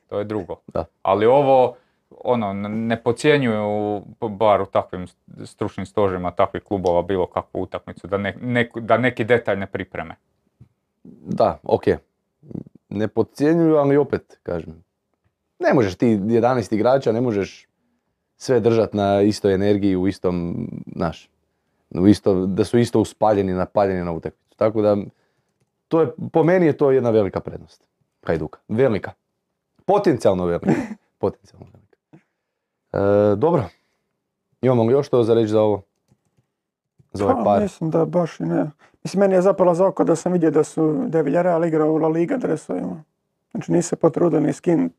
to 0.08 0.18
je 0.20 0.24
drugo. 0.26 0.56
Da. 0.68 0.86
Ali 1.02 1.26
ovo, 1.26 1.76
ono, 2.10 2.54
ne 2.54 3.04
podcjenjuju 3.04 4.02
bar 4.30 4.62
u 4.62 4.66
takvim 4.66 5.08
stručnim 5.46 5.86
stožima 5.86 6.32
takvih 6.32 6.64
klubova 6.64 7.02
bilo 7.02 7.28
kakvu 7.28 7.62
utakmicu, 7.62 8.08
da, 8.08 8.18
ne, 8.18 8.36
neku- 8.42 8.80
da 8.80 8.98
neki 8.98 9.24
detalj 9.24 9.58
ne 9.60 9.68
pripreme. 9.68 10.16
Da, 11.04 11.58
ok. 11.64 11.84
Ne 12.90 13.08
podcjenjuju, 13.08 13.76
ali 13.76 13.98
opet, 13.98 14.40
kažem. 14.44 14.84
Ne 15.60 15.74
možeš 15.74 15.96
ti 15.96 16.06
11 16.06 16.74
igrača, 16.76 17.12
ne 17.12 17.22
možeš 17.22 17.68
sve 18.38 18.60
držati 18.60 18.98
na 18.98 19.22
istoj 19.22 19.54
energiji, 19.54 19.96
u 19.96 20.08
istom, 20.08 20.68
znaš, 20.96 21.30
u 21.90 22.08
isto, 22.08 22.46
da 22.46 22.64
su 22.66 22.78
isto 22.78 23.00
uspaljeni, 23.00 23.54
napaljeni 23.54 24.04
na 24.04 24.12
utakmicu. 24.12 24.56
Tako 24.58 24.82
da, 24.82 24.98
to 25.88 26.02
je, 26.02 26.08
po 26.32 26.44
meni 26.44 26.66
je 26.66 26.78
to 26.78 26.92
jedna 26.92 27.10
velika 27.10 27.40
prednost. 27.40 27.88
Hajduka. 28.24 28.60
Velika. 28.68 29.12
Potencijalno 29.86 30.46
velika. 30.46 30.72
Potencijalno 31.20 31.66
velika. 31.66 31.79
E, 32.94 33.36
dobro. 33.36 33.64
Imamo 34.62 34.84
li 34.84 34.92
još 34.92 35.08
što 35.08 35.24
za 35.24 35.34
reći 35.34 35.48
za 35.48 35.62
ovo? 35.62 35.82
Za 37.14 37.26
ovaj 37.26 37.36
Pa, 37.36 37.44
par? 37.44 37.62
mislim 37.62 37.90
da 37.90 38.06
baš 38.06 38.40
i 38.40 38.44
ne. 38.44 38.72
Mislim, 39.04 39.20
meni 39.20 39.34
je 39.34 39.42
zapalo 39.42 39.74
za 39.74 39.88
oko 39.88 40.04
da 40.04 40.16
sam 40.16 40.32
vidio 40.32 40.52
da 40.52 40.64
su 40.64 41.04
da 41.08 41.18
je 41.18 41.24
Villarreal 41.24 41.66
igrao 41.66 41.92
u 41.92 41.98
La 41.98 42.08
Liga 42.08 42.38
dresovima. 42.38 43.04
Znači 43.52 43.72
nisu 43.72 43.90
se 43.90 43.96
potrudili 43.96 44.44
ni 44.44 44.54
skinut 44.54 44.92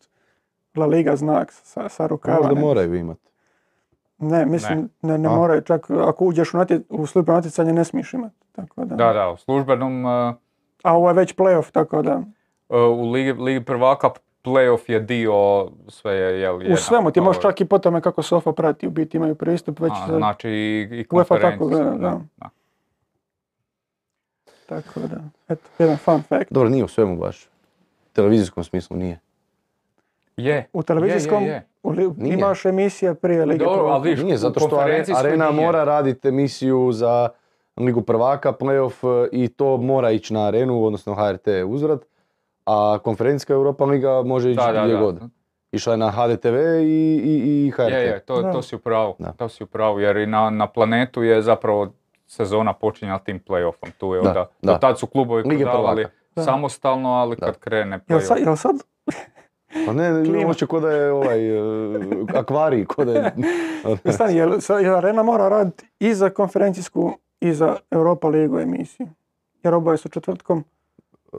La 0.76 0.86
Liga 0.86 1.16
znak 1.16 1.52
sa, 1.52 1.88
sa 1.88 2.06
rukava. 2.06 2.36
Možda 2.36 2.54
ne. 2.54 2.60
moraju 2.60 2.94
imati. 2.94 3.30
Ne, 4.18 4.46
mislim, 4.46 4.88
ne, 5.02 5.18
ne, 5.18 5.28
A? 5.28 5.32
moraju. 5.32 5.60
Čak 5.60 5.90
ako 5.90 6.24
uđeš 6.24 6.54
u, 6.54 6.56
natje, 6.56 6.80
u 6.88 7.06
službeno 7.06 7.36
natjecanje 7.36 7.72
ne 7.72 7.84
smiješ 7.84 8.14
imati. 8.14 8.36
Tako 8.52 8.84
da. 8.84 8.94
Da, 8.96 9.12
da, 9.12 9.30
u 9.30 9.36
službenom, 9.36 10.04
uh, 10.04 10.34
A 10.82 10.96
ovo 10.96 11.08
je 11.08 11.14
već 11.14 11.36
playoff, 11.36 11.70
tako 11.70 12.02
da. 12.02 12.16
uh, 12.68 12.76
u 12.98 13.10
Ligi, 13.10 13.32
Ligi 13.32 13.64
prvaka 13.64 14.10
playoff 14.44 14.80
je 14.86 15.00
dio, 15.00 15.34
sve 15.88 16.14
je, 16.14 16.40
jel, 16.40 16.72
U 16.72 16.76
svemu 16.76 17.10
ti 17.10 17.20
možeš 17.20 17.42
čak 17.42 17.60
i 17.60 17.64
po 17.64 17.78
tome 17.78 18.00
kako 18.00 18.22
Sofa 18.22 18.52
prati, 18.52 18.86
u 18.86 18.90
biti 18.90 19.16
imaju 19.16 19.34
pristup 19.34 19.80
već. 19.80 19.92
A, 19.94 20.06
za- 20.08 20.16
znači 20.16 20.48
i, 20.48 20.88
i 20.92 21.06
UEFA 21.10 21.38
tako 21.40 21.66
gleda, 21.66 21.84
da, 21.84 21.90
da. 21.90 22.20
da. 22.36 22.48
Tako 24.68 25.00
da, 25.00 25.16
eto, 25.48 25.68
jedan 25.78 25.96
fun 25.96 26.22
fact. 26.22 26.46
Dobro, 26.50 26.68
nije 26.68 26.84
u 26.84 26.88
svemu 26.88 27.16
baš. 27.16 27.44
U 27.44 27.48
televizijskom 28.12 28.64
smislu 28.64 28.96
nije. 28.96 29.18
Je, 30.36 30.66
U 30.72 30.82
televizijskom 30.82 31.42
je, 31.42 31.48
je, 31.48 31.52
je. 31.52 31.66
u 31.82 31.90
li- 31.90 32.10
Nije. 32.16 32.34
imaš 32.34 32.64
emisija 32.64 33.14
prije 33.14 33.44
Lige 33.46 33.58
Dobro, 33.58 33.74
prvaka. 33.74 33.94
ali 33.94 34.08
vidiš, 34.08 34.24
Nije, 34.24 34.36
zato 34.36 34.60
što 34.60 34.76
Arena 35.16 35.50
nije. 35.50 35.66
mora 35.66 35.84
raditi 35.84 36.28
emisiju 36.28 36.90
za 36.92 37.28
Ligu 37.76 38.02
prvaka, 38.02 38.52
playoff 38.52 38.94
e, 39.24 39.28
i 39.34 39.48
to 39.48 39.76
mora 39.76 40.10
ići 40.10 40.34
na 40.34 40.46
Arenu, 40.46 40.84
odnosno 40.84 41.14
HRT 41.14 41.46
uzvrat. 41.66 42.00
A 42.70 42.98
konferencijska 42.98 43.52
Europa 43.52 43.84
Liga 43.84 44.22
može 44.22 44.50
ići 44.50 44.56
Da, 44.58 44.72
da, 44.72 44.82
gdje 44.84 44.94
da. 44.94 45.00
god. 45.00 45.20
Išla 45.72 45.92
je 45.92 45.96
na 45.96 46.10
HDTV 46.10 46.54
i, 46.80 46.86
i, 47.16 47.34
i 47.66 47.70
HRT. 47.70 47.90
Je, 47.90 47.96
je, 47.96 48.20
to, 48.20 48.42
Da. 48.42 48.52
to 48.52 48.62
si 48.62 48.76
u 48.76 48.78
pravu. 48.78 49.14
Da. 49.18 49.32
To 49.32 49.48
si 49.48 49.64
u 49.64 49.66
pravu, 49.66 50.00
jer 50.00 50.16
i 50.16 50.26
na, 50.26 50.50
na 50.50 50.66
planetu 50.66 51.22
je 51.22 51.42
zapravo 51.42 51.92
sezona 52.26 52.72
počinjala 52.72 53.18
tim 53.18 53.40
playoffom. 53.40 53.90
Tu 53.98 54.14
je 54.14 54.22
Da, 54.22 54.28
onda, 54.28 54.46
da. 54.62 54.72
do 54.72 54.78
tad 54.78 54.98
su 54.98 55.06
klubovi 55.06 55.42
Lige 55.42 55.64
prodavali 55.64 56.06
samostalno, 56.36 57.08
ali 57.10 57.36
Da. 57.36 57.46
kad 57.46 57.58
krene 57.58 58.00
Jel 58.08 58.20
sad, 58.20 58.36
playoff. 58.38 58.46
jel 58.46 58.56
sad 58.56 58.76
Pa 59.86 59.92
ne, 59.92 60.44
hoće 60.44 60.66
ko 60.66 60.80
da 60.80 60.90
je 60.90 61.12
ovaj, 61.12 61.50
e, 61.50 61.60
akvarij, 62.34 62.84
ko 62.86 63.04
da 63.04 63.12
je... 63.12 63.32
Stani, 64.14 64.36
jel, 64.36 64.60
sa- 64.60 64.74
jel 64.74 64.96
Arena 64.96 65.22
mora 65.22 65.48
raditi 65.48 65.86
i 65.98 66.14
za 66.14 66.30
konferencijsku 66.30 67.12
i 67.40 67.52
za 67.52 67.76
Europa 67.90 68.28
ligu 68.28 68.58
emisiju? 68.58 69.08
Jer 69.62 69.74
oboje 69.74 69.96
su 69.96 70.08
četvrtkom. 70.08 70.64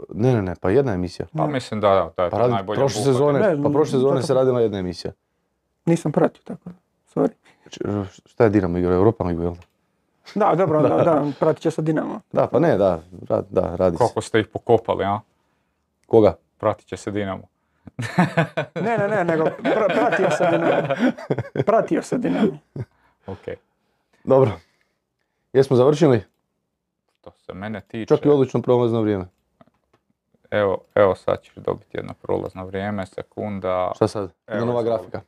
Ne, 0.09 0.33
ne, 0.33 0.41
ne, 0.41 0.53
pa 0.55 0.69
jedna 0.69 0.93
emisija. 0.93 1.25
Pa 1.33 1.47
mislim 1.47 1.81
da, 1.81 1.89
da, 1.89 2.11
da 2.17 2.23
je 2.23 2.29
Pa 2.29 2.37
to 2.37 2.39
radi, 2.39 2.53
najbolje 2.53 2.77
prošle 2.77 3.01
sezone, 3.03 3.39
Ne, 3.39 3.63
pa 3.63 3.69
prošle 3.69 3.85
sezone 3.87 4.15
zato- 4.15 4.27
se 4.27 4.33
radila 4.33 4.61
jedna 4.61 4.77
emisija. 4.77 5.13
Nisam 5.85 6.11
pratio, 6.11 6.41
tako. 6.43 6.69
Sorry. 7.15 7.29
Č- 7.69 7.79
Šta 8.25 8.43
je 8.43 8.49
Dinamo 8.49 8.77
igrao? 8.77 8.93
Europa 8.93 9.23
Ligu, 9.23 9.41
jel 9.43 9.53
da? 9.53 9.59
Da, 10.35 10.55
dobro, 10.55 10.81
da, 10.83 10.89
da, 10.89 11.25
pratit 11.39 11.61
će 11.61 11.71
se 11.71 11.81
Dinamo. 11.81 12.21
Da, 12.31 12.47
pa 12.47 12.59
ne, 12.59 12.77
da, 12.77 13.01
ra- 13.21 13.43
da, 13.49 13.75
radi 13.75 13.97
se. 13.97 14.03
Kako 14.03 14.21
ste 14.21 14.39
ih 14.39 14.47
pokopali, 14.47 15.03
a? 15.03 15.19
Koga? 16.07 16.33
Pratit 16.57 16.87
će 16.87 16.97
se 16.97 17.11
Dinamo. 17.11 17.43
Ne, 18.75 18.97
ne, 18.97 19.07
ne, 19.07 19.23
nego 19.25 19.43
pra- 19.43 19.87
pratio 19.89 20.29
se 20.31 20.45
Dinamo. 20.47 20.87
Pratio 21.65 22.01
se 22.01 22.17
Dinamo. 22.17 22.57
Ok. 23.27 23.45
Dobro. 24.23 24.51
Jesmo 25.53 25.75
završili? 25.75 26.23
Što 27.11 27.31
se 27.37 27.53
mene 27.53 27.81
tiče, 27.81 28.05
Čak 28.07 28.25
i 28.25 28.29
odlično 28.29 28.61
prolazno 28.61 29.01
vrijeme. 29.01 29.25
Evo, 30.51 30.77
evo 30.95 31.15
sad 31.15 31.41
ćeš 31.41 31.55
dobiti 31.55 31.97
jedno 31.97 32.13
prolazno 32.21 32.65
vrijeme, 32.65 33.05
sekunda. 33.05 33.91
Šta 33.95 34.07
sad? 34.07 34.31
Evo, 34.47 34.65
nova 34.65 34.83
grafika. 34.83 35.21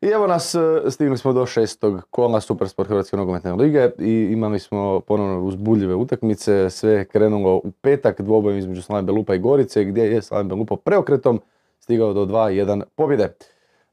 I 0.00 0.06
evo 0.06 0.26
nas, 0.26 0.54
e, 0.54 0.90
stigli 0.90 1.18
smo 1.18 1.32
do 1.32 1.46
šestog 1.46 2.02
kola 2.10 2.40
Supersport 2.40 2.88
Hrvatske 2.88 3.16
nogometne 3.16 3.52
lige 3.52 3.90
i 3.98 4.28
imali 4.32 4.58
smo 4.58 5.00
ponovno 5.00 5.42
uzbudljive 5.42 5.94
utakmice. 5.94 6.70
Sve 6.70 6.92
je 6.92 7.04
krenulo 7.04 7.56
u 7.56 7.70
petak 7.80 8.20
dvobojem 8.20 8.58
između 8.58 8.82
Slaven 8.82 9.06
Belupa 9.06 9.34
i 9.34 9.38
Gorice 9.38 9.84
gdje 9.84 10.02
je 10.02 10.22
Slaven 10.22 10.48
Belupa 10.48 10.76
preokretom 10.76 11.40
stigao 11.78 12.12
do 12.12 12.24
2-1 12.24 12.82
pobjede. 12.94 13.34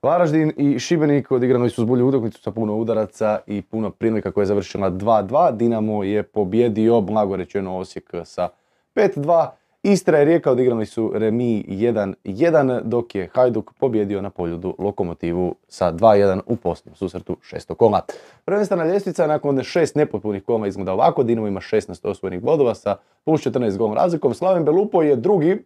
Varaždin 0.02 0.54
i 0.58 0.80
Šibenik 0.80 1.32
odigrali 1.32 1.70
su 1.70 1.82
uzbudljivu 1.82 2.10
utakmicu 2.10 2.42
sa 2.42 2.52
puno 2.52 2.76
udaraca 2.76 3.40
i 3.48 3.62
puno 3.62 3.90
prilika 3.90 4.32
koja 4.32 4.42
je 4.42 4.46
završila 4.46 4.92
2-2. 4.92 5.56
Dinamo 5.58 6.04
je 6.04 6.24
pobjedio, 6.24 7.02
blago 7.02 7.36
rečeno 7.36 7.78
Osijek 7.78 8.14
sa 8.24 8.50
5-2. 8.96 9.48
Istra 9.86 10.22
i 10.22 10.26
Rijeka 10.26 10.52
odigrali 10.52 10.86
su 10.86 11.12
remi 11.16 11.66
1-1, 11.68 12.82
dok 12.84 13.16
je 13.16 13.30
Hajduk 13.34 13.74
pobjedio 13.80 14.22
na 14.22 14.30
poljudu 14.30 14.76
Lokomotivu 14.80 15.56
sa 15.68 15.94
2-1 15.94 16.42
u 16.48 16.56
posljednjem 16.56 16.96
susretu 16.96 17.38
šestog 17.42 17.78
kola. 17.78 18.02
Prvenstvena 18.46 18.86
ljestvica 18.86 19.28
nakon 19.28 19.64
šest 19.64 19.96
nepotpunih 19.96 20.44
kola 20.44 20.68
izgleda 20.68 20.94
ovako. 20.94 21.24
Dinamo 21.24 21.48
ima 21.48 21.60
16 21.60 22.08
osvojenih 22.08 22.42
bodova 22.42 22.76
sa 22.76 22.98
plus 23.26 23.42
14 23.42 23.78
golom 23.78 23.94
razlikom. 23.94 24.34
Slaven 24.34 24.66
Belupo 24.66 25.02
je 25.02 25.16
drugi, 25.16 25.66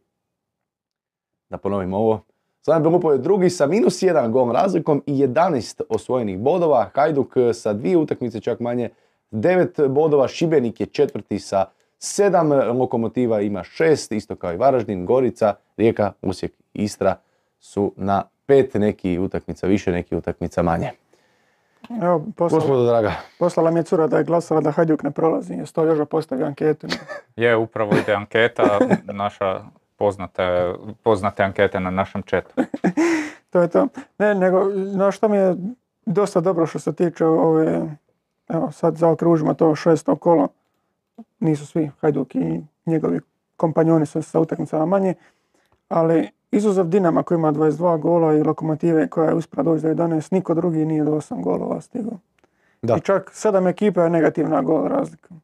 da 1.50 1.58
ponovim 1.58 1.94
ovo, 1.94 2.22
Slaven 2.62 2.84
Belupo 2.84 3.12
je 3.12 3.18
drugi 3.18 3.50
sa 3.50 3.68
minus 3.68 4.04
1 4.04 4.32
golom 4.32 4.52
razlikom 4.52 5.04
i 5.06 5.14
11 5.14 5.82
osvojenih 5.90 6.40
bodova. 6.40 6.90
Hajduk 6.94 7.34
sa 7.54 7.74
dvije 7.74 7.98
utakmice 7.98 8.40
čak 8.40 8.60
manje 8.60 8.90
9 9.32 9.88
bodova. 9.88 10.28
Šibenik 10.28 10.80
je 10.80 10.86
četvrti 10.86 11.40
sa 11.40 11.66
7, 12.00 12.78
Lokomotiva 12.78 13.42
ima 13.42 13.60
6, 13.60 14.16
isto 14.16 14.36
kao 14.36 14.54
i 14.54 14.58
Varaždin, 14.58 15.06
Gorica, 15.06 15.54
Rijeka, 15.78 16.12
Osijek 16.22 16.52
i 16.74 16.84
Istra 16.84 17.16
su 17.60 17.94
na 17.96 18.24
pet 18.46 18.74
neki 18.74 19.20
utakmica 19.20 19.68
više, 19.68 19.92
neki 19.92 20.16
utakmica 20.16 20.62
manje. 20.62 20.92
Evo, 22.02 22.26
poslala, 22.36 22.62
Gospodo 22.62 22.86
draga, 22.86 23.14
poslala 23.40 23.72
mi 23.72 23.80
je 23.80 23.84
cura 23.84 24.08
da 24.08 24.18
je 24.18 24.24
glasala 24.24 24.62
da 24.62 24.72
Hajduk 24.72 25.04
ne 25.04 25.12
prolazi. 25.12 25.54
Je 25.54 25.66
sto 25.66 25.86
još 25.86 26.10
postavio 26.10 26.46
anketu. 26.46 26.88
Je, 27.36 27.56
upravo 27.56 27.92
ide 27.96 28.14
anketa, 28.14 28.80
naša 29.04 29.62
poznate, 29.96 30.74
poznate 31.04 31.44
ankete 31.44 31.80
na 31.80 31.90
našem 31.90 32.24
chatu. 32.30 32.54
To 33.50 33.62
je 33.62 33.68
to. 33.68 33.88
Ne, 34.18 34.36
nego, 34.36 34.64
no 34.74 35.12
što 35.12 35.28
mi 35.28 35.38
je 35.38 35.56
dosta 36.06 36.40
dobro 36.40 36.66
što 36.66 36.80
se 36.80 36.94
tiče 36.94 37.26
ove, 37.26 37.98
evo 38.50 38.72
sad 38.72 38.96
zaokružimo 38.96 39.54
to 39.54 39.76
šesto 39.76 40.16
kolo, 40.16 40.48
nisu 41.40 41.66
svi 41.66 41.92
Hajduk 42.02 42.36
i 42.36 42.62
njegovi 42.86 43.20
kompanjoni 43.58 44.06
su 44.06 44.22
sa 44.22 44.40
utakmicama 44.40 44.86
manje, 44.86 45.14
ali 45.88 46.30
izuzev 46.52 46.86
Dinama 46.88 47.24
koji 47.24 47.36
ima 47.36 47.52
22 47.54 48.00
gola 48.00 48.34
i 48.34 48.44
Lokomotive 48.44 49.08
koja 49.08 49.30
je 49.30 49.36
uspjela 49.36 49.64
doći 49.64 49.82
do 49.84 49.90
11, 49.90 50.34
niko 50.34 50.54
drugi 50.54 50.86
nije 50.86 51.04
do 51.04 51.12
8 51.12 51.44
golova 51.44 51.82
stigao. 51.82 52.20
Da. 52.82 52.96
I 52.98 53.02
čak 53.02 53.32
sedam 53.34 53.68
ekipa 53.68 54.04
je 54.04 54.10
negativna 54.10 54.62
gol 54.62 54.88
razlika. 54.88 55.36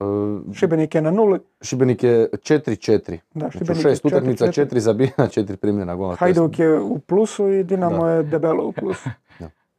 e, 0.00 0.54
Šibenik 0.54 0.94
je 0.94 1.02
na 1.02 1.10
nuli, 1.10 1.40
Šibenik 1.60 2.02
je 2.02 2.28
4-4. 2.32 3.18
da, 3.34 3.40
Znači 3.40 3.58
Šibenik 3.58 3.82
šest 3.82 4.04
je 4.04 4.08
utakmica, 4.08 4.46
4-4. 4.46 4.52
četiri 4.52 4.80
zabijena, 4.80 5.28
četiri 5.34 5.56
primljena 5.56 5.94
gola. 5.94 6.14
Hajduk 6.14 6.58
je 6.58 6.80
u 6.80 6.98
plusu 6.98 7.48
i 7.48 7.64
Dinamo 7.64 8.06
je 8.06 8.22
debelo 8.22 8.66
u 8.66 8.72
plusu. 8.72 9.08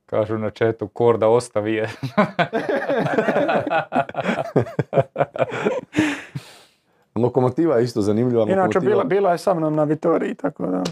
Kažu 0.05 0.37
na 0.37 0.49
chatu, 0.49 0.87
Korda 0.87 1.27
ostavi 1.27 1.73
je. 1.73 1.89
Lokomotiva 7.15 7.77
je 7.77 7.83
isto 7.83 8.01
zanimljiva. 8.01 8.43
Inače, 8.43 8.57
Lokomotiva- 8.79 8.79
bila, 8.81 9.03
bila 9.03 9.31
je 9.31 9.37
sa 9.37 9.53
mnom 9.53 9.75
na 9.75 9.83
Vitoriji, 9.83 10.35
tako 10.35 10.65
da, 10.65 10.83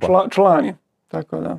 čla, 0.00 0.28
član 0.28 0.64
je, 0.64 0.76
tako 1.08 1.40
da, 1.40 1.58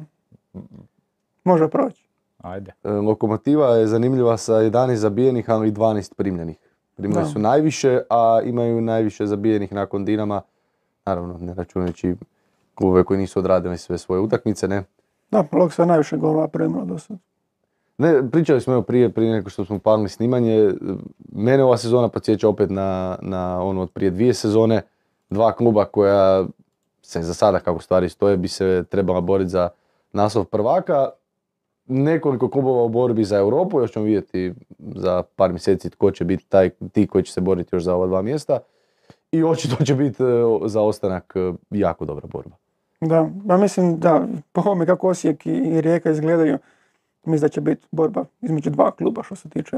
može 1.43 1.68
proći. 1.68 2.03
Ajde. 2.38 2.72
E, 2.84 2.89
Lokomotiva 2.89 3.68
je 3.68 3.88
zanimljiva 3.88 4.38
sa 4.38 4.53
11 4.53 4.95
zabijenih, 4.95 5.49
ali 5.49 5.68
i 5.68 5.72
12 5.72 6.13
primljenih. 6.13 6.57
Primljeni 6.95 7.26
su 7.26 7.39
najviše, 7.39 8.01
a 8.09 8.39
imaju 8.43 8.82
najviše 8.82 9.26
zabijenih 9.26 9.74
nakon 9.74 10.05
Dinama. 10.05 10.41
Naravno, 11.05 11.38
ne 11.38 11.53
računajući 11.53 12.15
klubove 12.76 13.03
koji 13.03 13.20
nisu 13.20 13.39
odradili 13.39 13.78
sve 13.78 13.97
svoje 13.97 14.22
utakmice, 14.22 14.68
ne. 14.68 14.84
Da, 15.32 15.44
je 15.78 15.86
najviše 15.86 16.18
golova 16.18 16.48
primilo 16.48 16.86
do 16.86 17.00
sad. 17.00 17.18
Ne, 17.98 18.32
pričali 18.32 18.62
smo 18.62 18.74
evo 18.74 18.82
prije, 18.82 19.10
prije 19.10 19.32
nego 19.32 19.50
što 19.50 19.66
smo 19.66 19.80
palili 19.80 20.10
snimanje, 20.10 20.74
mene 21.32 21.64
ova 21.64 21.78
sezona 21.78 22.10
podsjeća 22.10 22.50
opet 22.50 22.70
na, 22.70 23.18
na 23.22 23.64
ono 23.64 23.82
od 23.82 23.92
prije 23.92 24.12
dvije 24.12 24.34
sezone, 24.34 24.82
dva 25.30 25.52
kluba 25.52 25.86
koja 25.86 26.46
se 27.02 27.22
za 27.22 27.34
sada 27.34 27.60
kako 27.60 27.82
stvari 27.82 28.10
stoje 28.10 28.38
bi 28.38 28.48
se 28.48 28.84
trebala 28.90 29.22
boriti 29.22 29.50
za 29.50 29.70
naslov 30.14 30.46
prvaka. 30.46 31.10
Nekoliko 31.86 32.50
klubova 32.50 32.84
u 32.84 32.90
borbi 32.90 33.24
za 33.24 33.38
Europu, 33.38 33.80
još 33.80 33.92
ćemo 33.92 34.06
vidjeti 34.06 34.54
za 34.80 35.24
par 35.36 35.52
mjeseci 35.52 35.90
tko 35.90 36.12
će 36.12 36.26
biti 36.26 36.46
taj, 36.46 36.70
ti 36.70 37.08
koji 37.08 37.24
će 37.24 37.34
se 37.34 37.42
boriti 37.42 37.76
još 37.76 37.84
za 37.84 37.96
ova 37.96 38.08
dva 38.08 38.22
mjesta. 38.22 38.60
I 39.32 39.44
očito 39.44 39.86
će 39.86 39.96
biti 39.96 40.24
e, 40.24 40.26
za 40.66 40.82
ostanak 40.82 41.34
e, 41.36 41.54
jako 41.72 42.06
dobra 42.06 42.28
borba. 42.28 42.56
Da, 43.02 43.30
ja 43.45 43.58
mislim 43.58 44.00
da 44.00 44.28
po 44.52 44.62
ovome 44.62 44.86
kako 44.86 45.10
Osijek 45.10 45.45
i 45.45 45.82
Rijeka 45.82 46.12
izgledaju, 46.12 46.58
mislim 47.26 47.41
da 47.41 47.50
će 47.50 47.62
biti 47.62 47.88
borba 47.91 48.26
između 48.41 48.70
dva 48.70 48.91
kluba 48.91 49.24
što 49.24 49.36
se 49.36 49.50
tiče 49.50 49.78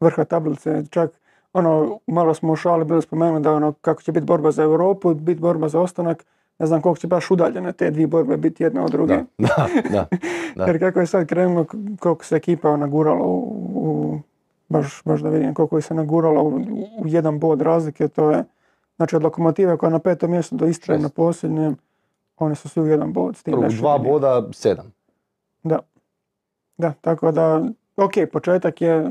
vrha 0.00 0.24
tablice. 0.24 0.82
Čak 0.90 1.10
ono, 1.52 1.98
malo 2.06 2.34
smo 2.34 2.52
u 2.52 2.56
šali 2.56 2.84
bili 2.84 3.02
spomenuli 3.02 3.42
da 3.42 3.52
ono, 3.52 3.72
kako 3.72 4.02
će 4.02 4.12
biti 4.12 4.26
borba 4.26 4.50
za 4.50 4.62
Europu, 4.62 5.14
biti 5.14 5.40
borba 5.40 5.68
za 5.68 5.80
ostanak, 5.80 6.24
ne 6.58 6.66
znam 6.66 6.80
koliko 6.82 6.98
će 6.98 7.06
baš 7.06 7.30
udaljene 7.30 7.72
te 7.72 7.90
dvije 7.90 8.06
borbe 8.06 8.36
biti 8.36 8.62
jedna 8.62 8.84
od 8.84 8.90
druge. 8.90 9.14
Da, 9.38 9.68
da, 9.90 10.06
da. 10.56 10.64
Jer 10.66 10.78
kako 10.78 11.00
je 11.00 11.06
sad 11.06 11.26
krenulo, 11.26 11.66
koliko 12.00 12.24
se 12.24 12.36
ekipa 12.36 12.76
nagurala 12.76 13.26
u, 13.26 13.38
u- 13.74 14.20
baš, 14.68 15.02
baš 15.04 15.20
da 15.20 15.28
vidim 15.28 15.54
koliko 15.54 15.78
je 15.78 15.82
se 15.82 15.94
nagurala 15.94 16.42
u, 16.42 16.48
u 16.98 17.06
jedan 17.06 17.38
bod 17.38 17.60
razlike, 17.60 18.08
to 18.08 18.30
je, 18.30 18.44
znači 18.96 19.16
od 19.16 19.22
lokomotive 19.22 19.76
koja 19.76 19.88
je 19.88 19.92
na 19.92 19.98
petom 19.98 20.30
mjestu 20.30 20.56
do 20.56 20.66
Istre 20.66 20.98
na 20.98 21.08
posljednjem, 21.08 21.76
oni 22.36 22.54
su 22.54 22.68
svi 22.68 22.82
u 22.82 22.86
jedan 22.86 23.12
bod. 23.12 23.36
S 23.36 23.42
tim 23.42 23.52
Prvo, 23.52 23.68
dva 23.68 23.98
boda, 23.98 24.48
sedam. 24.52 24.92
Da. 25.62 25.78
Da, 26.76 26.92
tako 27.00 27.32
da, 27.32 27.64
ok, 27.96 28.12
početak 28.32 28.80
je, 28.80 29.10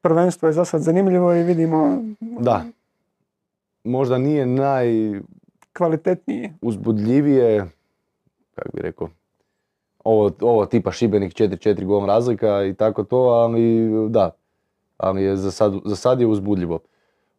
prvenstvo 0.00 0.48
je 0.48 0.52
za 0.52 0.64
sad 0.64 0.80
zanimljivo 0.80 1.34
i 1.34 1.42
vidimo 1.42 2.02
Da. 2.20 2.64
Možda 3.84 4.18
nije 4.18 4.46
kvalitetniji. 5.72 6.52
najuzbudljivije, 6.62 7.70
kako 8.54 8.76
bi 8.76 8.82
rekao, 8.82 9.08
ovo, 10.04 10.30
ovo 10.40 10.66
tipa 10.66 10.92
Šibenik 10.92 11.32
4-4 11.34 11.84
gol 11.84 12.06
razlika 12.06 12.64
i 12.64 12.74
tako 12.74 13.04
to, 13.04 13.16
ali 13.16 13.90
da, 14.08 14.30
ali 14.96 15.22
je 15.22 15.36
za 15.36 15.50
sad, 15.50 15.72
za 15.84 15.96
sad 15.96 16.20
je 16.20 16.26
uzbudljivo. 16.26 16.78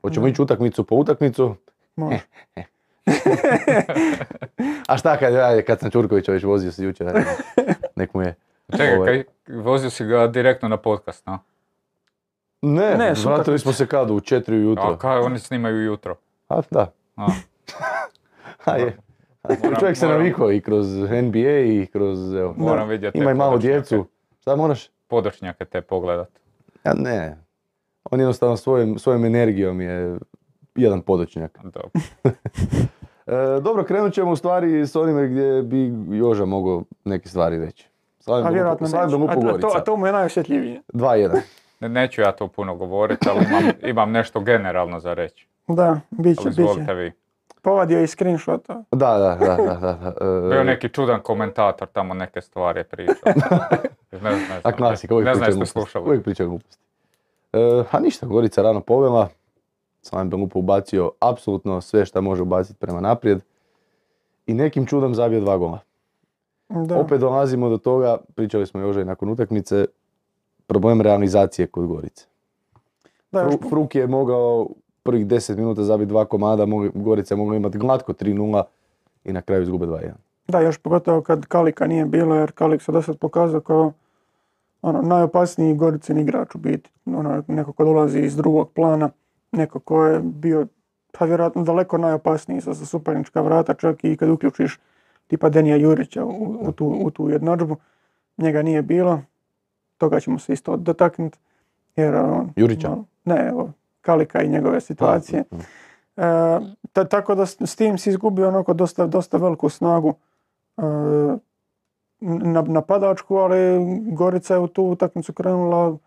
Hoćemo 0.01 0.27
ići 0.27 0.41
utakmicu 0.41 0.83
po 0.83 0.95
utakmicu, 0.95 1.55
Može. 1.95 2.19
a 4.87 4.97
šta 4.97 5.17
kad, 5.17 5.35
ajde, 5.35 5.61
kad 5.61 5.79
sam 5.79 5.91
Čurkovića 5.91 6.31
već 6.31 6.43
vozio 6.43 6.71
se 6.71 6.83
jučer, 6.83 7.25
nek 7.95 8.13
mu 8.13 8.21
je. 8.21 8.35
Čekaj, 8.71 8.95
Ovaj. 8.95 9.23
kaj, 9.43 9.55
vozio 9.55 9.89
si 9.89 10.05
ga 10.05 10.27
direktno 10.27 10.69
na 10.69 10.77
podcast, 10.77 11.25
no? 11.25 11.39
Ne, 12.61 12.95
Ne, 12.97 13.13
vratili 13.25 13.59
smo 13.59 13.73
se 13.73 13.87
kad, 13.87 14.11
u 14.11 14.15
4 14.15 14.51
ujutro. 14.51 14.83
A 14.83 14.97
kaj 14.97 15.17
oni 15.17 15.39
snimaju 15.39 15.83
jutro? 15.83 16.15
A, 16.49 16.61
da. 16.71 16.91
A, 17.15 17.27
A, 18.65 18.75
je. 18.75 18.97
Moram- 19.43 19.79
Čovjek 19.79 19.97
se 19.97 20.07
navikao 20.07 20.51
i 20.51 20.61
kroz 20.61 20.87
NBA 20.97 21.39
i 21.59 21.87
kroz, 21.87 22.33
evo, 22.33 22.53
moram 22.57 22.87
vidjeti. 22.89 23.17
ima 23.17 23.25
te 23.25 23.31
i 23.31 23.33
malo 23.33 23.51
podočnjake. 23.51 23.73
djecu. 23.73 24.07
Šta 24.41 24.55
moraš? 24.55 24.89
Podočnjake 25.07 25.65
te 25.65 25.81
pogledat. 25.81 26.29
Ja 26.83 26.93
ne. 26.93 27.37
On 28.03 28.19
jednostavno 28.19 28.57
svojim, 28.57 28.99
svojom 28.99 29.25
energijom 29.25 29.81
je 29.81 30.17
jedan 30.75 31.01
podočnjak. 31.01 31.57
Dobro. 31.63 31.89
E, 33.27 33.31
dobro, 33.61 33.83
krenut 33.83 34.13
ćemo 34.13 34.31
u 34.31 34.35
stvari 34.35 34.81
s 34.81 34.95
onime 34.95 35.27
gdje 35.27 35.61
bi 35.61 35.91
Joža 36.09 36.45
mogao 36.45 36.83
neke 37.05 37.29
stvari 37.29 37.57
reći. 37.59 37.87
Slavim 38.19 38.47
A 38.47 38.49
vjerojatno. 38.49 38.87
Lupu 39.11 39.47
A, 39.47 39.49
a, 39.49 39.57
to, 39.57 39.71
a 39.75 39.79
to 39.79 39.97
mu 39.97 40.05
je 40.05 40.11
najosjetljivije. 40.11 40.81
2-1. 40.89 41.39
Ne- 41.79 41.89
Neću 41.89 42.21
ja 42.21 42.31
to 42.31 42.47
puno 42.47 42.75
govoriti, 42.75 43.29
ali 43.29 43.45
imam, 43.45 43.63
imam 43.91 44.11
nešto 44.11 44.39
generalno 44.39 44.99
za 44.99 45.13
reći. 45.13 45.47
Da, 45.67 45.99
bit 46.11 46.39
će, 46.39 46.49
bit 46.49 46.85
će. 46.85 46.93
vi. 46.93 47.11
Povadio 47.61 47.97
je 47.97 48.03
i 48.03 48.07
screenshota. 48.07 48.83
Da, 48.91 49.17
da, 49.17 49.37
da, 49.37 49.55
da. 49.55 49.93
da. 49.93 50.13
E, 50.21 50.49
Bio 50.49 50.63
neki 50.63 50.89
čudan 50.89 51.19
komentator 51.21 51.87
tamo 51.87 52.13
neke 52.13 52.41
stvari 52.41 52.79
je 52.79 52.83
pričao. 52.83 53.15
ne, 54.11 54.19
znam, 54.19 54.33
ne 54.33 54.55
A 54.55 54.59
znam. 54.61 54.73
klasika, 54.73 55.13
uvijek 55.13 55.27
Ne 55.27 55.33
znam 55.35 55.45
priča 55.45 55.49
jeste 55.49 55.55
gluposti. 55.55 55.71
slušali. 55.73 56.05
Uvijek 56.05 56.23
priča 56.23 56.45
gluposti. 56.45 56.83
E, 57.53 57.83
a 57.91 57.99
ništa, 57.99 58.25
Gorica 58.25 58.61
rano 58.61 58.81
povela. 58.81 59.29
Slavim 60.05 60.29
Belupo 60.29 60.59
ubacio 60.59 61.11
apsolutno 61.21 61.81
sve 61.81 62.05
što 62.05 62.21
može 62.21 62.41
ubaciti 62.41 62.79
prema 62.79 63.01
naprijed. 63.01 63.41
I 64.47 64.53
nekim 64.53 64.85
čudom 64.85 65.15
zabio 65.15 65.39
dva 65.39 65.57
gola. 65.57 65.79
Da. 66.69 66.97
Opet 66.97 67.19
dolazimo 67.19 67.69
do 67.69 67.77
toga, 67.77 68.17
pričali 68.35 68.67
smo 68.67 68.81
još 68.81 68.95
i 68.95 69.03
nakon 69.03 69.29
utakmice, 69.29 69.85
problem 70.67 71.01
realizacije 71.01 71.67
kod 71.67 71.87
Gorice. 71.87 72.25
da, 73.31 73.41
još 73.41 73.53
Fru- 73.53 73.69
Fruk 73.69 73.95
je 73.95 74.07
mogao 74.07 74.67
prvih 75.03 75.27
10 75.27 75.55
minuta 75.55 75.83
zabiti 75.83 76.09
dva 76.09 76.25
komada, 76.25 76.65
mogli- 76.65 76.91
Gorica 76.95 77.33
je 77.33 77.37
mogla 77.37 77.55
imati 77.55 77.77
glatko 77.77 78.13
3-0 78.13 78.63
i 79.23 79.33
na 79.33 79.41
kraju 79.41 79.61
izgube 79.61 79.85
2-1. 79.85 80.11
Da, 80.47 80.59
još 80.61 80.77
pogotovo 80.77 81.21
kad 81.21 81.45
Kalika 81.45 81.87
nije 81.87 82.05
bilo, 82.05 82.35
jer 82.35 82.51
Kalik 82.51 82.81
se 82.81 82.91
dosad 82.91 83.17
pokazao 83.17 83.61
kao 83.61 83.91
ono, 84.81 85.01
najopasniji 85.01 85.75
Goricin 85.75 86.17
igrač 86.17 86.55
u 86.55 86.57
biti. 86.57 86.89
Ono, 87.07 87.43
neko 87.47 87.73
ko 87.73 87.85
dolazi 87.85 88.19
iz 88.19 88.35
drugog 88.35 88.69
plana, 88.71 89.09
neko 89.55 89.79
ko 89.79 90.05
je 90.05 90.19
bio 90.19 90.67
pa 91.19 91.25
vjerojatno 91.25 91.63
daleko 91.63 91.97
najopasniji 91.97 92.59
za, 92.59 92.73
suparnička 92.75 93.41
vrata, 93.41 93.73
čak 93.73 94.03
i 94.03 94.17
kad 94.17 94.29
uključiš 94.29 94.79
tipa 95.27 95.49
Denija 95.49 95.75
Jurića 95.75 96.25
u, 96.25 96.57
u 96.61 96.71
tu, 96.71 96.87
u 97.01 97.11
tu 97.11 97.29
jednadžbu. 97.29 97.75
Njega 98.37 98.61
nije 98.61 98.81
bilo, 98.81 99.21
toga 99.97 100.19
ćemo 100.19 100.39
se 100.39 100.53
isto 100.53 100.77
dotaknuti. 100.77 101.37
Jer, 101.95 102.15
on, 102.15 102.53
Jurića? 102.55 102.89
malo- 102.89 103.05
ne, 103.25 103.47
evo, 103.49 103.71
Kalika 104.01 104.41
i 104.41 104.49
njegove 104.49 104.81
situacije. 104.81 105.43
Pa, 105.49 105.57
E, 106.17 106.59
ta- 106.93 107.03
tako 107.03 107.35
da 107.35 107.45
s, 107.45 107.61
s 107.61 107.75
tim 107.75 107.97
si 107.97 108.09
izgubio 108.09 108.47
onako 108.47 108.73
dosta, 108.73 109.07
dosta 109.07 109.37
veliku 109.37 109.69
snagu 109.69 110.13
e, 110.77 110.81
na, 112.21 112.61
napadačku, 112.61 113.35
ali 113.35 113.57
Gorica 114.11 114.53
je 114.53 114.59
u 114.59 114.67
tu 114.67 114.83
utakmicu 114.83 115.33
krenula 115.33 115.97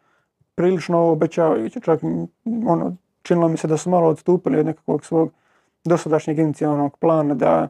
prilično 0.55 1.01
obećavajuće. 1.01 1.81
Čak 1.81 2.01
ono, 2.67 2.97
činilo 3.29 3.49
mi 3.49 3.57
se 3.57 3.69
da 3.69 3.77
su 3.77 3.91
malo 3.91 4.09
odstupili 4.09 4.59
od 4.59 4.67
nekakvog 4.67 5.05
svog 5.05 5.31
dosadašnjeg 5.85 6.39
inicijalnog 6.39 6.97
plana 6.99 7.35
da, 7.35 7.69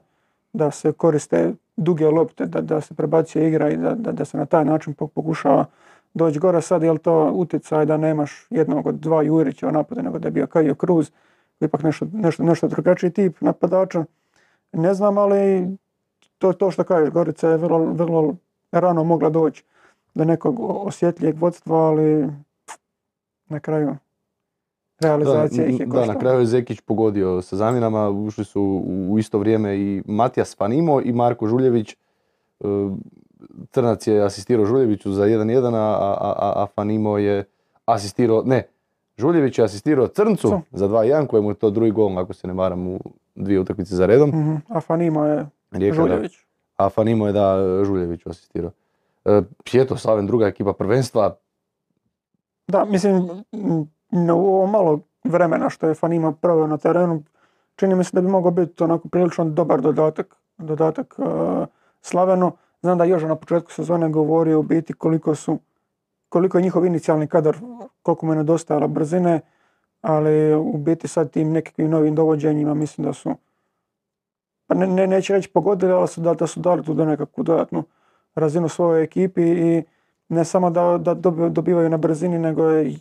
da 0.53 0.71
se 0.71 0.93
koriste 0.93 1.53
duge 1.77 2.07
lopte, 2.07 2.47
da, 2.47 2.61
da 2.61 2.81
se 2.81 2.95
prebacuje 2.95 3.49
igra 3.49 3.71
i 3.71 3.77
da, 3.77 3.95
da, 3.95 4.25
se 4.25 4.39
na 4.39 4.47
taj 4.47 4.65
način 4.65 4.95
po- 4.95 5.07
pokušava 5.07 5.65
doći 6.15 6.39
gore. 6.39 6.63
Sad 6.63 6.83
je 6.83 6.93
li 6.93 6.99
to 6.99 7.31
utjecaj 7.35 7.87
da 7.87 7.97
nemaš 7.97 8.47
jednog 8.51 8.87
od 8.87 8.95
dva 8.95 9.23
Jurića 9.23 9.69
u 9.69 9.73
napadu, 9.73 10.03
nego 10.03 10.19
da 10.19 10.29
je 10.29 10.33
bio 10.33 10.47
Kajo 10.47 10.75
Cruz, 10.75 11.11
ipak 11.61 11.83
nešto, 11.83 12.07
nešto, 12.13 12.43
nešto 12.43 12.69
drugačiji 12.69 13.11
tip 13.11 13.41
napadača. 13.41 14.05
Ne 14.73 14.95
znam, 14.95 15.19
ali 15.19 15.67
to, 16.39 16.53
to 16.53 16.71
što 16.71 16.85
kažeš, 16.85 17.11
Gorica 17.11 17.49
je 17.49 17.57
vrlo, 17.57 17.79
vrlo 17.79 18.37
rano 18.73 19.05
mogla 19.05 19.31
doći 19.31 19.65
do 20.15 20.25
nekog 20.25 20.61
osjetljivog 20.61 21.39
vodstva, 21.39 21.77
ali 21.77 22.29
na 23.49 23.61
kraju 23.61 23.97
realizacija 25.01 25.67
ih 25.67 25.81
je 25.81 25.87
da, 25.87 25.91
koštala. 25.91 26.07
na 26.07 26.21
kraju 26.21 26.41
je 26.41 26.47
Zekić 26.47 26.81
pogodio 26.81 27.43
sa 27.43 27.57
zamjenama, 27.57 28.11
ušli 28.11 28.45
su 28.45 28.63
u- 28.87 29.19
isto 29.19 29.39
vrijeme 29.39 29.77
i 29.77 30.03
Matijas 30.07 30.57
Fanimo 30.57 31.01
i 31.01 31.13
Marko 31.13 31.47
Žuljević. 31.47 31.93
E, 31.93 31.97
Crnac 33.71 34.07
je 34.07 34.23
asistirao 34.23 34.67
Žuljeviću 34.67 35.13
za 35.13 35.25
1-1, 35.25 35.75
a, 35.75 35.79
a, 36.21 36.53
a, 36.55 36.67
Fanimo 36.67 37.19
je 37.19 37.45
asistirao, 37.85 38.43
ne, 38.43 38.69
Žuljević 39.19 39.59
je 39.59 39.65
asistirao 39.65 40.07
Crncu 40.07 40.49
Cu. 40.49 40.61
za 40.71 40.89
2-1, 40.89 41.27
kojemu 41.27 41.51
je 41.51 41.55
to 41.55 41.71
drugi 41.71 41.91
gol, 41.91 42.19
ako 42.19 42.33
se 42.33 42.47
ne 42.47 42.53
varam, 42.53 42.87
u 42.87 42.99
dvije 43.35 43.61
utakmice 43.61 43.95
za 43.95 44.07
redom. 44.07 44.29
Mhm, 44.31 44.55
A 44.69 44.81
Fanimo 44.81 45.25
je 45.25 45.47
Rijeka, 45.71 45.97
da. 45.97 46.03
Žuljević. 46.03 46.33
A 46.77 46.89
Fanimo 46.89 47.27
je 47.27 47.33
da 47.33 47.57
Žuljeviću 47.85 48.31
asistirao. 48.31 48.71
E, 49.25 49.43
Pjeto, 49.65 49.97
Slaven, 49.97 50.27
druga 50.27 50.47
ekipa 50.47 50.73
prvenstva, 50.73 51.37
Da, 52.69 52.85
mislim, 52.85 53.29
na 54.11 54.35
u 54.35 54.47
ovo 54.47 54.67
malo 54.67 55.01
vremena 55.25 55.71
što 55.71 55.89
je 55.89 55.95
Fanima 55.95 56.33
proveo 56.33 56.67
na 56.67 56.79
terenu, 56.79 57.23
čini 57.77 57.95
mi 57.95 58.05
se 58.05 58.11
da 58.13 58.21
bi 58.21 58.29
mogao 58.29 58.51
biti 58.51 58.85
onako 58.85 59.09
prilično 59.09 59.45
dobar 59.45 59.81
dodatak, 59.81 60.37
dodatak 60.59 61.15
uh, 61.19 61.27
Slavenu. 62.03 62.53
Znam 62.83 62.99
da 62.99 63.05
Joža 63.05 63.29
na 63.29 63.37
početku 63.37 63.73
sezone 63.73 64.09
govorio 64.09 64.61
u 64.61 64.63
biti 64.63 64.93
koliko 64.93 65.35
su, 65.35 65.59
koliko 66.29 66.59
je 66.59 66.63
njihov 66.63 66.87
inicijalni 66.87 67.27
kadar, 67.27 67.57
koliko 68.03 68.27
mu 68.27 68.33
je 68.33 68.37
nedostajalo 68.37 68.89
brzine, 68.89 69.41
ali 70.01 70.55
u 70.55 70.77
biti 70.79 71.09
sad 71.09 71.31
tim 71.31 71.53
nekakvim 71.53 71.91
novim 71.91 72.15
dovođenjima 72.15 72.75
mislim 72.75 73.05
da 73.05 73.13
su, 73.13 73.35
pa 74.67 74.75
ne, 74.75 74.87
ne, 74.87 75.07
neću 75.07 75.33
reći 75.33 75.51
pogodili, 75.53 75.93
ali 75.93 76.09
su 76.09 76.21
da, 76.21 76.35
da 76.35 76.47
su 76.47 76.61
dali 76.61 76.85
tu 76.85 76.95
do 76.95 77.05
nekakvu 77.05 77.45
dodatnu 77.45 77.83
razinu 78.35 78.69
svojoj 78.69 79.03
ekipi 79.03 79.43
i 79.43 79.83
ne 80.29 80.45
samo 80.45 80.71
da, 80.71 80.99
da 80.99 81.15
dobi- 81.15 81.51
dobivaju 81.51 81.89
na 81.91 81.97
brzini, 81.97 82.39
nego 82.39 82.65
je 82.65 82.99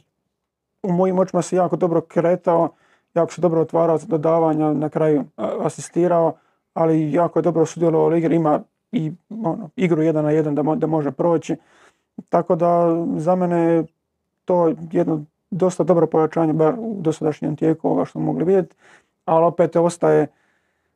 u 0.87 0.91
mojim 0.91 1.19
očima 1.19 1.41
se 1.41 1.55
jako 1.55 1.75
dobro 1.75 2.01
kretao, 2.01 2.69
jako 3.13 3.33
se 3.33 3.41
dobro 3.41 3.61
otvarao 3.61 3.97
za 3.97 4.07
dodavanja, 4.07 4.73
na 4.73 4.89
kraju 4.89 5.23
asistirao, 5.37 6.33
ali 6.73 7.11
jako 7.11 7.39
je 7.39 7.43
dobro 7.43 7.65
sudjelovao 7.65 8.07
u 8.09 8.15
igri, 8.15 8.35
ima 8.35 8.61
i 8.91 9.11
ono, 9.29 9.69
igru 9.75 10.01
jedan 10.01 10.25
na 10.25 10.31
jedan 10.31 10.55
da, 10.55 10.63
mo- 10.63 10.75
da 10.75 10.87
može 10.87 11.11
proći. 11.11 11.55
Tako 12.29 12.55
da 12.55 12.95
za 13.17 13.35
mene 13.35 13.57
je 13.57 13.85
to 14.45 14.73
jedno 14.91 15.23
dosta 15.51 15.83
dobro 15.83 16.07
pojačanje, 16.07 16.53
bar 16.53 16.73
u 16.77 16.95
dosadašnjem 16.99 17.55
tijeku 17.55 17.87
ovoga 17.87 18.05
što 18.05 18.19
mogli 18.19 18.45
vidjeti, 18.45 18.75
ali 19.25 19.45
opet 19.45 19.75
ostaje 19.75 20.27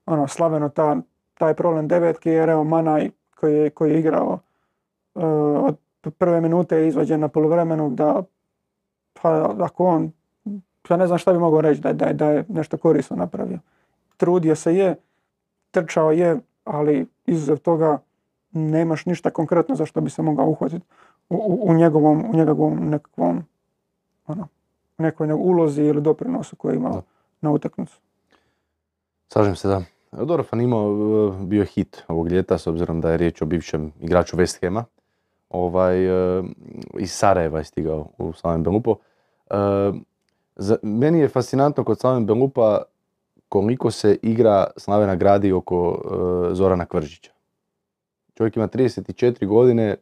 ono, 0.05 0.27
slaveno 0.27 0.69
ta, 0.69 0.97
taj 1.33 1.53
problem 1.53 1.87
devetke, 1.87 2.31
jer 2.31 2.49
evo 2.49 2.63
Manaj 2.63 3.09
koji 3.35 3.55
je, 3.55 3.69
koji 3.69 3.91
je 3.91 3.99
igrao 3.99 4.39
e, 5.15 5.25
od 5.25 5.77
prve 6.17 6.41
minute 6.41 6.75
je 6.75 6.87
izvađen 6.87 7.19
na 7.19 7.27
poluvremenu 7.27 7.89
da 7.89 8.23
pa 9.13 9.29
ako 9.59 9.85
on 9.85 10.11
ja 10.89 10.97
ne 10.97 11.07
znam 11.07 11.19
šta 11.19 11.33
bi 11.33 11.39
mogao 11.39 11.61
reći 11.61 11.81
da, 11.81 11.89
je- 11.89 11.93
da, 11.95 12.05
je- 12.05 12.13
da 12.13 12.25
je 12.25 12.45
nešto 12.49 12.77
korisno 12.77 13.15
napravio. 13.15 13.59
Trudio 14.17 14.55
se 14.55 14.75
je, 14.75 14.95
trčao 15.71 16.11
je, 16.11 16.39
ali 16.63 17.05
izuzev 17.25 17.57
toga 17.57 17.99
nemaš 18.51 19.05
ništa 19.05 19.29
konkretno 19.29 19.75
za 19.75 19.85
što 19.85 20.01
bi 20.01 20.09
se 20.09 20.21
mogao 20.21 20.47
uhvatiti 20.47 20.85
u, 21.29 21.35
u, 21.35 21.59
u 21.63 21.73
njegovom, 21.73 22.25
u 22.25 22.35
njegovom 22.35 22.89
nekakvom 22.89 23.43
ono, 24.27 24.47
nekoj 24.97 25.31
ulozi 25.31 25.83
ili 25.83 26.01
doprinosu 26.01 26.55
koji 26.55 26.73
je 26.73 26.77
imao 26.77 26.93
Da. 26.93 27.01
na 27.41 27.51
utakmicu. 27.51 27.99
Slažem 29.27 29.55
se, 29.55 29.67
da. 29.67 29.81
Dorfan 30.13 30.61
imao, 30.61 30.91
e, 31.33 31.45
bio 31.45 31.63
hit 31.65 32.03
ovog 32.07 32.27
ljeta, 32.27 32.57
s 32.57 32.67
obzirom 32.67 33.01
da 33.01 33.11
je 33.11 33.17
riječ 33.17 33.41
o 33.41 33.45
bivšem 33.45 33.91
igraču 33.99 34.37
West 34.37 34.61
Hama. 34.61 34.85
Ovaj, 35.51 36.05
e, 36.05 36.43
iz 36.99 37.11
Sarajeva 37.11 37.57
je 37.57 37.63
stigao 37.63 38.07
u 38.17 38.33
Slaven 38.33 38.63
Belupo. 38.63 38.95
E, 39.49 39.55
za, 40.55 40.77
meni 40.81 41.19
je 41.19 41.27
fascinantno 41.27 41.83
kod 41.83 41.99
Slaven 41.99 42.25
Belupa 42.25 42.81
koliko 43.49 43.91
se 43.91 44.17
igra 44.21 44.67
Slavena 44.77 45.15
gradi 45.15 45.51
oko 45.51 46.01
e, 46.51 46.55
Zorana 46.55 46.85
Kvržića. 46.85 47.31
Čovjek 48.33 48.55
ima 48.55 48.67
34 48.67 49.47
godine, 49.47 49.95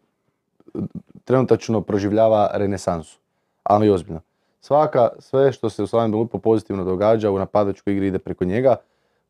trenutačno 1.23 1.81
proživljava 1.81 2.49
renesansu, 2.53 3.19
ali 3.63 3.89
ozbiljno. 3.89 4.21
Svaka, 4.61 5.09
sve 5.19 5.51
što 5.51 5.69
se 5.69 5.83
u 5.83 5.87
Slaven 5.87 6.11
Belupo 6.11 6.37
pozitivno 6.37 6.83
događa 6.83 7.31
u 7.31 7.39
napadačkoj 7.39 7.93
igri 7.93 8.07
ide 8.07 8.19
preko 8.19 8.45
njega. 8.45 8.75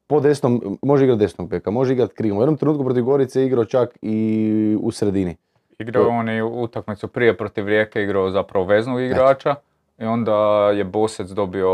Po 0.07 0.19
desnom, 0.19 0.79
može 0.81 1.03
igrati 1.03 1.19
desnog 1.19 1.49
beka, 1.49 1.71
može 1.71 1.93
igrati 1.93 2.13
krilom. 2.13 2.37
U 2.37 2.41
jednom 2.41 2.57
trenutku 2.57 2.83
protiv 2.83 3.03
Gorice 3.03 3.41
je 3.41 3.47
igrao 3.47 3.65
čak 3.65 3.97
i 4.01 4.77
u 4.81 4.91
sredini. 4.91 5.35
Igrao 5.79 6.03
je 6.03 6.09
on 6.09 6.29
i 6.29 6.41
utakmicu 6.41 7.07
prije 7.07 7.37
protiv 7.37 7.67
Rijeke, 7.67 8.03
igrao 8.03 8.29
zapravo 8.29 8.65
veznog 8.65 9.01
igrača. 9.01 9.55
I 9.97 10.05
onda 10.05 10.33
je 10.69 10.83
Bosec 10.83 11.29
dobio, 11.29 11.69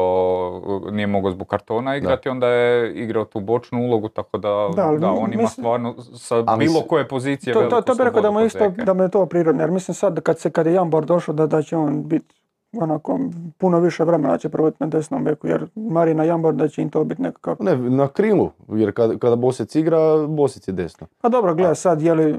nije 0.92 1.08
mogao 1.08 1.32
zbog 1.32 1.48
kartona 1.48 1.96
igrati, 1.96 2.30
onda 2.30 2.48
je 2.48 2.94
igrao 2.94 3.26
tu 3.26 3.40
bočnu 3.40 3.82
ulogu, 3.82 4.10
tako 4.10 4.38
da, 4.38 4.70
Da, 4.76 5.12
on 5.12 5.34
ima 5.34 5.42
mislim- 5.42 5.48
stvarno 5.48 5.96
sa 6.02 6.42
bilo 6.58 6.82
koje 6.82 7.08
pozicije 7.08 7.54
To, 7.54 7.62
to, 7.62 7.82
to 7.82 7.96
bi 7.96 8.04
rekao 8.04 8.22
da 8.22 8.32
mu 8.32 8.42
isto, 8.42 8.70
da 8.70 8.94
mu 8.94 9.04
je 9.04 9.10
to 9.10 9.26
prirodno, 9.26 9.62
jer 9.62 9.72
mislim 9.72 9.96
sad 9.96 10.22
kad, 10.22 10.40
se, 10.40 10.50
kad 10.50 10.66
je 10.66 10.74
Jambor 10.74 11.06
došao 11.06 11.36
da, 11.36 11.48
da 11.48 11.62
će 11.62 11.78
on 11.78 12.08
biti 12.08 12.36
onako 12.74 13.20
puno 13.58 13.80
više 13.80 14.04
vremena 14.04 14.38
će 14.38 14.50
provoditi 14.50 14.84
na 14.84 14.88
desnom 14.88 15.24
beku, 15.24 15.48
jer 15.48 15.66
Marina 15.76 16.24
Jambor 16.24 16.54
da 16.54 16.68
će 16.68 16.82
im 16.82 16.90
to 16.90 17.04
biti 17.04 17.22
nekako... 17.22 17.56
Ne, 17.60 17.76
na 17.78 18.08
krilu, 18.08 18.50
jer 18.70 18.94
kada, 18.94 19.18
kada 19.18 19.36
Bosec 19.36 19.76
igra, 19.76 20.00
Bosec 20.28 20.68
je 20.68 20.72
desno. 20.72 21.08
Pa 21.22 21.30
dobro, 21.30 21.56
gledaj 21.56 21.76
sad, 21.76 22.02
je 22.02 22.14
li, 22.14 22.36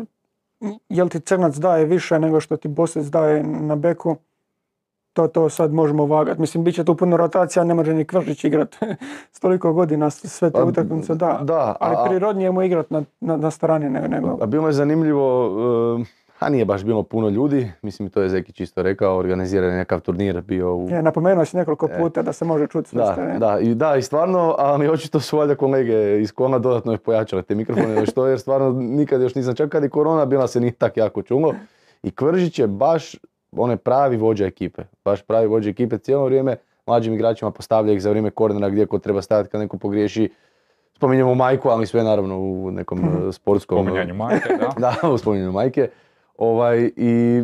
je 0.88 1.04
li 1.04 1.10
ti 1.10 1.20
Crnac 1.20 1.56
daje 1.56 1.84
više 1.84 2.18
nego 2.18 2.40
što 2.40 2.56
ti 2.56 2.68
Bosec 2.68 3.06
daje 3.06 3.42
na 3.42 3.76
beku, 3.76 4.16
to, 5.12 5.28
to 5.28 5.48
sad 5.48 5.72
možemo 5.72 6.06
vagati. 6.06 6.40
Mislim, 6.40 6.64
bit 6.64 6.74
će 6.74 6.84
tu 6.84 6.94
puno 6.94 7.16
rotacija, 7.16 7.64
ne 7.64 7.74
može 7.74 7.94
ni 7.94 8.04
Kvržić 8.04 8.44
igrat 8.44 8.76
s 9.32 9.40
toliko 9.40 9.72
godina, 9.72 10.10
sve 10.10 10.50
te 10.50 10.58
Pa, 10.58 10.64
utakmice, 10.64 11.14
da. 11.14 11.40
da, 11.42 11.76
Ali 11.80 11.96
a- 11.96 12.00
a- 12.00 12.04
prirodnije 12.04 12.50
mu 12.50 12.62
igrat 12.62 12.90
na, 12.90 13.02
na, 13.20 13.36
na 13.36 13.50
strani 13.50 13.90
nego, 13.90 14.38
A 14.40 14.46
bilo 14.46 14.66
je 14.66 14.72
zanimljivo, 14.72 15.50
e, 16.00 16.25
a 16.38 16.48
nije 16.48 16.64
baš 16.64 16.84
bilo 16.84 17.02
puno 17.02 17.28
ljudi, 17.28 17.72
mislim 17.82 18.10
to 18.10 18.22
je 18.22 18.28
Zeki 18.28 18.52
čisto 18.52 18.82
rekao, 18.82 19.16
organiziran 19.16 19.70
je 19.70 19.76
nekav 19.76 20.00
turnir 20.00 20.40
bio 20.40 20.76
u... 20.76 20.88
Je, 20.90 21.02
napomenuo 21.02 21.44
si 21.44 21.56
nekoliko 21.56 21.88
puta 21.98 22.22
da 22.22 22.32
se 22.32 22.44
može 22.44 22.66
čuti 22.66 22.88
sve 22.88 23.02
Da, 23.02 23.38
da, 23.38 23.58
i, 23.60 23.74
da, 23.74 23.96
i 23.96 24.02
stvarno, 24.02 24.54
ali 24.58 24.88
očito 24.88 25.20
su 25.20 25.38
valjda 25.38 25.54
kolege 25.54 26.20
iz 26.20 26.32
Kona 26.32 26.58
dodatno 26.58 26.92
još 26.92 27.00
pojačale 27.00 27.42
te 27.42 27.54
mikrofone, 27.54 27.94
još 27.94 28.12
to, 28.12 28.26
jer 28.26 28.40
stvarno 28.40 28.72
nikad 28.72 29.20
još 29.20 29.34
nisam, 29.34 29.54
čak 29.54 29.70
kad 29.70 29.82
je 29.82 29.88
korona 29.88 30.24
bila 30.24 30.46
se 30.46 30.60
nije 30.60 30.72
tak 30.72 30.96
jako 30.96 31.22
čulo. 31.22 31.54
I 32.02 32.10
Kvržić 32.10 32.58
je 32.58 32.66
baš 32.66 33.16
onaj 33.52 33.76
pravi 33.76 34.16
vođa 34.16 34.46
ekipe, 34.46 34.82
baš 35.04 35.22
pravi 35.22 35.46
vođa 35.46 35.70
ekipe 35.70 35.98
cijelo 35.98 36.24
vrijeme, 36.24 36.56
mlađim 36.86 37.14
igračima 37.14 37.50
postavlja 37.50 37.92
ih 37.92 38.02
za 38.02 38.10
vrijeme 38.10 38.30
kornera 38.30 38.68
gdje 38.68 38.86
ko 38.86 38.98
treba 38.98 39.22
stajati 39.22 39.50
kad 39.50 39.60
neko 39.60 39.78
pogriješi. 39.78 40.30
Spominjemo 40.94 41.34
majku, 41.34 41.68
ali 41.68 41.86
sve 41.86 42.04
naravno 42.04 42.38
u 42.38 42.70
nekom 42.70 42.98
e, 42.98 43.32
sportskom... 43.32 43.84
Spominjanju 43.84 44.14
majke, 44.14 44.48
da. 44.60 44.72
Da, 45.02 45.08
u 45.08 45.18
spominjanju 45.18 45.52
majke. 45.52 45.88
Ovaj, 46.38 46.90
I 46.96 47.42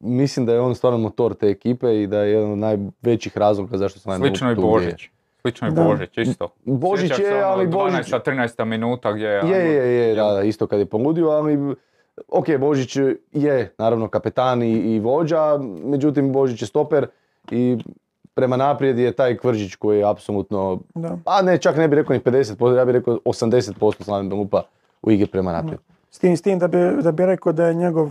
mislim 0.00 0.46
da 0.46 0.52
je 0.52 0.60
on 0.60 0.74
stvarno 0.74 0.98
motor 0.98 1.34
te 1.34 1.46
ekipe 1.46 2.02
i 2.02 2.06
da 2.06 2.18
je 2.18 2.32
jedan 2.32 2.52
od 2.52 2.58
najvećih 2.58 3.38
razloga 3.38 3.76
zašto 3.76 4.00
sam 4.00 4.18
Slično 4.18 4.52
i 4.52 4.54
Božić. 4.54 5.08
Slično 5.42 5.70
Da. 5.70 5.84
Božić, 5.84 6.18
isto. 6.18 6.48
Božić 6.64 7.18
je, 7.18 7.44
ono 7.44 7.46
ali 7.46 7.66
Božić... 7.66 8.06
12. 8.06 8.30
13. 8.30 8.64
minuta 8.64 9.12
gdje 9.12 9.26
je... 9.26 9.42
Je, 9.48 9.74
je, 9.74 10.08
je, 10.08 10.14
da, 10.14 10.32
da, 10.32 10.42
isto 10.42 10.66
kad 10.66 10.78
je 10.78 10.86
poludio, 10.86 11.28
ali 11.28 11.74
ok, 12.28 12.46
Božić 12.58 12.96
je 13.32 13.74
naravno 13.78 14.08
kapetan 14.08 14.62
i, 14.62 14.72
i 14.72 15.00
vođa, 15.00 15.58
međutim 15.84 16.32
Božić 16.32 16.62
je 16.62 16.66
stoper 16.66 17.06
i 17.50 17.78
prema 18.34 18.56
naprijed 18.56 18.98
je 18.98 19.12
taj 19.12 19.36
Kvržić 19.36 19.74
koji 19.74 19.98
je 19.98 20.10
apsolutno, 20.10 20.80
Da. 20.94 21.18
pa 21.24 21.42
ne, 21.42 21.58
čak 21.58 21.76
ne 21.76 21.88
bih 21.88 21.96
rekao 21.96 22.14
ni 22.14 22.20
50%, 22.20 22.76
ja 22.76 22.84
bih 22.84 22.92
rekao 22.92 23.18
80% 23.24 24.02
Slaven 24.02 24.28
Belupa 24.28 24.62
u 25.02 25.10
igri 25.10 25.26
prema 25.26 25.52
naprijed. 25.52 25.80
S 26.10 26.18
tim, 26.18 26.36
s 26.36 26.42
tim 26.42 26.58
da 26.58 26.68
bi, 26.68 26.78
da 27.02 27.12
bi 27.12 27.26
rekao 27.26 27.52
da 27.52 27.66
je 27.66 27.74
njegov, 27.74 28.10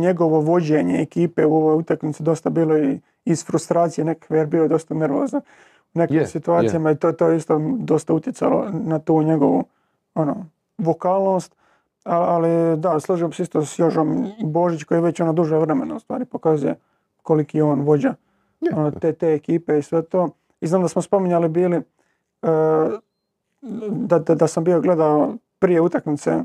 njegovo 0.00 0.40
vođenje 0.40 1.02
ekipe 1.02 1.46
u 1.46 1.56
ovoj 1.56 1.74
utakmici 1.74 2.22
dosta 2.22 2.50
bilo 2.50 2.78
i 2.78 3.00
iz 3.24 3.44
frustracije 3.44 4.04
nekakve 4.04 4.38
jer 4.38 4.46
bio 4.46 4.62
je 4.62 4.68
dosta 4.68 4.94
nervozan 4.94 5.40
u 5.94 5.98
nekim 5.98 6.16
je. 6.16 6.26
situacijama 6.26 6.90
i 6.90 6.96
to, 6.96 7.12
to 7.12 7.28
je 7.28 7.36
isto 7.36 7.60
dosta 7.78 8.14
utjecalo 8.14 8.66
na 8.72 8.98
tu 8.98 9.22
njegovu 9.22 9.64
ono, 10.14 10.46
vokalnost. 10.78 11.56
Ali 12.04 12.76
da, 12.76 13.00
složio 13.00 13.28
bi 13.28 13.34
se 13.34 13.42
isto 13.42 13.64
s 13.64 13.78
Jožom 13.78 14.32
Božić 14.42 14.84
koji 14.84 15.00
već 15.00 15.20
ono 15.20 15.32
duže 15.32 15.56
vremena 15.56 15.96
u 15.96 16.00
stvari 16.00 16.24
pokazuje 16.24 16.74
koliki 17.22 17.58
je 17.58 17.64
on 17.64 17.80
vođa 17.80 18.14
Je. 18.60 18.70
ono, 18.76 18.90
te, 18.90 19.12
te 19.12 19.34
ekipe 19.34 19.78
i 19.78 19.82
sve 19.82 20.02
to. 20.02 20.28
I 20.60 20.66
znam 20.66 20.82
da 20.82 20.88
smo 20.88 21.02
spominjali 21.02 21.48
bili 21.48 21.76
e, 21.76 21.82
da, 23.90 24.18
da, 24.18 24.34
da 24.34 24.46
sam 24.46 24.64
bio 24.64 24.80
gledao 24.80 25.34
prije 25.58 25.80
utakmice, 25.80 26.44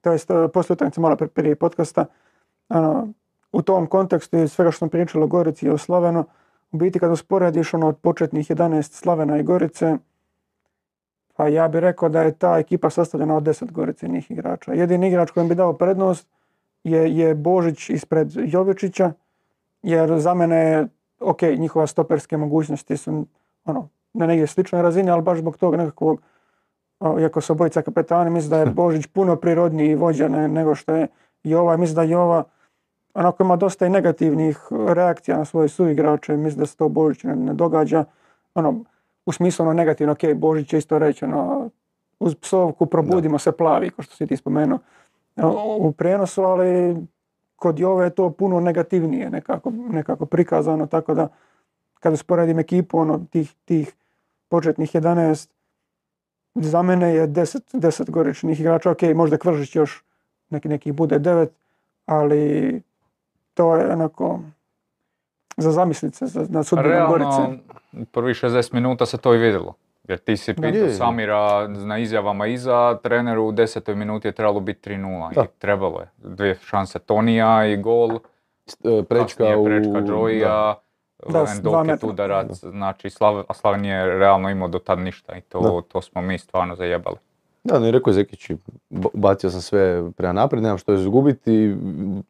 to 0.00 0.12
jest 0.12 0.30
poslije 0.54 0.74
utakmice 0.74 1.00
malo 1.00 1.16
prije, 1.16 1.28
prije 1.28 1.56
podcasta, 1.56 2.06
ono, 2.68 3.08
u 3.52 3.62
tom 3.62 3.86
kontekstu 3.86 4.38
i 4.38 4.48
svega 4.48 4.70
što 4.70 4.78
sam 4.78 4.88
pričalo 4.88 5.24
o 5.24 5.28
Gorici 5.28 5.66
i 5.66 5.70
o 5.70 5.78
Slavenu, 5.78 6.24
u 6.72 6.76
biti 6.76 6.98
kad 6.98 7.10
usporediš 7.10 7.74
ono 7.74 7.88
od 7.88 7.96
početnih 7.96 8.50
11 8.50 8.82
Slavena 8.82 9.38
i 9.38 9.42
Gorice, 9.42 9.96
pa 11.36 11.48
ja 11.48 11.68
bih 11.68 11.80
rekao 11.80 12.08
da 12.08 12.22
je 12.22 12.32
ta 12.32 12.58
ekipa 12.58 12.90
sastavljena 12.90 13.36
od 13.36 13.42
10 13.42 13.72
Goricinih 13.72 14.30
igrača. 14.30 14.72
Jedini 14.72 15.08
igrač 15.08 15.30
kojem 15.30 15.48
bi 15.48 15.54
dao 15.54 15.72
prednost 15.72 16.28
je, 16.84 17.16
je 17.16 17.34
Božić 17.34 17.90
ispred 17.90 18.32
Jovičića, 18.34 19.12
jer 19.82 20.18
za 20.18 20.34
mene 20.34 20.56
je, 20.56 20.88
ok, 21.20 21.42
njihova 21.42 21.86
stoperske 21.86 22.36
mogućnosti 22.36 22.96
su 22.96 23.26
ono, 23.64 23.88
na 24.12 24.26
negdje 24.26 24.46
sličnoj 24.46 24.82
razini, 24.82 25.10
ali 25.10 25.22
baš 25.22 25.38
zbog 25.38 25.56
tog 25.56 25.74
nekakvog, 25.74 26.22
iako 27.20 27.40
su 27.40 27.52
obojica 27.52 27.82
kapetani, 27.82 28.30
mislim 28.30 28.50
da 28.50 28.58
je 28.58 28.66
Božić 28.82 29.06
puno 29.06 29.36
prirodniji 29.36 29.94
vođa 29.94 30.28
ne- 30.28 30.48
nego 30.48 30.74
što 30.74 30.94
je 30.94 31.06
Jova. 31.42 31.76
Mislim 31.76 31.96
da 31.96 32.02
Jova 32.02 32.44
onako 33.18 33.42
ima 33.42 33.56
dosta 33.56 33.86
i 33.86 33.90
negativnih 33.90 34.58
reakcija 34.70 35.38
na 35.38 35.44
svoje 35.44 35.68
suigrače, 35.68 36.36
mislim 36.36 36.60
da 36.60 36.66
se 36.66 36.76
to 36.76 36.88
Božić 36.88 37.22
ne, 37.22 37.36
ne 37.36 37.54
događa. 37.54 38.04
Ono, 38.54 38.84
u 39.26 39.32
smislu 39.32 39.62
ono 39.62 39.72
negativno, 39.72 40.12
ok, 40.12 40.34
Božić 40.34 40.72
je 40.72 40.78
isto 40.78 40.98
reći, 40.98 41.24
ono, 41.24 41.70
uz 42.20 42.34
psovku 42.34 42.86
probudimo 42.86 43.38
se 43.38 43.52
plavi, 43.52 43.90
kao 43.90 44.02
što 44.02 44.14
si 44.14 44.26
ti 44.26 44.36
spomenuo 44.36 44.78
o, 45.36 45.76
u 45.80 45.92
prijenosu, 45.92 46.42
ali 46.42 46.96
kod 47.56 47.78
Jove 47.78 48.06
je 48.06 48.10
to 48.10 48.30
puno 48.30 48.60
negativnije 48.60 49.30
nekako, 49.30 49.70
nekako 49.70 50.26
prikazano, 50.26 50.86
tako 50.86 51.14
da 51.14 51.28
kad 52.00 52.12
usporedim 52.12 52.58
ekipu 52.58 52.98
ono, 52.98 53.26
tih, 53.30 53.54
tih 53.64 53.94
početnih 54.48 54.94
11, 54.94 55.48
za 56.54 56.82
mene 56.82 57.14
je 57.14 57.28
10, 57.28 57.76
10 57.78 58.10
goričnih 58.10 58.60
igrača, 58.60 58.90
ok, 58.90 59.02
možda 59.14 59.36
Kvržić 59.36 59.76
još 59.76 60.04
neki, 60.50 60.68
neki 60.68 60.92
bude 60.92 61.18
9, 61.18 61.48
ali 62.06 62.82
to 63.58 63.76
je 63.76 63.92
onako 63.92 64.40
za 65.56 65.70
zamislice, 65.72 66.26
za, 66.26 66.46
na 66.48 66.62
sudbinu 66.62 67.06
Gorice. 67.08 67.30
Realno, 67.30 67.58
u 67.92 68.04
prvih 68.04 68.36
60 68.36 68.74
minuta 68.74 69.06
se 69.06 69.18
to 69.18 69.34
i 69.34 69.38
vidjelo. 69.38 69.74
Jer 70.04 70.18
ti 70.18 70.36
si 70.36 70.54
pitao 70.54 70.70
Je. 70.70 70.90
Samira 70.90 71.68
na 71.68 71.98
izjavama 71.98 72.46
iza, 72.46 72.98
treneru 73.02 73.44
u 73.44 73.52
desetoj 73.52 73.94
minuti 73.94 74.28
je 74.28 74.32
trebalo 74.32 74.60
biti 74.60 74.90
3-0 74.90 75.34
Da. 75.34 75.42
i 75.42 75.46
trebalo 75.58 76.00
je. 76.00 76.08
Dvije 76.18 76.54
šanse 76.56 76.98
Tonija 76.98 77.66
i 77.66 77.76
gol 77.76 78.10
e, 78.10 78.18
prečka 79.04 79.44
prečka 79.64 79.92
da. 79.92 80.00
Džoija, 80.02 80.74
Da, 81.28 81.46
s 81.46 81.60
dva 81.60 81.80
Endoket 81.80 81.86
metra. 81.86 82.08
udarac, 82.08 82.46
znači 82.54 83.10
Slav, 83.10 83.44
a 83.48 83.54
Slaven 83.54 83.84
je 83.84 84.18
realno 84.18 84.50
imao 84.50 84.68
do 84.68 84.78
tad 84.78 84.98
ništa 84.98 85.36
i 85.36 85.40
to, 85.40 85.60
Da. 85.60 85.82
to 85.82 86.02
smo 86.02 86.20
mi 86.22 86.38
stvarno 86.38 86.76
zajebali. 86.76 87.16
Da, 87.68 87.78
ne 87.78 87.90
rekao 87.90 88.10
je 88.10 88.14
Zekić, 88.14 88.50
bacio 89.14 89.50
sam 89.50 89.60
sve 89.60 90.10
prema 90.12 90.32
naprijed, 90.32 90.62
nemam 90.62 90.78
što 90.78 90.92
izgubiti, 90.92 91.76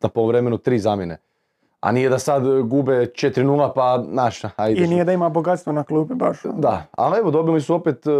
na 0.00 0.08
poluvremenu 0.08 0.58
tri 0.58 0.78
zamjene. 0.78 1.18
A 1.80 1.92
nije 1.92 2.08
da 2.08 2.18
sad 2.18 2.42
gube 2.62 2.92
4-0 2.92 3.72
pa 3.74 4.04
naš, 4.08 4.40
ajde. 4.56 4.84
I 4.84 4.86
nije 4.86 5.04
da 5.04 5.12
ima 5.12 5.28
bogatstvo 5.28 5.72
na 5.72 5.84
klupi 5.84 6.14
baš. 6.14 6.38
Da, 6.54 6.86
ali 6.90 7.18
evo 7.18 7.30
dobili 7.30 7.60
su 7.60 7.74
opet, 7.74 8.06
e, 8.06 8.10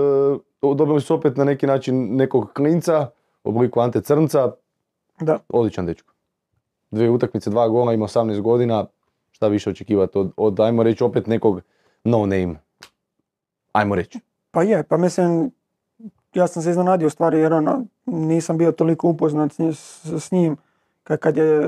dobili 0.75 1.01
su 1.01 1.15
opet 1.15 1.37
na 1.37 1.45
neki 1.45 1.67
način 1.67 2.17
nekog 2.17 2.53
klinca 2.53 3.11
u 3.45 3.49
obliku 3.49 3.81
Ante 3.81 4.01
Crnca, 4.01 4.53
Da. 5.21 5.39
odličan 5.49 5.87
dečko. 5.87 6.15
Dvije 6.91 7.11
utakmice, 7.11 7.51
dva 7.51 7.69
gola, 7.69 7.93
ima 7.93 8.07
18 8.07 8.41
godina, 8.41 8.87
šta 9.31 9.49
više 9.49 9.71
očekivati 9.71 10.19
od, 10.19 10.33
od, 10.37 10.61
ajmo 10.61 10.83
reći, 10.83 11.05
opet 11.05 11.27
nekog 11.27 11.61
no 12.05 12.19
name, 12.19 12.55
ajmo 13.73 13.95
reći. 13.95 14.21
Pa 14.51 14.63
je, 14.63 14.83
pa 14.83 14.97
mislim, 14.97 15.51
ja 16.35 16.47
sam 16.47 16.63
se 16.63 16.71
iznenadio 16.71 17.07
u 17.07 17.11
stvari 17.11 17.39
jer 17.39 17.53
ono, 17.53 17.85
nisam 18.07 18.59
bio 18.59 18.73
toliko 18.73 19.09
upoznat 19.09 19.53
s, 19.53 19.59
nji- 19.59 19.73
s- 19.73 20.25
s 20.25 20.33
njim. 20.33 20.57
Kad, 21.05 21.19
kad, 21.19 21.37
je, 21.37 21.61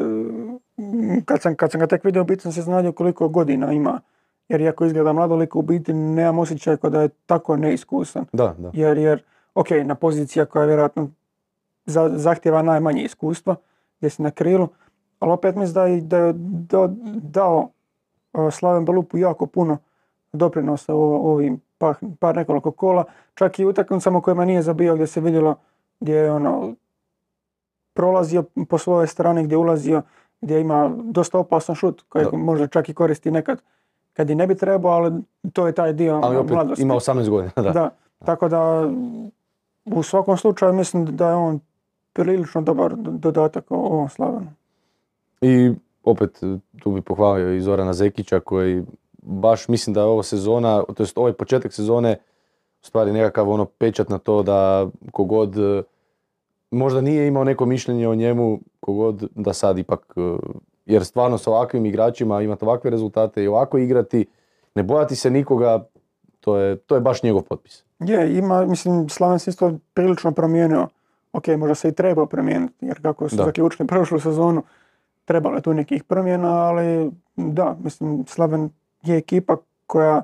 kad, 1.24 1.42
sam, 1.42 1.54
kad 1.54 1.70
sam 1.70 1.80
ga 1.80 1.86
tek 1.86 2.04
vidio, 2.04 2.22
u 2.22 2.24
biti 2.24 2.42
sam 2.42 2.52
se 2.52 2.60
iznenadio 2.60 2.92
koliko 2.92 3.28
godina 3.28 3.72
ima. 3.72 4.00
Jer 4.48 4.60
iako 4.60 4.84
izgleda 4.84 5.12
mlado 5.12 5.36
liko, 5.36 5.58
u 5.58 5.62
biti 5.62 5.92
nemam 5.92 6.38
osjećaj 6.38 6.76
kao 6.76 6.90
da 6.90 7.02
je 7.02 7.08
tako 7.26 7.56
neiskusan. 7.56 8.24
Da, 8.32 8.54
da. 8.58 8.70
Jer, 8.74 8.98
jer 8.98 9.22
ok, 9.54 9.66
na 9.84 9.94
pozicija 9.94 10.44
koja 10.46 10.64
vjerojatno 10.64 11.10
za, 11.86 12.10
zahtjeva 12.14 12.62
najmanje 12.62 13.02
iskustva, 13.02 13.56
gdje 13.98 14.10
si 14.10 14.22
na 14.22 14.30
krilu, 14.30 14.68
ali 15.18 15.32
opet 15.32 15.56
mislim 15.56 15.74
da 15.74 15.84
je, 15.86 16.00
da 16.00 16.16
je 16.18 16.32
dao 17.14 17.70
Slaven 18.50 18.84
Belupu 18.84 19.18
jako 19.18 19.46
puno 19.46 19.78
doprinosa 20.32 20.94
u 20.94 21.00
ovim 21.26 21.60
par, 21.78 21.94
par 22.20 22.36
nekoliko 22.36 22.70
kola, 22.70 23.04
čak 23.34 23.58
i 23.58 23.64
utakmicama 23.64 24.18
u 24.18 24.22
kojima 24.22 24.44
nije 24.44 24.62
zabio 24.62 24.94
gdje 24.94 25.06
se 25.06 25.20
vidjelo 25.20 25.54
gdje 26.00 26.14
je 26.14 26.32
ono 26.32 26.74
prolazio 27.94 28.44
po 28.64 28.78
svojoj 28.78 29.06
strani, 29.06 29.44
gdje 29.44 29.54
je 29.54 29.58
ulazio, 29.58 30.02
gdje 30.40 30.60
ima 30.60 30.90
dosta 30.96 31.38
opasan 31.38 31.74
šut 31.74 32.02
koji 32.02 32.24
Da. 32.24 32.30
možda 32.34 32.66
čak 32.66 32.88
i 32.88 32.94
koristi 32.94 33.30
nekad 33.30 33.62
kad 34.12 34.30
i 34.30 34.34
ne 34.34 34.46
bi 34.46 34.54
trebao, 34.54 34.92
ali 34.92 35.12
to 35.52 35.66
je 35.66 35.72
taj 35.72 35.92
dio 35.92 36.20
Ali 36.22 36.36
opet 36.36 36.50
mladosti. 36.52 36.82
ima 36.82 36.94
18 36.94 37.28
godina, 37.28 37.52
da. 37.56 37.70
Da, 37.72 37.90
tako 38.18 38.48
da 38.48 38.90
u 39.86 40.02
svakom 40.02 40.36
slučaju 40.36 40.72
mislim 40.72 41.06
da 41.06 41.28
je 41.28 41.34
on 41.34 41.60
prilično 42.12 42.62
dobar 42.62 42.94
do- 42.94 43.10
dodatak 43.12 43.70
o- 43.70 43.76
ovom 43.76 44.08
Slavenu. 44.08 44.46
I 45.40 45.72
opet 46.04 46.40
tu 46.78 46.90
bi 46.90 47.00
pohvalio 47.02 47.52
i 47.52 47.60
Zorana 47.60 47.92
Zekića 47.92 48.40
koji 48.40 48.84
baš 49.22 49.68
mislim 49.68 49.94
da 49.94 50.00
je 50.00 50.06
ovo 50.06 50.22
sezona, 50.22 50.82
to 50.96 51.02
jest 51.02 51.18
ovaj 51.18 51.32
početak 51.32 51.72
sezone 51.72 52.16
u 52.82 52.86
stvari 52.86 53.12
nekakav 53.12 53.50
ono 53.50 53.64
pečat 53.64 54.08
na 54.08 54.18
to 54.18 54.42
da 54.42 54.86
kogod 55.12 55.58
e, 55.58 55.82
možda 56.70 57.00
nije 57.00 57.26
imao 57.28 57.44
neko 57.44 57.66
mišljenje 57.66 58.08
o 58.08 58.14
njemu, 58.14 58.60
kogod 58.80 59.28
da 59.34 59.52
sad 59.52 59.78
ipak, 59.78 60.14
e, 60.16 60.20
jer 60.86 61.04
stvarno 61.04 61.38
sa 61.38 61.50
ovakvim 61.50 61.86
igračima 61.86 62.42
imati 62.42 62.64
ovakve 62.64 62.90
rezultate 62.90 63.44
i 63.44 63.48
ovako 63.48 63.78
igrati, 63.78 64.26
ne 64.74 64.82
bojati 64.82 65.16
se 65.16 65.30
nikoga, 65.30 65.84
to 66.40 66.56
je, 66.56 66.76
to 66.76 66.94
je 66.94 67.00
baš 67.00 67.22
njegov 67.22 67.42
potpis. 67.42 67.84
Je, 67.98 68.38
ima, 68.38 68.66
mislim, 68.66 69.08
Slaven 69.08 69.38
se 69.38 69.50
isto 69.50 69.78
prilično 69.94 70.32
promijenio. 70.32 70.88
Ok, 71.32 71.48
možda 71.48 71.74
se 71.74 71.88
i 71.88 71.92
trebao 71.92 72.26
promijeniti, 72.26 72.86
jer 72.86 73.02
kako 73.02 73.28
su 73.28 73.36
Da. 73.36 73.44
zaključili 73.44 73.86
prošlu 73.86 74.20
sezonu, 74.20 74.62
trebalo 75.24 75.56
je 75.56 75.62
tu 75.62 75.74
nekih 75.74 76.04
promjena, 76.04 76.48
ali 76.48 77.10
da, 77.36 77.76
mislim, 77.82 78.24
Slaven 78.26 78.70
je 79.02 79.16
ekipa 79.16 79.56
koja, 79.86 80.22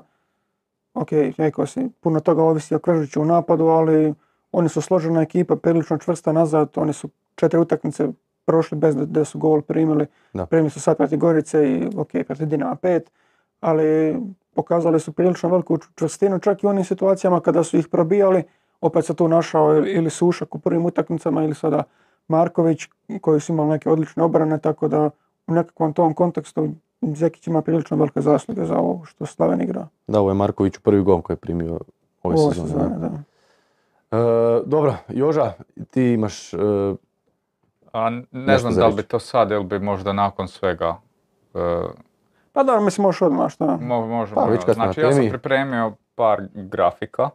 ok, 0.93 1.09
rekao 1.37 1.65
si, 1.65 1.89
puno 1.99 2.19
toga 2.19 2.43
ovisi 2.43 2.75
o 2.75 2.79
Kržiću 2.79 3.21
u 3.21 3.25
napadu, 3.25 3.65
ali 3.65 4.13
oni 4.51 4.69
su 4.69 4.81
složena 4.81 5.21
ekipa, 5.21 5.55
prilično 5.55 5.97
čvrsta 5.97 6.31
nazad, 6.31 6.69
oni 6.75 6.93
su 6.93 7.09
četiri 7.35 7.59
utakmice 7.59 8.07
prošli 8.45 8.77
bez 8.77 8.95
da, 8.95 9.25
su 9.25 9.39
gol 9.39 9.61
primili. 9.61 10.05
Da. 10.33 10.45
Primili 10.45 10.69
su 10.69 10.79
sad 10.79 10.97
protiv 10.97 11.19
Gorice 11.19 11.69
i 11.69 11.89
ok, 11.97 12.09
protiv 12.27 12.47
Dinama 12.47 12.75
5, 12.75 13.01
ali 13.59 14.17
pokazali 14.55 14.99
su 14.99 15.11
prilično 15.11 15.49
veliku 15.49 15.77
čv- 15.77 15.89
čvrstinu 15.95 16.39
čak 16.39 16.63
i 16.63 16.65
u 16.65 16.69
onim 16.69 16.83
situacijama 16.83 17.39
kada 17.39 17.63
su 17.63 17.77
ih 17.77 17.87
probijali, 17.87 18.43
opet 18.81 19.05
se 19.05 19.13
tu 19.13 19.27
našao 19.27 19.75
ili 19.77 20.09
Sušak 20.09 20.55
u 20.55 20.59
prvim 20.59 20.85
utakmicama 20.85 21.43
ili 21.43 21.55
sada 21.55 21.83
Marković 22.27 22.87
koji 23.21 23.39
su 23.39 23.53
imali 23.53 23.69
neke 23.69 23.89
odlične 23.89 24.23
obrane, 24.23 24.59
tako 24.59 24.87
da 24.87 25.09
u 25.47 25.53
nekakvom 25.53 25.93
tom 25.93 26.13
kontekstu 26.13 26.69
Zekić 27.01 27.47
ima 27.47 27.61
prilično 27.61 27.97
velike 27.97 28.21
zasluge 28.21 28.65
za 28.65 28.77
ovo 28.77 29.05
što 29.05 29.25
Slaven 29.25 29.61
igra 29.61 29.87
Da, 30.07 30.19
ovo 30.19 30.29
je 30.29 30.33
Marković 30.33 30.77
prvi 30.77 31.01
gol 31.01 31.21
koji 31.21 31.35
je 31.35 31.39
primio 31.39 31.73
ove 32.23 32.35
ovoj 32.35 32.53
sezone. 32.53 32.69
sezoni. 32.69 32.95
da. 32.99 33.09
E, 34.11 34.21
dobro, 34.65 34.95
Joža, 35.09 35.53
ti 35.91 36.03
imaš 36.03 36.53
e, 36.53 36.57
A 37.93 38.09
ne 38.31 38.57
znam 38.57 38.75
da 38.75 38.87
li 38.87 38.93
bi 38.93 39.03
to 39.03 39.19
sad 39.19 39.51
ili 39.51 39.63
bi 39.63 39.79
možda 39.79 40.13
nakon 40.13 40.47
svega. 40.47 40.95
e, 41.55 41.83
Pa 42.53 42.63
da, 42.63 42.79
mislim 42.79 43.03
možeš 43.03 43.21
odmah 43.21 43.49
šta. 43.51 43.65
mo- 43.65 44.07
možemo, 44.07 44.35
Pa, 44.35 44.47
već 44.47 44.65
kad 44.65 44.75
smo 44.75 44.83
znači 44.83 44.99
na 45.01 45.07
ja 45.07 45.13
sam 45.13 45.29
pripremio 45.29 45.93
par 46.15 46.41
grafika. 46.53 47.29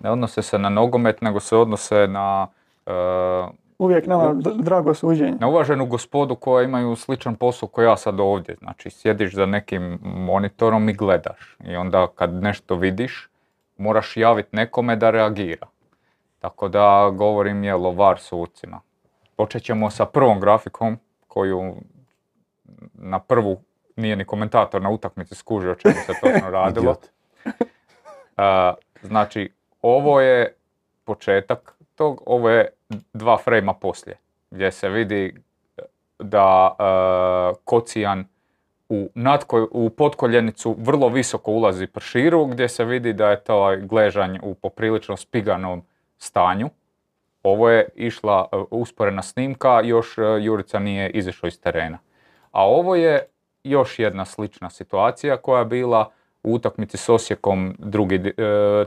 Ne 0.00 0.10
odnose 0.10 0.42
se 0.42 0.58
na 0.58 0.68
nogomet, 0.68 1.22
nego 1.22 1.40
se 1.40 1.56
odnose 1.56 2.06
na, 2.06 2.46
e, 2.86 2.90
Uvijek 3.78 4.06
nama 4.06 4.34
drago 4.54 4.94
suđenje. 4.94 5.36
na 5.40 5.48
uvaženu 5.48 5.86
gospodu 5.86 6.36
koja 6.36 6.64
imaju 6.64 6.96
sličan 6.96 7.36
posao 7.36 7.68
koji 7.68 7.86
ja 7.86 7.96
sad 7.96 8.20
ovdje. 8.20 8.56
Znači 8.58 8.90
sjediš 8.90 9.34
za 9.34 9.46
nekim 9.46 9.98
monitorom 10.02 10.88
i 10.88 10.92
gledaš. 10.92 11.56
I 11.64 11.76
onda 11.76 12.06
kad 12.14 12.34
nešto 12.34 12.74
vidiš, 12.74 13.28
moraš 13.76 14.16
javiti 14.16 14.56
nekome 14.56 14.96
da 14.96 15.10
reagira. 15.10 15.66
Tako 16.38 16.68
da 16.68 17.10
govorim 17.14 17.64
je 17.64 17.74
lovar 17.74 18.18
sucima. 18.18 18.80
Počet 19.36 19.62
ćemo 19.62 19.90
sa 19.90 20.06
prvom 20.06 20.40
grafikom 20.40 20.98
koju 21.28 21.74
na 22.94 23.18
prvu 23.18 23.60
nije 23.96 24.16
ni 24.16 24.24
komentator 24.24 24.82
na 24.82 24.90
utakmici 24.90 25.34
skužio 25.34 25.72
o 25.72 25.74
čemu 25.74 25.94
se 26.06 26.12
točno 26.20 26.50
radilo. 26.60 26.96
znači, 29.02 29.52
ovo 29.82 30.20
je 30.20 30.54
početak 31.04 31.77
tog, 31.98 32.22
ovo 32.26 32.50
je 32.50 32.68
dva 33.12 33.36
frejma 33.38 33.74
poslije, 33.74 34.16
gdje 34.50 34.72
se 34.72 34.88
vidi 34.88 35.34
da 36.18 36.76
e, 36.78 36.82
Kocijan 37.64 38.24
u, 38.88 39.08
nadko, 39.14 39.68
u 39.70 39.90
potkoljenicu 39.90 40.76
vrlo 40.78 41.08
visoko 41.08 41.52
ulazi 41.52 41.86
prširu, 41.86 42.46
gdje 42.46 42.68
se 42.68 42.84
vidi 42.84 43.12
da 43.12 43.30
je 43.30 43.40
taj 43.44 43.76
gležanj 43.76 44.38
u 44.42 44.54
poprilično 44.54 45.16
spiganom 45.16 45.82
stanju. 46.18 46.70
Ovo 47.42 47.70
je 47.70 47.88
išla 47.94 48.48
e, 48.52 48.56
usporena 48.70 49.22
snimka, 49.22 49.80
još 49.80 50.14
Jurica 50.40 50.78
nije 50.78 51.10
izašao 51.10 51.48
iz 51.48 51.60
terena. 51.60 51.98
A 52.52 52.66
ovo 52.66 52.94
je 52.94 53.26
još 53.64 53.98
jedna 53.98 54.24
slična 54.24 54.70
situacija 54.70 55.36
koja 55.36 55.58
je 55.58 55.64
bila 55.64 56.10
u 56.42 56.54
utakmici 56.54 56.96
s 56.96 57.08
Osijekom, 57.08 57.76
drugi, 57.78 58.14
e, 58.14 58.32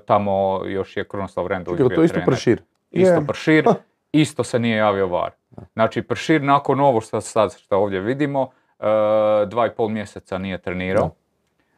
tamo 0.06 0.62
još 0.66 0.98
je 0.98 1.04
Krunoslav 1.04 1.48
Čekaj, 1.48 1.88
bio 1.88 1.96
to 1.96 2.02
je 2.02 2.06
isto 2.06 2.20
pršir. 2.26 2.62
Isto 2.92 3.14
Je. 3.16 3.28
pršir, 3.28 3.66
isto 4.12 4.44
se 4.44 4.60
nije 4.60 4.78
javio 4.78 5.08
VAR. 5.08 5.32
Znači 5.74 6.02
pršir 6.02 6.42
nakon 6.42 6.80
ovo 6.80 7.02
što 7.02 7.22
sad 7.22 7.58
što 7.58 7.78
ovdje 7.78 8.00
vidimo, 8.00 8.50
e, 8.80 8.86
dva 9.46 9.68
i 9.68 9.70
pol 9.70 9.90
mjeseca 9.90 10.38
nije 10.38 10.58
trenirao. 10.58 11.12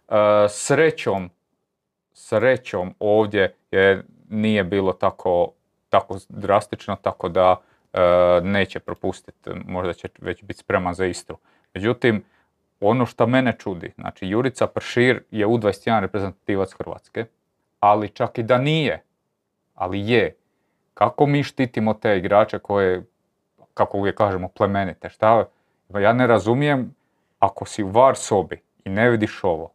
E, 0.08 0.16
srećom, 0.50 1.30
srećom 2.14 2.96
ovdje 3.00 3.56
je, 3.72 4.04
nije 4.30 4.64
bilo 4.64 4.94
tako, 4.94 5.52
tako 5.90 6.18
drastično, 6.30 6.96
tako 7.02 7.30
da 7.30 7.56
e, 7.94 8.00
neće 8.44 8.80
propustiti, 8.80 9.50
možda 9.66 9.94
će 9.94 10.10
već 10.20 10.44
biti 10.44 10.60
spreman 10.60 10.94
za 10.94 11.06
Istru. 11.06 11.38
Međutim, 11.74 12.24
ono 12.80 13.06
što 13.06 13.28
mene 13.28 13.56
čudi, 13.60 13.92
znači 13.96 14.28
Jurica 14.28 14.68
Pršir 14.68 15.24
je 15.32 15.48
U21 15.48 16.00
reprezentativac 16.00 16.74
Hrvatske, 16.74 17.26
ali 17.80 18.10
čak 18.10 18.38
i 18.38 18.44
da 18.44 18.58
nije, 18.58 19.04
ali 19.76 20.10
je, 20.10 20.36
kako 20.94 21.26
mi 21.26 21.44
štitimo 21.44 21.94
te 21.94 22.18
igrače 22.18 22.60
koje, 22.60 23.04
kako 23.74 23.98
uvijek 23.98 24.18
kažemo, 24.18 24.48
plemenite, 24.48 25.10
šta? 25.10 25.46
Ja 26.02 26.14
ne 26.14 26.28
razumijem, 26.28 26.96
ako 27.40 27.66
si 27.66 27.84
u 27.84 27.90
VAR 27.90 28.16
sobi 28.16 28.62
i 28.86 28.90
ne 28.90 29.10
vidiš 29.10 29.44
ovo, 29.44 29.72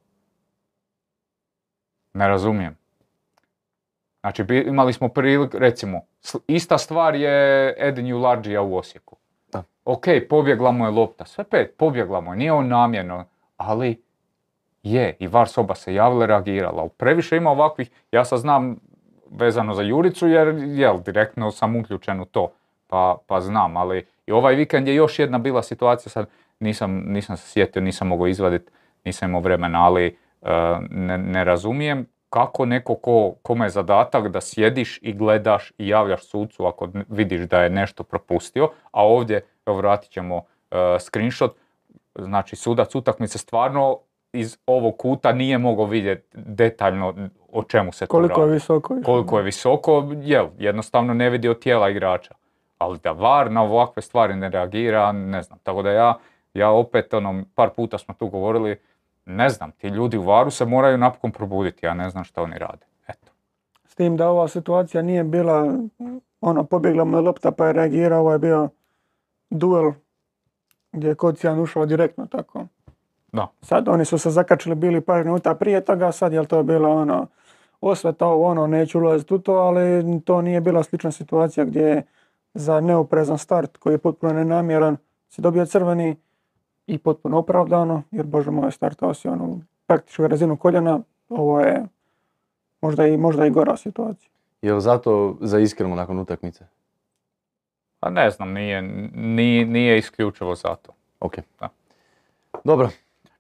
ne 2.15 2.29
razumijem. 2.29 2.77
Znači, 4.21 4.45
imali 4.67 4.93
smo 4.93 5.09
priliku, 5.09 5.59
recimo, 5.59 6.01
ista 6.47 6.79
stvar 6.79 7.15
je 7.15 7.75
Edin 7.79 8.07
Jularđija 8.07 8.63
u 8.63 8.77
Osijeku. 8.77 9.17
Da. 9.53 9.63
Ok, 9.85 10.05
pobjegla 10.29 10.73
mu 10.73 10.85
je 10.85 10.91
lopta, 10.91 11.25
sve 11.25 11.45
pet, 11.45 11.75
pobjegla 11.77 12.21
mu 12.21 12.33
je, 12.33 12.37
nije 12.37 12.53
on 12.53 12.69
namjerno, 12.69 13.25
ali 13.57 14.03
je, 14.83 15.17
i 15.19 15.27
VAR 15.27 15.49
soba 15.49 15.75
se 15.75 15.95
javila 15.95 16.27
reagirala. 16.27 16.89
Previše 16.89 17.37
ima 17.37 17.51
ovakvih, 17.51 17.91
ja 18.13 18.25
sad 18.25 18.39
znam 18.39 18.77
vezano 19.31 19.75
za 19.75 19.83
Juricu 19.83 20.29
jer 20.29 20.55
jel, 20.67 21.01
direktno 21.03 21.51
sam 21.51 21.77
uključen 21.77 22.21
u 22.21 22.25
to, 22.25 22.53
pa, 22.87 23.17
pa 23.27 23.41
znam, 23.41 23.77
ali 23.77 24.07
i 24.27 24.33
ovaj 24.33 24.55
vikend 24.55 24.89
je 24.89 24.95
još 24.95 25.19
jedna 25.19 25.39
bila 25.39 25.63
situacija 25.63 26.11
sad, 26.11 26.27
nisam, 26.61 27.05
nisam 27.07 27.37
se 27.37 27.49
sjetio, 27.49 27.83
nisam 27.83 28.09
mogao 28.09 28.27
izvaditi, 28.27 28.71
nisam 29.05 29.29
imao 29.29 29.41
vremena, 29.41 29.85
ali 29.85 30.07
e, 30.07 30.51
ne, 30.91 31.19
ne 31.19 31.45
razumijem 31.45 32.07
kako 32.31 32.67
neko 32.67 32.95
ko, 32.95 33.35
kome 33.43 33.67
je 33.67 33.71
zadatak 33.71 34.29
da 34.29 34.41
sjediš 34.41 34.99
i 35.03 35.13
gledaš 35.13 35.73
i 35.79 35.89
javljaš 35.89 36.25
sucu 36.25 36.67
ako 36.67 36.89
vidiš 37.09 37.41
da 37.41 37.63
je 37.63 37.71
nešto 37.71 38.03
propustio, 38.03 38.71
a 38.91 39.07
ovdje, 39.07 39.41
evo 39.67 39.77
vratit 39.77 40.11
ćemo 40.11 40.43
e, 40.71 40.97
screenshot, 41.01 41.57
znači 42.15 42.57
sudac 42.57 42.95
utakmice 42.95 43.39
stvarno 43.39 43.99
iz 44.33 44.59
ovog 44.67 44.97
kuta 44.97 45.33
nije 45.33 45.59
mogao 45.59 45.85
vidjeti 45.85 46.37
detaljno 46.37 47.15
o 47.53 47.63
čemu 47.63 47.93
se 47.93 48.07
Koliko 48.07 48.41
je 48.41 48.47
radi. 48.47 48.55
visoko. 48.55 48.95
išao. 48.95 49.13
Koliko 49.13 49.39
je 49.39 49.45
visoko, 49.45 50.13
jel, 50.23 50.47
jednostavno 50.59 51.15
ne 51.15 51.31
vidi 51.31 51.49
od 51.49 51.59
tijela 51.63 51.91
igrača. 51.91 52.35
Ali 52.79 52.99
da 52.99 53.13
VAR 53.13 53.51
na 53.51 53.63
ovakve 53.63 54.03
stvari 54.03 54.37
ne 54.37 54.49
reagira, 54.49 55.13
ne 55.13 55.43
znam. 55.43 55.59
Tako 55.63 55.83
da 55.83 55.91
ja, 55.91 56.19
ja 56.55 56.71
opet, 56.71 57.15
ono, 57.15 57.45
par 57.55 57.71
puta 57.77 57.99
smo 57.99 58.15
tu 58.15 58.29
govorili, 58.29 58.77
ne 59.27 59.49
znam, 59.49 59.73
ti 59.73 59.89
ljudi 59.89 60.17
u 60.17 60.23
VAR-u 60.23 60.51
se 60.51 60.65
moraju 60.65 60.99
napokon 60.99 61.33
probuditi, 61.33 61.87
ja 61.87 61.95
ne 61.95 62.11
znam 62.11 62.25
što 62.25 62.43
oni 62.43 62.59
rade. 62.59 62.87
Eto. 63.09 63.33
S 63.85 63.95
tim 63.95 64.17
da 64.17 64.29
ova 64.29 64.49
situacija 64.49 65.03
nije 65.03 65.25
bila, 65.25 65.75
ono, 66.41 66.65
pobjegla 66.65 67.05
mu 67.05 67.17
je 67.17 67.21
lopta 67.21 67.51
pa 67.51 67.67
je 67.67 67.73
reagirao, 67.73 68.21
ovo 68.21 68.33
je 68.33 68.39
bio 68.39 68.69
duel 69.51 69.93
gdje 70.93 71.09
je 71.09 71.15
Kocijan 71.15 71.61
ušao 71.61 71.87
direktno 71.87 72.27
tako. 72.27 72.67
Da. 73.33 73.49
Sad 73.63 73.89
oni 73.89 74.05
su 74.05 74.19
se 74.19 74.31
zakačili 74.31 74.75
bili 74.75 75.01
par 75.01 75.25
minuta 75.25 75.55
prije 75.55 75.85
toga, 75.85 76.13
sad 76.13 76.33
je 76.33 76.41
li 76.41 76.47
to 76.47 76.63
bilo 76.63 76.91
ono, 76.91 77.27
osveta 77.81 78.27
ovo 78.27 78.47
ono, 78.47 78.67
neću 78.67 78.99
ulaziti 78.99 79.35
u 79.35 79.39
to, 79.39 79.53
ali 79.53 80.21
to 80.25 80.43
nije 80.43 80.61
bila 80.61 80.83
slična 80.83 81.13
situacija 81.13 81.65
gdje 81.65 81.83
je 81.83 82.03
za 82.55 82.81
neoprezan 82.81 83.39
start 83.39 83.77
koji 83.77 83.95
je 83.95 83.99
potpuno 83.99 84.33
nenamjeran 84.33 84.97
si 85.29 85.41
dobio 85.41 85.67
crveni 85.67 86.17
i 86.87 86.99
potpuno 86.99 87.39
opravdano, 87.39 88.03
jer 88.11 88.27
bože 88.27 88.51
moj 88.51 88.73
startao 88.73 89.15
si 89.15 89.29
ono 89.29 89.61
praktički 89.87 90.29
razinu 90.29 90.57
koljena, 90.57 91.01
ovo 91.29 91.61
je 91.61 91.87
možda 92.81 93.07
i, 93.07 93.17
možda 93.17 93.47
i 93.47 93.51
gora 93.51 93.77
situacija. 93.77 94.31
Jel 94.63 94.81
zato 94.81 95.37
za 95.41 95.59
iskreno 95.59 95.95
nakon 95.95 96.19
utakmice? 96.19 96.67
Pa 98.01 98.11
ne 98.11 98.31
znam, 98.31 98.53
nije, 98.53 98.83
nije, 99.15 99.67
nije 99.67 99.99
isključivo 99.99 100.55
zato. 100.55 100.93
Ok. 101.21 101.37
Da. 101.61 101.69
Dobro. 102.65 102.89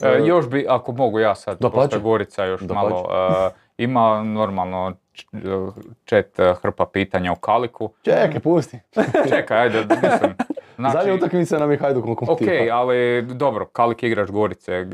E, 0.02 0.08
E, 0.08 0.26
još 0.26 0.48
bi, 0.48 0.66
ako 0.68 0.92
mogu 0.92 1.18
ja 1.18 1.34
sad, 1.34 1.58
pošto 1.62 2.00
Gorica 2.00 2.44
još 2.44 2.60
Dapače. 2.60 2.74
malo, 2.80 3.06
e, 3.46 3.50
ima 3.78 4.22
normalno 4.22 4.92
č- 5.12 5.26
chat 6.06 6.38
e, 6.38 6.54
hrpa 6.54 6.86
pitanja 6.86 7.32
o 7.32 7.36
Kaliku. 7.36 7.90
Čekaj, 8.02 8.40
pusti. 8.40 8.78
Čekaj, 9.30 9.58
ajde, 9.58 9.78
mislim. 9.78 10.34
Zadnja 10.76 10.90
Znači, 10.90 11.12
utakmica 11.12 11.58
nam 11.58 11.70
je 11.70 11.78
Hajduk 11.78 12.22
ok, 12.22 12.40
ali 12.72 13.22
dobro, 13.24 13.66
Kalik 13.66 14.02
je 14.02 14.06
igrač 14.08 14.30
Gorice. 14.30 14.72
E, 14.72 14.86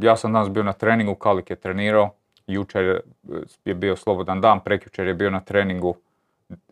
ja 0.00 0.16
sam 0.16 0.32
danas 0.32 0.50
bio 0.50 0.62
na 0.62 0.72
treningu, 0.72 1.14
Kalik 1.14 1.50
je 1.50 1.56
trenirao. 1.56 2.10
Jučer 2.46 2.84
e, 2.84 3.00
je 3.64 3.74
bio 3.74 3.96
slobodan 3.96 4.40
dan, 4.40 4.60
prekjučer 4.60 5.06
je 5.06 5.14
bio 5.14 5.30
na 5.30 5.40
treningu. 5.40 5.94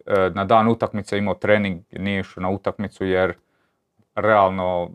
E, 0.06 0.30
na 0.30 0.44
dan 0.44 0.68
utakmice 0.68 1.18
imao 1.18 1.34
trening, 1.34 1.80
nije 1.92 2.20
išao 2.20 2.42
na 2.42 2.50
utakmicu 2.50 3.04
jer 3.04 3.34
realno 4.14 4.90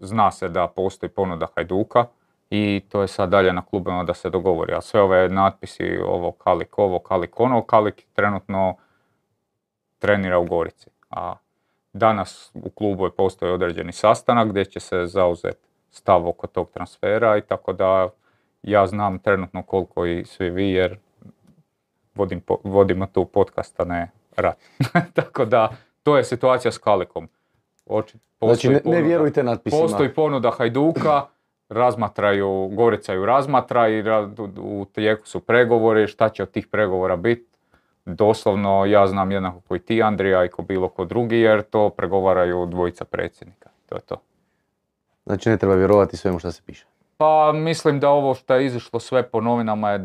zna 0.00 0.30
se 0.30 0.48
da 0.48 0.66
postoji 0.66 1.10
ponuda 1.10 1.46
Hajduka 1.56 2.06
i 2.50 2.82
to 2.88 3.02
je 3.02 3.08
sad 3.08 3.28
dalje 3.28 3.52
na 3.52 3.62
klubima 3.64 4.04
da 4.04 4.14
se 4.14 4.30
dogovori. 4.30 4.74
A 4.74 4.80
sve 4.80 5.00
ove 5.00 5.28
natpisi, 5.28 5.98
ovo 6.06 6.32
Kalik 6.32 6.78
ovo, 6.78 6.98
Kalik 6.98 7.40
ono, 7.40 7.62
Kalik 7.62 8.06
trenutno 8.12 8.76
trenira 9.98 10.38
u 10.38 10.44
Gorici. 10.44 10.90
A 11.10 11.34
danas 11.92 12.50
u 12.54 12.70
klubu 12.70 13.04
je 13.04 13.10
postoji 13.10 13.52
određeni 13.52 13.92
sastanak 13.92 14.48
gdje 14.48 14.64
će 14.64 14.80
se 14.80 15.06
zauzeti 15.06 15.68
stav 15.90 16.28
oko 16.28 16.46
tog 16.46 16.70
transfera 16.70 17.36
i 17.36 17.40
tako 17.40 17.72
da 17.72 18.08
ja 18.62 18.86
znam 18.86 19.18
trenutno 19.18 19.62
koliko 19.62 20.06
i 20.06 20.24
svi 20.24 20.50
vi 20.50 20.70
jer 20.70 20.98
vodim, 22.14 22.42
vodimo 22.64 23.06
tu 23.06 23.24
podcast, 23.24 23.80
a 23.80 23.84
ne 23.84 24.10
rat. 24.36 24.58
tako 25.14 25.44
da 25.44 25.68
to 26.02 26.16
je 26.16 26.24
situacija 26.24 26.72
s 26.72 26.78
Kalikom. 26.78 27.28
Oči, 27.92 28.18
Znači, 28.40 28.68
ne, 28.68 28.80
ne 28.84 29.02
vjerujte 29.02 29.42
natpisima. 29.42 29.82
Postoji 29.82 30.14
ponuda 30.14 30.50
Hajduka, 30.50 31.22
razmatraju, 31.68 32.68
Gorica 32.72 33.12
ju 33.12 33.26
razmatra 33.26 33.88
i 33.88 34.04
u, 34.58 34.84
tijeku 34.92 35.26
su 35.26 35.40
pregovori, 35.40 36.06
šta 36.06 36.28
će 36.28 36.42
od 36.42 36.50
tih 36.50 36.66
pregovora 36.66 37.16
biti. 37.16 37.58
Doslovno 38.04 38.86
ja 38.86 39.06
znam 39.06 39.30
jednako 39.30 39.60
koji 39.68 39.80
ti 39.80 40.02
Andrija 40.02 40.44
i 40.44 40.48
ko 40.48 40.62
bilo 40.62 40.88
ko 40.88 41.04
drugi 41.04 41.36
jer 41.36 41.62
to 41.62 41.90
pregovaraju 41.90 42.66
dvojica 42.66 43.04
predsjednika. 43.04 43.70
To 43.86 43.94
je 43.94 44.00
to. 44.00 44.16
Znači 45.26 45.48
ne 45.48 45.56
treba 45.56 45.74
vjerovati 45.74 46.16
svemu 46.16 46.38
što 46.38 46.52
se 46.52 46.62
piše. 46.66 46.86
Pa 47.16 47.52
mislim 47.52 48.00
da 48.00 48.10
ovo 48.10 48.34
što 48.34 48.54
je 48.54 48.66
izišlo 48.66 49.00
sve 49.00 49.22
po 49.22 49.40
novinama 49.40 49.90
je, 49.90 50.00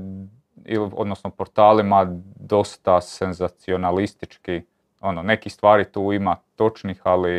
odnosno 0.79 1.29
portalima, 1.29 2.05
dosta 2.39 3.01
senzacionalistički. 3.01 4.61
Ono, 5.07 5.23
neki 5.23 5.49
stvari 5.49 5.91
tu 5.91 6.13
ima 6.13 6.35
točnih, 6.55 7.01
ali 7.03 7.31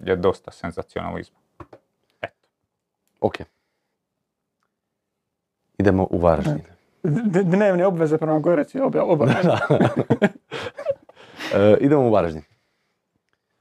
je 0.00 0.16
dosta 0.16 0.50
senzacionalizma. 0.50 1.38
Ok. 3.20 3.34
Idemo 5.78 6.06
u 6.10 6.18
Varaždin. 6.18 6.62
Dnevne 7.44 7.86
obveze 7.86 8.18
prema 8.18 8.38
Gorici, 8.38 8.80
oba, 8.86 9.02
oba. 9.02 9.26
E, 11.54 11.76
idemo 11.80 12.02
u 12.02 12.10
Varaždin. 12.10 12.42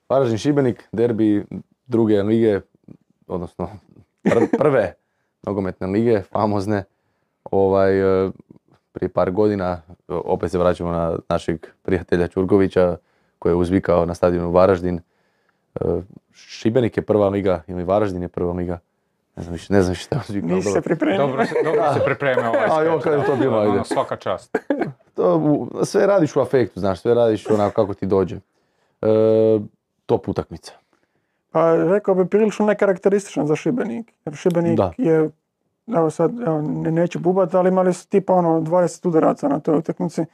Varaždin 0.09 0.37
Šibenik, 0.37 0.83
derbi 0.91 1.45
druge 1.85 2.23
lige, 2.23 2.61
odnosno 3.27 3.69
pr- 4.23 4.57
prve 4.57 4.93
nogometne 5.43 5.87
lige, 5.87 6.21
famozne. 6.21 6.83
Ovaj, 7.43 8.25
e, 8.25 8.31
prije 8.93 9.09
par 9.09 9.31
godina, 9.31 9.81
e, 9.89 10.13
opet 10.13 10.51
se 10.51 10.57
vraćamo 10.57 10.91
na 10.91 11.17
našeg 11.29 11.65
prijatelja 11.81 12.27
Čurkovića 12.27 12.97
koji 13.39 13.51
je 13.51 13.55
uzvikao 13.55 14.05
na 14.05 14.13
stadionu 14.13 14.51
Varaždin. 14.51 14.99
E, 15.75 15.79
Šibenik 16.33 16.97
je 16.97 17.03
prva 17.03 17.29
liga 17.29 17.63
ili 17.67 17.83
Varaždin 17.83 18.21
je 18.21 18.27
prva 18.27 18.53
liga. 18.53 18.79
Ne 19.35 19.43
znam 19.43 19.53
više, 19.53 19.73
ne 19.73 19.81
znam 19.81 19.91
više 19.91 20.03
šta 20.03 20.15
je 20.15 20.21
uzvikao. 20.29 20.49
Nisi 20.49 20.67
dobro. 20.67 20.81
se 20.81 20.83
pripremio. 20.83 21.17
Dobro 21.17 21.45
se, 21.45 21.53
dobro 21.63 21.93
se 21.93 21.99
pripremio 22.05 22.49
ovaj 22.49 22.67
A, 22.71 22.83
jo, 22.83 22.99
skeč, 22.99 23.03
kad 23.03 23.19
je 23.19 23.25
to 23.25 23.35
bilo, 23.35 23.59
Ono, 23.59 23.71
ajde. 23.71 23.83
svaka 23.85 24.15
čast. 24.15 24.57
To, 25.15 25.67
sve 25.83 26.07
radiš 26.07 26.35
u 26.35 26.39
afektu, 26.41 26.79
znaš, 26.79 27.01
sve 27.01 27.13
radiš 27.13 27.47
onako 27.49 27.73
kako 27.81 27.93
ti 27.93 28.05
dođe. 28.05 28.35
E, 28.35 28.39
top 30.05 30.29
utakmica. 30.29 30.73
Pa 31.51 31.75
rekao 31.75 32.15
bi 32.15 32.25
prilično 32.25 32.65
nekarakterističan 32.65 33.47
za 33.47 33.55
Šibenik. 33.55 34.13
Jer 34.25 34.35
Šibenik 34.35 34.77
Da. 34.77 34.91
je, 34.97 35.29
evo 35.87 36.09
sad, 36.09 36.31
evo, 36.47 36.61
ne- 36.61 36.91
neću 36.91 37.19
bubat, 37.19 37.53
ali 37.53 37.69
imali 37.69 37.93
su 37.93 38.07
tipa 38.09 38.33
ono 38.33 38.61
20 38.61 39.07
udaraca 39.07 39.47
na 39.47 39.59
toj 39.59 39.77
utakmici. 39.77 40.25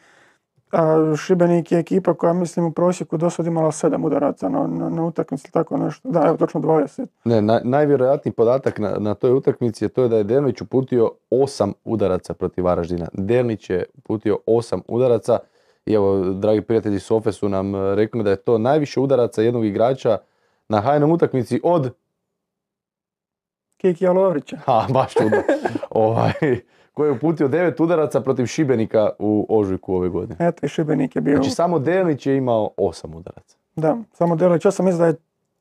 A 0.72 1.14
Šibenik 1.18 1.72
je 1.72 1.80
ekipa 1.80 2.14
koja 2.14 2.34
mislim 2.34 2.66
u 2.66 2.72
prosjeku 2.72 3.18
do 3.18 3.30
sad 3.30 3.46
imala 3.48 3.72
7 3.72 4.06
udaraca 4.06 4.50
na, 4.50 4.68
na, 4.68 4.90
na 4.90 5.04
utakmici, 5.06 5.52
tako 5.52 5.78
nešto. 5.78 6.10
Da, 6.10 6.24
evo 6.28 6.38
točno 6.38 6.62
20. 6.62 7.06
Ne, 7.26 7.42
naj- 7.42 7.64
najvjerojatniji 7.64 8.34
podatak 8.34 8.80
na, 8.80 8.96
na 9.00 9.14
toj 9.14 9.32
utakmici 9.34 9.86
je 9.86 9.90
to 9.90 10.08
da 10.08 10.18
je 10.18 10.24
Dernić 10.24 10.62
uputio 10.62 11.12
osam 11.30 11.74
udaraca 11.86 12.34
protiv 12.34 12.66
Varaždina. 12.66 13.08
Dernić 13.14 13.70
je 13.70 13.86
uputio 13.98 14.38
osam 14.46 14.82
udaraca 14.88 15.40
i 15.86 15.94
evo, 15.94 16.20
dragi 16.34 16.62
prijatelji 16.62 17.00
Sofe 17.00 17.32
su 17.32 17.50
nam 17.50 17.76
e, 17.76 17.96
rekli 17.96 18.24
da 18.24 18.30
je 18.30 18.36
to 18.36 18.58
najviše 18.58 19.00
udaraca 19.00 19.42
jednog 19.42 19.66
igrača 19.66 20.18
na 20.70 20.82
hajnom 20.82 21.12
utakmici 21.12 21.60
od, 21.64 21.92
Kiki 23.82 24.08
Lovrića. 24.08 24.58
ha, 24.66 24.86
baš 24.90 25.14
čudno, 25.14 25.38
ovaj, 25.90 26.34
koji 26.94 27.08
je 27.08 27.12
uputio 27.12 27.48
devet 27.48 27.80
udaraca 27.80 28.22
protiv 28.22 28.46
Šibenika 28.46 29.10
u 29.20 29.46
ožujku 29.50 29.96
ove 29.96 30.10
godine. 30.10 30.48
Eto 30.48 30.66
i 30.66 30.70
Šibenik 30.70 31.16
je 31.16 31.22
bio. 31.22 31.36
Znači 31.36 31.50
samo 31.50 31.80
Dernić 31.80 32.26
je 32.26 32.38
imao 32.38 32.70
osam 32.78 33.16
udaraca. 33.16 33.58
Da, 33.76 33.98
samo 34.14 34.36
Delić. 34.36 34.66
Ja 34.66 34.72
sam 34.72 34.86
mislio 34.86 35.00
da 35.00 35.08
je 35.08 35.16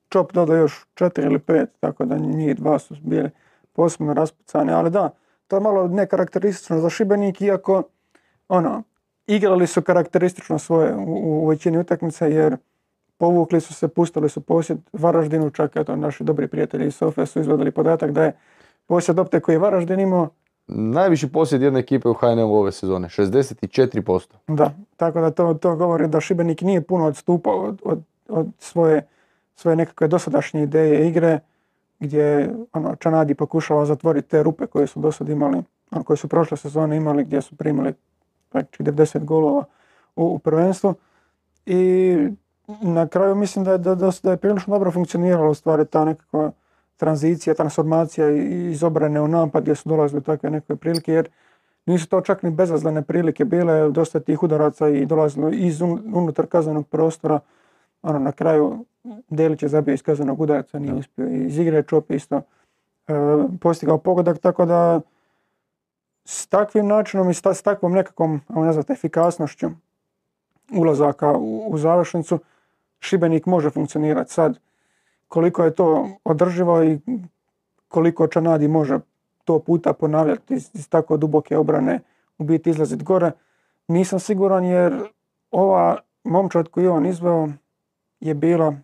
Čop 0.08 0.32
dodao 0.32 0.56
još 0.56 0.86
četiri 0.94 1.26
ili 1.26 1.38
pet, 1.38 1.68
tako 1.80 2.04
da 2.04 2.18
njih 2.18 2.56
dva 2.56 2.78
su 2.78 2.94
bili 3.02 3.30
posebno 3.72 4.14
raspucani. 4.14 4.72
Ali 4.72 4.90
da, 4.90 5.10
to 5.46 5.56
je 5.56 5.60
malo 5.60 5.88
nekarakteristično 5.88 6.78
za 6.80 6.90
Šibenik, 6.90 7.40
iako 7.40 7.82
ono, 8.48 8.82
igrali 9.26 9.66
su 9.66 9.82
karakteristično 9.82 10.58
svoje 10.58 10.94
u, 10.94 11.44
u 11.44 11.48
većini 11.48 11.78
utakmica, 11.78 12.26
jer 12.26 12.56
povukli 13.18 13.60
su 13.60 13.74
se, 13.74 13.88
pustili 13.88 14.28
su 14.28 14.40
posjed 14.40 14.78
Varaždinu, 14.92 15.50
čak 15.50 15.76
eto 15.76 15.96
naši 15.96 16.24
dobri 16.24 16.48
prijatelji 16.48 16.86
iz 16.86 16.94
Sofije 16.94 17.26
su 17.26 17.40
izvadili 17.40 17.70
podatak 17.70 18.10
da 18.10 18.22
je 18.22 18.32
posjed 18.86 19.18
opte 19.18 19.40
koji 19.40 19.54
je 19.54 19.58
Varaždin 19.58 20.00
imao, 20.00 20.28
Najviši 20.70 21.28
posjed 21.32 21.62
jedne 21.62 21.80
ekipe 21.80 22.08
u 22.08 22.14
HNL 22.14 22.54
ove 22.54 22.72
sezone, 22.72 23.08
64%. 23.08 24.26
Da, 24.48 24.70
tako 24.96 25.20
da 25.20 25.30
to, 25.30 25.54
to 25.54 25.76
govori 25.76 26.08
da 26.08 26.20
Šibenik 26.20 26.62
nije 26.62 26.80
puno 26.80 27.04
odstupao 27.04 27.60
od, 27.60 27.80
od, 27.84 28.02
od 28.28 28.46
svoje, 28.58 29.06
svoje 29.56 29.76
nekakve 29.76 30.08
dosadašnje 30.08 30.62
ideje 30.62 31.08
igre, 31.08 31.40
gdje 32.00 32.54
ono, 32.72 32.96
Čanadi 32.96 33.34
pokušava 33.34 33.86
zatvoriti 33.86 34.28
te 34.28 34.42
rupe 34.42 34.66
koje 34.66 34.86
su 34.86 35.00
do 35.00 35.12
sad 35.12 35.28
imali, 35.28 35.62
ono, 35.90 36.04
koje 36.04 36.16
su 36.16 36.28
prošle 36.28 36.56
sezone 36.56 36.96
imali, 36.96 37.24
gdje 37.24 37.42
su 37.42 37.56
primili 37.56 37.94
praktički 38.48 38.82
90 38.82 39.24
golova 39.24 39.64
u, 40.16 40.24
u 40.24 40.38
prvenstvu. 40.38 40.94
I 41.66 42.16
na 42.68 43.08
kraju 43.08 43.34
mislim 43.34 43.64
da 43.64 43.72
je, 43.72 43.78
da, 43.78 43.94
da, 43.94 44.10
da 44.22 44.30
je 44.30 44.36
prilično 44.36 44.74
dobro 44.74 44.90
funkcioniralo 44.90 45.50
u 45.50 45.54
stvari 45.54 45.84
ta 45.84 46.04
nekakva 46.04 46.50
tranzicija, 46.96 47.54
transformacija 47.54 48.30
iz 48.70 48.82
obrane 48.84 49.20
u 49.20 49.28
napad 49.28 49.62
gdje 49.62 49.74
su 49.74 49.88
dolazile 49.88 50.20
takve 50.20 50.50
neke 50.50 50.76
prilike 50.76 51.12
jer 51.12 51.28
nisu 51.86 52.08
to 52.08 52.20
čak 52.20 52.42
ni 52.42 52.50
bezazlene 52.50 53.02
prilike 53.02 53.44
bile, 53.44 53.90
dosta 53.90 54.20
tih 54.20 54.42
udaraca 54.42 54.88
i 54.88 55.06
dolazilo 55.06 55.50
iz 55.50 55.80
un- 55.80 56.12
unutar 56.14 56.46
kaznenog 56.46 56.86
prostora. 56.88 57.40
Ono, 58.02 58.18
na 58.18 58.32
kraju 58.32 58.84
Delić 59.28 59.62
je 59.62 59.68
zabio 59.68 59.94
iz 59.94 60.02
kaznenog 60.02 60.40
udarca, 60.40 60.78
nije 60.78 60.94
uspio. 60.94 61.26
Iz 61.28 61.58
igre 61.58 61.82
Čop 61.82 62.10
isto 62.10 62.36
e, 62.36 63.12
postigao 63.60 63.98
pogodak, 63.98 64.38
tako 64.38 64.64
da 64.66 65.00
s 66.24 66.46
takvim 66.46 66.86
načinom 66.86 67.30
i 67.30 67.34
s, 67.34 67.42
ta- 67.42 67.54
s 67.54 67.62
takvom 67.62 67.92
nekakvom, 67.92 68.40
ajmo 68.48 68.64
nazvati, 68.64 68.92
efikasnošću 68.92 69.70
ulazaka 70.76 71.32
u, 71.32 71.72
u 71.72 71.78
završnicu, 71.78 72.38
Šibenik 73.00 73.46
može 73.46 73.70
funkcionirati 73.70 74.32
sad. 74.32 74.58
Koliko 75.28 75.64
je 75.64 75.74
to 75.74 76.08
održivo 76.24 76.82
i 76.82 76.98
koliko 77.88 78.26
Čanadi 78.26 78.68
može 78.68 78.98
to 79.44 79.58
puta 79.58 79.92
ponavljati 79.92 80.54
iz, 80.54 80.70
iz 80.74 80.88
tako 80.88 81.16
duboke 81.16 81.56
obrane 81.56 82.00
u 82.38 82.44
biti 82.44 82.70
izlaziti 82.70 83.04
gore, 83.04 83.30
nisam 83.88 84.20
siguran 84.20 84.64
jer 84.64 85.08
ova 85.50 85.96
momčad 86.24 86.68
koju 86.68 86.84
je 86.84 86.90
on 86.90 87.06
izveo 87.06 87.48
je 88.20 88.34
bila, 88.34 88.74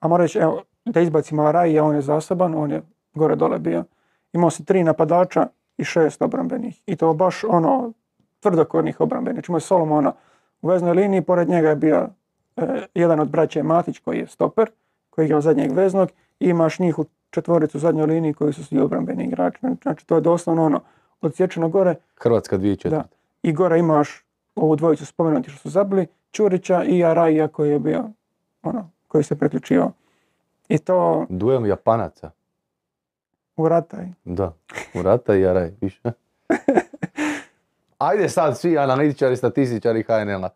a 0.00 0.08
moram 0.08 0.24
reći, 0.24 0.38
evo, 0.38 0.62
da 0.84 1.00
izbacimo 1.00 1.42
Araija, 1.42 1.84
on 1.84 1.94
je 1.94 2.02
zaseban, 2.02 2.54
on 2.54 2.70
je 2.70 2.82
gore 3.14 3.36
dole 3.36 3.58
bio. 3.58 3.84
Imao 4.32 4.50
si 4.50 4.64
tri 4.64 4.84
napadača 4.84 5.46
i 5.78 5.84
šest 5.84 6.22
obrambenih. 6.22 6.82
I 6.86 6.96
to 6.96 7.14
baš 7.14 7.44
ono 7.44 7.92
tvrdokornih 8.40 9.00
obrambenih. 9.00 9.34
Znači 9.34 9.50
imao 9.50 9.56
je 9.56 9.60
Solomona 9.60 10.12
u 10.62 10.68
veznoj 10.68 10.94
liniji, 10.94 11.22
pored 11.22 11.48
njega 11.48 11.68
je 11.68 11.76
bio 11.76 12.08
jedan 12.94 13.20
od 13.20 13.28
braća 13.28 13.62
Matić 13.62 13.98
koji 13.98 14.18
je 14.18 14.26
stoper, 14.26 14.70
koji 15.10 15.24
je 15.24 15.26
igrao 15.26 15.40
zadnjeg 15.40 15.72
veznog 15.72 16.10
i 16.40 16.48
imaš 16.48 16.78
njih 16.78 16.98
u 16.98 17.04
četvoricu 17.30 17.78
u 17.78 17.80
zadnjoj 17.80 18.06
liniji 18.06 18.34
koji 18.34 18.52
su 18.52 18.64
svi 18.64 18.80
obrambeni 18.80 19.24
igrači. 19.24 19.58
Znači 19.82 20.06
to 20.06 20.14
je 20.14 20.20
doslovno 20.20 20.64
ono 20.64 20.80
odsječeno 21.20 21.68
gore 21.68 21.94
Hrvatska 22.16 22.58
2004. 22.58 22.88
Da. 22.88 23.04
i 23.42 23.52
gore 23.52 23.78
imaš 23.78 24.24
ovu 24.54 24.76
dvojicu 24.76 25.06
spomenuti 25.06 25.50
što 25.50 25.60
su 25.60 25.70
zabili, 25.70 26.06
Čurića 26.30 26.84
i 26.84 27.04
Araija 27.04 27.48
koji 27.48 27.70
je 27.70 27.78
bio 27.78 28.04
ono, 28.62 28.90
koji 29.08 29.24
se 29.24 29.38
priključivao. 29.38 29.92
I 30.68 30.78
to 30.78 31.26
Duel 31.28 31.66
Japanaca. 31.66 32.30
u 33.56 33.68
rataj. 33.68 34.06
Da, 34.24 34.52
Murata 34.94 35.34
i 35.34 35.46
Araj, 35.46 35.72
više. 35.80 36.00
Ajde 37.98 38.28
sad 38.28 38.58
svi 38.58 38.78
analitičari, 38.78 39.36
statističari 39.36 40.02
HNL-a. 40.02 40.48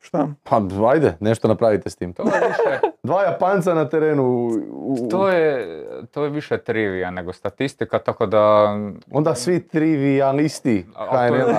Šta? 0.00 0.28
Pa 0.44 0.60
ajde, 0.86 1.16
nešto 1.20 1.48
napravite 1.48 1.90
s 1.90 1.96
tim. 1.96 2.12
To 2.12 2.22
je 2.22 2.28
više, 2.28 2.80
Dva 3.02 3.22
Japanca 3.22 3.74
na 3.74 3.88
terenu. 3.88 4.50
u- 4.70 5.08
to 5.10 5.28
je, 5.28 5.66
to 6.06 6.24
je 6.24 6.30
više 6.30 6.58
trivija 6.58 7.10
nego 7.10 7.32
statistika, 7.32 7.98
tako 7.98 8.26
da... 8.26 8.66
Onda 9.10 9.34
svi 9.34 9.68
trivijalisti 9.68 10.86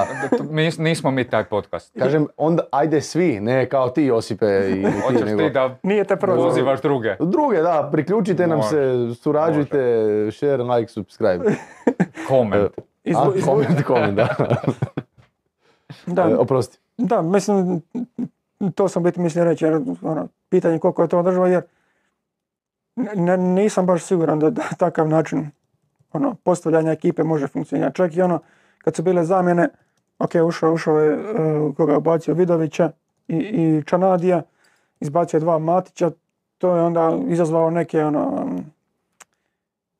mi, 0.52 0.70
nismo 0.80 1.12
mi 1.12 1.24
taj 1.24 1.44
podcast. 1.44 2.00
Kažem, 2.00 2.28
onda 2.38 2.64
ajde 2.72 3.02
svi, 3.02 3.40
ne 3.40 3.66
kao 3.66 3.90
ti 3.90 4.04
Josipe 4.04 4.46
i 4.70 4.84
ti, 4.84 4.92
Hoćeš 5.02 5.22
nego... 5.22 5.38
ti 5.40 5.50
da 5.50 5.78
Nije 5.84 6.04
te 6.04 6.16
pozivaš 6.18 6.82
druge. 6.82 7.16
Druge, 7.20 7.58
da, 7.58 7.90
priključite 7.92 8.48
nam 8.48 8.58
Može, 8.58 8.70
se, 8.70 9.16
surađujte, 9.16 9.78
share, 10.32 10.64
like, 10.64 10.88
subscribe. 10.88 11.46
Comment. 12.28 12.72
Izvu- 13.04 13.42
comment, 13.46 13.84
comment, 13.84 14.14
da. 14.14 14.28
da, 16.06 16.22
E, 16.22 16.36
Oprosti. 16.36 16.78
Da, 16.98 17.22
mislim, 17.22 17.82
to 18.76 18.88
sam 18.88 19.04
biti 19.04 19.20
mislio 19.20 19.44
reći, 19.44 19.66
jer 19.66 19.82
ono, 20.02 20.28
pitanje 20.50 20.80
koliko 20.80 21.02
je 21.02 21.08
to 21.08 21.20
održivo, 21.20 21.48
jer 21.48 21.64
ne- 23.16 23.38
nisam 23.38 23.86
baš 23.86 24.04
siguran 24.04 24.40
da, 24.40 24.50
da 24.50 24.64
takav 24.78 25.10
način 25.10 25.52
ono, 26.14 26.36
postavljanja 26.44 26.92
ekipe 26.92 27.24
može 27.24 27.48
funkcionirati. 27.48 27.96
Čak 27.96 28.16
i 28.16 28.22
ono, 28.22 28.40
kad 28.78 28.96
su 28.96 29.04
bile 29.04 29.24
zamjene, 29.24 29.70
ok, 30.20 30.32
ušao, 30.48 30.74
ušao 30.74 31.00
je, 31.00 31.14
e, 31.14 31.74
koga 31.78 32.00
bacio 32.00 32.34
Vidovića 32.34 32.92
i, 33.28 33.36
i 33.36 33.84
Čanadija, 33.86 34.42
izbacio 35.00 35.40
dva 35.40 35.60
Matića, 35.60 36.12
to 36.58 36.76
je 36.76 36.82
onda 36.82 37.18
izazvalo 37.28 37.70
neke, 37.70 38.04
ono, 38.04 38.50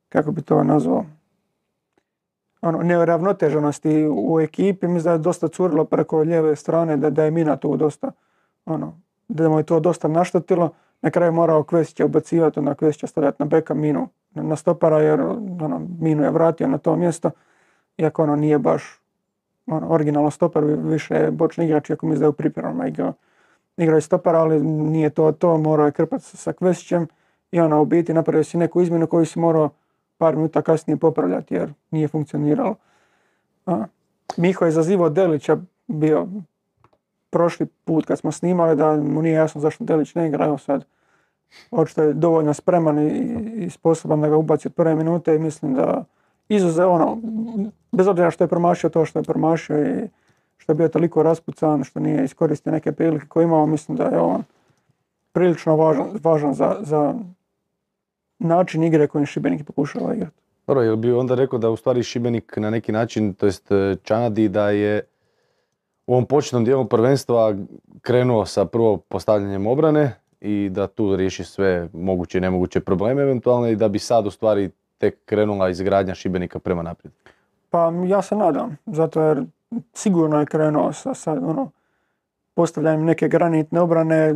kako 0.10 0.32
bi 0.32 0.42
to 0.42 0.64
nazvao, 0.64 1.06
ono, 2.68 2.84
neuravnoteženosti 2.84 4.08
u 4.12 4.40
ekipi, 4.40 4.88
mislim 4.88 5.04
da 5.04 5.12
je 5.12 5.18
dosta 5.18 5.48
curilo 5.48 5.86
preko 5.86 6.20
lijeve 6.20 6.56
strane, 6.56 6.98
da, 6.98 7.10
da 7.10 7.24
je 7.24 7.32
Mina 7.32 7.56
tu 7.56 7.78
dosta, 7.78 8.12
ono, 8.66 9.00
da 9.28 9.50
mu 9.50 9.58
je 9.58 9.64
to 9.64 9.80
dosta 9.80 10.08
naštetilo. 10.08 10.70
Na 11.02 11.10
kraju 11.10 11.32
morao 11.32 11.64
Kvesića 11.64 12.06
ubacivati, 12.06 12.60
onda 12.60 12.74
Kvesića 12.74 13.08
stavljati 13.08 13.36
na 13.40 13.46
beka 13.46 13.74
Minu 13.74 14.08
na, 14.34 14.56
stopara, 14.56 15.00
jer 15.00 15.22
ono, 15.62 15.82
Minu 16.00 16.24
je 16.24 16.32
vratio 16.32 16.68
na 16.68 16.78
to 16.78 16.96
mjesto, 16.96 17.32
iako 17.98 18.24
ono 18.24 18.36
nije 18.36 18.60
baš 18.60 19.02
ono, 19.68 19.88
originalno 19.90 20.32
stoper, 20.32 20.64
više 20.64 21.16
je 21.16 21.32
bočni 21.32 21.66
igrač, 21.66 21.90
iako 21.90 22.06
mislim 22.06 22.20
da 22.20 22.26
je 22.26 22.30
u 22.30 22.34
pripremama 22.34 22.88
igrao, 22.88 23.14
igrao 23.78 23.98
je 23.98 24.02
stopara, 24.02 24.40
ali 24.40 24.64
nije 24.64 25.10
to 25.10 25.32
to, 25.32 25.58
morao 25.58 25.86
je 25.86 25.92
krpati 25.92 26.24
sa, 26.24 26.54
Kvesićem 26.54 27.08
i 27.52 27.60
ono, 27.60 27.82
u 27.82 27.86
biti 27.86 28.14
napravio 28.14 28.44
si 28.44 28.58
neku 28.58 28.82
izmjenu 28.82 29.08
koju 29.08 29.26
si 29.26 29.40
morao 29.40 29.70
par 30.18 30.36
minuta 30.36 30.62
kasnije 30.62 30.98
popravljati 30.98 31.54
jer 31.54 31.74
nije 31.92 32.08
funkcioniralo. 32.08 32.76
A, 33.66 33.86
Miho 34.38 34.66
je 34.66 34.72
zazivao 34.72 35.10
Delića 35.10 35.58
bio 35.88 36.28
prošli 37.30 37.66
put 37.66 38.06
kad 38.06 38.20
smo 38.20 38.32
snimali 38.32 38.76
da 38.76 38.96
mu 38.96 39.22
nije 39.22 39.34
jasno 39.34 39.62
zašto 39.62 39.84
Delić 39.84 40.16
ne 40.16 40.28
igra, 40.28 40.46
evo 40.46 40.58
sad 40.58 40.86
očito 41.72 42.04
je 42.04 42.14
dovoljno 42.14 42.54
spreman 42.54 43.00
i, 43.00 43.10
i 43.56 43.70
sposoban 43.70 44.22
da 44.22 44.30
ga 44.30 44.38
ubaci 44.38 44.68
od 44.68 44.74
prve 44.74 44.96
minute 44.96 45.36
i 45.36 45.40
mislim 45.40 45.74
da 45.74 46.04
izuze 46.50 46.86
ono, 46.86 47.18
bez 47.92 48.08
obzira 48.08 48.32
što 48.32 48.44
je 48.44 48.48
promašio 48.48 48.90
to 48.90 49.06
što 49.06 49.20
je 49.20 49.24
promašio 49.24 49.86
i 49.86 50.08
što 50.58 50.72
je 50.72 50.76
bio 50.76 50.88
toliko 50.88 51.24
raspucan, 51.24 51.84
što 51.84 52.00
nije 52.00 52.24
iskoristio 52.24 52.72
neke 52.72 52.92
prilike 52.92 53.28
koje 53.28 53.44
je 53.44 53.46
imao, 53.46 53.66
mislim 53.66 53.98
da 53.98 54.04
je 54.04 54.20
on 54.20 54.44
prilično 55.32 55.76
važan, 55.76 56.08
važan 56.24 56.54
za, 56.54 56.78
za 56.82 57.14
način 58.40 58.84
igre 58.84 59.08
kojim 59.08 59.26
Šibenik 59.26 59.66
pokušava 59.66 60.14
igrati. 60.14 60.36
Dobro, 60.68 60.84
jel 60.84 60.96
bi 60.96 61.12
onda 61.12 61.36
rekao 61.36 61.60
da 61.60 61.70
u 61.70 61.78
stvari 61.78 62.04
Šibenik 62.04 62.58
na 62.58 62.70
neki 62.70 62.92
način, 62.92 63.34
to 63.34 63.46
jest 63.46 63.72
e, 63.72 63.96
Čanadi, 64.04 64.50
da 64.50 64.70
je 64.70 65.02
u 66.08 66.14
ovom 66.14 66.26
početnom 66.26 66.66
dijelu 66.66 66.86
prvenstva 66.86 67.56
krenuo 68.02 68.46
sa 68.46 68.66
prvo 68.66 68.98
postavljanjem 68.98 69.68
obrane 69.68 70.16
i 70.42 70.70
da 70.72 70.88
tu 70.88 71.16
riješi 71.16 71.44
sve 71.44 71.90
moguće 71.94 72.38
i 72.38 72.42
nemoguće 72.42 72.80
probleme 72.80 73.22
eventualne 73.22 73.72
i 73.72 73.76
da 73.76 73.88
bi 73.88 74.00
sad 74.00 74.28
u 74.28 74.32
stvari 74.32 74.70
tek 74.98 75.18
krenula 75.26 75.70
izgradnja 75.70 76.16
Šibenika 76.16 76.60
prema 76.60 76.84
naprijed. 76.84 77.14
Pa 77.70 77.94
ja 78.08 78.22
se 78.22 78.36
nadam, 78.36 78.78
zato 78.86 79.22
jer 79.22 79.44
sigurno 79.94 80.40
je 80.40 80.46
krenuo 80.46 80.94
sa, 80.94 81.14
sa 81.14 81.32
ono, 81.32 81.72
postavljanjem 82.54 83.06
neke 83.06 83.28
granitne 83.28 83.82
obrane, 83.82 84.36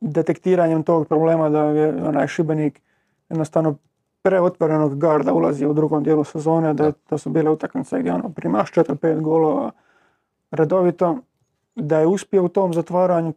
detektiranjem 0.00 0.82
tog 0.82 1.08
problema 1.08 1.48
da 1.48 1.64
je 1.64 2.02
onaj 2.02 2.26
Šibenik 2.26 2.80
jednostavno 3.28 3.74
preotvorenog 4.22 4.98
garda 4.98 5.32
ulazi 5.32 5.66
u 5.66 5.72
drugom 5.72 6.02
dijelu 6.02 6.24
sezone, 6.24 6.74
da, 6.74 6.92
da 7.10 7.18
su 7.18 7.30
bile 7.30 7.50
utakmice 7.50 7.98
gdje 7.98 8.12
ono, 8.12 8.28
primaš 8.28 8.72
4-5 8.72 9.20
golova 9.20 9.70
redovito, 10.50 11.18
da 11.74 11.98
je 11.98 12.06
uspio 12.06 12.44
u 12.44 12.48
tom 12.48 12.74
zatvaranju 12.74 13.32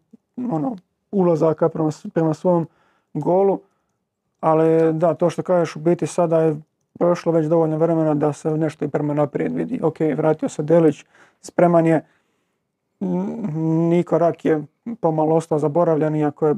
ono, 0.51 0.75
ulazaka 1.11 1.69
prema, 1.69 1.89
prema 2.13 2.33
svom 2.33 2.67
golu, 3.13 3.59
ali 4.39 4.93
da, 4.93 5.13
to 5.13 5.29
što 5.29 5.43
kažeš 5.43 5.75
u 5.75 5.79
biti 5.79 6.07
sada 6.07 6.41
je 6.41 6.61
prošlo 6.99 7.31
već 7.31 7.47
dovoljno 7.47 7.77
vremena 7.77 8.13
da 8.13 8.33
se 8.33 8.57
nešto 8.57 8.85
i 8.85 8.89
prema 8.89 9.13
naprijed 9.13 9.55
vidi. 9.55 9.79
Ok, 9.83 9.99
vratio 10.15 10.49
se 10.49 10.63
Delić, 10.63 11.05
spreman 11.41 11.85
je. 11.85 12.05
Niko 13.89 14.17
Rak 14.17 14.45
je 14.45 14.63
pomalo 14.99 15.35
ostao 15.35 15.59
zaboravljen, 15.59 16.15
iako 16.15 16.47
je 16.47 16.55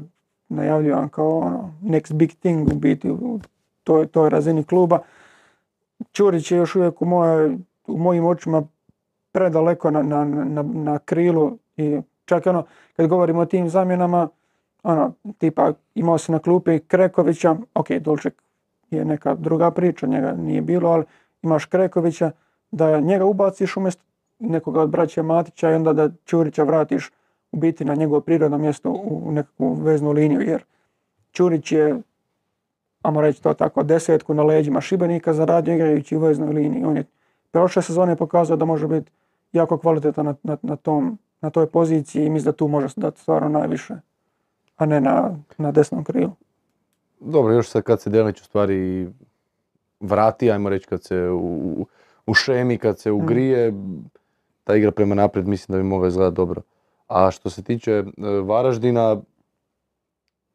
najavljivan 0.54 1.08
kao 1.08 1.38
ono, 1.38 1.70
next 1.82 2.12
big 2.12 2.30
thing 2.30 2.72
u 2.72 2.74
biti 2.74 3.10
u 3.10 3.40
toj, 3.84 4.06
toj 4.06 4.30
razini 4.30 4.64
kluba. 4.64 4.98
Čurić 6.12 6.52
je 6.52 6.58
još 6.58 6.76
uvijek 6.76 7.02
u, 7.02 7.04
mojoj, 7.04 7.56
u 7.86 7.98
mojim 7.98 8.26
očima 8.26 8.62
predaleko 9.32 9.90
na, 9.90 10.02
na, 10.02 10.24
na, 10.24 10.62
na 10.62 10.98
krilu 10.98 11.58
i 11.76 12.00
čak 12.24 12.46
ono, 12.46 12.64
kad 12.96 13.06
govorimo 13.06 13.40
o 13.40 13.46
tim 13.46 13.68
zamjenama, 13.68 14.28
ono, 14.82 15.12
tipa 15.38 15.72
imao 15.94 16.18
se 16.18 16.32
na 16.32 16.38
klupi 16.38 16.78
Krekovića, 16.78 17.56
ok, 17.74 17.90
Dolček 17.90 18.42
je 18.90 19.04
neka 19.04 19.34
druga 19.34 19.70
priča, 19.70 20.06
njega 20.06 20.32
nije 20.32 20.62
bilo, 20.62 20.90
ali 20.90 21.04
imaš 21.42 21.64
Krekovića, 21.64 22.30
da 22.70 23.00
njega 23.00 23.24
ubaciš 23.24 23.76
umjesto 23.76 24.02
nekoga 24.38 24.80
od 24.80 24.90
braća 24.90 25.22
Matića 25.22 25.70
i 25.70 25.74
onda 25.74 25.92
da 25.92 26.10
Čurića 26.24 26.62
vratiš 26.62 27.10
u 27.54 27.56
biti 27.56 27.84
na 27.84 27.94
njegovo 27.94 28.20
prirodno 28.20 28.58
mjesto 28.58 28.90
u 28.90 29.32
nekakvu 29.32 29.74
veznu 29.74 30.12
liniju, 30.12 30.40
jer 30.40 30.64
Čurić 31.32 31.72
je, 31.72 32.00
ajmo 33.02 33.20
reći 33.20 33.42
to 33.42 33.54
tako, 33.54 33.82
desetku 33.82 34.34
na 34.34 34.42
leđima 34.42 34.80
Šibenika 34.80 35.32
zaradio 35.32 35.74
igrajući 35.74 36.16
u 36.16 36.20
veznoj 36.20 36.52
liniji. 36.52 36.84
On 36.84 36.96
je 36.96 37.04
prošle 37.50 37.82
sezone 37.82 38.16
pokazao 38.16 38.56
da 38.56 38.64
može 38.64 38.88
biti 38.88 39.10
jako 39.52 39.78
kvalitetan 39.78 40.26
na, 40.26 40.34
na, 40.42 40.56
na, 40.62 40.76
tom, 40.76 41.18
na 41.40 41.50
toj 41.50 41.66
poziciji 41.66 42.26
i 42.26 42.30
mislim 42.30 42.52
da 42.52 42.56
tu 42.56 42.68
može 42.68 42.88
dati 42.96 43.20
stvarno 43.20 43.48
najviše, 43.48 43.94
a 44.76 44.86
ne 44.86 45.00
na, 45.00 45.38
na 45.58 45.72
desnom 45.72 46.04
krilu. 46.04 46.32
dobro, 47.20 47.52
još 47.52 47.68
sad 47.68 47.82
kad 47.82 48.00
se 48.00 48.10
Delić 48.10 48.40
u 48.40 48.44
stvari 48.44 49.08
vrati, 50.00 50.50
ajmo 50.50 50.68
reći 50.68 50.86
kad 50.86 51.04
se 51.04 51.28
u, 51.30 51.86
u 52.26 52.34
šemi, 52.34 52.78
kad 52.78 52.98
se 52.98 53.12
ugrije, 53.12 53.72
ta 54.64 54.76
igra 54.76 54.90
prema 54.90 55.14
naprijed 55.14 55.48
mislim 55.48 55.72
da 55.72 55.82
bi 55.82 55.88
mogla 55.88 56.08
izgledati 56.08 56.36
dobro. 56.36 56.62
A 57.08 57.30
što 57.30 57.50
se 57.50 57.62
tiče 57.62 57.92
e, 57.92 58.04
Varaždina, 58.40 59.16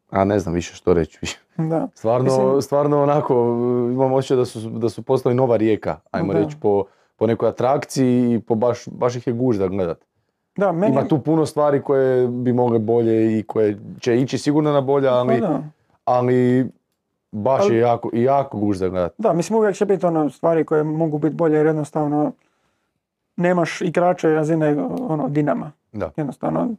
a 0.09 0.23
ne 0.23 0.39
znam 0.39 0.53
više 0.53 0.73
što 0.73 0.93
reći. 0.93 1.19
Da. 1.57 1.87
Stvarno, 1.93 2.23
Mislim- 2.25 2.61
stvarno 2.61 3.03
onako, 3.03 3.33
e, 3.33 3.93
imam 3.93 4.13
osjećaj 4.13 4.37
da 4.37 4.45
su, 4.45 4.59
da 4.61 4.89
su 4.89 5.01
postali 5.01 5.35
nova 5.35 5.57
rijeka, 5.57 5.97
ajmo 6.11 6.33
Da. 6.33 6.39
reći, 6.39 6.55
po, 6.61 6.83
po 7.15 7.27
nekoj 7.27 7.49
atrakciji 7.49 8.33
i 8.33 8.39
po 8.39 8.55
baš, 8.55 8.87
baš 8.87 9.15
ih 9.15 9.27
je 9.27 9.33
gužda 9.33 9.67
gledat. 9.67 9.97
Da, 10.57 10.71
meni 10.71 10.91
Ima 10.91 11.03
tu 11.03 11.19
puno 11.19 11.45
stvari 11.45 11.81
koje 11.81 12.27
bi 12.27 12.53
mogle 12.53 12.79
bolje 12.79 13.39
i 13.39 13.43
koje 13.43 13.79
će 13.99 14.17
ići 14.17 14.37
sigurno 14.37 14.71
na 14.71 14.81
bolje, 14.81 15.07
Pa 15.07 15.13
ali, 15.13 15.39
da. 15.39 15.63
ali 16.05 16.67
baš 17.31 17.61
Ali- 17.61 17.75
je 17.75 17.79
jako, 17.79 18.09
jako 18.13 18.57
gužda 18.57 18.89
gledat. 18.89 19.13
Da, 19.17 19.33
mislim 19.33 19.59
uvijek 19.59 19.75
će 19.75 19.85
biti 19.85 20.05
ono 20.05 20.29
stvari 20.29 20.63
koje 20.63 20.83
mogu 20.83 21.17
biti 21.17 21.35
bolje 21.35 21.57
jer 21.57 21.65
jednostavno 21.65 22.31
nemaš 23.37 23.81
igrače 23.81 24.29
razine 24.29 24.77
ono 24.99 25.29
Dinama. 25.29 25.71
Da. 25.91 26.11
Jednostavno 26.17 26.69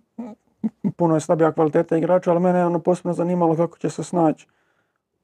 puno 0.97 1.15
je 1.15 1.21
slabija 1.21 1.53
kvaliteta 1.53 1.97
igrača, 1.97 2.31
ali 2.31 2.41
mene 2.41 2.59
je 2.59 2.67
ono 2.67 2.79
posebno 2.79 3.13
zanimalo 3.13 3.57
kako 3.57 3.79
će 3.79 3.91
se 3.91 4.05
snaći 4.05 4.47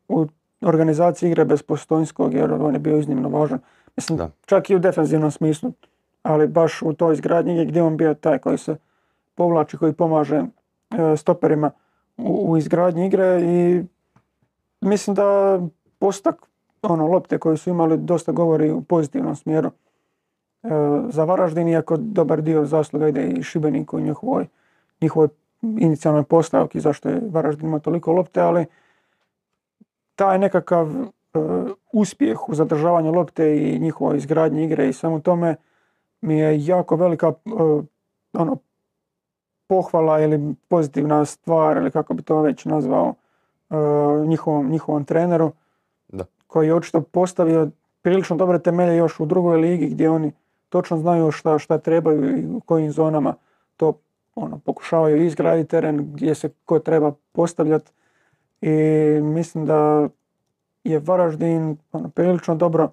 u 0.08 0.26
organizaciji 0.60 1.30
igre 1.30 1.44
bez 1.44 1.62
Postojnskog 1.62 2.34
jer 2.34 2.52
on 2.52 2.74
je 2.74 2.78
bio 2.78 2.98
iznimno 2.98 3.28
važan. 3.28 3.58
Mislim, 3.96 4.18
Da. 4.18 4.30
čak 4.46 4.70
i 4.70 4.76
u 4.76 4.78
defensivnom 4.78 5.30
smislu, 5.30 5.72
ali 6.22 6.46
baš 6.46 6.82
u 6.82 6.92
toj 6.92 7.14
izgradnji 7.14 7.64
gdje 7.64 7.78
je 7.78 7.82
on 7.82 7.96
bio 7.96 8.14
taj 8.14 8.38
koji 8.38 8.58
se 8.58 8.76
povlači, 9.34 9.76
koji 9.76 9.92
pomaže 9.92 10.36
e, 10.36 11.16
stoperima 11.16 11.70
u, 12.16 12.50
u 12.50 12.56
izgradnji 12.56 13.06
igre 13.06 13.40
i 13.42 13.84
mislim 14.80 15.14
da 15.14 15.60
postak 15.98 16.46
ono, 16.82 17.06
lopte 17.06 17.38
koje 17.38 17.56
su 17.56 17.70
imali 17.70 17.96
dosta 17.96 18.32
govori 18.32 18.70
u 18.70 18.82
pozitivnom 18.82 19.36
smjeru 19.36 19.70
za 21.08 21.24
Varaždin, 21.24 21.68
iako 21.68 21.96
dobar 21.96 22.42
dio 22.42 22.64
zasluga 22.64 23.08
ide 23.08 23.26
i 23.26 23.42
Šibeniku 23.42 23.98
i 23.98 24.02
njihovoj, 24.02 24.46
njihovoj 25.00 25.28
inicijalnoj 25.62 26.22
postavki 26.22 26.80
zašto 26.80 27.08
je 27.08 27.20
Varaždin 27.30 27.66
imao 27.66 27.80
toliko 27.80 28.12
lopte, 28.12 28.40
ali 28.40 28.66
taj 30.14 30.38
nekakav 30.38 30.88
e, 30.88 31.06
uspjeh 31.92 32.48
u 32.48 32.54
zadržavanju 32.54 33.12
lopte 33.12 33.56
i 33.56 33.78
njihovoj 33.78 34.16
izgradnji 34.16 34.64
igre 34.64 34.88
i 34.88 34.92
samo 34.92 35.20
tome 35.20 35.56
mi 36.20 36.38
je 36.38 36.66
jako 36.66 36.96
velika 36.96 37.26
e, 37.26 37.50
ono, 38.32 38.56
pohvala 39.66 40.20
ili 40.20 40.54
pozitivna 40.68 41.24
stvar 41.24 41.76
ili 41.76 41.90
kako 41.90 42.14
bi 42.14 42.22
to 42.22 42.40
već 42.40 42.64
nazvao 42.64 43.14
e, 43.70 43.76
njihovom, 44.26 44.70
njihovom 44.70 45.04
treneru 45.04 45.52
Da. 46.08 46.24
koji 46.46 46.66
je 46.66 46.74
očito 46.74 47.00
postavio 47.00 47.70
prilično 48.02 48.36
dobre 48.36 48.58
temelje 48.58 48.96
još 48.96 49.20
u 49.20 49.26
drugoj 49.26 49.56
ligi 49.56 49.86
gdje 49.86 50.10
oni 50.10 50.32
točno 50.68 50.96
znaju 50.96 51.30
šta, 51.30 51.58
šta 51.58 51.78
trebaju 51.78 52.38
i 52.38 52.46
u 52.46 52.60
kojim 52.60 52.92
zonama 52.92 53.34
to 53.76 53.98
ono, 54.34 54.58
pokušavaju 54.58 55.24
izgraditi 55.24 55.68
teren 55.68 56.12
gdje 56.12 56.34
se 56.34 56.50
ko 56.64 56.78
treba 56.78 57.12
postavljati 57.32 57.92
i 58.60 58.70
mislim 59.22 59.66
da 59.66 60.08
je 60.84 60.98
Varaždin 60.98 61.76
ono, 61.92 62.08
prilično 62.08 62.54
dobro 62.54 62.90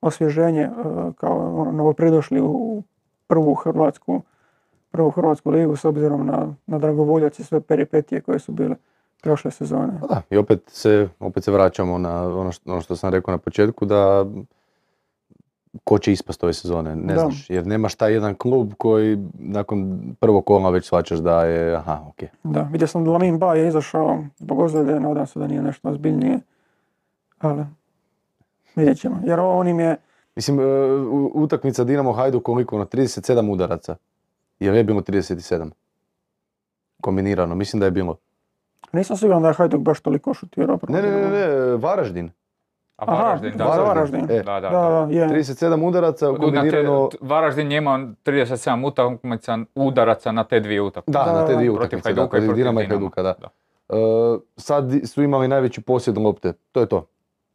osvježenje 0.00 0.62
e, 0.62 0.72
kao 1.16 1.60
ono, 1.60 1.72
novopridošli 1.72 2.40
u 2.40 2.82
prvu 3.26 3.54
hrvatsku 3.54 4.22
prvu 4.90 5.10
hrvatsku 5.10 5.50
ligu 5.50 5.76
s 5.76 5.84
obzirom 5.84 6.26
na, 6.26 6.54
na 6.66 6.78
dragovoljac 6.78 7.38
i 7.38 7.44
sve 7.44 7.60
peripetije 7.60 8.20
koje 8.20 8.38
su 8.38 8.52
bile 8.52 8.76
prošle 9.22 9.50
sezone. 9.50 9.92
Pa 10.00 10.06
da, 10.06 10.22
i 10.30 10.36
opet 10.36 10.62
se, 10.66 11.08
opet 11.20 11.44
se 11.44 11.52
vraćamo 11.52 11.98
na 11.98 12.22
ono 12.22 12.52
što, 12.52 12.72
ono 12.72 12.80
što 12.80 12.96
sam 12.96 13.10
rekao 13.10 13.32
na 13.32 13.38
početku, 13.38 13.84
da 13.84 14.26
ko 15.84 15.98
će 15.98 16.12
ispast 16.12 16.44
ove 16.44 16.52
sezone, 16.52 16.96
ne 16.96 17.14
Da. 17.14 17.20
znaš, 17.20 17.50
jer 17.50 17.66
nemaš 17.66 17.94
taj 17.94 18.12
jedan 18.12 18.34
klub 18.34 18.72
koji 18.78 19.18
nakon 19.38 20.00
prvog 20.20 20.44
kola 20.46 20.70
već 20.70 20.86
shvaćaš 20.86 21.18
da 21.18 21.44
je, 21.44 21.74
aha, 21.76 22.00
ok. 22.08 22.28
Da, 22.42 22.62
vidio 22.72 22.86
sam 22.86 23.04
da 23.04 23.10
Lamin 23.10 23.38
Ba 23.38 23.54
je 23.54 23.68
izašao 23.68 24.18
zbog 24.38 24.58
ozljede, 24.58 25.00
nadam 25.00 25.26
se 25.26 25.38
da 25.38 25.46
nije 25.46 25.62
nešto 25.62 25.88
ozbiljnije, 25.88 26.38
ali 27.38 27.64
vidjet 28.76 28.98
ćemo. 29.00 29.20
Jer 29.24 29.40
ovo 29.40 29.58
on 29.58 29.68
im 29.68 29.80
je, 29.80 29.96
Mislim, 30.36 30.60
e, 30.60 30.64
utakmica 31.34 31.84
Dinamo 31.84 32.12
Hajdu 32.12 32.40
koliko, 32.40 32.78
na 32.78 32.84
37 32.86 33.50
udaraca, 33.52 33.96
jer 34.60 34.74
je 34.74 34.84
bilo 34.84 35.00
37? 35.00 35.70
Kombinirano, 37.00 37.54
mislim 37.54 37.80
da 37.80 37.86
je 37.86 37.90
bilo. 37.90 38.16
nisam 38.92 39.16
siguran 39.16 39.42
da 39.42 39.48
je 39.48 39.54
Hajduk 39.54 39.80
baš 39.80 40.00
toliko 40.00 40.34
šutirao. 40.34 40.78
Ne, 40.88 41.02
ne, 41.02 41.10
ne, 41.10 41.28
ne, 41.30 41.76
Varaždin. 41.76 42.30
A 42.98 43.04
Aha, 43.04 43.22
Varaždin, 43.22 43.52
da. 43.52 43.64
za 43.66 43.70
da, 43.72 43.82
Varaždin. 43.84 44.26
E, 44.30 44.42
Da, 44.42 44.60
da, 44.60 44.60
Da, 44.60 44.70
da. 44.70 45.06
da, 45.06 45.12
je. 45.12 45.28
37 45.28 45.54
udaraca 45.82 46.26
Na 46.26 46.32
te- 46.32 46.38
kombinirano... 46.40 47.08
Varaždin 47.22 47.72
je 47.72 47.78
imao 47.78 47.98
37 48.24 48.86
utakmica 48.86 49.58
udaraca 49.74 50.32
na 50.32 50.44
te 50.44 50.60
dvije 50.60 50.82
utakmice. 50.82 51.12
Da, 51.12 51.24
Da, 51.24 51.32
na 51.32 51.46
te 51.46 51.52
da, 51.52 51.56
dvije 51.56 51.70
protiv 51.70 51.86
utakmice, 51.86 52.02
da, 52.04 52.14
Hajduka 52.14 52.26
i 52.28 52.40
protiv 52.40 52.46
protiv 52.46 52.56
Dinama 52.56 52.82
i 52.82 52.86
Hajduka, 52.86 53.22
da. 53.22 53.34
da. 53.34 53.48
E, 53.88 53.98
sad 54.56 54.84
su 55.04 55.22
imali 55.22 55.48
najveći 55.48 55.80
posjed 55.80 56.18
lopte, 56.18 56.52
to 56.72 56.80
je 56.80 56.86
to. 56.86 57.06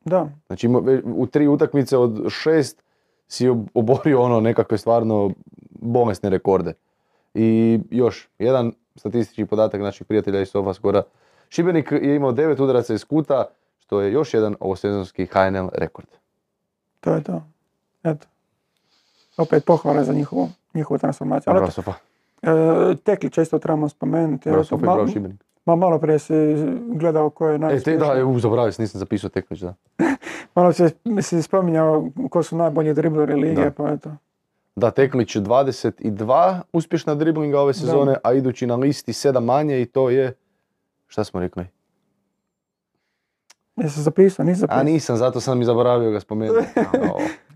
Da, 0.02 0.28
Znači 0.48 0.68
ima- 0.68 0.82
u 1.06 1.28
tri 1.28 1.48
utakmice 1.48 1.98
od 1.98 2.30
šest 2.30 2.84
si 3.28 3.49
ob- 3.49 3.68
oborio 3.74 4.22
ono 4.22 4.40
nekakve 4.40 4.78
stvarno 4.78 5.32
bolesne 5.72 6.30
rekorde. 6.30 6.74
I 7.34 7.80
još 7.90 8.30
jedan 8.40 8.72
statistički 8.95 9.45
podatak 9.45 9.82
naših 9.82 10.07
prijatelja 10.07 10.41
iz 10.41 10.49
Sofaskora. 10.49 11.03
Šibenik 11.49 11.91
je 11.91 12.15
imao 12.15 12.32
devet 12.32 12.60
udaraca 12.60 12.94
iz 12.94 13.06
kuta, 13.06 13.45
što 13.94 14.02
je 14.02 14.14
još 14.14 14.34
jedan 14.34 14.56
ovosezonski 14.60 15.26
HNL 15.26 15.68
rekord. 15.74 16.07
to 16.99 17.14
je 17.14 17.24
to. 17.24 17.44
Eto. 18.03 18.28
Opet 19.38 19.65
pohvale 19.65 20.03
za 20.03 20.14
njihovu, 20.14 20.49
njihovu 20.74 20.98
transformaciju. 20.98 21.53
Eto, 21.53 21.72
Sofa, 21.72 21.94
e, 22.41 22.48
Teklića 22.95 23.41
isto 23.41 23.60
trebamo 23.60 23.90
spomenuti. 23.90 24.49
Sofa 24.64 24.76
i 24.76 24.80
ma- 24.80 24.94
bravo 24.94 25.07
Šibenik. 25.07 25.44
ma 25.65 25.76
malo 25.76 25.99
prije 25.99 26.20
si 26.20 26.34
gledao 26.90 27.30
ko 27.30 27.48
je 27.48 27.56
E, 27.68 27.80
te, 27.80 27.98
da, 27.98 28.06
je, 28.06 28.24
u, 28.24 28.40
zaboravio 28.40 28.72
sam, 28.72 28.84
nisam 28.84 28.99
zapisao 28.99 29.30
Teklić, 29.30 29.60
da. 29.60 29.74
Malo 30.56 30.74
si, 30.74 30.84
si 31.22 31.41
spominjao 31.41 32.10
ko 32.30 32.44
su 32.44 32.57
najbolji 32.57 32.94
dribleri 32.94 33.34
lige, 33.36 33.64
Da. 33.64 33.72
pa 33.72 33.90
eto. 33.90 34.11
Da, 34.76 34.91
Teklić 34.91 35.36
22 35.36 36.61
uspješna 36.74 37.15
driblinga 37.15 37.60
ove 37.60 37.74
sezone, 37.74 38.15
a 38.24 38.34
idući 38.34 38.68
na 38.68 38.76
listi 38.76 39.11
7 39.11 39.40
manje 39.40 39.82
i 39.82 39.86
to 39.86 40.10
je, 40.10 40.34
šta 41.07 41.24
smo 41.24 41.40
rekli? 41.40 41.65
Jesi 43.76 44.02
zapisao, 44.02 44.45
nisi 44.45 44.60
zapisao? 44.60 44.80
A 44.80 44.84
nisam, 44.84 45.18
zato 45.18 45.40
sam 45.40 45.62
i 45.62 45.66
zaboravio 45.66 46.12
ga 46.12 46.20
spomenuti. 46.20 46.68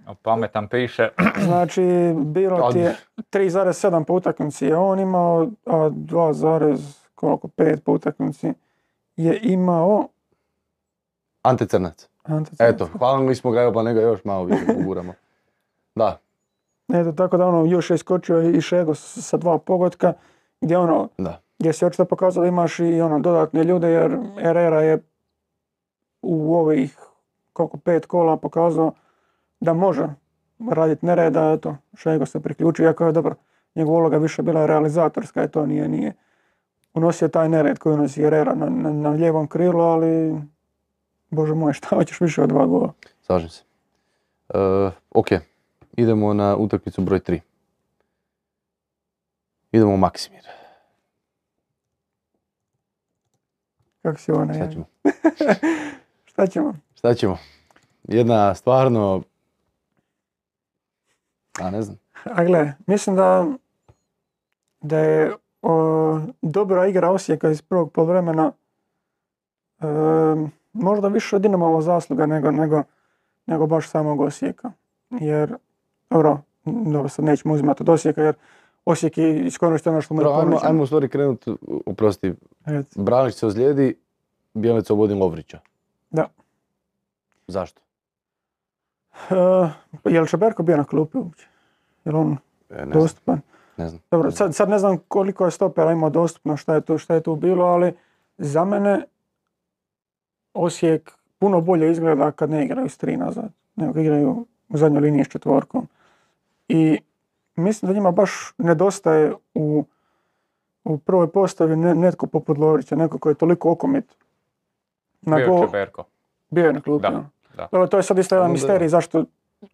O, 0.10 0.14
pametan 0.14 0.68
piše. 0.68 1.10
Znači, 1.46 1.82
bilo 2.16 2.72
ti 2.72 2.80
je 2.80 2.96
3,7 3.18 4.04
po 4.04 4.14
utakmici 4.14 4.66
je 4.66 4.78
on 4.78 5.00
imao, 5.00 5.48
a 5.66 5.76
2,5 5.76 7.80
po 7.80 7.92
utakmici 7.92 8.54
je 9.16 9.40
imao 9.44 10.08
Ante 11.42 11.66
Crnac. 11.66 12.10
Ante 12.24 12.56
Crnac. 12.56 12.74
Eto, 12.74 12.90
hvalili 12.98 13.36
smo 13.36 13.52
ga, 13.52 13.62
evo 13.62 13.74
pa 13.74 13.84
nego 13.84 14.00
još 14.00 14.24
malo 14.24 14.44
više 14.44 14.66
poguramo. 14.78 15.14
Da, 15.96 16.18
Eto, 16.94 17.12
tako 17.12 17.38
da 17.38 17.48
ono, 17.48 17.66
još 17.66 17.90
je 17.90 17.96
iskočio 17.96 18.50
i 18.50 18.62
Šego 18.62 18.96
sa 18.96 19.38
dva 19.38 19.58
pogotka, 19.58 20.14
gdje 20.62 20.78
ono, 20.78 21.10
da. 21.18 21.42
gdje 21.60 21.74
se 21.74 21.86
očito 21.86 22.06
pokazalo 22.06 22.44
da 22.44 22.48
imaš 22.48 22.80
i 22.80 23.02
ono 23.02 23.20
dodatne 23.20 23.64
ljude, 23.64 23.90
jer 23.90 24.18
Herrera 24.42 24.82
je 24.82 25.04
u 26.22 26.56
ovih 26.56 26.98
koliko 27.54 27.78
pet 27.78 28.06
kola 28.06 28.38
pokazao 28.38 28.92
da 29.60 29.74
može 29.74 30.08
raditi 30.72 31.06
nereda, 31.06 31.52
eto, 31.52 31.78
Šego 31.94 32.26
se 32.26 32.40
priključio, 32.40 32.84
iako 32.84 33.06
je 33.06 33.12
dobro, 33.12 33.36
njegova 33.76 33.98
uloga 33.98 34.18
više 34.18 34.42
bila 34.42 34.66
realizatorska, 34.66 35.44
i 35.44 35.48
to 35.48 35.66
nije, 35.66 35.88
nije 35.88 36.14
unosio 36.94 37.28
taj 37.28 37.50
nered 37.50 37.80
koji 37.80 37.94
unosi 37.94 38.22
Herrera 38.22 38.56
na, 38.56 38.70
na, 38.70 38.94
na 38.94 39.10
lijevom 39.10 39.48
krilu, 39.48 39.82
ali 39.82 40.42
Bože 41.30 41.54
moj, 41.54 41.74
šta 41.74 41.96
hoćeš 41.96 42.22
više 42.22 42.44
od 42.44 42.50
dva 42.50 42.66
gola? 42.66 42.94
Slažem 43.22 43.50
se. 43.50 43.64
E, 44.50 44.58
ok, 45.10 45.28
idemo 45.98 46.34
na 46.34 46.56
utakmicu 46.56 47.02
broj 47.02 47.20
3. 47.20 47.40
Idemo 49.72 49.94
u 49.94 49.98
Maksimir. 49.98 50.48
Kako 54.02 54.18
si 54.18 54.32
ovo 54.32 54.46
najavio? 54.46 54.84
Šta 56.38 56.48
ćemo? 56.48 56.74
Šta 56.96 57.14
ćemo? 57.14 57.38
Jedna 58.04 58.56
stvarno... 58.56 59.22
A 61.62 61.70
ne 61.70 61.82
znam. 61.82 61.98
A 62.24 62.44
gle, 62.44 62.74
mislim 62.88 63.16
da, 63.16 63.46
da 64.82 64.98
je 64.98 65.34
o, 65.62 66.20
dobra 66.42 66.88
igra 66.88 67.12
Osijeka 67.12 67.50
iz 67.50 67.62
prvog 67.62 67.92
poluvremena 67.92 68.52
e, 69.80 69.86
možda 70.74 71.08
više 71.08 71.36
od 71.36 71.42
Dinamova 71.42 71.82
zasluga 71.82 72.26
nego, 72.26 72.52
nego, 72.52 72.84
nego 73.46 73.68
baš 73.68 73.90
samog 73.90 74.22
Osijeka. 74.22 74.72
Jer, 75.10 75.56
dobro, 76.10 76.40
dobro 76.66 77.10
sad 77.10 77.26
nećemo 77.26 77.54
uzimati 77.54 77.84
od 77.84 77.90
Osijeka 77.90 78.22
jer 78.22 78.36
Osijek 78.86 79.18
je 79.18 79.46
iskoristio 79.46 79.92
ono 79.92 80.02
što 80.02 80.14
mu 80.14 80.22
je 80.22 80.28
ajmo, 80.28 80.60
ajmo 80.64 80.84
u 80.84 80.86
stvari 80.86 81.10
krenuti, 81.10 81.56
oprosti, 81.86 82.34
Reci. 82.66 83.02
Branić 83.02 83.36
se 83.36 83.48
ozlijedi, 83.48 83.96
Bjelec 84.54 84.90
obodi 84.90 85.14
Lovrića. 85.14 85.60
Da. 86.10 86.28
Zašto? 87.48 87.82
E, 89.30 89.36
je 90.06 90.22
li 90.22 90.28
Čeberko 90.28 90.64
bio 90.64 90.78
na 90.78 90.84
klupi 90.84 91.18
uopće? 91.18 91.48
Je 92.06 92.12
li 92.12 92.18
on 92.18 92.38
E, 92.70 92.76
ne 92.76 92.84
znam, 92.84 92.90
dostupan? 92.92 93.42
ne 93.78 93.90
znam. 93.90 94.02
Dobro, 94.12 94.32
sad, 94.32 94.56
sad 94.56 94.70
ne 94.70 94.80
znam 94.80 94.98
koliko 94.98 95.46
je 95.46 95.52
stopera 95.52 95.92
imao 95.92 96.10
dostupno, 96.10 96.58
šta 96.58 96.74
je, 96.74 96.82
tu, 96.82 96.98
šta 96.98 97.14
je 97.14 97.24
tu 97.24 97.36
bilo, 97.36 97.66
ali 97.66 97.94
za 98.38 98.66
mene 98.66 99.06
Osijek 100.54 101.12
puno 101.40 101.62
bolje 101.62 101.92
izgleda 101.92 102.32
kad 102.32 102.50
ne 102.50 102.66
igraju 102.66 102.90
s 102.90 102.98
tri 102.98 103.18
nazad, 103.18 103.50
nego 103.76 104.00
igraju 104.00 104.46
u 104.70 104.78
zadnjoj 104.78 105.02
liniji 105.02 105.24
s 105.24 105.30
četvorkom. 105.30 105.88
I 106.68 107.00
mislim 107.56 107.88
da 107.88 107.94
njima 107.94 108.12
baš 108.12 108.32
nedostaje 108.58 109.34
u, 109.54 109.84
u 110.84 110.98
prvoj 110.98 111.32
postavi 111.32 111.76
ne- 111.76 111.96
netko 111.96 112.28
poput 112.28 112.58
Lovrića, 112.58 112.96
neko 112.96 113.18
koji 113.20 113.32
je 113.32 113.38
toliko 113.38 113.72
okomit. 113.72 114.06
Na 115.22 115.38
Bio 115.38 115.62
Čeberko. 115.62 116.04
bio 116.50 116.66
je 116.66 116.74
na 116.74 116.82
klupi. 116.82 117.02
Da, 117.02 117.24
da. 117.56 117.68
Dobro, 117.72 117.88
to 117.88 117.98
je 117.98 118.04
sad 118.04 118.18
isto 118.18 118.36
jedan 118.36 118.48
Da. 118.48 118.54
misterij 118.54 118.88
zašto 118.88 119.24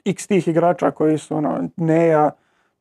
x 0.06 0.28
tih 0.28 0.48
igrača 0.48 0.92
koji 0.92 1.18
su 1.18 1.36
ono, 1.36 1.70
Neja, 1.78 2.32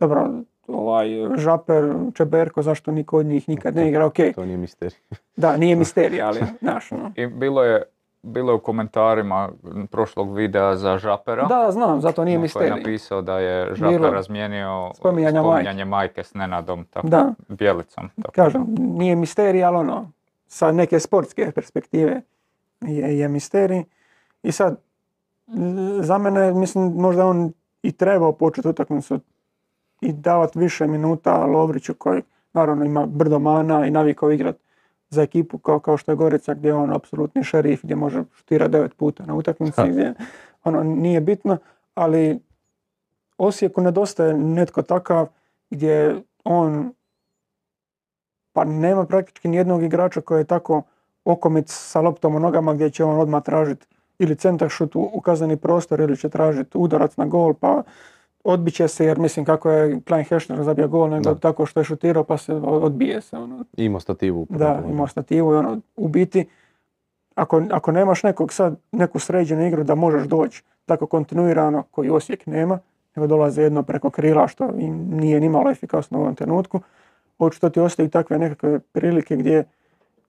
dobro, 0.00 0.28
ovaj, 0.66 1.08
Žaper, 1.36 1.84
Čeberko, 2.14 2.62
zašto 2.62 2.90
niko 2.90 3.18
od 3.18 3.26
njih 3.26 3.48
nikad 3.48 3.76
ne 3.76 3.88
igra, 3.88 4.06
ok, 4.06 4.16
To 4.34 4.44
nije 4.44 4.56
misterij. 4.56 4.98
da, 5.36 5.56
nije 5.56 5.76
misterij, 5.76 6.22
ali, 6.22 6.40
znaš, 6.60 6.92
ono. 6.92 7.12
I 7.16 7.26
bilo 7.26 7.64
je, 7.64 7.82
bilo 8.22 8.52
je 8.52 8.56
u 8.56 8.60
komentarima 8.60 9.48
prošlog 9.90 10.34
videa 10.34 10.76
za 10.76 10.98
Žapera. 10.98 11.44
Da, 11.44 11.70
znam, 11.70 12.00
zato 12.00 12.24
nije 12.24 12.34
Koji 12.34 12.38
je 12.38 12.42
misterij. 12.42 12.70
napisao 12.70 13.22
da 13.22 13.38
je 13.38 13.74
Žaper 13.74 13.88
Bilo. 13.90 14.10
razmijenio 14.10 14.90
spominjanje 14.94 15.84
majke 15.84 16.24
s 16.24 16.34
Nenadom, 16.34 16.84
tako, 16.84 17.06
Da. 17.06 17.34
Bjelicom. 17.48 18.10
Tako. 18.16 18.32
Kažem, 18.32 18.64
nije 18.78 19.16
misterij, 19.16 19.64
ali 19.64 19.76
ono, 19.76 20.10
sa 20.46 20.72
neke 20.72 21.00
sportske 21.00 21.52
perspektive 21.52 22.20
je, 22.82 23.18
je 23.18 23.28
misterij. 23.28 23.84
I 24.42 24.52
sad, 24.52 24.80
z- 25.46 26.00
za 26.00 26.18
mene, 26.18 26.52
mislim, 26.52 26.92
možda 26.92 27.26
on 27.26 27.52
i 27.82 27.92
trebao 27.92 28.32
početi 28.32 28.68
utakmicu 28.68 29.20
i 30.00 30.12
davati 30.12 30.58
više 30.58 30.86
minuta 30.86 31.46
Lovriću 31.46 31.94
koji 31.94 32.22
naravno 32.52 32.84
ima 32.84 33.06
brdo 33.06 33.38
mana 33.38 33.86
i 33.86 33.90
navikao 33.90 34.30
igrat 34.30 34.56
za 35.10 35.22
ekipu 35.22 35.58
kao, 35.58 35.80
kao 35.80 35.96
što 35.96 36.12
je 36.12 36.16
Gorica 36.16 36.54
gdje 36.54 36.68
je 36.68 36.74
on 36.74 36.92
apsolutni 36.92 37.44
šerif, 37.44 37.82
gdje 37.82 37.96
može 37.96 38.24
štira 38.34 38.68
devet 38.68 38.94
puta 38.96 39.26
na 39.26 39.34
utakmici, 39.34 39.80
Ha. 39.80 39.86
gdje 39.86 40.14
ono 40.64 40.82
nije 40.82 41.20
bitno, 41.20 41.58
ali 41.94 42.40
Osijeku 43.38 43.80
nedostaje 43.80 44.34
netko 44.34 44.82
takav 44.82 45.26
gdje 45.70 46.22
on 46.44 46.92
pa 48.52 48.64
nema 48.64 49.04
praktički 49.06 49.48
nijednog 49.48 49.82
igrača 49.82 50.20
koji 50.20 50.40
je 50.40 50.44
tako 50.44 50.82
okomit 51.24 51.68
sa 51.68 52.00
loptom 52.00 52.34
u 52.34 52.40
nogama 52.40 52.74
gdje 52.74 52.90
će 52.90 53.04
on 53.04 53.20
odmah 53.20 53.42
tražiti 53.42 53.86
ili 54.18 54.36
centar 54.36 54.68
šut 54.68 54.96
u, 54.96 55.20
kazneni 55.20 55.56
prostor 55.56 56.00
ili 56.00 56.16
će 56.16 56.28
tražiti 56.28 56.78
udarac 56.78 57.16
na 57.16 57.26
gol 57.26 57.54
pa 57.54 57.82
odbit 58.44 58.74
će 58.74 58.88
se 58.88 59.06
jer 59.06 59.18
mislim 59.18 59.44
kako 59.44 59.70
je 59.70 60.00
Klein 60.06 60.24
Hešner 60.24 60.62
zabio 60.62 60.88
gol 60.88 61.08
nego 61.10 61.34
Da. 61.34 61.40
tako 61.40 61.66
što 61.66 61.80
je 61.80 61.84
šutirao 61.84 62.24
pa 62.24 62.36
se 62.36 62.54
odbije 62.54 63.20
se. 63.20 63.36
Ono. 63.36 63.64
Imao 63.76 64.00
stativu. 64.00 64.46
Da, 64.50 64.82
imao 64.90 65.06
stativu 65.06 65.52
i 65.52 65.56
ono, 65.56 65.80
u 65.96 66.08
biti 66.08 66.46
ako, 67.34 67.62
ako 67.70 67.92
nemaš 67.92 68.22
nekog 68.22 68.52
sad, 68.52 68.76
neku 68.92 69.18
sređenu 69.18 69.66
igru 69.66 69.84
da 69.84 69.94
možeš 69.94 70.24
doći 70.24 70.62
tako 70.86 71.06
kontinuirano 71.06 71.82
koji 71.82 72.10
Osijek 72.10 72.46
nema, 72.46 72.78
nego 73.16 73.26
dolaze 73.26 73.62
jedno 73.62 73.82
preko 73.82 74.10
krila 74.10 74.48
što 74.48 74.64
im 74.78 75.08
nije 75.10 75.40
ni 75.40 75.48
malo 75.48 75.70
efikasno 75.70 76.18
u 76.18 76.22
ovom 76.22 76.34
trenutku, 76.34 76.80
očito 77.38 77.70
ti 77.70 77.80
ostaju 77.80 78.08
takve 78.08 78.38
nekakve 78.38 78.78
prilike 78.78 79.36
gdje 79.36 79.64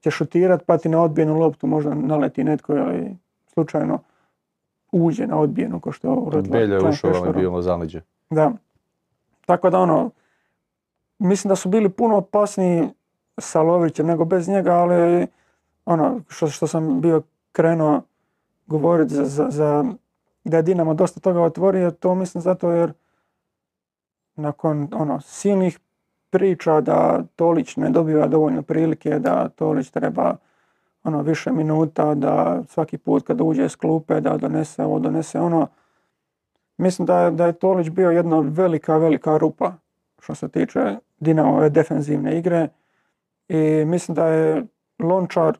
će 0.03 0.11
šutirat 0.11 0.63
pa 0.65 0.77
ti 0.77 0.89
na 0.89 1.01
odbijenu 1.01 1.39
loptu 1.39 1.67
možda 1.67 1.93
naleti 1.93 2.43
netko 2.43 2.73
ili 2.73 3.17
slučajno 3.53 3.99
uđe 4.91 5.27
na 5.27 5.39
odbijenu 5.39 5.79
ko 5.79 5.91
što 5.91 6.07
je 6.07 6.11
ovo 6.11 6.41
Beljo 6.41 6.75
je 6.75 6.89
ušao, 6.89 7.09
ali 7.09 7.17
je 7.17 7.19
Hešnerom. 7.19 7.41
bilo 7.41 7.61
zaleđe. 7.61 8.01
Da. 8.29 8.51
Tako 9.45 9.69
da 9.69 9.79
ono, 9.79 10.11
mislim 11.19 11.49
da 11.49 11.55
su 11.55 11.69
bili 11.69 11.89
puno 11.89 12.17
opasniji 12.17 12.89
sa 13.37 13.61
Lovrićem 13.61 14.07
nego 14.07 14.25
bez 14.25 14.47
njega, 14.47 14.71
ali 14.73 15.27
ono, 15.85 16.21
što, 16.27 16.47
što 16.47 16.67
sam 16.67 17.01
bio 17.01 17.21
krenuo 17.51 18.01
govoriti 18.67 19.13
za, 19.13 19.25
za, 19.25 19.47
za 19.49 19.85
da 20.43 20.57
je 20.57 20.63
Dinamo 20.63 20.93
dosta 20.93 21.19
toga 21.19 21.41
otvorio, 21.41 21.91
to 21.91 22.15
mislim 22.15 22.41
zato 22.41 22.71
jer 22.71 22.93
nakon 24.35 24.87
ono, 24.93 25.21
silnih 25.21 25.79
priča 26.33 26.81
da 26.81 27.23
Tolić 27.35 27.75
ne 27.77 27.89
dobiva 27.89 28.27
dovoljno 28.27 28.61
prilike, 28.61 29.19
da 29.19 29.49
Tolić 29.49 29.89
treba 29.89 30.35
ono, 31.03 31.21
više 31.21 31.51
minuta, 31.51 32.15
da 32.15 32.63
svaki 32.69 32.97
put 32.97 33.27
kad 33.27 33.41
uđe 33.41 33.69
s 33.69 33.75
klupe 33.75 34.21
da 34.21 34.37
donese 34.37 34.83
ovo, 34.83 34.99
donese 34.99 35.39
ono, 35.39 35.67
Mislim 36.77 37.05
da 37.05 37.29
da 37.29 37.45
je 37.45 37.53
Tolić 37.53 37.89
bio 37.89 38.11
jedna 38.11 38.39
velika, 38.39 38.97
velika 38.97 39.37
rupa 39.37 39.73
što 40.21 40.35
se 40.35 40.49
tiče 40.49 40.97
Dinamove 41.19 41.69
defenzivne 41.69 42.37
igre 42.37 42.69
i 43.49 43.85
mislim 43.85 44.15
da 44.15 44.27
je 44.27 44.65
Lončar 44.99 45.57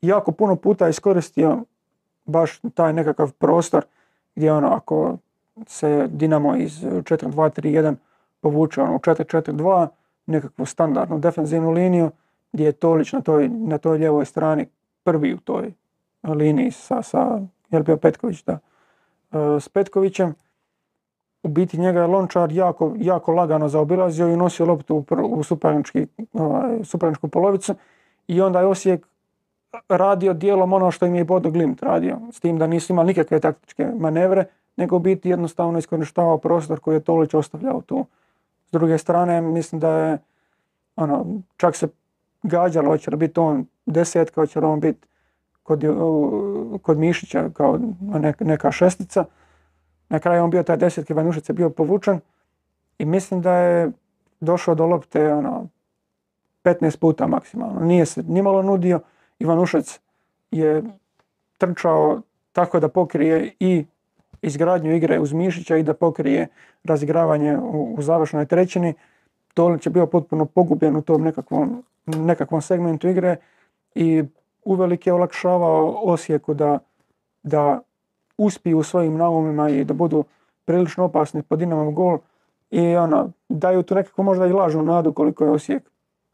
jako 0.00 0.32
puno 0.32 0.56
puta 0.56 0.88
iskoristio 0.88 1.58
baš 2.24 2.60
taj 2.74 2.92
nekakav 2.92 3.32
prostor 3.32 3.84
gdje 4.34 4.52
ono 4.52 4.68
ako 4.68 5.16
se 5.66 6.08
Dinamo 6.10 6.56
iz 6.56 6.82
4-2-3-1 6.82 7.94
povuče 8.46 8.82
ono 8.82 8.94
u 8.94 8.98
4-4-2 8.98 9.88
nekakvu 10.26 10.66
standardnu 10.66 11.18
defenzivnu 11.18 11.70
liniju 11.70 12.10
gdje 12.52 12.64
je 12.64 12.72
Tolić 12.72 13.12
na 13.12 13.20
toj, 13.20 13.48
na 13.48 13.78
toj 13.78 13.98
lijevoj 13.98 14.24
strani 14.24 14.66
prvi 15.02 15.34
u 15.34 15.38
toj 15.38 15.72
liniji 16.22 16.70
sa, 16.70 17.02
sa 17.02 17.40
je 17.70 17.82
bio 17.82 17.96
Petković, 17.96 18.44
da, 18.44 18.58
e, 19.32 19.60
s 19.60 19.68
Petkovićem. 19.68 20.34
U 21.42 21.48
biti 21.48 21.78
njega 21.78 22.00
je 22.00 22.06
Lončar 22.06 22.52
jako, 22.52 22.94
jako 22.98 23.32
lagano 23.32 23.68
zaobilazio 23.68 24.28
i 24.28 24.36
nosio 24.36 24.66
loptu 24.66 24.96
u, 24.96 25.04
u 25.22 25.42
ovaj, 26.32 26.84
suparničku 26.84 27.28
polovicu 27.28 27.74
i 28.28 28.40
onda 28.40 28.60
je 28.60 28.66
Osijek 28.66 29.06
radio 29.88 30.32
dijelom 30.32 30.72
ono 30.72 30.90
što 30.90 31.06
im 31.06 31.14
je 31.14 31.24
Bodo 31.24 31.50
Glimt 31.50 31.82
radio, 31.82 32.18
s 32.32 32.40
tim 32.40 32.58
da 32.58 32.66
nisu 32.66 32.92
imali 32.92 33.06
nikakve 33.06 33.40
taktičke 33.40 33.86
manevre, 33.98 34.44
nego 34.76 34.98
biti 34.98 35.30
jednostavno 35.30 35.78
iskorištavao 35.78 36.38
prostor 36.38 36.80
koji 36.80 36.96
je 36.96 37.00
Tolić 37.00 37.34
ostavljao 37.34 37.80
tu. 37.80 38.06
S 38.66 38.70
druge 38.70 38.98
strane, 38.98 39.40
mislim 39.40 39.80
da 39.80 39.90
je 39.90 40.18
ono, 40.96 41.26
čak 41.56 41.76
se 41.76 41.88
gađalo, 42.42 42.88
hoće 42.88 43.10
li 43.10 43.16
biti 43.16 43.40
on 43.40 43.66
desetka, 43.86 44.40
hoće 44.40 44.60
li 44.60 44.66
on 44.66 44.80
biti 44.80 45.08
kod, 45.62 45.84
kod 46.82 46.98
Mišića 46.98 47.50
kao 47.54 47.78
neka, 48.40 48.72
šestica. 48.72 49.24
Na 50.08 50.18
kraju 50.18 50.44
on 50.44 50.50
bio 50.50 50.62
taj 50.62 50.76
desetki, 50.76 51.14
Vanušić 51.14 51.48
je 51.48 51.52
bio 51.52 51.70
povučen 51.70 52.20
i 52.98 53.04
mislim 53.04 53.42
da 53.42 53.52
je 53.52 53.90
došao 54.40 54.74
do 54.74 54.86
lopte 54.86 55.32
ono, 55.32 55.68
15 56.64 56.98
puta 56.98 57.26
maksimalno. 57.26 57.80
Nije 57.80 58.06
se 58.06 58.22
nimalo 58.22 58.62
nudio. 58.62 59.00
Ivanušec 59.38 60.00
je 60.50 60.82
trčao 61.58 62.20
tako 62.52 62.80
da 62.80 62.88
pokrije 62.88 63.54
i 63.60 63.84
izgradnju 64.46 64.94
igre 64.94 65.20
uz 65.20 65.32
Mišića 65.32 65.76
i 65.76 65.82
da 65.82 65.94
pokrije 65.94 66.48
razigravanje 66.84 67.58
u, 67.58 67.94
u 67.98 68.02
završnoj 68.02 68.46
trećini. 68.46 68.94
Tolić 69.54 69.86
je 69.86 69.90
bio 69.90 70.06
potpuno 70.06 70.44
pogubljen 70.44 70.96
u 70.96 71.02
tom 71.02 71.22
nekakvom, 71.22 71.82
nekakvom 72.06 72.62
segmentu 72.62 73.08
igre 73.08 73.36
i 73.94 74.24
uvelike 74.64 75.10
je 75.10 75.14
olakšavao 75.14 76.00
Osijeku 76.04 76.54
da, 76.54 76.78
da 77.42 77.80
uspiju 78.38 78.78
u 78.78 78.82
svojim 78.82 79.16
naumima 79.16 79.68
i 79.70 79.84
da 79.84 79.94
budu 79.94 80.24
prilično 80.64 81.04
opasni 81.04 81.42
po 81.42 81.56
Dinamov 81.56 81.90
gol 81.90 82.18
i 82.70 82.96
ono, 82.96 83.30
daju 83.48 83.82
tu 83.82 83.94
nekako 83.94 84.22
možda 84.22 84.46
i 84.46 84.52
lažnu 84.52 84.82
nadu 84.82 85.12
koliko 85.12 85.44
je 85.44 85.50
Osijek 85.50 85.82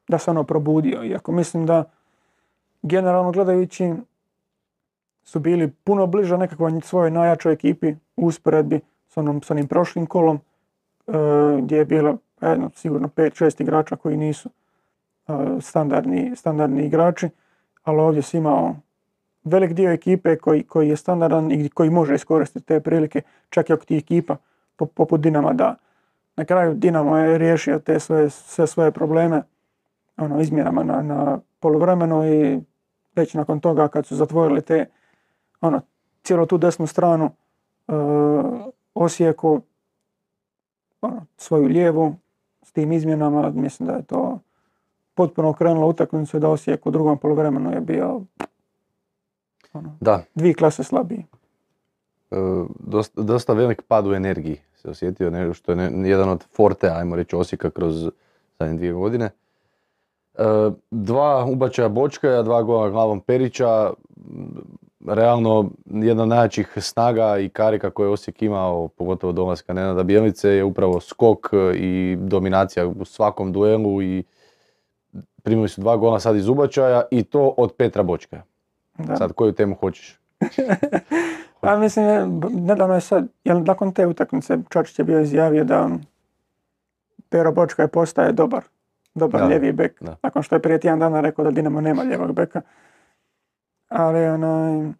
da 0.09 0.19
se 0.19 0.31
ono 0.31 0.45
probudio. 0.45 1.05
Iako 1.05 1.33
mislim 1.33 1.67
da 1.67 1.85
generalno 2.83 3.33
gledajući 3.33 3.95
su 5.25 5.41
bili 5.41 5.71
puno 5.85 6.07
bliže 6.07 6.39
nekakvoj 6.39 6.81
svojoj 6.83 7.11
najjačoj 7.11 7.53
ekipi 7.53 7.95
usporedbi 8.17 8.81
s, 9.09 9.17
onom, 9.17 9.43
s 9.43 9.51
onim 9.51 9.69
prošlim 9.69 10.07
kolom 10.07 10.37
e, 10.37 11.13
gdje 11.63 11.77
je 11.77 11.85
bilo 11.85 12.19
jedno, 12.41 12.71
sigurno 12.75 13.09
5-6 13.09 13.63
igrača 13.63 13.97
koji 13.97 14.17
nisu 14.17 14.51
e, 15.29 15.33
standardni, 15.61 16.37
standardni 16.37 16.87
igrači, 16.87 17.29
ali 17.83 18.01
ovdje 18.01 18.23
si 18.23 18.37
imao 18.37 18.77
velik 19.45 19.73
dio 19.73 19.93
ekipe 19.93 20.37
koji, 20.37 20.63
koji 20.63 20.89
je 20.89 20.97
standardan 20.97 21.53
i 21.53 21.69
koji 21.69 21.91
može 21.91 22.15
iskoristiti 22.15 22.67
te 22.67 22.81
prilike, 22.81 23.23
čak 23.51 23.71
i 23.71 23.73
ako 23.73 23.85
ti 23.85 23.97
ekipa 23.97 24.37
po- 24.77 24.87
poput 24.87 25.21
Dinama 25.21 25.53
da. 25.53 25.77
Na 26.37 26.45
kraju 26.45 26.75
Dinamo 26.75 27.17
je 27.17 27.39
riješio 27.39 27.79
te 27.79 28.01
svoje, 28.01 28.31
sve 28.31 28.67
svoje 28.67 28.91
probleme 28.91 29.43
ono, 30.17 30.41
izmjenama 30.41 30.83
na, 30.83 31.03
na 31.03 31.39
poluvremenu 31.61 32.25
i 32.27 32.61
već 33.17 33.35
nakon 33.35 33.61
toga 33.61 33.89
kad 33.89 34.07
su 34.07 34.17
zatvorili 34.17 34.63
te 34.63 34.87
ono, 35.61 35.81
cijelu 36.23 36.47
tu 36.47 36.59
desnu 36.59 36.87
stranu 36.87 37.31
Osijeku 38.95 39.61
ono, 41.01 41.27
svoju 41.37 41.65
lijevu 41.67 42.15
s 42.63 42.73
tim 42.73 42.93
izmjenama, 42.93 43.51
mislim 43.51 43.87
da 43.89 43.95
je 43.95 44.03
to 44.03 44.39
potpuno 45.15 45.49
okrenulo 45.51 45.89
utakmicu 45.89 46.39
da 46.39 46.49
Osijek 46.49 46.87
u 46.87 46.91
drugom 46.91 47.19
poluvremenu 47.19 47.73
je 47.73 47.81
bio 47.81 48.21
ono, 49.73 49.97
Da, 50.01 50.23
dvije 50.35 50.55
klase 50.55 50.85
slabiji. 50.85 51.25
e, 52.31 52.37
dosta, 52.81 53.23
dosta 53.23 53.53
velik 53.53 53.83
pad 53.83 54.07
u 54.07 54.15
energiji 54.15 54.61
se 54.75 54.91
osjetio, 54.91 55.31
ne, 55.31 55.55
što 55.55 55.73
je 55.73 55.77
ne- 55.77 56.09
jedan 56.09 56.29
od 56.29 56.45
forte, 56.47 56.89
ajmo 56.89 57.17
reći, 57.17 57.37
Osijeka 57.37 57.71
kroz 57.71 58.09
zadnje 58.59 58.77
dvije 58.77 58.93
godine. 58.93 59.31
E, 60.35 60.43
dva 60.91 61.45
ubačaja 61.45 61.89
Bočkaja, 61.89 62.43
dva 62.43 62.63
gola 62.63 62.91
glavom 62.91 63.21
Perića, 63.21 63.93
realno 65.07 65.71
jedna 65.85 66.23
od 66.23 66.29
najjačih 66.29 66.73
snaga 66.77 67.39
i 67.39 67.49
karika 67.49 67.91
koje 67.91 68.07
je 68.07 68.11
Osijek 68.11 68.43
imao, 68.43 68.89
pogotovo 68.89 69.33
dolaska 69.33 69.73
Nenada 69.73 70.03
Bjelice, 70.03 70.49
je 70.49 70.65
upravo 70.65 71.01
skok 71.01 71.47
e, 71.53 71.73
i 71.77 72.17
dominacija 72.21 72.87
u 72.87 73.05
svakom 73.05 73.53
duelu 73.53 74.03
i 74.03 74.25
primili 75.43 75.69
su 75.69 75.81
dva 75.81 75.97
gola 75.97 76.21
sad 76.21 76.37
iz 76.37 76.49
ubačaja 76.49 77.03
i 77.11 77.25
to 77.25 77.55
od 77.57 77.73
Petra 77.73 78.03
Bočkaja. 78.03 78.43
Da. 78.99 79.17
Sad 79.17 79.33
koju 79.33 79.53
temu 79.53 79.75
hoćeš? 79.75 80.21
A 81.61 81.77
mislim, 81.77 82.41
b- 82.41 82.49
nedavno 82.51 82.95
je 82.95 83.01
sad, 83.01 83.27
jel 83.45 83.63
nakon 83.63 83.93
te 83.93 84.07
utakmice 84.07 84.59
Čačić 84.71 84.99
je 84.99 85.05
bio 85.05 85.21
izjavio 85.21 85.65
da 85.65 85.89
Pero 87.29 87.53
Bočka 87.53 87.83
je 87.83 87.89
postaje 87.89 88.33
dobar, 88.33 88.63
dobar 89.15 89.41
Da, 89.41 89.47
lijevi 89.47 89.73
bek. 89.73 90.03
da. 90.03 90.17
Nakon 90.23 90.43
što 90.43 90.55
je 90.55 90.63
prije 90.63 90.81
tjedan 90.81 90.99
dana 90.99 91.21
rekao 91.21 91.45
da 91.45 91.51
Dinamo 91.51 91.81
nema 91.81 92.03
lijevog 92.03 92.33
beka. 92.33 92.61
Ali 93.93 94.19
onaj, 94.21 94.93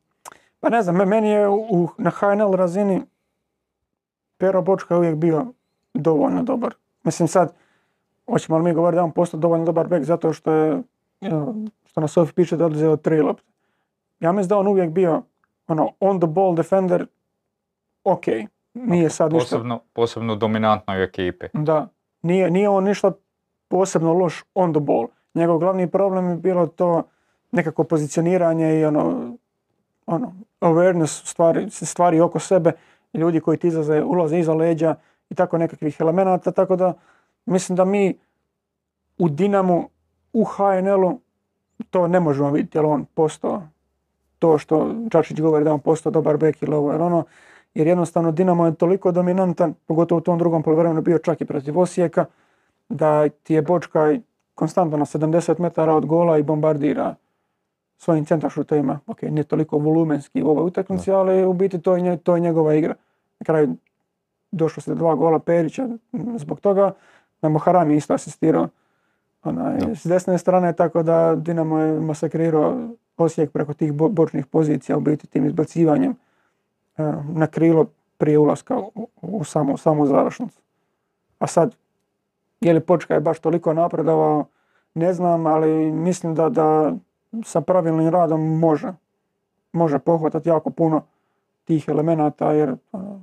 pa 0.61 0.69
ne 0.69 0.83
znam, 0.83 0.97
me- 0.97 1.07
meni 1.07 1.29
je 1.29 1.49
u, 1.49 1.89
na 1.99 2.11
HNL 2.11 2.53
razini 2.53 3.03
Pero 4.39 4.63
Bočka 4.63 4.97
uvijek 4.97 5.17
bio 5.17 5.47
dovoljno 5.95 6.43
dobar. 6.43 6.75
Mislim 7.05 7.29
sad, 7.29 7.53
hoćemo 8.27 8.59
li 8.59 8.65
mi 8.65 8.75
govoriti 8.75 8.97
da 8.97 9.05
on 9.05 9.13
postao 9.13 9.41
dovoljno 9.41 9.65
dobar 9.65 9.87
bek 9.87 10.05
zato 10.05 10.33
što 10.33 10.53
je, 10.53 10.83
što 11.85 12.01
na 12.01 12.09
Sofi 12.09 12.33
piše 12.33 12.57
da 12.57 12.63
je 12.63 12.67
oduzeo 12.67 12.97
tri 12.97 13.21
lopte. 13.21 13.43
Ja 14.21 14.33
mislim 14.33 14.49
da 14.49 14.59
on 14.59 14.69
uvijek 14.69 14.91
bio 14.91 15.23
ono, 15.69 15.91
on 16.01 16.21
the 16.21 16.27
ball 16.27 16.55
defender, 16.55 17.07
ok, 18.05 18.25
nije 18.75 19.11
sad 19.11 19.33
ništa, 19.33 19.47
Posebno, 19.47 19.81
posebno 19.93 20.37
dominantnoj 20.37 21.03
ekipi. 21.05 21.47
da, 21.53 21.89
nije, 22.23 22.51
nije 22.51 22.69
on 22.69 22.85
ništa 22.85 23.13
posebno 23.69 24.13
loš 24.13 24.45
on 24.55 24.73
the 24.73 24.81
ball. 24.81 25.07
Njegov 25.35 25.59
glavni 25.59 25.91
problem 25.91 26.29
je 26.29 26.37
bilo 26.37 26.67
to 26.67 27.03
nekako 27.53 27.85
pozicioniranje 27.85 28.81
i 28.81 28.85
ono, 28.85 29.37
ono 30.07 30.35
awareness 30.61 31.27
stvari, 31.27 31.71
stvari 31.71 32.21
oko 32.21 32.39
sebe, 32.39 32.73
ljudi 33.15 33.41
koji 33.41 33.59
ti 33.59 33.69
izlaze, 33.69 34.03
ulaze 34.03 34.39
iza 34.39 34.55
leđa 34.55 34.95
i 35.31 35.35
tako 35.35 35.59
nekakvih 35.59 35.97
elemenata, 36.01 36.53
tako 36.53 36.77
da 36.77 36.95
mislim 37.47 37.77
da 37.77 37.85
mi 37.85 38.19
u 39.19 39.29
Dinamu, 39.29 39.89
u 40.33 40.45
HNL-u 40.45 41.21
to 41.91 42.09
ne 42.09 42.21
možemo 42.21 42.51
vidjeti, 42.51 42.79
jer 42.79 42.85
on 42.85 43.05
postao 43.15 43.63
to 44.39 44.59
što 44.59 44.95
Čačić 45.11 45.41
govori 45.41 45.65
da 45.65 45.73
on 45.73 45.81
postao 45.81 46.13
dobar 46.13 46.37
bek 46.37 46.63
ili 46.63 46.75
ovo 46.75 46.93
ili 46.93 47.03
ono, 47.03 47.25
jer 47.75 47.87
jednostavno 47.87 48.33
Dinamo 48.33 48.67
je 48.67 48.75
toliko 48.75 49.13
dominantan, 49.13 49.75
pogotovo 49.87 50.19
u 50.19 50.23
tom 50.23 50.39
drugom 50.39 50.63
poluvremenu 50.63 51.03
bio 51.03 51.19
čak 51.19 51.41
i 51.41 51.45
protiv 51.45 51.79
Osijeka, 51.79 52.25
da 52.89 53.29
ti 53.29 53.55
je 53.55 53.63
Bočka 53.63 54.15
konstantno 54.55 54.97
na 54.97 55.05
70 55.05 55.61
metara 55.61 55.95
od 55.95 56.07
gola 56.07 56.39
i 56.39 56.43
bombardira 56.43 57.15
svojim 58.03 58.25
centaršutovima. 58.25 58.99
Ok, 59.07 59.23
nije 59.23 59.45
toliko 59.45 59.79
volumenski 59.79 60.43
u 60.43 60.49
ovoj 60.49 60.65
utakmici, 60.65 61.13
ali 61.13 61.45
u 61.45 61.53
biti 61.53 61.81
to 61.81 61.97
je, 61.97 62.17
to 62.17 62.35
je 62.35 62.41
njegova 62.41 62.75
igra. 62.75 62.95
Na 63.41 63.45
kraju 63.45 63.77
došlo 64.53 64.81
se 64.81 64.91
do 64.91 64.95
dva 64.95 65.15
gola 65.15 65.39
Perića 65.39 65.89
zbog 66.37 66.61
toga. 66.61 66.93
Da 67.43 67.49
Moharam 67.49 67.91
je 67.91 67.97
isto 67.97 68.15
asistirao 68.15 68.69
onaj, 69.45 69.79
s 69.95 70.07
desne 70.07 70.39
strane, 70.39 70.73
tako 70.73 71.03
da 71.03 71.35
Dinamo 71.35 71.79
je 71.79 72.01
masakrirao 72.01 72.89
Osijek 73.17 73.53
preko 73.53 73.75
tih 73.75 73.93
bo- 73.93 74.09
bočnih 74.09 74.47
pozicija, 74.47 74.97
u 74.97 75.01
biti 75.01 75.27
tim 75.27 75.47
izbacivanjem 75.47 76.13
e, 76.99 77.13
na 77.35 77.47
krilo 77.47 77.87
prije 78.19 78.39
ulaska 78.39 78.79
u, 78.79 79.09
u 79.23 79.45
samu, 79.45 79.77
samu 79.77 80.07
završnicu. 80.07 80.61
A 81.39 81.47
sad, 81.47 81.77
je 82.61 82.73
li 82.73 82.81
Počka 82.81 83.15
je 83.15 83.21
baš 83.21 83.39
toliko 83.39 83.75
napredovao, 83.75 84.45
ne 84.95 85.13
znam, 85.13 85.47
ali 85.47 85.93
mislim 85.93 86.35
da, 86.35 86.49
da 86.49 86.93
sa 87.45 87.61
pravilnim 87.61 88.09
radom 88.09 88.59
može. 88.59 88.93
Može 89.73 89.99
pohvatati 89.99 90.49
jako 90.49 90.71
puno 90.71 91.03
tih 91.65 91.89
elemenata 91.89 92.53
jer 92.53 92.75
ono, 92.93 93.21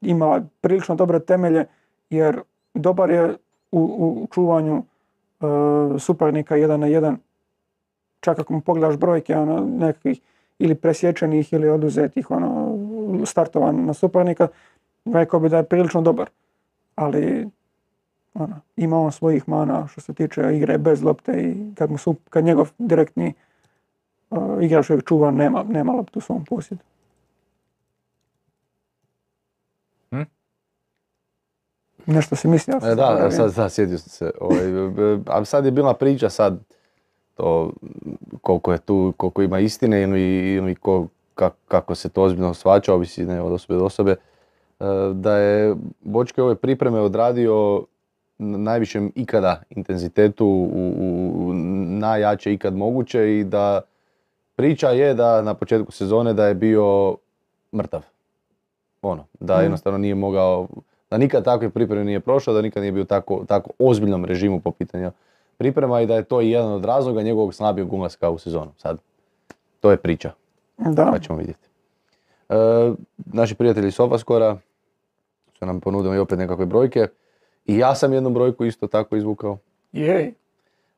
ima 0.00 0.42
prilično 0.60 0.94
dobre 0.94 1.20
temelje 1.20 1.66
jer 2.10 2.40
dobar 2.74 3.10
je 3.10 3.36
u, 3.72 3.80
u 3.80 4.26
čuvanju 4.32 4.76
e, 4.76 5.44
suparnika 5.98 6.56
jedan 6.56 6.80
na 6.80 6.86
jedan. 6.86 7.16
Čak 8.20 8.38
ako 8.38 8.52
mu 8.52 8.60
pogledaš 8.60 8.96
brojke 8.96 9.36
ono, 9.36 9.60
nekakvih 9.60 10.20
ili 10.58 10.74
presječenih 10.74 11.52
ili 11.52 11.68
oduzetih 11.68 12.30
ono, 12.30 12.78
startova 13.24 13.72
na 13.72 13.94
suparnika, 13.94 14.48
rekao 15.04 15.40
bi 15.40 15.48
da 15.48 15.56
je 15.56 15.64
prilično 15.64 16.02
dobar. 16.02 16.30
Ali 16.94 17.48
ono, 18.34 18.60
ima 18.76 19.00
on 19.00 19.12
svojih 19.12 19.48
mana 19.48 19.86
što 19.86 20.00
se 20.00 20.14
tiče 20.14 20.56
igre 20.56 20.78
bez 20.78 21.02
lopte 21.02 21.32
i 21.32 21.74
kad, 21.74 21.90
mu 21.90 21.98
su, 21.98 22.14
kad 22.30 22.44
njegov 22.44 22.70
direktni 22.78 23.34
uh, 24.30 24.64
igrač 24.64 24.90
uvijek 24.90 25.08
čuva 25.08 25.30
nema, 25.30 25.62
nema 25.62 25.92
loptu 25.92 26.18
u 26.18 26.22
svom 26.22 26.44
posjedu. 26.44 26.82
Hm? 30.10 30.22
Nešto 32.06 32.36
si 32.36 32.48
mislio? 32.48 32.76
E, 32.76 32.80
da, 32.80 32.94
zaboravio. 32.94 33.30
sad, 33.30 33.54
sad 33.54 33.72
sjetio 33.72 33.98
sam 33.98 34.08
se. 34.08 34.30
Ovaj, 34.40 34.64
a 35.26 35.44
sad 35.44 35.64
je 35.64 35.70
bila 35.70 35.94
priča 35.94 36.30
sad 36.30 36.58
to 37.34 37.72
koliko 38.42 38.72
je 38.72 38.78
tu, 38.78 39.14
koliko 39.16 39.42
ima 39.42 39.58
istine 39.58 40.02
ili, 40.02 40.52
ili 40.52 40.74
ko- 40.74 41.06
kak- 41.34 41.60
kako 41.68 41.94
se 41.94 42.08
to 42.08 42.22
ozbiljno 42.22 42.54
shvaća, 42.54 42.94
ovisi 42.94 43.26
ne, 43.26 43.42
od 43.42 43.52
osobe 43.52 43.78
do 43.78 43.84
osobe, 43.84 44.10
e, 44.10 44.84
da 45.14 45.36
je 45.36 45.76
Bočke 46.00 46.42
ove 46.42 46.54
pripreme 46.54 47.00
odradio 47.00 47.84
na 48.38 48.58
najvišem 48.58 49.12
ikada 49.14 49.62
intenzitetu, 49.70 50.46
u, 50.46 50.94
u 51.36 51.52
najjače 51.98 52.52
ikad 52.52 52.76
moguće 52.76 53.38
i 53.38 53.44
da 53.44 53.80
priča 54.56 54.88
je 54.90 55.14
da 55.14 55.42
na 55.42 55.54
početku 55.54 55.92
sezone 55.92 56.32
da 56.34 56.46
je 56.46 56.54
bio 56.54 57.16
mrtav. 57.72 58.02
Ono, 59.02 59.24
da 59.40 59.54
Mhm. 59.54 59.62
jednostavno 59.62 59.98
nije 59.98 60.14
mogao, 60.14 60.68
da 61.10 61.18
nikad 61.18 61.44
takve 61.44 61.70
pripreme 61.70 62.04
nije 62.04 62.20
prošao, 62.20 62.54
da 62.54 62.62
nikad 62.62 62.80
nije 62.82 62.92
bio 62.92 63.04
tako, 63.04 63.44
tako 63.48 63.70
ozbiljnom 63.78 64.24
režimu 64.24 64.60
po 64.60 64.70
pitanju 64.70 65.10
priprema 65.56 66.00
i 66.00 66.06
da 66.06 66.14
je 66.14 66.24
to 66.24 66.40
i 66.40 66.50
jedan 66.50 66.72
od 66.72 66.84
razloga 66.84 67.22
njegovog 67.22 67.54
slabijeg 67.54 67.92
ulaska 67.92 68.30
u 68.30 68.38
sezonu. 68.38 68.72
Sad, 68.76 68.98
to 69.80 69.90
je 69.90 69.96
priča, 69.96 70.32
Da, 70.78 71.08
pa 71.12 71.18
ćemo 71.18 71.38
vidjeti. 71.38 71.68
E, 72.48 72.54
naši 73.16 73.54
prijatelji 73.54 73.90
Sofaskora 73.90 74.58
su 75.58 75.66
nam 75.66 75.80
ponudili 75.80 76.18
opet 76.18 76.38
nekakve 76.38 76.66
brojke 76.66 77.06
i 77.66 77.78
ja 77.78 77.94
sam 77.94 78.12
jednu 78.12 78.30
brojku 78.30 78.64
isto 78.64 78.86
tako 78.86 79.16
izvukao. 79.16 79.58
jej. 79.92 80.34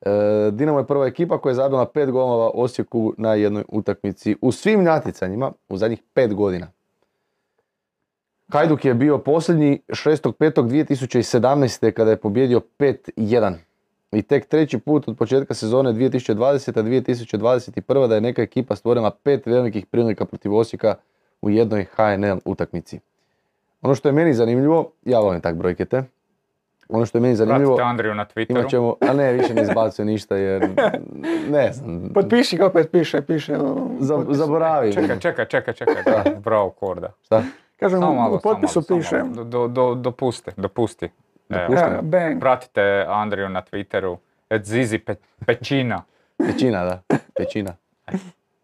E, 0.01 0.51
Dinamo 0.53 0.79
je 0.79 0.87
prva 0.87 1.07
ekipa 1.07 1.39
koja 1.39 1.51
je 1.51 1.55
zabila 1.55 1.87
pet 1.87 2.11
golova 2.11 2.51
Osijeku 2.55 3.15
na 3.19 3.35
jednoj 3.35 3.65
utakmici 3.69 4.37
u 4.41 4.53
svim 4.53 4.85
natjecanjima 4.85 5.53
u 5.69 5.77
zadnjih 5.77 6.03
pet 6.15 6.35
godina. 6.35 6.67
Hajduk 8.49 8.85
je 8.85 8.95
bio 8.95 9.19
posljednji 9.19 9.81
6.5.2017. 9.89 11.91
kada 11.91 12.11
je 12.11 12.17
pobjedio 12.17 12.61
5-1. 12.79 13.55
I 14.13 14.23
tek 14.23 14.49
treći 14.49 14.79
put 14.79 15.09
od 15.09 15.17
početka 15.17 15.55
sezone 15.55 15.93
2020-2021 15.93 18.09
da 18.09 18.15
je 18.15 18.21
neka 18.21 18.43
ekipa 18.43 18.77
stvorila 18.77 19.11
pet 19.11 19.47
velikih 19.47 19.87
prilika 19.87 20.25
protiv 20.25 20.55
Osijeka 20.55 20.95
u 21.43 21.51
jednoj 21.51 21.85
HNL 21.85 22.39
utakmici. 22.45 23.01
Ono 23.83 23.95
što 23.95 24.09
je 24.09 24.13
meni 24.13 24.35
zanimljivo, 24.35 24.91
ja 25.05 25.21
volim 25.21 25.41
tak 25.41 25.57
brojke 25.57 25.85
te, 25.85 26.05
ono 26.89 27.07
što 27.07 27.19
je 27.19 27.23
meni 27.23 27.37
zanimljivo, 27.37 27.71
Pratite 27.71 27.91
Andriju 27.91 28.15
na 28.15 28.27
Twitteru. 28.27 28.51
Imat 28.51 28.69
ćemo, 28.69 28.95
a 29.03 29.13
ne, 29.13 29.33
više 29.33 29.55
ne 29.55 29.63
izbacuje 29.63 30.07
ništa 30.07 30.37
jer, 30.37 30.69
ne 31.51 31.73
znam, 31.73 32.11
Potpiši 32.15 32.57
ga 32.57 32.67
opet 32.67 32.91
piše, 32.93 33.23
piše. 33.23 33.55
u 33.55 33.91
za- 34.01 34.15
potpisu. 34.15 34.35
zaboravi. 34.37 34.93
Čekaj, 34.93 35.19
čekaj, 35.19 35.45
čekaj, 35.47 35.75
čekaj. 35.75 36.03
Da, 36.05 36.25
bravo, 36.35 36.71
Korda. 36.71 37.13
Šta? 37.23 37.43
Kažem, 37.77 38.01
Samo 38.01 38.13
u- 38.13 38.15
malo, 38.15 38.37
u 38.37 38.41
potpisu 38.41 38.83
samo 38.83 38.99
piše. 38.99 39.09
samo. 39.11 39.45
Do, 39.45 39.69
do, 39.69 39.95
dopusti, 39.95 40.51
dopusti. 40.57 41.09
Evo, 41.51 41.75
bang. 42.03 42.41
Pratite 42.41 42.81
Andriju 43.09 43.49
na 43.49 43.63
Twitteru. 43.63 44.17
Et 44.51 44.65
Zizi 44.65 44.99
Pe- 44.99 45.15
Pećina. 45.47 46.03
Pećina, 46.39 46.85
da, 46.85 47.01
pećina. 47.35 47.77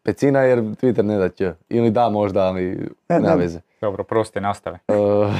Pecina 0.02 0.40
jer 0.40 0.58
Twitter 0.58 1.02
ne 1.02 1.16
da 1.16 1.28
će, 1.28 1.52
ili 1.68 1.90
da 1.90 2.08
možda, 2.08 2.40
ali 2.40 2.64
Ne, 2.70 2.86
nema 3.10 3.28
ne. 3.28 3.36
veze. 3.36 3.60
Dobro, 3.80 4.04
prosti, 4.04 4.40
nastavi. 4.40 4.78
Uh, 4.88 4.96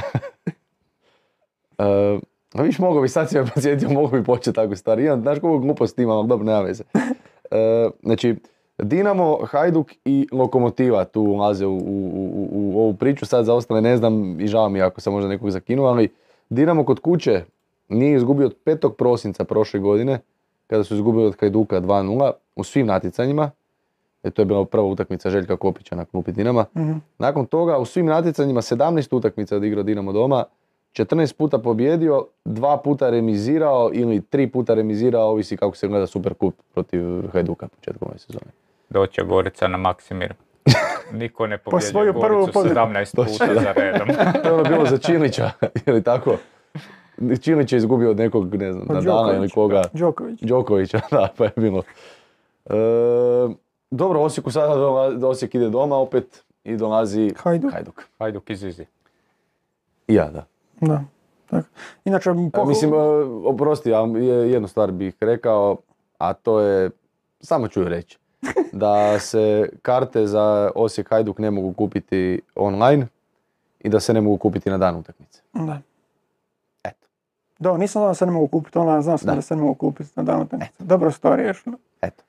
uh, 1.79 2.19
a 2.53 2.61
viš 2.61 2.79
mogu 2.79 3.01
bi, 3.01 3.07
sad 3.09 3.29
si 3.29 3.37
me 3.37 3.45
podsjetio, 3.45 3.89
mogu 3.99 4.07
bi 4.07 4.23
početi 4.23 4.55
takvu 4.55 4.75
stvar. 4.75 4.99
Imam, 4.99 5.21
znaš 5.21 5.39
koliko 5.39 5.59
gluposti 5.59 6.03
imam, 6.03 6.17
ali 6.17 6.27
dobro, 6.27 6.45
nema 6.45 6.61
veze. 6.61 6.83
Uh, 6.93 7.91
znači, 8.03 8.35
Dinamo, 8.77 9.37
Hajduk 9.45 9.91
i 10.05 10.27
Lokomotiva 10.31 11.05
tu 11.05 11.21
ulaze 11.21 11.65
u, 11.65 11.77
u, 11.77 12.09
u, 12.33 12.49
u 12.51 12.79
ovu 12.79 12.93
priču, 12.93 13.25
sad 13.25 13.45
za 13.45 13.53
ostale 13.53 13.81
ne 13.81 13.97
znam 13.97 14.41
i 14.41 14.47
žao 14.47 14.69
mi 14.69 14.81
ako 14.81 15.01
sam 15.01 15.13
možda 15.13 15.29
nekog 15.29 15.51
zakinuo, 15.51 15.87
ali 15.87 16.09
Dinamo 16.49 16.85
kod 16.85 16.99
kuće 16.99 17.43
nije 17.89 18.15
izgubio 18.15 18.45
od 18.45 18.55
5. 18.65 18.91
prosinca 18.91 19.43
prošle 19.43 19.79
godine, 19.79 20.19
kada 20.67 20.83
su 20.83 20.95
izgubili 20.95 21.25
od 21.25 21.35
Hajduka 21.39 21.81
2-0 21.81 22.31
u 22.55 22.63
svim 22.63 22.87
natjecanjima 22.87 23.51
E, 24.23 24.31
to 24.31 24.41
je 24.41 24.45
bila 24.45 24.65
prva 24.65 24.85
utakmica 24.85 25.29
Željka 25.29 25.57
Kopića 25.57 25.95
na 25.95 26.05
klupi 26.05 26.31
Dinama. 26.31 26.65
Mhm. 26.77 26.93
Nakon 27.17 27.45
toga 27.45 27.77
u 27.77 27.85
svim 27.85 28.05
natjecanjima 28.05 28.61
17 28.61 29.15
utakmica 29.15 29.55
odigrao 29.55 29.83
Dinamo 29.83 30.11
doma, 30.11 30.43
14 30.93 31.35
puta 31.35 31.57
pobjedio, 31.57 32.25
dva 32.45 32.77
puta 32.77 33.09
remizirao 33.09 33.89
ili 33.93 34.21
tri 34.21 34.47
puta 34.47 34.73
remizirao, 34.73 35.29
ovisi 35.29 35.57
kako 35.57 35.75
se 35.75 35.87
gleda 35.87 36.07
Superkup 36.07 36.55
protiv 36.73 37.01
Hajduka 37.33 37.67
početkom 37.67 38.07
ove 38.07 38.19
sezone. 38.19 38.45
Doće 38.89 39.23
Gorica 39.23 39.67
na 39.67 39.77
Maksimir. 39.77 40.33
Niko 41.11 41.47
ne 41.47 41.57
pobjeđuje 41.57 41.91
svoju 41.91 42.13
prvu 42.13 42.39
Goricu 42.39 42.53
pobjedu. 42.53 42.79
17 42.79 43.15
puta 43.15 43.53
za 43.53 43.71
redom. 43.71 44.07
To 44.43 44.47
je 44.47 44.53
ono 44.53 44.63
bilo 44.63 44.85
za 44.85 44.97
Čilića, 44.97 45.51
ili 45.85 46.03
tako? 46.03 46.37
Čilić 47.41 47.73
je 47.73 47.77
izgubio 47.77 48.11
od 48.11 48.17
nekog, 48.17 48.55
ne 48.55 48.73
znam, 48.73 48.85
Od 48.89 48.95
Nadala 48.95 49.35
ili 49.35 49.49
koga. 49.49 49.83
Đoković. 49.93 50.39
Đokovića, 50.41 50.99
da, 51.11 51.29
pa 51.37 51.43
je 51.43 51.51
bilo. 51.55 51.83
E, 52.65 52.73
dobro, 53.91 54.21
Osijeku 54.21 54.51
sada 54.51 54.75
dola- 54.75 55.27
Osijek 55.27 55.55
ide 55.55 55.69
doma 55.69 55.95
opet 55.97 56.43
i 56.63 56.75
dolazi 56.75 57.33
Hajduk. 57.37 57.71
Hajduk. 57.73 58.03
Hajduk 58.19 58.49
izizi. 58.49 58.85
I 60.07 60.13
ja, 60.15 60.29
da. 60.29 60.45
Da. 60.83 61.03
Tak. 61.47 61.65
Inače, 62.05 62.29
E, 62.29 62.33
pohval- 62.33 62.67
Mislim, 62.67 62.93
e, 62.93 62.97
oprosti, 63.45 63.89
je- 63.89 64.51
jednu 64.51 64.67
stvar 64.67 64.91
bih 64.91 65.15
rekao, 65.21 65.77
a 66.17 66.33
to 66.33 66.59
je, 66.59 66.89
samo 67.41 67.67
ću 67.67 67.83
reći, 67.83 68.17
da 68.73 69.19
se 69.19 69.69
karte 69.81 70.27
za 70.27 70.71
Osijek 70.75 71.09
Hajduk 71.09 71.39
ne 71.39 71.51
mogu 71.51 71.73
kupiti 71.73 72.41
online 72.55 73.07
i 73.79 73.89
da 73.89 73.99
se 73.99 74.13
ne 74.13 74.21
mogu 74.21 74.37
kupiti 74.37 74.69
na 74.69 74.77
dan 74.77 74.95
utakmice. 74.95 75.41
Da. 75.53 75.79
Eto. 76.83 77.07
Da, 77.59 77.77
nisam 77.77 77.99
znao 77.99 78.07
da 78.07 78.13
se 78.13 78.25
ne 78.25 78.31
mogu 78.31 78.47
kupiti 78.47 78.77
online, 78.77 79.01
znao 79.01 79.17
sam 79.17 79.27
Da. 79.27 79.35
da, 79.35 79.41
se 79.41 79.55
ne 79.55 79.61
mogu 79.61 79.73
kupiti 79.75 80.09
na 80.15 80.23
dan 80.23 80.41
utakmice. 80.41 80.73
Dobro 80.79 81.11
to 81.11 81.35
riješilo. 81.35 81.75
Eto. 82.01 82.23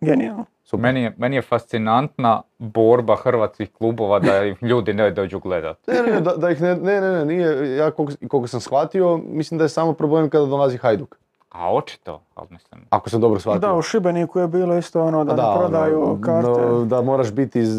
Genijalno. 0.00 0.44
Super. 0.64 0.82
Meni 0.82 1.02
je, 1.02 1.14
meni 1.18 1.36
je 1.36 1.42
fascinantna 1.42 2.42
borba 2.58 3.16
hrvatskih 3.16 3.72
klubova 3.72 4.18
da 4.18 4.44
ih 4.44 4.62
ljudi 4.62 4.92
ne 4.94 5.10
dođu 5.10 5.38
gledat. 5.38 5.78
Ne, 5.86 6.12
ne, 6.12 6.20
da, 6.20 6.36
da 6.36 6.50
ih 6.50 6.62
ne, 6.62 6.76
ne, 6.76 7.00
ne, 7.00 7.12
ne, 7.12 7.24
nije, 7.24 7.76
ja 7.76 7.90
koliko, 7.90 8.12
koliko 8.28 8.48
sam 8.48 8.60
shvatio, 8.60 9.16
mislim 9.16 9.58
da 9.58 9.64
je 9.64 9.68
samo 9.68 9.92
problem 9.92 10.30
kada 10.30 10.46
dolazi 10.46 10.78
Hajduk. 10.78 11.16
A 11.50 11.74
očito, 11.74 12.22
ali 12.34 12.46
mislim, 12.50 12.80
Ako 12.90 13.10
sam 13.10 13.20
dobro 13.20 13.40
shvatio. 13.40 13.60
Da, 13.60 13.74
u 13.74 13.82
Šibeniku 13.82 14.38
je 14.38 14.48
bilo 14.48 14.76
isto 14.78 15.02
ono 15.02 15.24
da, 15.24 15.36
ne 15.36 15.42
ono, 15.42 15.58
prodaju 15.58 16.18
karte. 16.24 16.50
no, 16.50 16.84
da 16.84 17.02
moraš 17.02 17.32
biti 17.32 17.60
iz, 17.60 17.74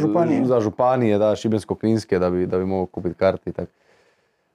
Županije. 0.00 0.44
za 0.44 0.60
županije, 0.60 1.18
da, 1.18 1.36
Šibensko-kninske, 1.36 2.18
da 2.18 2.30
bi, 2.30 2.46
da 2.46 2.58
bi 2.58 2.64
mogao 2.64 2.86
kupiti 2.86 3.14
karte 3.14 3.50
i 3.50 3.52
tako. 3.52 3.70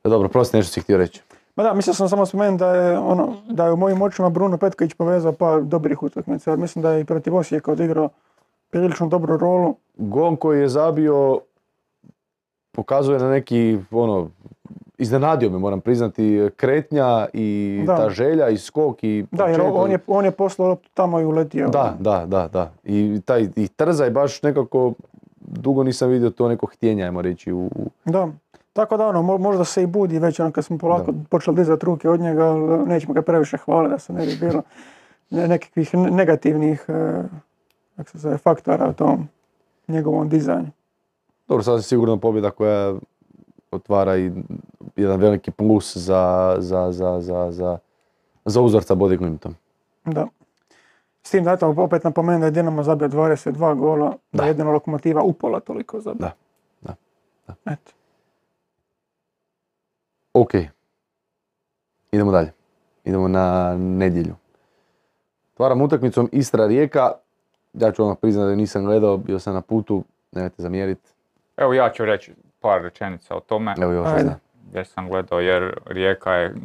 Dobro, 0.03 0.29
prosti 0.29 0.57
nešto 0.57 0.71
si 0.73 0.81
htio 0.81 0.97
reći. 0.97 1.21
Ma 1.57 1.63
da, 1.63 1.73
mislio 1.73 1.93
sam 1.93 2.09
samo 2.09 2.25
spomenuti 2.25 2.59
da 2.59 2.69
je, 2.69 2.97
ono, 2.99 3.33
da 3.49 3.65
je 3.65 3.71
u 3.71 3.77
mojim 3.77 4.01
očima 4.01 4.29
Bruno 4.29 4.57
Petković 4.57 4.93
povezao 4.93 5.31
par 5.31 5.61
dobrih 5.63 6.03
utakmica. 6.03 6.49
jer 6.49 6.59
Mislim 6.59 6.83
da 6.83 6.91
je 6.91 7.01
i 7.01 7.05
protiv 7.05 7.35
Osijeka 7.35 7.71
odigrao 7.71 8.09
prilično 8.69 9.07
dobru 9.07 9.37
rolu. 9.37 9.75
Gol 9.95 10.35
koji 10.35 10.61
je 10.61 10.69
zabio 10.69 11.39
pokazuje 12.71 13.19
na 13.19 13.29
neki, 13.29 13.79
ono, 13.91 14.29
iznenadio 14.97 15.49
me, 15.49 15.57
moram 15.57 15.81
priznati, 15.81 16.49
kretnja 16.55 17.27
i 17.33 17.83
Da. 17.85 17.95
ta 17.97 18.09
želja 18.09 18.49
i 18.49 18.57
skok 18.57 19.03
i 19.03 19.25
Da, 19.31 19.45
jer 19.45 19.61
on 19.63 19.91
je, 19.91 19.99
on 20.07 20.25
je 20.25 20.31
poslao 20.31 20.67
loptu 20.67 20.89
tamo 20.93 21.19
i 21.19 21.25
uletio. 21.25 21.67
Da, 21.67 21.95
da, 21.99 22.25
da, 22.25 22.47
da. 22.47 22.71
I 22.83 23.21
taj 23.25 23.47
i 23.55 23.67
trzaj 23.67 24.09
baš 24.09 24.41
nekako 24.41 24.93
dugo 25.41 25.83
nisam 25.83 26.09
vidio 26.09 26.29
to 26.29 26.47
neko 26.49 26.65
htjenje, 26.65 27.03
ajmo 27.03 27.21
reći, 27.21 27.51
u, 27.51 27.59
u- 27.65 27.89
Da. 28.05 28.27
Tako 28.77 28.97
da 28.97 29.07
ono, 29.07 29.21
mo- 29.21 29.37
možda 29.37 29.63
se 29.65 29.83
i 29.83 29.87
budi 29.87 30.19
već 30.19 30.39
ono 30.39 30.51
kad 30.51 30.65
smo 30.65 30.77
polako 30.77 31.11
Da. 31.11 31.23
počeli 31.29 31.55
dizati 31.55 31.85
ruke 31.85 32.09
od 32.09 32.19
njega, 32.19 32.45
ali 32.45 32.85
nećemo 32.85 33.13
ga 33.13 33.21
previše 33.21 33.57
hvaliti 33.57 33.91
da 33.91 33.99
se 33.99 34.13
ne 34.13 34.25
bi 34.25 34.35
bilo 34.37 34.61
ne- 35.29 35.47
nekakvih 35.47 35.93
ne- 35.93 36.11
negativnih 36.11 36.85
e, 36.87 37.23
kako 37.95 38.09
se 38.09 38.17
zove, 38.17 38.37
faktora 38.37 38.89
u 38.89 38.93
tom 38.93 39.27
njegovom 39.87 40.29
dizajnu. 40.29 40.69
Dobro, 41.47 41.63
sasvim 41.63 41.81
sigurno 41.81 42.17
pobjeda 42.17 42.51
koja 42.51 42.93
otvara 43.71 44.17
i 44.17 44.31
jedan 44.95 45.19
veliki 45.19 45.51
plus 45.51 45.97
za, 45.97 46.55
za, 46.59 46.91
za, 46.91 47.21
za, 47.21 47.51
za, 47.51 47.77
za 48.45 48.61
Body 48.61 49.17
Glimtom. 49.17 49.55
Da. 50.05 50.27
S 51.23 51.31
tim 51.31 51.43
da 51.43 51.51
eto, 51.51 51.73
opet 51.77 52.03
napomenem 52.03 52.39
da 52.41 52.47
je 52.47 52.51
Dinamo 52.51 52.83
zabio 52.83 53.07
22 53.07 53.75
gola, 53.75 54.13
da 54.31 54.43
je 54.43 54.49
jedino 54.49 54.71
lokomotiva 54.71 55.21
upola 55.21 55.59
toliko 55.59 55.99
zabio. 55.99 56.19
Da, 56.19 56.31
da, 56.81 56.95
da. 57.47 57.71
Eto. 57.73 57.91
Ok. 60.41 60.53
Idemo 62.11 62.31
dalje. 62.31 62.51
Idemo 63.05 63.27
na 63.27 63.75
nedjelju. 63.77 64.35
Otvaram 65.53 65.81
utakmicom 65.81 66.29
Istra-Rijeka. 66.31 67.11
Ja 67.73 67.91
ću 67.91 68.05
vam 68.05 68.15
priznati 68.15 68.49
da 68.49 68.55
nisam 68.55 68.85
gledao, 68.85 69.17
bio 69.17 69.39
sam 69.39 69.53
na 69.53 69.61
putu, 69.61 70.03
nemojte 70.31 70.61
zamjeriti. 70.61 71.09
evo 71.57 71.73
ja 71.73 71.89
ću 71.89 72.05
reći 72.05 72.33
par 72.59 72.81
rečenica 72.81 73.35
o 73.35 73.39
tome. 73.39 73.75
Evo 73.81 73.91
još 73.91 74.07
Ajde. 74.07 74.35
jer 74.73 74.87
sam 74.87 75.09
gledao 75.09 75.39
jer 75.39 75.79
Rijeka 75.85 76.33
je 76.33 76.55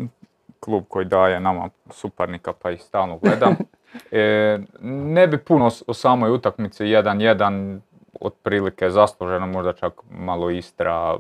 klub 0.61 0.85
koji 0.89 1.05
daje 1.05 1.41
nama 1.41 1.69
suparnika 1.91 2.53
pa 2.53 2.71
ih 2.71 2.83
stalno 2.83 3.19
gledam. 3.19 3.57
E, 4.11 4.59
ne 4.83 5.27
bi 5.27 5.39
puno 5.39 5.71
o 5.87 5.95
samoj 5.95 6.31
utakmici 6.31 6.85
1-1, 6.85 7.79
otprilike 8.21 8.91
zasluženo, 8.91 9.47
možda 9.47 9.73
čak 9.73 9.93
malo 10.11 10.51
Istra 10.51 11.17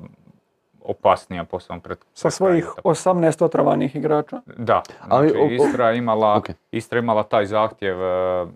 opasnija 0.84 1.44
pred 1.44 1.60
Sa 1.60 1.78
pred 1.80 1.98
kraj 2.22 2.30
svojih 2.30 2.64
utakmice. 2.68 2.88
18 3.10 3.42
otrovanih 3.42 3.96
igrača. 3.96 4.40
Da, 4.46 4.82
Ali 5.00 5.28
znači 5.28 5.40
o- 5.40 5.44
o- 5.44 5.66
Istra 5.66 5.90
je 5.90 5.98
imala. 5.98 6.40
Istra 6.70 6.98
je 6.98 7.02
imala 7.02 7.22
taj 7.22 7.46
zahtjev 7.46 8.02
e, 8.02 8.46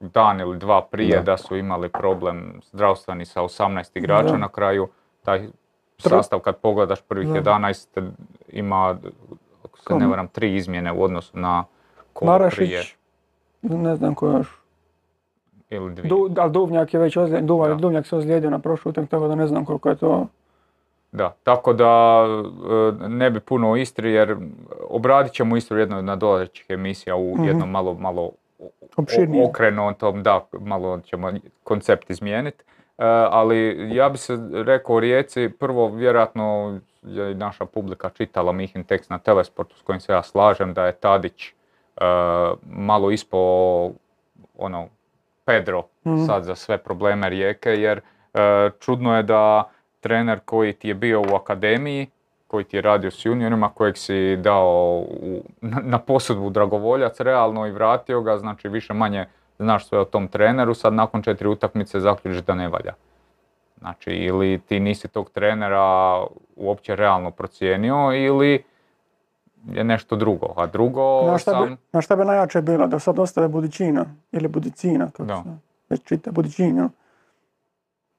dan 0.00 0.40
ili 0.40 0.58
dva 0.58 0.82
prije 0.82 1.16
Da. 1.16 1.22
da, 1.22 1.36
su 1.36 1.56
imali 1.56 1.88
problem 1.88 2.60
zdravstveni 2.64 3.24
sa 3.24 3.42
18 3.42 3.90
igrača 3.94 4.30
Da. 4.30 4.36
na 4.36 4.48
kraju. 4.48 4.88
Taj 5.22 5.48
sastav 5.98 6.38
kad 6.38 6.56
pogledaš 6.56 7.02
prvih 7.02 7.28
Da. 7.28 7.34
11 7.40 8.10
ima, 8.48 8.96
ako 9.64 9.78
se 9.78 9.94
ne 9.94 10.06
varam, 10.06 10.28
tri 10.28 10.54
izmjene 10.56 10.92
u 10.92 11.02
odnosu 11.02 11.38
na 11.38 11.64
kolo 12.12 12.38
prije. 12.50 12.78
Marašić, 12.78 12.96
ne 13.62 13.96
znam 13.96 14.14
ko 14.14 14.26
još. 14.28 14.60
Ili 15.70 15.94
dvije. 15.94 16.08
Du, 16.08 16.30
ali 16.36 16.52
Duvnjak 16.52 16.94
je 16.94 17.00
već 17.00 17.16
Da. 17.68 17.74
Duvnjak 17.74 18.06
se 18.06 18.16
ozlijedio 18.16 18.50
na 18.50 18.58
prošlu 18.58 18.90
utakmicu, 18.90 19.10
tako 19.10 19.28
da 19.28 19.34
ne 19.34 19.46
znam 19.46 19.64
koliko 19.64 19.88
je 19.88 19.96
to. 19.96 20.26
Da, 21.14 21.34
tako 21.42 21.72
da 21.72 22.24
e, 23.02 23.08
ne 23.08 23.30
bi 23.30 23.40
puno 23.40 23.70
o 23.70 23.76
Istri 23.76 24.12
jer 24.12 24.36
obradit 24.88 25.32
ćemo 25.32 25.56
Istru 25.56 25.76
u 25.76 25.80
jednoj 25.80 25.98
od 25.98 26.04
nadolazećih 26.04 26.66
emisija 26.68 27.16
u 27.16 27.34
Mhm. 27.34 27.44
jednom 27.44 27.70
malo, 27.70 27.94
malo 27.94 28.30
okrenutom, 29.44 30.22
da, 30.22 30.46
malo 30.52 31.00
ćemo 31.00 31.32
koncept 31.64 32.10
izmijeniti. 32.10 32.64
ali 33.30 33.56
ja 33.90 34.08
bi 34.08 34.18
se 34.18 34.32
rekao 34.52 35.00
Rijeci, 35.00 35.48
prvo 35.50 35.88
vjerojatno 35.88 36.78
je 37.02 37.32
i 37.32 37.34
naša 37.34 37.64
publika 37.64 38.08
čitala 38.10 38.52
Mihin 38.52 38.84
tekst 38.84 39.10
na 39.10 39.18
Telesportu 39.18 39.76
s 39.76 39.82
kojim 39.82 40.00
se 40.00 40.12
ja 40.12 40.22
slažem 40.22 40.74
da 40.74 40.86
je 40.86 40.92
Tadić 40.92 41.46
e, 41.46 41.52
malo 42.66 43.10
ispo 43.10 43.38
ono 44.58 44.88
Pedro 45.44 45.82
Mhm. 46.06 46.18
sad 46.18 46.44
za 46.44 46.54
sve 46.54 46.78
probleme 46.78 47.28
Rijeke 47.28 47.70
jer 47.70 48.00
e, 48.34 48.40
čudno 48.80 49.16
je 49.16 49.22
da 49.22 49.70
trener 50.04 50.40
koji 50.44 50.72
ti 50.72 50.88
je 50.88 50.94
bio 50.94 51.20
u 51.20 51.34
akademiji, 51.34 52.06
koji 52.46 52.64
ti 52.64 52.76
je 52.76 52.82
radio 52.82 53.10
s 53.10 53.24
juniorima, 53.24 53.68
kojeg 53.68 53.96
si 53.96 54.36
dao 54.36 54.98
u, 54.98 55.42
na, 55.60 55.80
na 55.82 55.98
posudbu 55.98 56.50
dragovoljac 56.50 57.20
realno 57.20 57.66
i 57.66 57.70
vratio 57.70 58.20
ga, 58.20 58.36
znači 58.38 58.68
više 58.68 58.92
manje 58.92 59.26
znaš 59.58 59.88
sve 59.88 59.98
o 59.98 60.04
tom 60.04 60.28
treneru, 60.28 60.74
sad 60.74 60.92
nakon 60.92 61.22
četiri 61.22 61.48
utakmice 61.48 62.00
zaključiš 62.00 62.42
da 62.42 62.54
ne 62.54 62.68
valja. 62.68 62.92
Znači 63.78 64.10
ili 64.10 64.60
ti 64.68 64.80
nisi 64.80 65.08
tog 65.08 65.30
trenera 65.30 66.24
uopće 66.56 66.96
realno 66.96 67.30
procijenio 67.30 68.12
ili 68.14 68.64
je 69.72 69.84
nešto 69.84 70.16
drugo. 70.16 70.52
A 70.56 70.66
drugo 70.66 71.22
Na 71.26 71.38
šta, 71.38 71.50
sam... 71.50 71.68
bi, 71.68 71.76
na 71.92 72.00
šta 72.00 72.16
bi 72.16 72.24
najjače 72.24 72.62
bilo? 72.62 72.86
Da 72.86 72.98
sad 72.98 73.18
ostave 73.18 73.48
Budićina 73.48 74.04
ili 74.32 74.48
Budicina, 74.48 75.10
kako 75.16 75.42
se 75.42 75.50
već 75.88 76.02
čita, 76.04 76.30
Budićin, 76.30 76.76
jel? 76.76 76.88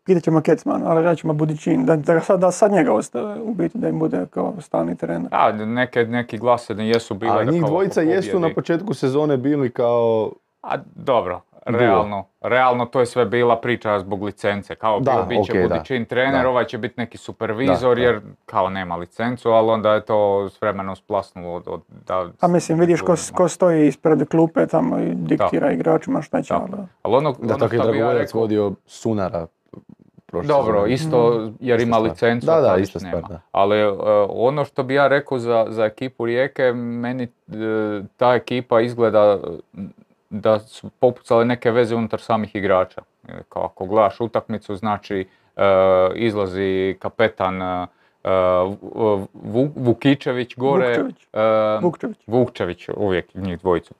Pitat 0.05 0.23
ćemo 0.23 0.41
Kecmana, 0.41 0.85
ali 0.85 1.03
rećemo 1.03 1.33
Budićin, 1.33 1.85
da, 1.85 1.95
da, 1.95 2.19
sad, 2.19 2.39
da 2.39 2.51
sad 2.51 2.71
njega 2.71 2.93
ostave 2.93 3.41
u 3.41 3.53
biti 3.53 3.77
da 3.77 3.89
im 3.89 3.99
bude 3.99 4.25
kao 4.29 4.53
stalni 4.59 4.97
trener. 4.97 5.27
A, 5.31 5.51
neke, 5.51 5.99
neki 5.99 6.37
glasine 6.37 6.87
jesu 6.87 7.13
bile 7.13 7.31
A 7.31 7.43
da 7.43 7.51
njih 7.51 7.63
dvojica 7.63 8.01
jesu 8.01 8.39
na 8.39 8.49
početku 8.55 8.93
sezone 8.93 9.37
bili 9.37 9.69
kao... 9.69 10.31
A 10.61 10.75
dobro, 10.95 11.41
realno, 11.65 12.25
realno 12.41 12.85
to 12.85 12.99
je 12.99 13.05
sve 13.05 13.25
bila 13.25 13.57
priča 13.57 13.99
zbog 13.99 14.23
licence, 14.23 14.75
kao 14.75 14.99
Da, 14.99 15.25
bit 15.29 15.45
će 15.45 15.53
da. 15.53 15.67
Budićin 15.67 16.05
trener, 16.05 16.43
Da. 16.43 16.49
ovaj 16.49 16.65
će 16.65 16.77
biti 16.77 16.93
neki 16.97 17.17
supervizor 17.17 17.89
Da, 17.89 18.01
da. 18.01 18.01
jer 18.01 18.21
kao 18.45 18.69
nema 18.69 18.95
licencu, 18.95 19.49
ali 19.49 19.69
onda 19.69 19.93
je 19.93 20.01
to 20.01 20.49
s 20.49 20.61
vremenom 20.61 20.95
splasnulo 20.95 21.55
od, 21.55 21.63
od 21.67 21.81
da... 22.07 22.29
A 22.39 22.47
mislim, 22.47 22.79
vidiš 22.79 23.01
ko, 23.01 23.15
ko 23.33 23.47
stoji 23.47 23.87
ispred 23.87 24.27
klupe 24.27 24.67
tamo 24.67 24.99
i 24.99 25.15
diktira 25.15 25.71
igračima 25.71 26.21
šta 26.21 26.41
će. 26.41 26.53
Da. 26.53 26.59
ali- 26.61 26.87
Ali 27.03 27.15
ono, 27.15 27.31
Da, 27.31 27.37
ono 27.45 27.57
tako 27.57 27.75
je 27.75 27.81
što 27.81 27.91
bi 27.91 27.97
ja 27.97 28.13
rekao, 28.13 28.41
vodio 28.41 28.71
Sunara 28.85 29.47
prošle 30.39 30.47
Dobro, 30.47 30.85
isto 30.87 31.49
jer 31.59 31.79
Ista 31.79 31.87
ima 31.87 31.97
licencu, 31.97 32.45
Da, 32.45 32.61
da, 32.61 32.77
ista 32.77 32.99
stvar, 32.99 33.21
da. 33.29 33.39
Ali 33.51 33.79
e, 33.79 33.87
ono 34.29 34.65
što 34.65 34.83
bi 34.83 34.93
ja 34.93 35.07
rekao 35.07 35.39
za, 35.39 35.65
za 35.69 35.85
ekipu 35.85 36.25
Rijeke, 36.25 36.73
meni 36.73 37.23
e, 37.23 37.27
ta 38.17 38.33
ekipa 38.35 38.81
izgleda 38.81 39.39
e, 39.73 39.79
da 40.29 40.59
su 40.59 40.89
popucale 40.89 41.45
neke 41.45 41.71
veze 41.71 41.95
unutar 41.95 42.21
samih 42.21 42.55
igrača. 42.55 43.01
Kao 43.49 43.65
ako 43.65 43.85
gledaš 43.85 44.19
utakmicu, 44.21 44.75
znači 44.75 45.27
e, 45.55 45.61
izlazi 46.15 46.97
kapetan 46.99 47.61
e, 47.61 47.87
Vu- 49.33 49.71
Vukičević 49.75 50.55
gore. 50.57 50.87
Vukčević. 50.87 51.27
Vukčević. 51.81 52.17
Vukčević, 52.27 52.89
uvijek 52.97 53.35
njih 53.35 53.59
dvojicu 53.59 53.93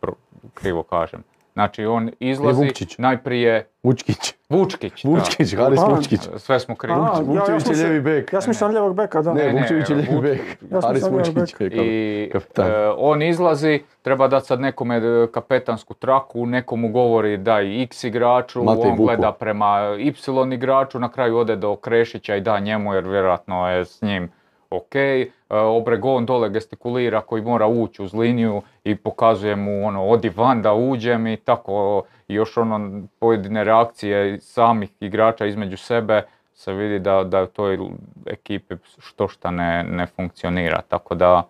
krivo 0.53 0.83
kažem. 0.83 1.23
Znači 1.55 1.85
on 1.85 2.09
izlazi 2.19 2.65
Vukčić. 2.65 2.97
najprije 2.97 3.67
Vučkić. 3.83 4.33
Vučkić. 4.49 5.03
da. 5.03 5.09
Vučkić, 5.09 5.55
Haris 5.55 5.79
A, 5.79 5.85
Vučkić. 5.85 6.19
Sve 6.37 6.59
smo 6.59 6.75
ja- 6.83 7.21
Vukčević 7.21 7.67
je 7.67 7.75
lijevi 7.75 8.01
bek. 8.01 8.33
Ja 8.33 8.41
sam 8.41 8.49
mislio 8.49 8.67
na 8.67 8.71
lijevog 8.71 8.95
beka, 8.95 9.21
da. 9.21 9.33
Ne, 9.33 9.53
ne, 9.53 9.59
Vukčević 9.59 9.89
je 9.89 9.95
lijevi 9.95 10.15
Vuč- 10.15 10.21
bek. 10.21 10.81
Haris 10.83 11.03
Vučkić 11.03 11.55
je 11.59 11.67
I 11.67 12.31
e, 12.57 12.71
on 12.97 13.21
izlazi, 13.21 13.83
treba 14.01 14.27
dati 14.27 14.45
sad 14.45 14.59
nekome 14.59 14.97
e, 14.97 15.01
kapetansku 15.31 15.93
traku, 15.93 16.45
nekomu 16.45 16.89
govori 16.89 17.37
daj 17.37 17.83
x 17.83 18.03
igraču, 18.03 18.63
Matej 18.63 18.83
on 18.83 18.97
Buko. 18.97 19.03
gleda 19.03 19.31
prema 19.31 19.95
y 19.97 20.13
igraču, 20.53 20.99
na 20.99 21.11
kraju 21.11 21.37
ode 21.37 21.55
do 21.55 21.75
Krešića 21.75 22.35
i 22.35 22.41
da 22.41 22.59
njemu 22.59 22.93
jer 22.93 23.07
vjerojatno 23.07 23.69
je 23.69 23.85
s 23.85 24.01
njim 24.01 24.31
ok. 24.69 24.95
E, 24.95 25.29
Obregon 25.49 26.25
dole 26.25 26.49
gestikulira 26.49 27.21
koji 27.21 27.41
mora 27.41 27.67
ući 27.67 28.03
uz 28.03 28.13
liniju 28.13 28.61
i 28.83 28.95
pokazuje 28.95 29.55
mu 29.55 29.87
ono 29.87 30.05
odi 30.05 30.31
van 30.35 30.61
da 30.61 30.73
uđem 30.73 31.27
i 31.27 31.37
tako 31.37 32.03
još 32.27 32.57
ono 32.57 33.01
pojedine 33.19 33.63
reakcije 33.63 34.41
samih 34.41 34.89
igrača 34.99 35.45
između 35.45 35.77
sebe 35.77 36.23
se 36.53 36.73
vidi 36.73 36.99
da, 36.99 37.23
da 37.23 37.43
u 37.43 37.47
toj 37.47 37.79
ekipi 38.25 38.75
što 38.99 39.27
šta 39.27 39.51
ne, 39.51 39.83
ne 39.83 40.05
funkcionira. 40.05 40.81
Tako 40.87 41.15
da 41.15 41.43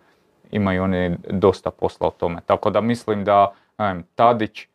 imaju 0.51 0.83
oni 0.83 1.17
dosta 1.29 1.71
posla 1.71 2.07
o 2.07 2.11
tome. 2.11 2.41
Tako 2.45 2.69
da 2.69 2.81
mislim 2.81 3.23
da 3.23 3.53
em, 3.77 4.03
Tadić 4.15 4.67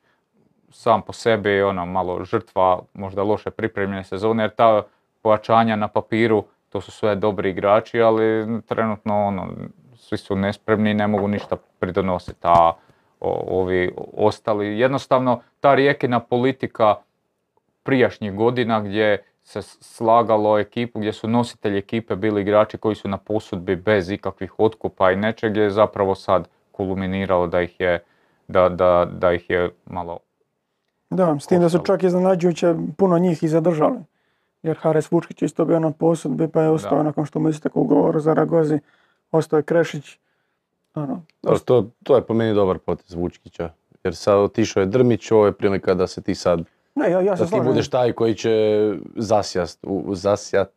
sam 0.71 1.03
po 1.03 1.13
sebi 1.13 1.63
ono 1.63 1.87
malo 1.87 2.25
žrtva 2.25 2.81
možda 2.95 3.23
loše 3.23 3.51
pripremljene 3.51 4.05
sezone 4.05 4.43
jer 4.43 4.51
ta 4.51 4.83
pojačanja 5.23 5.77
na 5.77 5.89
papiru 5.89 6.45
to 6.71 6.81
su 6.81 6.91
sve 6.91 7.17
dobri 7.17 7.51
igrači, 7.51 8.01
ali 8.01 8.47
trenutno 8.67 9.27
ono, 9.27 9.49
svi 9.97 10.17
su 10.17 10.37
nespremni 10.37 10.91
i 10.91 10.95
ne 10.95 11.07
mogu 11.07 11.29
ništa 11.29 11.57
pridonositi. 11.79 12.39
A 12.43 12.73
o- 13.21 13.61
ovi 13.61 13.95
ostali, 14.17 14.79
jednostavno 14.79 15.41
ta 15.61 15.75
rijekina 15.75 16.21
politika 16.21 16.95
prijašnjih 17.83 18.35
godina 18.35 18.81
gdje 18.81 19.25
se 19.43 19.63
slagalo 19.63 20.59
ekipu, 20.59 20.99
gdje 20.99 21.13
su 21.13 21.29
nositelji 21.29 21.79
ekipe 21.79 22.17
bili 22.17 22.41
igrači 22.41 22.79
koji 22.79 22.95
su 22.95 23.09
na 23.09 23.17
posudbi 23.17 23.77
bez 23.77 24.11
ikakvih 24.11 24.53
otkupa 24.59 25.11
i 25.11 25.17
nečeg 25.17 25.57
je 25.57 25.71
zapravo 25.71 26.15
sad 26.15 26.49
kulminiralo 26.73 27.47
da 27.47 27.61
ih 27.61 27.81
je, 27.81 28.03
da, 28.49 28.69
da, 28.69 29.09
da 29.13 29.33
ih 29.33 29.51
je 29.51 29.71
malo 29.87 30.19
Da, 31.11 31.39
s 31.39 31.47
tim 31.47 31.61
da 31.61 31.69
su 31.69 31.79
čak 31.79 32.03
iznenađujuće 32.03 32.75
puno 32.97 33.19
njih 33.19 33.43
i 33.43 33.49
zadržali. 33.49 33.99
Jer 34.63 34.77
Haris 34.77 35.13
Vučkić 35.13 35.43
je 35.43 35.47
isto 35.47 35.65
bio 35.65 35.79
na 35.79 35.91
posudbi 35.91 36.49
pa 36.49 36.63
je 36.63 36.69
ostao 36.71 36.99
Da. 36.99 37.03
nakon 37.03 37.27
što 37.27 37.39
mu 37.41 37.49
istekao 37.49 37.83
ugovor 37.83 38.21
za 38.21 38.35
Ragozi. 38.35 38.79
Ostao 39.31 39.57
je 39.57 39.63
Krešić. 39.63 40.19
Dobro, 40.95 41.59
to, 41.65 41.87
to 42.03 42.17
je 42.17 42.23
po 42.23 42.35
meni 42.35 42.55
dobar 42.55 42.79
potez 42.79 43.15
Vučkića. 43.15 43.71
Jer 44.05 44.17
sad 44.17 44.39
otišao 44.39 44.81
je 44.81 44.87
Drmić, 44.87 45.31
ovo 45.31 45.47
je 45.47 45.53
prilika 45.53 45.95
da 45.95 46.07
se 46.07 46.21
ti 46.23 46.35
sad, 46.35 46.61
ne, 46.95 47.11
ja, 47.11 47.21
ja 47.21 47.37
se 47.37 47.45
da 47.45 47.51
ti 47.51 47.61
budeš 47.65 47.91
taj 47.91 48.13
koji 48.13 48.35
će 48.35 48.51
zasjast, 49.17 49.79
u, 49.83 50.15
zasjat 50.15 50.71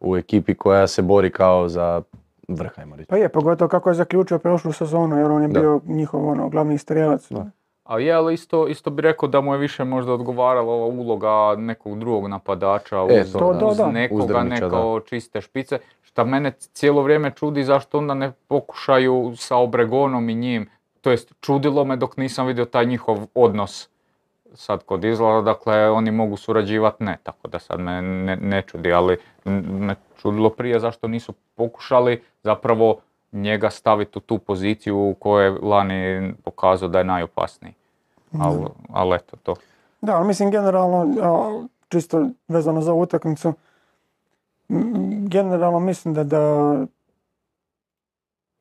u 0.00 0.16
ekipi 0.16 0.54
koja 0.54 0.86
se 0.86 1.02
bori 1.02 1.30
kao 1.30 1.68
za 1.68 2.02
vrh, 2.48 2.78
ajmo 2.78 2.96
reći. 2.96 3.08
Pa 3.08 3.16
je, 3.16 3.28
pogotovo 3.28 3.68
kako 3.68 3.90
je 3.90 3.94
zaključio 3.94 4.38
prošlu 4.38 4.72
sezonu, 4.72 5.16
jer 5.16 5.30
on 5.30 5.42
je 5.42 5.48
Da. 5.48 5.60
bio 5.60 5.80
njihov 5.86 6.28
ono, 6.28 6.48
glavni 6.48 6.78
strijelac. 6.78 7.30
Da. 7.30 7.50
A 7.84 7.98
je, 7.98 8.12
ali 8.12 8.34
isto, 8.34 8.68
isto 8.68 8.90
bi 8.90 9.02
rekao 9.02 9.28
da 9.28 9.40
mu 9.40 9.52
je 9.52 9.58
više 9.58 9.84
možda 9.84 10.12
odgovarala 10.12 10.72
ova 10.72 10.86
uloga 10.86 11.54
nekog 11.58 11.98
drugog 11.98 12.28
napadača 12.28 12.96
E, 12.96 13.20
uz, 13.20 13.32
to 13.32 13.52
da. 13.52 13.66
uz 13.66 13.76
da. 13.76 13.90
nekoga, 13.90 14.42
neko 14.42 15.00
čiste 15.08 15.40
špice. 15.40 15.78
Šta 16.02 16.24
mene 16.24 16.50
cijelo 16.50 17.02
vrijeme 17.02 17.30
čudi 17.30 17.64
zašto 17.64 17.98
onda 17.98 18.14
ne 18.14 18.32
pokušaju 18.48 19.32
sa 19.36 19.56
Obregonom 19.56 20.28
i 20.28 20.34
njim. 20.34 20.70
To 21.00 21.10
jest, 21.10 21.32
čudilo 21.40 21.84
me 21.84 21.96
dok 21.96 22.16
nisam 22.16 22.46
vidio 22.46 22.64
taj 22.64 22.86
njihov 22.86 23.18
odnos 23.34 23.88
sad 24.54 24.84
kod 24.84 25.04
izlada, 25.04 25.42
dakle 25.42 25.90
oni 25.90 26.10
mogu 26.10 26.36
surađivati, 26.36 27.04
ne, 27.04 27.18
tako 27.22 27.48
da 27.48 27.58
sad 27.58 27.80
me 27.80 28.02
ne, 28.02 28.36
ne 28.36 28.62
čudi, 28.62 28.92
ali 28.92 29.16
me 29.44 29.94
čudilo 30.22 30.50
prije 30.50 30.80
zašto 30.80 31.08
nisu 31.08 31.32
pokušali 31.54 32.22
zapravo 32.42 32.96
njega 33.34 33.70
staviti 33.70 34.18
u 34.18 34.20
tu 34.20 34.38
poziciju 34.38 34.98
u 34.98 35.14
kojoj 35.14 35.46
je 35.46 35.58
lani 35.62 36.34
pokazao 36.44 36.88
da 36.88 36.98
je 36.98 37.04
najopasniji. 37.04 37.74
Ali, 38.40 38.66
ali 38.92 39.16
eto 39.16 39.36
to. 39.42 39.54
Da, 40.00 40.16
ali 40.16 40.26
mislim 40.26 40.50
generalno, 40.50 41.14
čisto 41.88 42.28
vezano 42.48 42.80
za 42.80 42.92
utakmicu, 42.92 43.52
generalno 45.28 45.80
mislim 45.80 46.14
da, 46.14 46.24
da 46.24 46.76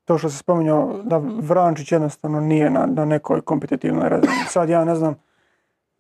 to 0.06 0.18
što 0.18 0.30
se 0.30 0.38
spominjao, 0.38 1.00
da 1.04 1.22
Vrančić 1.42 1.92
jednostavno 1.92 2.40
nije 2.40 2.70
na, 2.70 2.86
na 2.86 3.06
nekoj 3.06 3.42
kompetitivnoj 3.42 4.10
razini. 4.10 4.34
Sad 4.48 4.70
ja 4.70 4.86
ne 4.86 4.96
znam, 4.96 5.16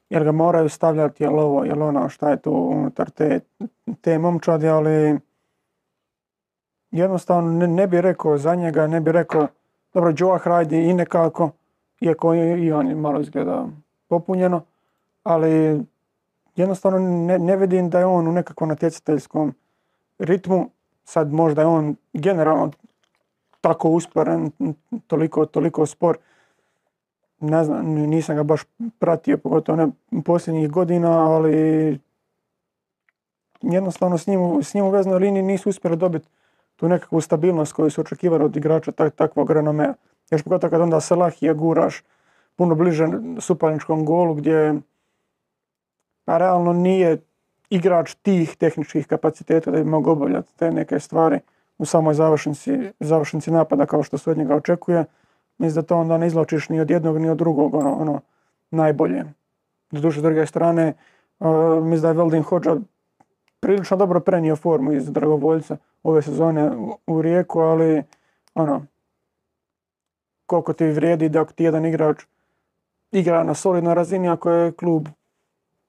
jer 0.09 0.23
ga 0.23 0.31
moraju 0.31 0.69
stavljati, 0.69 1.23
jel 1.23 1.39
ovo, 1.39 1.63
jel 1.63 1.83
ono, 1.83 2.09
šta 2.09 2.29
je 2.29 2.41
tu 2.41 2.51
unutar 2.51 3.09
te, 3.09 3.39
te 4.01 4.17
momčadi, 4.19 4.67
ali 4.67 5.19
jednostavno 6.93 7.67
ne, 7.67 7.87
bi 7.87 8.01
rekao 8.01 8.37
za 8.37 8.55
njega, 8.55 8.87
ne 8.87 9.01
bi 9.01 9.11
rekao, 9.11 9.47
dobro, 9.93 10.13
Joah 10.17 10.47
radi 10.47 10.89
i 10.89 10.93
nekako, 10.93 11.51
iako 12.01 12.33
i, 12.33 12.71
on 12.71 12.87
malo 12.87 13.21
izgleda 13.21 13.67
popunjeno, 14.07 14.61
ali 15.23 15.81
jednostavno 16.55 16.99
ne, 16.99 17.39
ne 17.39 17.57
vidim 17.57 17.89
da 17.89 17.99
je 17.99 18.05
on 18.05 18.27
u 18.27 18.31
nekakvom 18.31 18.69
natjecateljskom 18.69 19.53
ritmu. 20.19 20.69
Sad 21.05 21.33
možda 21.33 21.61
je 21.61 21.67
on 21.67 21.95
generalno 22.13 22.71
tako 23.61 23.89
usporen, 23.89 24.51
toliko, 25.07 25.45
toliko 25.45 25.85
spor. 25.85 26.17
Ne 27.39 27.63
znam, 27.63 27.85
nisam 27.85 28.35
ga 28.35 28.43
baš 28.43 28.61
pratio, 28.99 29.37
pogotovo 29.37 29.75
ne 29.75 29.87
posljednjih 30.25 30.69
godina, 30.69 31.31
ali 31.31 31.99
jednostavno 33.61 34.17
s 34.17 34.27
njim, 34.27 34.63
s 34.63 34.73
njim 34.73 34.85
u 34.85 34.89
veznoj 34.89 35.19
liniji 35.19 35.43
nisu 35.43 35.69
uspjeli 35.69 35.97
dobiti 35.97 36.27
tu 36.75 36.89
nekakvu 36.89 37.21
stabilnost 37.21 37.73
koju 37.73 37.89
su 37.89 38.01
očekivali 38.01 38.43
od 38.43 38.55
igrača 38.55 38.91
tak, 38.91 39.15
takvog 39.15 39.51
renomea. 39.51 39.93
Još 40.31 40.43
pogotovo 40.43 40.71
kad 40.71 40.81
onda 40.81 41.01
Selahija 41.01 41.53
guraš 41.53 42.03
puno 42.55 42.75
bliže 42.75 43.07
suparničkom 43.39 44.05
golu 44.05 44.33
gdje 44.33 44.81
pa 46.25 46.37
realno 46.37 46.73
nije 46.73 47.17
igrač 47.69 48.15
tih 48.15 48.55
tehničkih 48.55 49.07
kapaciteta 49.07 49.71
da 49.71 49.77
bi 49.77 49.89
mogao 49.89 50.13
obavljati 50.13 50.57
te 50.57 50.71
neke 50.71 50.99
stvari 50.99 51.39
u 51.77 51.85
samoj 51.85 52.13
završnici, 52.13 52.91
završnici 52.99 53.51
napada 53.51 53.85
kao 53.85 54.03
što 54.03 54.17
se 54.17 54.31
od 54.31 54.37
njega 54.37 54.55
očekuje. 54.55 55.05
Mislim 55.57 55.81
da 55.81 55.87
to 55.87 55.97
onda 55.97 56.17
ne 56.17 56.27
izločiš 56.27 56.69
ni 56.69 56.79
od 56.79 56.89
jednog 56.89 57.17
ni 57.17 57.29
od 57.29 57.37
drugog 57.37 57.73
ono, 57.73 57.93
ono 57.93 58.21
najbolje. 58.71 59.23
Doduše, 59.91 60.19
s 60.19 60.23
druge 60.23 60.45
strane, 60.45 60.93
uh, 61.39 61.83
mislim 61.83 62.01
da 62.01 62.07
je 62.07 62.13
Veldin 62.13 62.43
Hođa 62.43 62.75
prilično 63.63 63.97
dobro 63.97 64.19
prenio 64.19 64.55
formu 64.55 64.93
iz 64.93 65.11
Dragovoljca 65.11 65.77
ove 66.03 66.21
sezone 66.21 66.71
u, 67.07 67.21
Rijeku, 67.21 67.59
ali 67.59 68.03
ono, 68.55 68.85
koliko 70.45 70.73
ti 70.73 70.85
vrijedi 70.85 71.29
da 71.29 71.41
ako 71.41 71.53
ti 71.53 71.63
jedan 71.63 71.85
igrač 71.85 72.23
igra 73.11 73.43
na 73.43 73.53
solidnoj 73.53 73.93
razini 73.93 74.29
ako 74.29 74.49
je 74.49 74.71
klub 74.71 75.07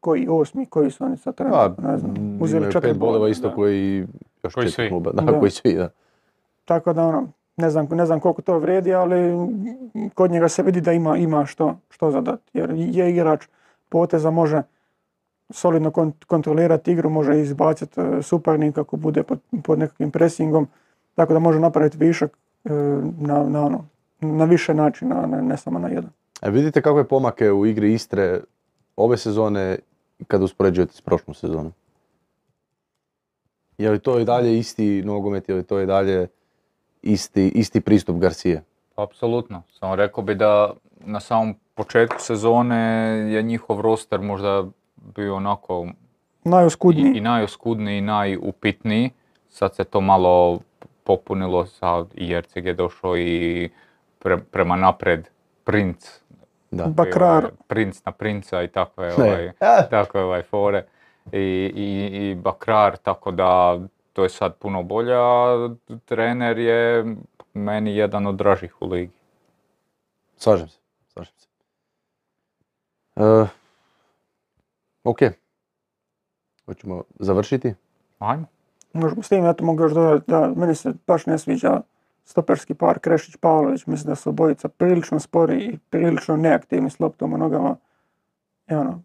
koji 0.00 0.26
osmi, 0.30 0.66
koji 0.66 0.90
su 0.90 1.04
oni 1.04 1.16
sad 1.16 1.34
Pa, 1.34 1.44
trenutno, 1.44 1.90
ne 1.90 1.98
znam, 1.98 2.38
uzeli 2.40 2.58
imaju 2.58 2.72
četiri 2.72 2.90
pet 2.90 2.98
bodova 2.98 3.28
isto 3.28 3.48
da. 3.48 3.54
koji 3.54 4.06
još 4.42 4.54
Koji 4.54 4.70
četiri 4.70 4.88
kluba. 4.88 5.12
Da, 5.12 5.22
Da. 5.22 5.38
koji 5.38 5.50
svi, 5.50 5.74
da. 5.74 5.88
Tako 6.64 6.92
da 6.92 7.06
ono, 7.06 7.28
ne 7.56 7.70
znam, 7.70 7.86
ne 7.90 8.06
znam 8.06 8.20
koliko 8.20 8.42
to 8.42 8.58
vrijedi, 8.58 8.94
ali 8.94 9.32
kod 10.14 10.30
njega 10.30 10.48
se 10.48 10.62
vidi 10.62 10.80
da 10.80 10.92
ima, 10.92 11.16
ima 11.16 11.46
što, 11.46 11.76
što 11.90 12.10
zadat. 12.10 12.40
Jer 12.52 12.70
je 12.76 13.10
igrač 13.10 13.46
poteza, 13.88 14.30
može 14.30 14.62
solidno 15.50 15.90
kon- 15.90 16.12
kontrolirati 16.26 16.92
igru, 16.92 17.10
može 17.10 17.40
izbaciti 17.40 18.00
e, 18.00 18.22
suparnika 18.22 18.80
ako 18.80 18.96
bude 18.96 19.22
pod, 19.22 19.38
pod 19.64 19.78
nekakvim 19.78 20.10
presingom, 20.10 20.68
tako 21.14 21.32
da 21.32 21.38
može 21.38 21.60
napraviti 21.60 21.98
višak 21.98 22.38
e, 22.64 22.70
na, 23.18 23.44
na, 23.48 23.64
ono, 23.64 23.86
na 24.20 24.44
više 24.44 24.74
načina, 24.74 25.26
ne, 25.26 25.42
ne 25.42 25.56
samo 25.56 25.78
na 25.78 25.88
jedan. 25.88 26.10
A 26.40 26.48
vidite 26.48 26.82
kakve 26.82 27.04
pomake 27.04 27.52
u 27.52 27.66
igri 27.66 27.92
Istre 27.92 28.40
ove 28.96 29.16
sezone 29.16 29.78
kada 30.26 30.44
uspoređujete 30.44 30.92
s 30.92 31.00
prošlom 31.00 31.34
sezonom? 31.34 31.72
Je 33.78 33.90
li 33.90 33.98
to 33.98 34.18
i 34.18 34.24
dalje 34.24 34.58
isti 34.58 35.02
nogomet, 35.02 35.48
je 35.48 35.54
li 35.54 35.62
to 35.62 35.80
i 35.80 35.86
dalje 35.86 36.28
isti, 37.02 37.48
isti 37.48 37.80
pristup 37.80 38.16
Garcije? 38.16 38.62
Apsolutno. 38.96 39.62
Samo 39.78 39.96
rekao 39.96 40.24
bi 40.24 40.34
da 40.34 40.72
na 41.00 41.20
samom 41.20 41.54
početku 41.74 42.16
sezone 42.20 42.76
je 43.32 43.42
njihov 43.42 43.80
roster 43.80 44.20
možda 44.20 44.64
bio 45.16 45.36
onako 45.36 45.86
Najoskudniji. 46.44 47.12
i 47.14 47.20
najoskudniji 47.20 47.98
i 47.98 48.00
najupitniji. 48.00 49.10
Sad 49.48 49.74
se 49.74 49.84
to 49.84 50.00
malo 50.00 50.60
popunilo, 51.04 51.66
sad 51.66 52.06
i 52.14 52.28
Jerceg 52.28 52.66
je 52.66 52.74
došao 52.74 53.16
i 53.16 53.70
pre- 54.20 54.40
prema 54.50 54.76
napred 54.76 55.28
Princ 55.64 56.24
Da. 56.70 56.86
Bakrar. 56.86 57.44
ovaj, 57.44 57.50
princ 57.66 58.04
na 58.04 58.12
princa 58.12 58.62
i 58.62 58.68
takve, 58.68 59.14
ovaj, 59.14 59.52
takve 59.90 60.22
ovaj, 60.24 60.42
fore. 60.42 60.84
I, 61.32 61.38
i, 61.74 62.30
i 62.30 62.34
Bakrar, 62.34 62.96
tako 62.96 63.30
da 63.30 63.78
to 64.12 64.22
je 64.22 64.28
sad 64.28 64.54
puno 64.56 64.82
bolje, 64.82 65.14
a 65.16 65.68
trener 66.04 66.58
je 66.58 67.04
meni 67.54 67.96
jedan 67.96 68.26
od 68.26 68.34
dražih 68.36 68.82
u 68.82 68.86
ligi. 68.86 69.12
Slažem 70.36 70.68
se, 70.68 70.78
slažem 71.12 71.34
se. 71.38 71.48
E, 73.16 73.46
ok. 75.04 75.18
Hoćemo 76.66 77.02
završiti? 77.18 77.74
Ajmo. 78.18 78.46
Možemo 78.92 79.22
s 79.22 79.28
tim, 79.28 79.44
ja 79.44 79.52
to 79.52 79.64
mogu 79.64 79.82
još 79.82 79.92
dodati 79.92 80.30
da 80.30 80.52
meni 80.56 80.74
se 80.74 80.92
baš 81.06 81.26
ne 81.26 81.38
sviđa 81.38 81.80
stoperski 82.24 82.74
par 82.74 82.98
Krešić 82.98 83.36
Pavlović, 83.36 83.86
mislim 83.86 84.08
da 84.10 84.14
su 84.14 84.30
obojica 84.30 84.68
prilično 84.68 85.20
spori 85.20 85.64
i 85.64 85.78
prilično 85.90 86.36
neaktivni 86.36 86.90
s 86.90 87.00
loptom 87.00 87.32
u 87.32 87.38
nogama. 87.38 87.76
I 88.70 88.74
ono, 88.74 89.02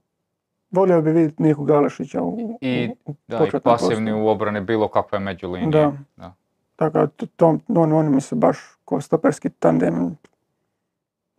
volio 0.72 1.02
bi 1.02 1.12
vidjeti 1.12 1.44
Miku 1.44 1.64
Galešića 1.64 2.22
u, 2.22 2.58
I, 2.62 2.90
u, 3.06 3.12
u 3.12 3.16
Da, 3.28 3.46
i 3.46 3.60
pasivni 3.64 4.12
postavu. 4.12 4.26
u 4.26 4.30
obrani 4.30 4.62
bilo 4.62 4.88
kakve 4.88 5.20
međulinije. 5.20 5.72
Da. 5.72 5.94
Da. 6.16 6.34
Tako 6.76 6.98
da 6.98 7.08
to, 7.08 7.26
to, 7.36 7.60
oni 7.76 8.10
mi 8.10 8.22
se 8.22 8.36
baš 8.36 8.58
ko 8.86 9.02
stoperski 9.02 9.50
tandem 9.50 10.18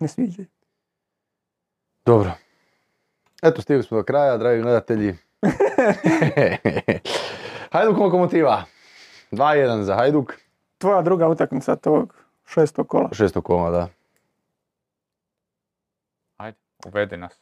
ne 0.01 0.09
sviđaju. 0.09 0.49
Dobro. 2.07 2.33
Eto, 3.43 3.63
stigli 3.63 3.83
smo 3.83 3.97
do 3.97 4.03
kraja, 4.03 4.37
dragi 4.37 4.63
gledatelji. 4.63 5.17
Hajduk 7.73 7.99
lokomotiva. 7.99 8.65
2-1 9.31 9.83
za 9.83 9.95
Hajduk. 9.95 10.35
Tvoja 10.79 11.03
druga 11.03 11.29
utakmica 11.29 11.77
tog 11.77 12.15
šestog 12.47 12.89
kola. 12.89 13.09
Šesto 13.13 13.43
koma, 13.43 13.71
da. 13.71 13.89
Ajde, 16.37 16.59
uvedi 16.87 17.17
nas. 17.17 17.39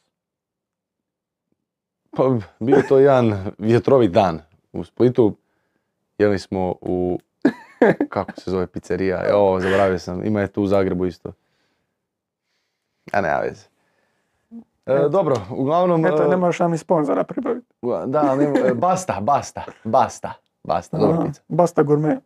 Pa, 2.11 2.37
bio 2.59 2.81
to 2.89 2.99
jedan 2.99 3.51
vjetrovit 3.57 4.11
dan 4.11 4.41
u 4.73 4.83
Splitu. 4.83 5.37
Jeli 6.17 6.39
smo 6.39 6.75
u, 6.81 7.19
kako 8.09 8.41
se 8.41 8.51
zove 8.51 8.67
pizzerija, 8.67 9.25
o, 9.33 9.59
zaboravio 9.59 9.99
sam, 9.99 10.25
ima 10.25 10.41
je 10.41 10.51
tu 10.51 10.63
u 10.63 10.67
Zagrebu 10.67 11.05
isto. 11.05 11.33
A 13.11 13.21
nema 13.21 13.39
veze. 13.39 13.78
E, 14.89 15.09
dobro, 15.09 15.35
uglavnom... 15.51 16.05
Eto, 16.05 16.23
e, 16.23 16.27
ne 16.27 16.37
možeš 16.37 16.59
nam 16.59 16.71
ni 16.71 16.77
sponzora 16.77 17.23
pribaviti. 17.23 17.67
Da, 18.05 18.23
ali 18.29 18.45
nema- 18.45 18.67
e, 18.67 18.73
basta, 18.73 19.19
basta, 19.21 19.63
basta, 19.83 20.33
basta, 20.63 20.97
dobra 20.97 21.17
Aha, 21.17 21.25
pizza. 21.25 21.41
Basta 21.47 21.83
gourmet. 21.83 22.19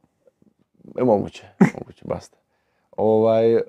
E, 1.00 1.04
moguće, 1.04 1.44
moguće, 1.80 2.06
basta. 2.06 2.38
Ovaj, 2.98 3.54
e, 3.54 3.62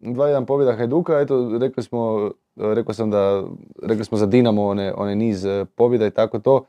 2-1 0.00 0.44
pobjeda 0.46 0.76
Hajduka, 0.76 1.20
eto, 1.20 1.58
rekli 1.60 1.82
smo, 1.82 2.30
e, 2.56 2.74
rekao 2.74 2.94
sam 2.94 3.10
da, 3.10 3.44
rekli 3.82 4.04
smo 4.04 4.18
za 4.18 4.26
Dinamo 4.26 4.66
one, 4.66 4.92
one 4.96 5.14
niz 5.14 5.46
pobjeda 5.74 6.06
i 6.06 6.10
tako 6.10 6.38
to. 6.38 6.64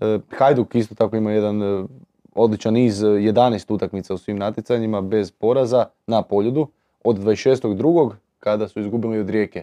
E, 0.00 0.18
Hajduk 0.38 0.74
isto 0.74 0.94
tako 0.94 1.16
ima 1.16 1.32
jedan 1.32 1.88
odličan 2.34 2.74
niz, 2.74 3.02
e, 3.02 3.06
11 3.06 3.72
utakmica 3.74 4.14
u 4.14 4.18
svim 4.18 4.38
natjecanjima 4.38 5.00
bez 5.00 5.30
poraza 5.30 5.86
na 6.06 6.22
poljudu 6.22 6.68
od 7.04 7.18
26.2. 7.18 8.10
kada 8.40 8.68
su 8.68 8.80
izgubili 8.80 9.18
od 9.18 9.30
Rijeke 9.30 9.62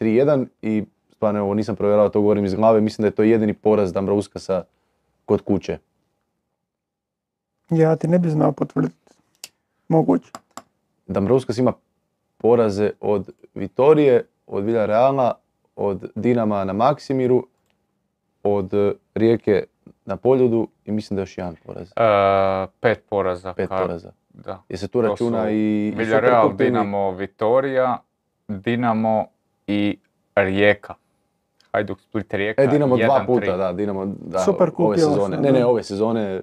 3-1 0.00 0.46
i 0.62 0.84
stvarno 1.10 1.42
ovo 1.42 1.54
nisam 1.54 1.76
provjerao, 1.76 2.08
to 2.08 2.20
govorim 2.20 2.44
iz 2.44 2.54
glave, 2.54 2.80
mislim 2.80 3.02
da 3.02 3.06
je 3.06 3.14
to 3.14 3.22
jedini 3.22 3.54
poraz 3.54 3.92
Dambrovskasa 3.92 4.64
kod 5.24 5.42
kuće. 5.42 5.78
Ja 7.70 7.96
ti 7.96 8.08
ne 8.08 8.18
bi 8.18 8.28
znao 8.28 8.52
potvrditi. 8.52 8.94
Moguće. 9.88 10.30
Dambrovskas 11.06 11.58
ima 11.58 11.72
poraze 12.36 12.90
od 13.00 13.30
Vitorije, 13.54 14.26
od 14.46 14.64
Villareala, 14.64 15.34
od 15.76 16.10
Dinama 16.14 16.64
na 16.64 16.72
Maksimiru, 16.72 17.46
od 18.42 18.70
Rijeke 19.14 19.64
na 20.04 20.16
Poljudu 20.16 20.68
i 20.84 20.92
mislim 20.92 21.14
da 21.16 21.20
je 21.20 21.22
još 21.22 21.38
jedan 21.38 21.56
poraz. 21.66 21.88
E, 21.96 22.66
pet 22.80 23.04
poraza. 23.08 23.54
Pet 23.54 23.70
ka- 23.70 23.82
poraza. 23.82 24.12
Da. 24.32 24.62
Jer 24.68 24.78
se 24.78 24.88
tu 24.88 25.02
To 25.02 25.08
računa 25.08 25.50
i, 25.50 25.92
Villarreal, 25.96 26.56
Dinamo, 26.56 27.10
Vitorija, 27.10 27.98
Dinamo 28.48 29.26
i 29.68 29.98
Rijeka. 30.34 30.94
Hajduk 31.72 32.00
Split 32.00 32.34
Rijeka. 32.34 32.62
E, 32.62 32.66
Dinamo 32.66 32.96
dva 32.96 33.20
1-3. 33.20 33.26
puta, 33.26 33.56
da, 33.56 33.72
Dinamo, 33.72 34.06
da, 34.20 34.38
Superkup 34.38 34.86
ove 34.86 34.98
sezone. 34.98 35.36
Ne, 35.36 35.52
ne, 35.52 35.60
da. 35.60 35.68
ove 35.68 35.82
sezone, 35.82 36.40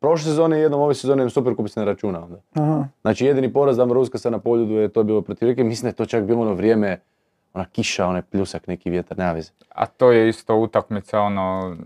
prošle 0.00 0.24
sezone 0.30 0.58
jednom, 0.58 0.80
ove 0.80 0.94
sezone 0.94 1.30
Superkup 1.30 1.68
se 1.68 1.80
ne 1.80 1.86
računa 1.86 2.24
onda. 2.24 2.36
Aha. 2.54 2.88
Znači 3.00 3.26
jedini 3.26 3.52
poraz 3.52 3.76
Dambrovskasa 3.76 4.30
na 4.30 4.38
Poljudu 4.38 4.74
je 4.74 4.88
to 4.88 5.02
bilo 5.02 5.22
protiv 5.22 5.46
Rijeke, 5.46 5.64
mislim 5.64 5.82
da 5.82 5.88
je 5.88 5.96
to 5.96 6.06
čak 6.06 6.24
bilo 6.24 6.40
ono 6.40 6.54
vrijeme, 6.54 7.00
ona 7.54 7.64
kiša, 7.64 8.06
onaj 8.06 8.22
pljusak, 8.22 8.66
neki 8.66 8.90
vjetar, 8.90 9.18
nema 9.18 9.32
veze. 9.32 9.50
A 9.68 9.86
to 9.86 10.12
je 10.12 10.28
isto 10.28 10.56
utakmica 10.56 11.20
ono 11.20 11.76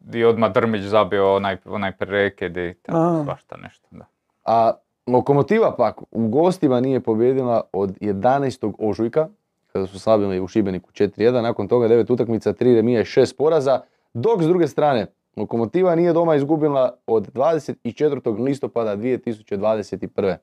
di 0.00 0.24
odmah 0.24 0.52
Drmić 0.52 0.82
zabio 0.82 1.36
onaj, 1.36 1.56
onaj 1.64 1.92
prekid 1.92 2.56
i 2.56 2.74
tako 2.82 2.98
A. 2.98 3.24
svašta 3.24 3.56
nešto. 3.56 3.86
Da. 3.90 4.04
A 4.44 4.72
Lokomotiva 5.06 5.74
pak 5.76 6.00
u 6.10 6.28
gostima 6.28 6.80
nije 6.80 7.00
pobjedila 7.00 7.60
od 7.72 7.98
11. 8.00 8.72
ožujka, 8.78 9.28
kada 9.72 9.86
su 9.86 10.00
slavili 10.00 10.40
u 10.40 10.48
Šibeniku 10.48 10.90
4-1, 10.90 11.42
nakon 11.42 11.68
toga 11.68 11.88
9 11.88 12.12
utakmica, 12.12 12.52
3 12.52 12.74
remija 12.74 13.00
i 13.00 13.04
6 13.04 13.36
poraza, 13.36 13.80
dok 14.14 14.42
s 14.42 14.46
druge 14.46 14.68
strane 14.68 15.06
Lokomotiva 15.36 15.94
nije 15.94 16.12
doma 16.12 16.34
izgubila 16.36 16.96
od 17.06 17.32
24. 17.32 18.42
listopada 18.44 18.96
2021. 18.96 20.36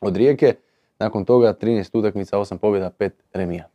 od 0.00 0.16
Rijeke, 0.16 0.54
nakon 0.98 1.24
toga 1.24 1.54
13 1.54 1.98
utakmica, 1.98 2.38
8 2.38 2.56
pobjeda, 2.56 2.90
5 2.98 3.10
remija. 3.32 3.68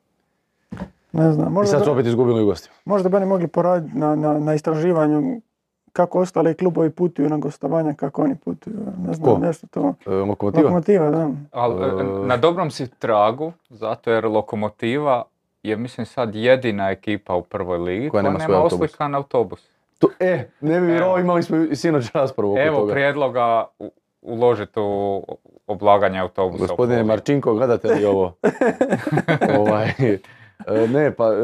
Ne 1.12 1.32
znam, 1.32 1.48
I 1.48 1.52
možda, 1.52 1.72
sad 1.78 1.86
su 1.86 1.92
opet 1.92 2.06
izgubili 2.06 2.44
u 2.44 2.46
gostima. 2.46 2.76
možda 2.86 3.10
bi 3.10 3.16
oni 3.16 3.26
mogli 3.26 3.48
poraditi 3.48 3.98
na, 3.98 4.16
na, 4.16 4.40
na 4.40 4.54
istraživanju 4.54 5.42
kako 5.98 6.20
ostali 6.20 6.54
klubovi 6.54 6.90
putuju 6.90 7.30
na 7.30 7.38
gostovanja, 7.38 7.94
kako 7.94 8.22
oni 8.22 8.36
putuju. 8.36 8.76
Ne 9.00 9.14
znam, 9.14 9.34
Ko? 9.34 9.40
nešto 9.40 9.68
to. 9.68 9.94
E, 10.06 10.10
Lokomotiva? 10.12 10.64
Lokomotiva, 10.64 11.10
da. 11.12 11.30
Ali 11.52 11.76
e, 11.76 11.88
E. 11.88 12.04
na 12.26 12.38
dobrom 12.38 12.72
si 12.72 12.88
tragu, 12.90 13.52
zato 13.70 14.12
jer 14.12 14.26
Lokomotiva 14.26 15.24
je 15.64 15.76
mislim 15.78 16.06
sad 16.06 16.36
jedina 16.36 16.90
ekipa 16.90 17.36
u 17.36 17.42
prvoj 17.44 17.78
ligi 17.80 18.10
koja, 18.10 18.22
nema 18.24 18.38
nema 18.38 18.58
oslikan 18.60 19.16
autobus. 19.16 19.70
To, 20.00 20.08
e, 20.20 20.50
ne 20.62 20.80
bi 20.80 20.86
vjerovao, 20.88 21.20
imali 21.20 21.44
smo 21.44 21.58
i 21.58 21.76
sinoć 21.76 22.12
raspravu 22.12 22.52
oko 22.52 22.62
Evo 22.62 22.78
toga. 22.78 22.94
prijedloga 22.94 23.66
u- 23.80 23.92
uložiti 24.22 24.80
u 24.80 25.24
oblaganje 25.68 26.20
autobusa. 26.20 26.62
Gospodine. 26.64 27.04
Marčinko, 27.04 27.54
gledate 27.54 27.88
li 27.88 28.06
ovo? 28.06 28.34
ovaj, 29.60 29.92
e, 30.68 30.88
ne, 30.88 31.12
pa 31.12 31.26
e, 31.26 31.38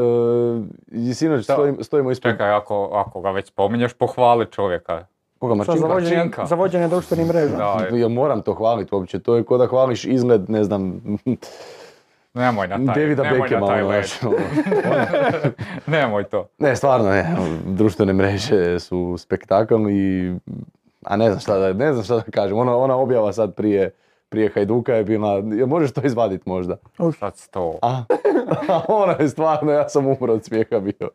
i 0.88 1.14
sinoć 1.14 1.44
stojim- 1.44 1.82
stojimo 1.82 2.10
ispred... 2.10 2.34
Čekaj, 2.34 2.50
ako, 2.50 2.90
ako 2.94 3.20
ga 3.20 3.30
već 3.30 3.46
spominješ, 3.46 3.92
pohvali 3.92 4.46
čovjeka. 4.46 5.06
Koga 5.38 5.54
za 5.54 5.56
Marčinka? 5.56 5.86
vođenje, 5.88 6.16
Marčinka. 6.16 6.46
za 6.46 6.54
vođenje 6.54 6.88
društvenih 6.88 7.26
mreža. 7.26 7.56
Da, 7.56 7.88
Ja 7.92 8.08
moram 8.08 8.42
to 8.42 8.54
hvaliti 8.54 8.94
uopće, 8.94 9.18
to 9.18 9.36
je 9.36 9.44
ko 9.44 9.58
da 9.58 9.66
hvališ 9.66 10.04
izgled, 10.04 10.50
ne 10.50 10.64
znam, 10.64 11.00
nemoj 12.34 12.68
na 12.68 12.76
taj, 12.76 12.84
Davida 12.94 13.22
nemoj 13.22 13.38
Beckhama. 13.40 13.60
na 13.60 13.72
taj 13.72 13.82
ono, 13.82 13.90
led. 13.90 14.04
znaš, 14.04 14.22
ono. 14.22 14.36
nemoj 15.98 16.24
to. 16.24 16.48
Ne, 16.58 16.76
stvarno 16.76 17.10
ne, 17.10 17.36
društvene 17.66 18.12
mreže 18.12 18.80
su 18.80 19.14
spektakl 19.18 19.88
i... 19.90 20.34
A 21.04 21.16
ne 21.16 21.28
znam 21.28 21.40
šta 21.40 21.58
da, 21.58 21.72
ne 21.72 21.92
znam 21.92 22.04
šta 22.04 22.14
da 22.16 22.22
kažem, 22.22 22.58
ona, 22.58 22.76
ona 22.76 22.96
objava 22.96 23.32
sad 23.32 23.54
prije, 23.54 23.90
prije 24.34 24.50
Hajduka 24.50 24.94
je 24.94 25.04
bila, 25.04 25.32
jel 25.48 25.66
možeš 25.66 25.92
to 25.92 26.00
izvaditi 26.02 26.48
možda? 26.48 26.76
Sad 27.18 27.36
sto. 27.36 27.74
A, 27.82 28.02
a 28.68 28.80
ona 28.94 29.12
je 29.12 29.28
stvarno, 29.28 29.72
ja 29.72 29.88
sam 29.88 30.06
umro 30.06 30.32
od 30.32 30.44
smijeha 30.44 30.80
bio. 30.80 31.08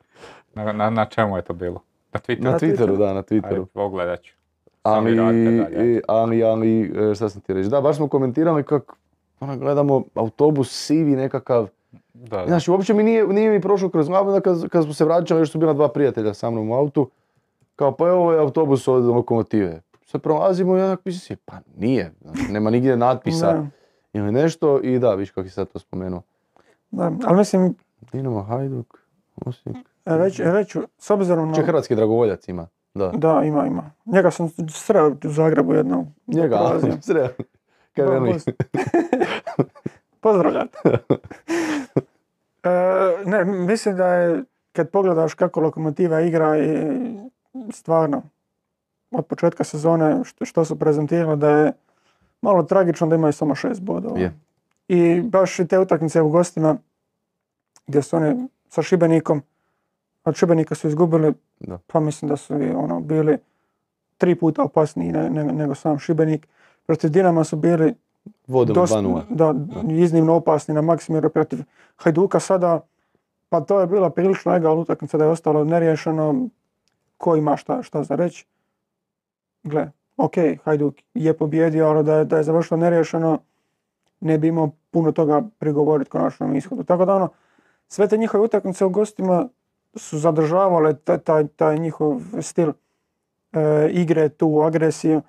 Na, 0.53 0.71
na, 0.73 0.89
na 0.89 1.05
čemu 1.05 1.35
je 1.35 1.41
to 1.41 1.53
bilo? 1.53 1.81
Na 2.13 2.19
Twitteru? 2.19 2.43
Na 2.43 2.59
Twitteru, 2.59 2.97
da, 2.97 3.05
na 3.05 3.09
Ajde, 3.11 3.21
Twitteru. 3.21 3.65
pogledat 3.65 4.21
ću. 4.21 4.33
Ali, 4.83 5.11
i- 5.87 6.01
ali, 6.07 6.43
ali, 6.43 6.91
šta 7.15 7.29
sam 7.29 7.41
ti 7.41 7.53
reći, 7.53 7.69
da, 7.69 7.81
baš 7.81 7.95
smo 7.95 8.07
komentirali 8.07 8.63
kako 8.63 8.95
ono, 9.39 9.57
gledamo 9.57 10.03
autobus 10.15 10.85
sivi 10.85 11.11
nekakav, 11.11 11.67
Da, 12.13 12.37
da. 12.37 12.45
znači 12.47 12.71
uopće 12.71 12.93
mi 12.93 13.03
nije, 13.03 13.27
nije 13.27 13.49
mi 13.51 13.61
prošlo 13.61 13.89
kroz 13.89 14.07
glavu 14.07 14.31
da 14.31 14.39
kad, 14.41 14.69
kad 14.69 14.83
smo 14.83 14.93
se 14.93 15.05
vraćali, 15.05 15.41
još 15.41 15.51
su 15.51 15.59
bila 15.59 15.73
dva 15.73 15.87
prijatelja 15.89 16.33
sa 16.33 16.49
mnom 16.49 16.69
u 16.69 16.75
autu, 16.75 17.09
kao 17.75 17.91
pa 17.91 18.07
evo 18.07 18.33
je 18.33 18.39
autobus 18.39 18.87
od 18.87 19.05
lokomotive. 19.05 19.81
Sad 20.09 20.21
prolazimo 20.21 20.77
i 20.77 20.81
onak 20.81 21.05
mislim 21.05 21.19
si, 21.19 21.35
pa 21.35 21.53
nije, 21.77 22.11
znači, 22.21 22.51
nema 22.51 22.69
nigdje 22.69 22.97
natpisa 22.97 23.53
Da, 23.53 23.65
ili 24.13 24.31
nešto 24.31 24.79
i 24.81 24.99
da, 24.99 25.13
viš 25.13 25.31
kako 25.31 25.41
je 25.41 25.49
sad 25.49 25.67
to 25.67 25.79
spomenuo. 25.79 26.21
da. 26.91 27.11
Ali 27.25 27.37
mislim, 27.37 27.75
Dinamo, 28.11 28.43
Hajduk, 28.43 28.97
Osijek. 29.45 29.77
reći, 30.05 30.43
reću, 30.43 30.81
s 30.97 31.09
obzirom 31.09 31.47
na... 31.49 31.55
Če 31.55 31.61
hrvatski 31.61 31.95
dragovoljac 31.95 32.47
ima, 32.47 32.67
da. 32.93 33.07
Da, 33.09 33.41
ima, 33.45 33.65
ima. 33.65 33.91
Njega 34.05 34.31
sam 34.31 34.49
sreo 34.69 35.09
u 35.09 35.29
Zagrebu 35.29 35.73
jednom. 35.73 36.07
Njega, 36.27 36.79
sredan. 37.01 37.29
Kaj 37.95 38.05
veli? 38.05 38.29
poz- 38.29 38.51
Pozdravljam. 40.21 40.67
E, 42.63 42.69
ne, 43.25 43.45
mislim 43.45 43.95
da 43.97 44.07
je, 44.07 44.43
kad 44.73 44.89
pogledaš 44.89 45.33
kako 45.33 45.59
Lokomotiva 45.59 46.21
igra 46.21 46.57
i 46.57 46.77
stvarno, 47.71 48.21
od 49.11 49.25
početka 49.25 49.63
sezone 49.63 50.23
što, 50.23 50.45
što 50.45 50.65
su 50.65 50.75
prezentirali 50.75 51.37
da 51.37 51.49
je 51.49 51.71
malo 52.41 52.63
tragično 52.63 53.07
da 53.07 53.15
imaju 53.15 53.33
samo 53.33 53.55
šest 53.55 53.81
bodova. 53.81 54.19
Je. 54.19 54.33
I 54.87 55.21
baš 55.21 55.59
i 55.59 55.67
te 55.67 55.79
utakmice 55.79 56.21
u 56.21 56.29
gostima 56.29 56.77
gdje 57.87 58.01
su 58.01 58.15
oni 58.15 58.35
sa 58.69 58.81
Šibenikom, 58.81 59.41
od 60.25 60.35
Šibenika 60.35 60.75
su 60.75 60.87
izgubili, 60.87 61.33
Da. 61.59 61.79
pa 61.87 61.99
mislim 61.99 62.29
da 62.29 62.37
su 62.37 62.53
ono 62.75 62.99
bili 62.99 63.37
tri 64.17 64.35
puta 64.35 64.63
opasniji 64.63 65.11
ne- 65.11 65.29
ne- 65.29 65.43
nego 65.45 65.75
sam 65.75 65.99
Šibenik. 65.99 66.47
Protiv 66.85 67.09
Dinama 67.09 67.43
su 67.43 67.55
bili 67.55 67.95
2-0. 68.47 69.21
da, 69.29 69.53
iznimno 69.89 70.33
opasni 70.33 70.73
na 70.73 70.81
Maksimiru 70.81 71.29
protiv 71.29 71.59
Hajduka 71.95 72.39
sada, 72.39 72.81
pa 73.49 73.61
to 73.61 73.79
je 73.79 73.87
bila 73.87 74.09
prilično 74.09 74.55
egal 74.55 74.79
utakmica 74.79 75.17
da 75.17 75.23
je 75.23 75.29
ostalo 75.29 75.63
neriješeno, 75.63 76.47
ko 77.17 77.35
ima 77.35 77.57
šta, 77.57 77.83
šta 77.83 78.03
za 78.03 78.15
reći. 78.15 78.45
Gle, 79.63 79.91
ok, 80.17 80.33
Hajduk 80.63 80.95
je 81.13 81.37
pobjedio, 81.37 81.87
ali 81.87 82.03
da 82.03 82.15
je, 82.15 82.25
da 82.25 82.37
je 82.37 82.43
završilo 82.43 82.77
neriješeno, 82.77 83.39
ne 84.19 84.37
bi 84.37 84.47
imao 84.47 84.71
puno 84.91 85.11
toga 85.11 85.41
prigovoriti 85.57 86.09
konačnom 86.09 86.55
ishodu. 86.55 86.83
Tako 86.83 87.05
da 87.05 87.15
ono, 87.15 87.29
sve 87.87 88.07
te 88.07 88.17
njihove 88.17 88.43
utakmice 88.43 88.85
u 88.85 88.89
gostima 88.89 89.47
su 89.95 90.17
zadržavale 90.17 90.95
taj, 90.95 91.17
taj, 91.17 91.47
taj 91.47 91.77
njihov 91.77 92.21
stil 92.41 92.71
e, 93.53 93.89
igre, 93.91 94.29
tu 94.29 94.61
agresiju. 94.61 95.21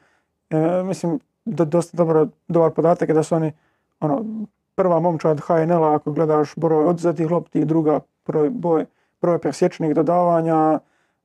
E, 0.50 0.82
mislim, 0.82 1.20
do, 1.44 1.64
dosta 1.64 1.96
dobro, 1.96 2.28
dobar 2.48 2.70
podatak 2.70 3.08
je 3.08 3.14
da 3.14 3.22
su 3.22 3.34
oni 3.34 3.52
ono, 4.00 4.24
prva 4.74 5.00
momčad 5.00 5.40
HNL-a 5.40 5.94
ako 5.94 6.12
gledaš 6.12 6.54
broj 6.56 6.84
oduzetih 6.84 7.30
lopti, 7.30 7.64
druga 7.64 8.00
broj, 8.26 8.50
broj, 8.50 8.86
broj 9.22 9.38
presječenih 9.38 9.94
dodavanja, 9.94 10.78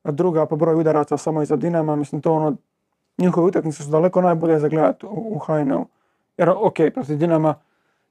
druga 0.04 0.46
po 0.46 0.56
broju 0.56 0.80
udaraca 0.80 1.18
samo 1.18 1.42
iza 1.42 1.56
Dinama. 1.56 1.96
Mislim, 1.96 2.22
to 2.22 2.34
ono, 2.34 2.56
njihove 3.18 3.48
utakmice 3.48 3.84
su 3.84 3.90
daleko 3.90 4.22
najbolje 4.22 4.60
za 4.60 4.68
gledati 4.68 5.06
u, 5.06 5.36
u 5.36 5.40
HNL-u. 5.40 5.86
Jer, 6.38 6.50
ok, 6.50 6.76
protiv 6.94 7.18
Dinama 7.18 7.56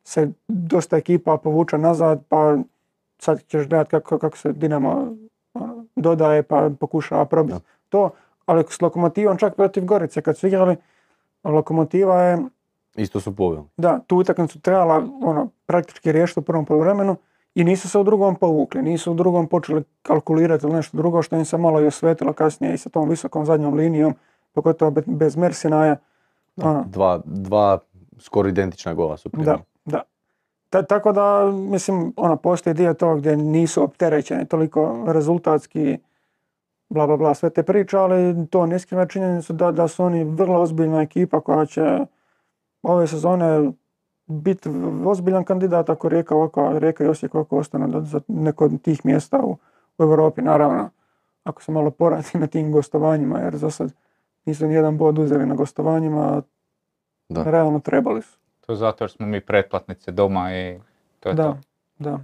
se 0.04 0.30
dosta 0.48 0.96
ekipa 0.96 1.36
povuče 1.36 1.78
nazad, 1.78 2.22
pa 2.28 2.56
sad 3.18 3.42
ćeš 3.46 3.68
gledati 3.68 3.90
kako, 3.90 4.18
kako 4.18 4.36
se 4.36 4.52
Dinamo 4.52 5.16
dodaje, 5.96 6.42
pa 6.42 6.70
pokušava 6.80 7.24
probiti 7.24 7.58
to. 7.88 8.10
Ali 8.46 8.64
s 8.68 8.80
Lokomotivom 8.80 9.36
čak 9.36 9.54
protiv 9.54 9.84
Gorice 9.84 10.22
kad 10.22 10.38
su 10.38 10.46
igrali, 10.46 10.76
Lokomotiva 11.44 12.22
je 12.22 12.38
Isto 12.96 13.20
su 13.20 13.36
poveli. 13.36 13.62
da, 13.76 13.98
tu 14.06 14.16
utakmicu 14.16 14.60
trebala 14.60 15.06
ono, 15.22 15.48
praktički 15.66 16.12
riješiti 16.12 16.40
u 16.40 16.42
prvom 16.42 16.64
poluvremenu 16.64 17.16
i 17.54 17.64
nisu 17.64 17.88
se 17.88 17.98
u 17.98 18.04
drugom 18.04 18.36
povukli, 18.36 18.82
nisu 18.82 19.12
u 19.12 19.14
drugom 19.14 19.46
počeli 19.46 19.82
kalkulirati 20.02 20.66
ili 20.66 20.74
nešto 20.74 20.96
drugo 20.96 21.22
što 21.22 21.36
im 21.36 21.44
se 21.44 21.58
malo 21.58 21.80
i 21.80 21.86
osvetilo 21.86 22.32
kasnije 22.32 22.74
i 22.74 22.78
sa 22.78 22.88
tom 22.88 23.08
visokom 23.08 23.46
zadnjom 23.46 23.74
linijom, 23.74 24.14
pogotovo 24.54 24.90
be- 24.90 25.02
bez 25.06 25.36
Mersinaja. 25.36 25.96
Ono, 26.56 26.84
Dva, 26.86 27.20
dva 27.24 27.78
skoro 28.18 28.48
identična 28.48 28.94
gola 28.94 29.16
su 29.16 29.28
da, 29.28 29.32
primili. 29.32 29.58
da. 29.84 30.02
Ta- 30.70 30.82
tako 30.82 31.12
da, 31.12 31.44
mislim, 31.52 32.12
ono, 32.16 32.36
postoji 32.36 32.74
dio 32.74 32.94
toga 32.94 33.16
gdje 33.16 33.36
nisu 33.36 33.82
opterećeni 33.82 34.46
toliko 34.46 35.04
rezultatski, 35.06 35.98
bla, 36.88 37.06
bla, 37.06 37.16
bla, 37.16 37.34
sve 37.34 37.50
te 37.50 37.62
priče, 37.62 37.98
ali 37.98 38.46
to 38.46 38.66
ne 38.66 38.78
skriva 38.78 39.06
činjenicu 39.06 39.52
da, 39.52 39.72
da 39.72 39.88
su 39.88 40.04
oni 40.04 40.24
vrlo 40.24 40.60
ozbiljna 40.60 41.02
ekipa 41.02 41.40
koja 41.40 41.66
će 41.66 41.98
ove 42.82 43.06
sezone 43.06 43.72
biti 44.26 44.68
ozbiljan 45.04 45.44
kandidat 45.44 45.90
ako 45.90 46.08
Rijeka, 46.08 46.36
ovako, 46.36 46.78
Rijeka 46.78 47.04
i 47.04 47.08
Osijek 47.08 47.34
ovako 47.34 47.58
ostanu 47.58 47.88
do- 47.88 48.00
za 48.00 48.20
neko 48.28 48.64
od 48.64 48.82
tih 48.82 49.04
mjesta 49.06 49.38
u, 49.38 49.56
u 49.98 50.02
Europi, 50.02 50.42
naravno. 50.42 50.90
Ako 51.44 51.62
se 51.62 51.72
malo 51.72 51.90
poradi 51.90 52.28
na 52.34 52.46
tim 52.46 52.72
gostovanjima, 52.72 53.38
jer 53.38 53.56
za 53.56 53.70
sad 53.70 53.92
nisu 54.46 54.66
ni 54.66 54.74
jedan 54.74 54.96
bod 54.96 55.18
uzeli 55.18 55.46
na 55.46 55.54
gostovanjima, 55.54 56.20
a 56.28 56.42
Da. 57.28 57.42
realno 57.42 57.80
trebali 57.80 58.22
su. 58.22 58.38
To 58.60 58.72
je 58.72 58.76
zato 58.76 59.04
jer 59.04 59.10
smo 59.10 59.26
mi 59.26 59.40
pretplatnice 59.40 60.10
doma 60.10 60.52
i 60.52 60.78
to 61.20 61.28
je 61.28 61.34
Da, 61.34 61.42
to. 61.44 61.58
da. 62.00 62.18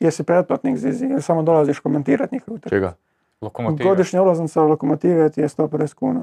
Jesi 0.00 0.24
pretplatnik 0.24 0.76
Zizi, 0.76 1.04
jer 1.06 1.22
samo 1.22 1.42
dolaziš 1.42 1.78
komentirati 1.78 2.34
njihove 2.34 2.54
utakmice. 2.54 2.76
Čega? 2.76 2.94
Lokomotiva. 3.40 3.90
Godišnja 3.90 4.22
ulaznica 4.22 4.62
lokomotive 4.62 5.30
ti 5.30 5.40
je 5.40 5.48
150 5.48 5.94
kuna. 5.94 6.22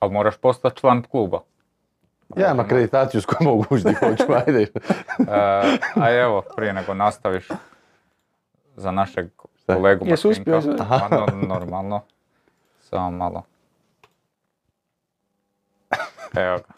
Ali 0.00 0.12
moraš 0.12 0.36
postati 0.36 0.76
član 0.76 1.02
kluba. 1.02 1.40
Ja 2.36 2.46
imam 2.46 2.60
akreditaciju 2.60 3.20
s 3.20 3.26
kojom 3.26 3.44
mogu 3.44 3.64
ući 3.70 3.94
hoću, 3.94 4.24
ajde. 4.46 4.62
E, 4.62 4.68
a 5.96 6.10
evo, 6.12 6.42
prije 6.56 6.72
nego 6.72 6.94
nastaviš 6.94 7.48
za 8.76 8.90
našeg 8.90 9.26
kolegu 9.66 10.06
Jesu 10.06 10.28
Martinka. 10.28 10.56
uspio, 10.58 10.76
Ma, 10.80 11.08
no- 11.10 11.46
normalno. 11.48 12.00
Samo 12.94 13.10
malo. 13.10 13.42
Evo 16.44 16.56
ga. 16.56 16.74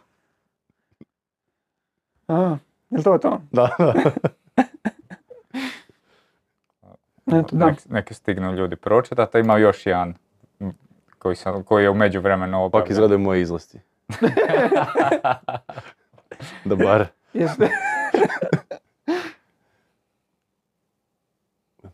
Aha, 2.26 2.58
je 2.90 2.98
li 2.98 3.04
to 3.04 3.18
to? 3.18 3.40
Da, 3.52 3.68
da. 3.78 3.92
Eto, 7.38 7.56
da. 7.56 7.66
Nek, 7.66 7.78
neki 7.88 8.14
stignu 8.14 8.52
ljudi 8.52 8.76
pročitati, 8.76 9.36
a 9.36 9.40
ima 9.40 9.58
još 9.58 9.86
jedan 9.86 10.14
koji, 11.18 11.36
sam, 11.36 11.62
koji 11.62 11.84
je 11.84 11.90
u 11.90 11.94
međuvremenu 11.94 12.52
Pak 12.52 12.66
obavljen. 12.66 12.92
izgledaju 12.92 13.18
moje 13.18 13.42
izlasti. 13.42 13.80
da 16.64 16.76
bar. 16.76 17.06
Jeste. 17.32 17.70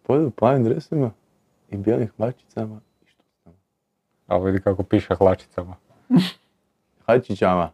Pojedu 0.02 0.30
plavim 0.30 0.64
dresima 0.64 1.10
i 1.70 1.76
bijelim 1.76 2.08
štucama. 2.30 2.80
Ali 4.32 4.44
vidi 4.44 4.60
kako 4.62 4.82
piše 4.82 5.14
hlačicama. 5.14 5.74
Hajčićama. 7.06 7.70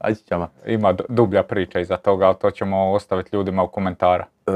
Hajčićama. 0.00 0.48
Ima 0.66 0.92
d- 0.92 1.04
dublja 1.08 1.42
priča 1.42 1.80
iza 1.80 1.96
toga, 1.96 2.26
ali 2.26 2.36
to 2.40 2.50
ćemo 2.50 2.92
ostaviti 2.92 3.36
ljudima 3.36 3.62
u 3.62 3.68
komentara. 3.68 4.26
E, 4.46 4.50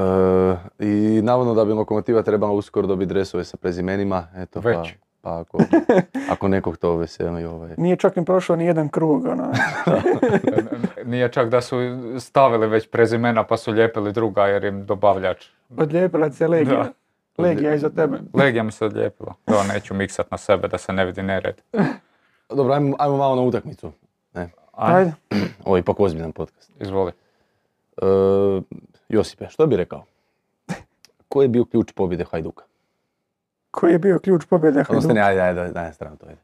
I 0.78 1.20
navodno 1.23 1.55
da 1.55 1.65
bi 1.65 1.73
lokomotiva 1.73 2.23
trebala 2.23 2.53
uskoro 2.53 2.86
dobiti 2.86 3.09
dresove 3.09 3.44
sa 3.44 3.57
prezimenima. 3.57 4.27
Eto, 4.36 4.62
pa, 4.62 4.69
Već. 4.69 4.94
pa 5.20 5.40
ako, 5.40 5.59
ako 6.32 6.49
nekog 6.49 6.77
to 6.77 6.97
veseli, 6.97 7.44
ovaj. 7.44 7.74
Nije 7.77 7.97
čak 7.97 8.16
ni 8.16 8.24
prošao 8.24 8.57
ni 8.57 8.65
jedan 8.65 8.89
krug. 8.89 9.24
Ono. 9.27 9.53
Nije 11.12 11.28
čak 11.32 11.49
da 11.49 11.61
su 11.61 11.77
stavili 12.19 12.66
već 12.66 12.90
prezimena 12.90 13.44
pa 13.44 13.57
su 13.57 13.70
lijepili 13.73 14.12
druga 14.12 14.47
jer 14.47 14.65
im 14.65 14.86
dobavljač. 14.86 15.47
Odlijepila 15.77 16.31
se 16.31 16.49
Legija. 16.49 16.93
Legija 17.39 17.75
iza 17.75 17.91
tebe. 17.91 18.19
Legija 18.35 18.63
mi 18.63 18.73
se 18.73 18.85
odlijepila. 18.85 19.35
To 19.45 19.63
neću 19.75 19.95
miksat 19.95 20.31
na 20.31 20.39
sebe 20.39 20.69
da 20.69 20.79
se 20.79 20.93
ne 20.93 21.05
vidi 21.05 21.23
nered. 21.23 21.61
Dobro, 22.49 22.75
ajmo, 22.75 22.97
ajmo 22.99 23.17
malo 23.17 23.37
na 23.37 23.43
utakmicu. 23.43 23.93
Ne, 24.35 24.51
Ajde. 24.73 25.13
ovo 25.65 25.77
je 25.77 25.81
ipak 25.81 26.01
ozbiljan 26.01 26.33
podcast. 26.33 26.71
Izvoli. 26.81 27.13
E, 28.03 28.05
Josipe, 29.09 29.47
što 29.49 29.67
bi 29.67 29.77
rekao? 29.77 30.05
Koji 31.29 31.45
je 31.45 31.49
bio 31.49 31.65
ključ 31.65 31.93
pobjede 31.93 32.25
Hajduka? 32.25 32.65
Koji 33.71 33.93
je 33.93 33.99
bio 33.99 34.19
ključ 34.19 34.45
pobjede 34.47 34.81
Odnosno, 34.81 34.95
Hajduka? 34.95 35.15
ne, 35.15 35.21
ajde, 35.21 35.41
ajde, 35.41 35.61
ajde, 35.61 35.81
na 35.81 35.93
stranu 35.93 36.17
to 36.17 36.27
ajde. 36.27 36.41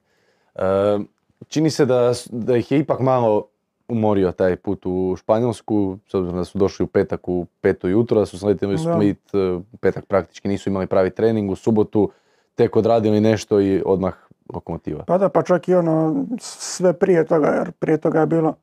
E, 0.54 1.04
čini 1.48 1.70
se 1.70 1.86
da, 1.86 2.12
da 2.30 2.56
ih 2.56 2.72
je 2.72 2.78
ipak 2.78 3.00
malo 3.00 3.48
umorio 3.88 4.32
taj 4.32 4.56
put 4.56 4.86
u 4.86 5.16
Španjolsku, 5.18 5.98
s 6.08 6.14
obzirom 6.14 6.36
da 6.38 6.44
su 6.44 6.58
došli 6.58 6.84
u 6.84 6.86
petak 6.86 7.28
u 7.28 7.46
peto 7.60 7.88
jutro, 7.88 8.20
da 8.20 8.26
su 8.26 8.38
sletili 8.38 8.74
u. 8.74 8.78
Split, 8.78 9.34
e, 9.34 9.38
u 9.52 9.76
petak 9.80 10.06
praktički 10.06 10.48
nisu 10.48 10.70
imali 10.70 10.86
pravi 10.86 11.10
trening, 11.10 11.50
u 11.50 11.56
subotu 11.56 12.10
tek 12.54 12.76
odradili 12.76 13.20
nešto 13.20 13.60
i 13.60 13.82
odmah 13.86 14.14
lokomotiva. 14.54 15.04
Pa 15.04 15.18
da, 15.18 15.28
pa 15.28 15.42
čak 15.42 15.68
i 15.68 15.74
ono 15.74 16.24
sve 16.40 16.92
prije 16.92 17.26
toga, 17.26 17.48
jer 17.48 17.72
prije 17.72 17.98
toga 17.98 18.20
je 18.20 18.26
bilo 18.26 18.54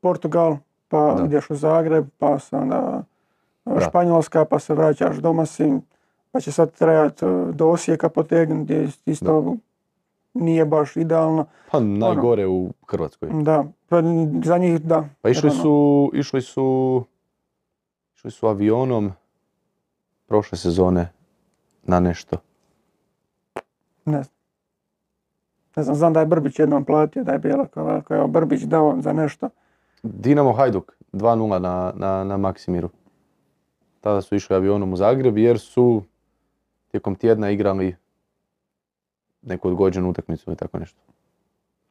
Portugal, 0.00 0.56
pa 0.88 1.14
Da. 1.14 1.24
ideš 1.24 1.50
u 1.50 1.54
Zagreb, 1.54 2.06
pa 2.18 2.38
se 2.38 2.56
onda 2.56 3.02
Da. 3.64 3.80
Španjolska, 3.80 4.44
pa 4.44 4.58
se 4.58 4.74
vraćaš 4.74 5.16
doma 5.16 5.46
si, 5.46 5.72
pa 6.32 6.40
će 6.40 6.52
sad 6.52 6.72
trebati 6.72 7.24
do 7.52 7.68
Osijeka 7.68 8.08
potegnuti, 8.08 8.88
isto 9.06 9.56
nije 10.34 10.64
baš 10.64 10.96
idealno. 10.96 11.46
Pa 11.70 11.80
najgore 11.80 12.46
u 12.46 12.72
Hrvatskoj. 12.88 13.28
Da, 13.32 13.64
pa 13.88 14.02
za 14.44 14.58
njih 14.58 14.80
da. 14.80 15.08
Pa 15.22 15.28
išli 15.28 15.50
ono, 15.50 15.62
su, 15.62 16.10
išli 16.14 16.42
su, 16.42 17.04
išli 18.14 18.30
su 18.30 18.46
avionom 18.46 19.12
prošle 20.26 20.58
sezone 20.58 21.12
na 21.82 22.00
nešto. 22.00 22.36
Ne 24.04 24.22
znam. 24.22 24.42
Ne 25.76 25.82
znam, 25.82 25.96
znam 25.96 26.12
da 26.12 26.20
je 26.20 26.26
Brbić 26.26 26.58
jednom 26.58 26.84
platio, 26.84 27.24
da 27.24 27.32
je 27.32 27.38
bilo 27.38 27.66
kao, 27.66 28.02
kao 28.08 28.22
je 28.22 28.28
Brbić 28.28 28.62
dao 28.62 28.96
za 29.00 29.12
nešto. 29.12 29.48
Dinamo 30.02 30.52
Hajduk 30.52 30.92
2-0 31.12 31.58
na, 31.58 31.92
na, 31.96 32.24
na 32.24 32.36
Maksimiru. 32.36 32.90
Tada 34.00 34.22
su 34.22 34.34
išli 34.34 34.56
avionom 34.56 34.92
u 34.92 34.96
Zagreb 34.96 35.38
jer 35.38 35.58
su 35.58 36.02
tijekom 36.90 37.14
tjedna 37.14 37.50
igrali 37.50 37.96
neku 39.42 39.68
odgođenu 39.68 40.10
utakmicu 40.10 40.44
ili 40.46 40.56
tako 40.56 40.78
nešto. 40.78 40.98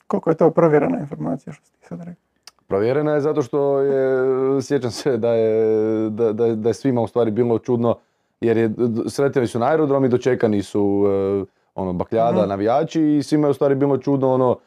Koliko 0.07 0.30
je 0.30 0.38
to 0.38 0.52
provjerena 0.52 0.99
informacija 0.99 1.53
što 1.53 1.65
si 1.65 1.72
ti 1.72 1.80
sad 1.82 1.99
rekao? 1.99 2.22
Provjerena 2.68 3.11
je 3.11 3.22
zato 3.22 3.41
što 3.41 3.80
je, 3.80 4.18
sjećam 4.61 4.91
se 4.91 5.18
da 5.18 5.30
je, 5.30 5.69
da, 6.10 6.34
da, 6.34 6.56
da 6.56 6.69
je 6.69 6.73
svima 6.73 7.02
u 7.02 7.07
stvari 7.07 7.32
bilo 7.32 7.60
čudno 7.60 7.98
jer 8.41 8.57
je, 8.57 8.72
sretili 9.07 9.48
su 9.48 9.60
na 9.60 9.65
aerodrom 9.65 10.06
i 10.06 10.10
dočekani 10.10 10.64
su 10.64 11.03
e, 11.07 11.45
ono, 11.76 11.94
bakljada, 11.94 12.40
Mhm. 12.40 12.49
navijači 12.49 13.02
i 13.03 13.23
svima 13.23 13.48
je 13.48 13.52
u 13.52 13.56
stvari 13.56 13.76
bilo 13.76 13.98
čudno 13.98 14.34
ono 14.34 14.57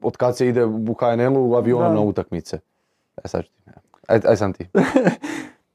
od 0.00 0.16
kad 0.16 0.36
se 0.36 0.48
ide 0.48 0.64
u 0.64 0.94
HNL-u 0.94 1.54
avionom 1.54 1.88
Da. 1.88 1.94
na 1.94 2.00
utakmice. 2.00 2.58
E 3.16 3.28
sad 3.28 3.42
ti- 3.42 3.50
Aj, 4.08 4.20
aj 4.24 4.36
sam 4.36 4.52
ti. 4.52 4.68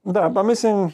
Da, 0.04 0.32
pa 0.34 0.44
mislim, 0.44 0.94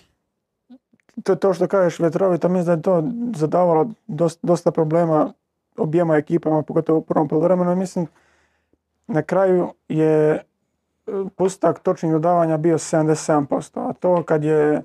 to, 1.23 1.35
to 1.35 1.53
što 1.53 1.67
kažeš 1.67 1.99
vjetrovito, 1.99 2.49
mislim 2.49 2.65
da 2.65 2.71
je 2.71 2.81
to 2.81 3.03
zadavalo 3.35 3.89
dosta, 4.07 4.39
dosta 4.43 4.71
problema 4.71 5.33
objema 5.77 6.17
ekipama, 6.17 6.61
pogotovo 6.61 6.99
u 6.99 7.01
prvom 7.01 7.27
poluvremenu. 7.27 7.75
Mislim, 7.75 8.07
na 9.07 9.21
kraju 9.21 9.73
je 9.89 10.31
e, 10.33 10.41
postotak 11.35 11.79
točnih 11.79 12.11
dodavanja 12.11 12.57
bio 12.57 12.77
77%, 12.77 13.89
a 13.89 13.93
to 13.93 14.23
kad 14.23 14.43
je 14.43 14.83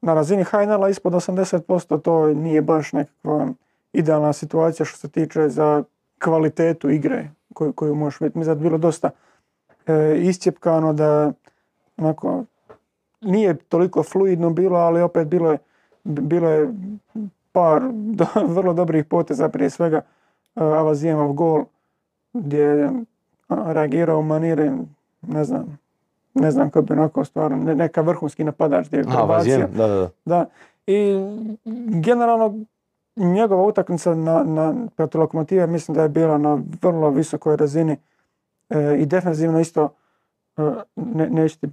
na 0.00 0.14
razini 0.14 0.44
HNL-a 0.44 0.88
ispod 0.88 1.12
80%, 1.12 2.02
to 2.02 2.26
nije 2.26 2.62
baš 2.62 2.92
nekakva 2.92 3.48
idealna 3.92 4.32
situacija 4.32 4.86
što 4.86 4.98
se 4.98 5.08
tiče 5.08 5.48
za 5.48 5.82
kvalitetu 6.18 6.90
igre 6.90 7.30
koju, 7.54 7.72
koju 7.72 7.94
možeš 7.94 8.20
vidjeti. 8.20 8.38
Mislim 8.38 8.54
da 8.54 8.60
je 8.60 8.62
bilo 8.62 8.78
dosta 8.78 9.10
e, 9.86 10.18
iscijepkano 10.18 10.92
da 10.92 11.32
onako, 11.96 12.44
nije 13.20 13.56
toliko 13.56 14.02
fluidno 14.02 14.50
bilo, 14.50 14.78
ali 14.78 15.02
opet 15.02 15.28
bilo 15.28 15.52
je, 15.52 15.58
bilo 16.04 16.48
je 16.48 16.74
par 17.58 17.82
do- 18.18 18.46
vrlo 18.46 18.72
dobrih 18.72 19.04
poteza, 19.04 19.48
prije 19.48 19.70
svega 19.70 20.00
uh, 20.54 20.62
Avazijemov 20.62 21.32
gol 21.32 21.64
gdje 22.32 22.58
je 22.58 22.90
reagirao 23.48 24.18
u 24.18 24.22
maniri, 24.22 24.70
ne 25.22 25.44
znam, 25.44 25.78
ne 26.34 26.50
znam 26.50 26.70
kako 26.70 26.86
bi 26.86 26.92
onako 26.92 27.24
stvarno, 27.24 27.56
ne- 27.56 27.74
neka 27.74 28.00
vrhunski 28.00 28.44
napadač 28.44 28.86
gdje 28.86 28.98
je 28.98 29.04
A, 29.08 29.26
da, 29.66 29.86
da, 29.86 29.94
da. 29.94 30.08
Da. 30.24 30.46
I 30.86 31.14
generalno 32.02 32.54
njegova 33.16 33.62
utakmica 33.62 34.14
na, 34.14 34.42
na, 34.44 34.74
protiv 34.96 35.20
Lokomotive 35.20 35.66
mislim 35.66 35.94
da 35.94 36.02
je 36.02 36.08
bila 36.08 36.38
na 36.38 36.58
vrlo 36.82 37.10
visokoj 37.10 37.56
razini 37.56 37.96
E, 38.70 38.96
i 38.98 39.06
defensivno 39.06 39.60
isto 39.60 39.88
e, 40.56 40.62
ne, 40.96 41.30
neću 41.30 41.58
ti 41.58 41.68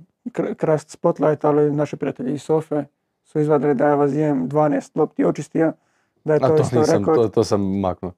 krast 0.58 0.90
spotlight, 0.90 1.46
ali 1.46 1.72
naši 1.72 1.98
prijatelji 1.98 2.34
iz 2.34 2.42
Sofe 2.42 2.84
su 3.26 3.40
izvadili 3.40 3.74
da 3.74 3.88
je 3.88 3.96
Vazijem 3.96 4.50
12 4.50 4.92
lopti 4.96 5.26
očistio, 5.26 5.74
da 6.24 6.34
je 6.34 6.40
A 6.44 6.48
to, 6.48 6.56
to, 6.56 6.62
isto 6.62 6.80
nisam, 6.80 7.00
rekord. 7.00 7.18
to, 7.18 7.28
to 7.28 7.44
sam 7.44 7.80
maknuo. 7.80 8.12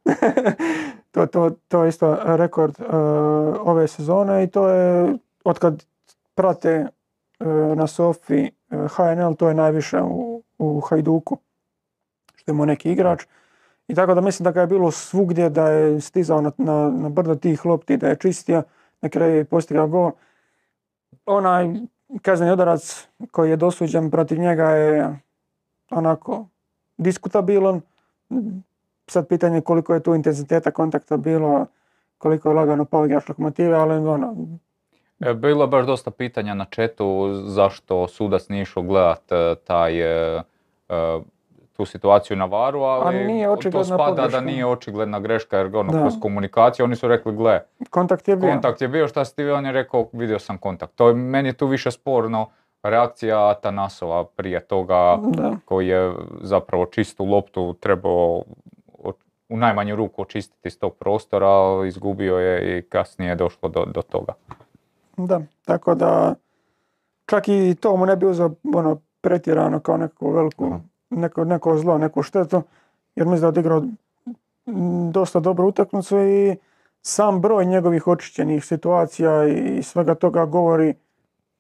to, 1.12 1.26
to, 1.26 1.50
to 1.68 1.84
je 1.84 1.90
isto 1.90 2.18
rekord 2.24 2.80
e, 2.80 2.84
ove 3.62 3.88
sezone 3.88 4.44
i 4.44 4.48
to 4.48 4.70
je 4.70 5.18
otkad 5.44 5.86
prate 6.36 6.70
e, 6.70 7.46
na 7.76 7.88
Sofi 7.88 8.46
e, 8.46 8.52
HNL, 8.70 9.36
to 9.36 9.48
je 9.48 9.54
najviše 9.54 10.02
u, 10.02 10.44
u 10.58 10.80
Hajduku 10.80 11.38
što 12.36 12.52
ima 12.52 12.66
neki 12.66 12.92
igrač. 12.92 13.26
I 13.88 13.96
tako 13.96 14.14
da 14.14 14.22
mislim 14.22 14.44
da 14.44 14.52
ga 14.52 14.62
je 14.62 14.68
bilo 14.68 14.92
svugdje, 14.92 15.50
da 15.50 15.70
je 15.70 16.02
stizao 16.02 16.42
na, 16.42 16.52
na, 16.58 16.90
na 16.90 17.10
brdo 17.10 17.36
tih 17.36 17.66
lopti, 17.66 17.98
da 17.98 18.08
je 18.08 18.16
čistio, 18.16 18.64
na 19.02 19.10
kraju 19.10 19.36
je 19.36 19.46
postigao 19.46 19.88
gol. 19.88 20.12
Onaj 21.26 21.68
kazneni 22.22 22.54
udarac 22.54 23.08
koji 23.32 23.50
je 23.50 23.56
dosuđen 23.56 24.12
protiv 24.12 24.40
njega 24.40 24.70
je 24.70 25.20
onako 25.90 26.46
diskutabilan. 26.98 27.82
Sad 29.08 29.28
pitanje 29.28 29.62
koliko 29.62 29.94
je 29.94 30.04
tu 30.04 30.16
intenziteta 30.16 30.72
kontakta 30.72 31.18
bilo, 31.18 31.66
koliko 32.18 32.50
je 32.50 32.56
lagano 32.56 32.86
pao 32.86 33.06
igrač 33.06 33.30
lokomotive, 33.30 33.76
ali 33.76 33.94
ono, 33.94 34.36
E, 35.20 35.34
Bilo 35.34 35.64
je 35.64 35.68
baš 35.68 35.86
dosta 35.86 36.12
pitanja 36.12 36.54
na 36.54 36.66
chatu 36.76 37.30
zašto 37.34 38.08
sudac 38.08 38.50
nije 38.50 38.62
išao 38.62 38.84
gledat 38.84 39.32
e, 39.32 39.56
taj, 39.64 40.00
e, 40.02 40.44
tu 41.78 41.86
situaciju 41.86 42.38
na 42.38 42.46
varu, 42.46 42.82
ali 42.82 43.26
nije 43.26 43.48
to 43.72 43.84
spada 43.84 44.28
da 44.28 44.42
nije 44.42 44.66
očigledna 44.66 45.20
greška 45.20 45.58
jer 45.58 45.76
ono, 45.76 45.92
Da. 45.92 46.00
kroz 46.02 46.14
komunikaciju 46.22 46.84
oni 46.84 46.96
su 46.96 47.08
rekli 47.08 47.36
gle, 47.36 47.62
kontakt 47.90 48.28
je 48.28 48.36
bio. 48.36 48.50
kontakt 48.50 48.82
je 48.82 48.88
bio, 48.88 49.08
šta 49.08 49.26
si 49.26 49.36
ti 49.36 49.44
vidio? 49.44 49.56
on 49.56 49.66
je 49.66 49.72
rekao 49.72 50.10
vidio 50.14 50.40
sam 50.40 50.58
kontakt. 50.58 50.96
To 50.96 51.08
je, 51.08 51.14
meni 51.14 51.50
je 51.50 51.54
tu 51.54 51.68
više 51.68 51.92
sporno 51.92 52.50
reakcija 52.84 53.50
Atanasova 53.50 54.26
prije 54.26 54.60
toga 54.60 55.18
Da. 55.24 55.52
koji 55.66 55.88
je 55.88 56.14
zapravo 56.42 56.86
čistu 56.86 57.26
loptu 57.26 57.74
trebao 57.74 58.44
u 59.50 59.58
najmanju 59.58 59.96
ruku 59.96 60.22
očistiti 60.22 60.68
iz 60.68 60.80
tog 60.80 60.96
prostora, 60.96 61.48
ali 61.48 61.88
izgubio 61.88 62.38
je 62.38 62.78
i 62.78 62.82
kasnije 62.82 63.30
je 63.30 63.36
došlo 63.36 63.70
do, 63.70 63.86
do 63.86 64.02
toga. 64.02 64.34
Da, 65.18 65.42
tako 65.66 65.96
da 65.96 66.36
čak 67.26 67.48
i 67.48 67.76
to 67.80 67.98
mu 67.98 68.06
ne 68.06 68.16
bi 68.16 68.26
uzeo 68.26 68.52
ono, 68.76 68.98
pretjerano 69.22 69.80
kao 69.80 69.98
neku 69.98 70.32
veliku, 70.32 70.66
Aha. 70.66 70.80
Neko, 71.10 71.44
neko 71.44 71.78
zlo, 71.78 71.98
neku 71.98 72.24
štetu, 72.24 72.62
jer 73.16 73.28
mislim 73.28 73.42
da 73.42 73.46
je 73.46 73.50
odigrao 73.50 73.84
dosta 75.12 75.40
dobru 75.40 75.68
utakmicu 75.68 76.20
i 76.20 76.56
sam 77.02 77.42
broj 77.42 77.66
njegovih 77.66 78.08
očišćenih 78.08 78.66
situacija 78.66 79.48
i 79.48 79.84
svega 79.84 80.16
toga 80.16 80.46
govori 80.46 80.94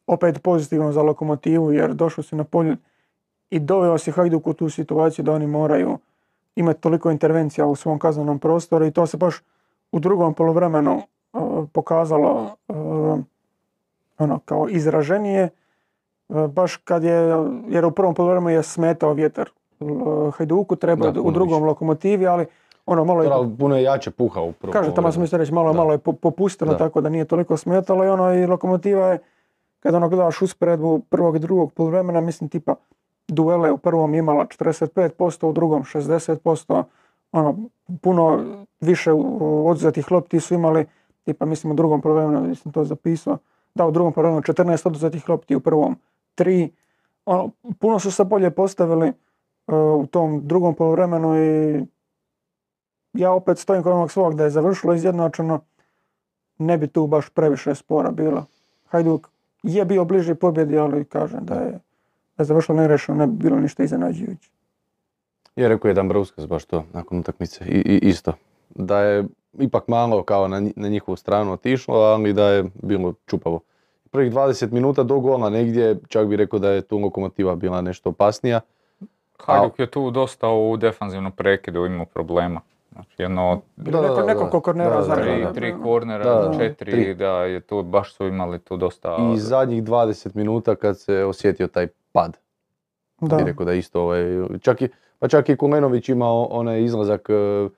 opet 0.07 0.43
pozitivno 0.43 0.91
za 0.91 1.01
lokomotivu, 1.01 1.71
jer 1.71 1.93
došao 1.93 2.23
si 2.23 2.35
na 2.35 2.43
polju 2.43 2.77
i 3.49 3.59
doveo 3.59 3.97
si 3.97 4.11
Hajduk 4.11 4.47
u 4.47 4.53
tu 4.53 4.69
situaciju 4.69 5.25
da 5.25 5.33
oni 5.33 5.47
moraju 5.47 5.97
imati 6.55 6.81
toliko 6.81 7.11
intervencija 7.11 7.65
u 7.65 7.75
svom 7.75 7.99
kaznenom 7.99 8.39
prostoru 8.39 8.85
i 8.85 8.91
to 8.91 9.07
se 9.07 9.17
baš 9.17 9.35
u 9.91 9.99
drugom 9.99 10.33
poluvremenu 10.33 11.01
uh, 11.33 11.67
pokazalo 11.73 12.55
uh, 12.67 13.19
ono 14.17 14.39
kao 14.45 14.69
izraženije 14.69 15.49
baš 16.29 16.75
kad 16.75 17.03
je 17.03 17.33
jer 17.67 17.85
u 17.85 17.91
prvom 17.91 18.15
poluvremenu 18.15 18.49
je 18.49 18.63
smetao 18.63 19.13
vjetar 19.13 19.49
Hajduku 20.33 20.75
treba 20.75 21.11
Da, 21.11 21.21
u 21.21 21.31
drugom 21.31 21.53
više. 21.53 21.65
lokomotivi 21.65 22.27
ali 22.27 22.45
ono 22.85 23.05
malo 23.05 23.23
je 23.23 23.29
Dobro, 23.29 23.55
puno 23.59 23.75
je 23.77 23.83
jače 23.83 24.11
puhao 24.11 24.45
u 24.45 24.51
prvom 24.51 24.73
Kažem, 24.73 24.95
tamo 24.95 25.11
sam 25.11 25.21
mislio 25.21 25.37
reći, 25.37 25.53
malo, 25.53 25.73
Da. 25.73 25.77
malo 25.77 25.91
je 25.91 25.97
po- 25.97 26.13
popustilo 26.13 26.71
Da. 26.71 26.77
tako 26.77 27.01
da 27.01 27.09
nije 27.09 27.25
toliko 27.25 27.57
smetalo 27.57 28.05
i 28.05 28.09
ono 28.09 28.33
i 28.33 28.45
lokomotiva 28.45 29.07
je, 29.07 29.19
kada 29.79 29.97
ono 29.97 30.09
gledaš 30.09 30.41
usporedbu 30.41 30.99
prvog 30.99 31.35
i 31.35 31.39
drugog 31.39 31.73
poluvremena, 31.73 32.21
mislim 32.21 32.49
tipa 32.49 32.75
duele 33.27 33.71
u 33.71 33.77
prvom 33.77 34.13
imala 34.13 34.45
45%, 34.47 35.45
u 35.45 35.53
drugom 35.53 35.83
60%, 35.83 36.83
ono 37.31 37.55
puno 38.01 38.43
više 38.81 39.11
oduzetih 39.65 40.11
lopti 40.11 40.39
su 40.39 40.53
imali, 40.53 40.85
tipa 41.23 41.45
mislim 41.45 41.71
u 41.71 41.75
drugom 41.75 42.01
poluvremenu, 42.01 42.41
nisam 42.41 42.71
to 42.71 42.83
zapisao, 42.83 43.37
da 43.75 43.85
u 43.85 43.91
drugom 43.91 44.13
poluvremenu 44.13 44.41
14 44.41 44.87
oduzetih 44.87 45.29
lopti, 45.29 45.55
u 45.55 45.59
prvom 45.59 45.95
3, 46.37 46.69
ono, 47.25 47.51
puno 47.79 47.99
su 47.99 48.11
se 48.11 48.23
bolje 48.23 48.51
postavili 48.51 49.07
uh, 49.07 50.03
u 50.03 50.07
tom 50.11 50.47
drugom 50.47 50.75
poluvremenu 50.75 51.37
i 51.37 51.85
ja 53.13 53.31
opet 53.31 53.57
stojim 53.57 53.83
kod 53.83 53.93
onog 53.93 54.11
svog 54.11 54.35
da 54.35 54.43
je 54.43 54.49
završilo 54.49 54.93
izjednačeno, 54.93 55.59
ne 56.57 56.77
bi 56.77 56.87
tu 56.87 57.07
baš 57.07 57.29
previše 57.29 57.75
spora 57.75 58.11
bilo. 58.11 58.45
Hajduk 58.85 59.27
je 59.63 59.85
bio 59.85 60.05
bliži 60.05 60.35
pobjedi, 60.35 60.77
ali 60.77 61.05
kažem 61.05 61.39
da 61.45 61.55
je, 61.55 61.71
da 62.37 62.43
je 62.43 62.45
završilo 62.45 62.77
nerešeno, 62.77 63.17
ne 63.17 63.27
bi 63.27 63.33
bilo 63.43 63.59
ništa 63.59 63.83
iznenađujuće. 63.83 64.49
Je 65.55 65.67
rekao 65.67 65.89
je 65.89 65.93
Dambrauskas 65.93 66.47
baš 66.47 66.65
to 66.65 66.83
nakon 66.93 67.19
utakmice 67.19 67.65
I, 67.65 67.77
i 67.77 68.09
isto. 68.09 68.33
Da 68.69 68.99
je 68.99 69.25
ipak 69.59 69.87
malo 69.87 70.23
kao 70.23 70.47
na, 70.47 70.61
na 70.75 70.89
njihovu 70.89 71.15
stranu 71.15 71.53
otišlo, 71.53 71.95
ali 71.95 72.33
da 72.33 72.49
je 72.49 72.65
bilo 72.83 73.13
čupavo. 73.25 73.59
Prvih 74.11 74.33
20 74.33 74.71
minuta 74.71 75.03
do 75.03 75.19
gola 75.19 75.49
negdje, 75.49 75.97
čak 76.07 76.27
bi 76.27 76.35
rekao 76.35 76.59
da 76.59 76.69
je 76.69 76.81
tu 76.81 76.97
lokomotiva 76.97 77.55
bila 77.55 77.81
nešto 77.81 78.09
opasnija. 78.09 78.59
Hajduk 79.39 79.79
je 79.79 79.91
tu 79.91 80.11
dosta 80.11 80.49
u 80.49 80.77
defanzivnom 80.77 81.31
prekidu 81.31 81.85
imao 81.85 82.05
problema. 82.05 82.61
Znači 82.91 83.21
jedno 83.21 83.61
Da, 83.75 84.01
neko, 84.01 84.15
da, 84.15 84.21
da. 84.21 84.25
nekoliko 84.25 84.61
kornera 84.61 85.01
Da, 85.01 85.07
da, 85.07 85.15
da, 85.15 85.21
tri, 85.21 85.41
da. 85.43 85.53
tri 85.53 85.75
kornera, 85.83 86.23
Da, 86.23 86.47
da. 86.47 86.57
četiri, 86.59 86.91
Tri. 86.91 87.13
da 87.15 87.43
je 87.43 87.59
tu 87.59 87.83
baš 87.83 88.13
su 88.15 88.27
imali 88.27 88.59
tu 88.59 88.77
dosta... 88.77 89.17
I 89.35 89.37
zadnjih 89.37 89.83
20 89.83 90.35
minuta 90.35 90.75
kad 90.75 90.99
se 90.99 91.23
osjetio 91.23 91.67
taj 91.67 91.87
pad. 92.11 92.37
Da. 93.21 93.35
Bi 93.35 93.43
rekao 93.43 93.65
da 93.65 93.73
isto 93.73 94.01
ovaj, 94.01 94.23
čak 94.61 94.81
i, 94.81 94.89
pa 95.19 95.27
čak 95.27 95.49
i 95.49 95.57
Kulenović 95.57 96.09
imao 96.09 96.43
onaj 96.45 96.83
izlazak 96.83 97.29
e, 97.29 97.69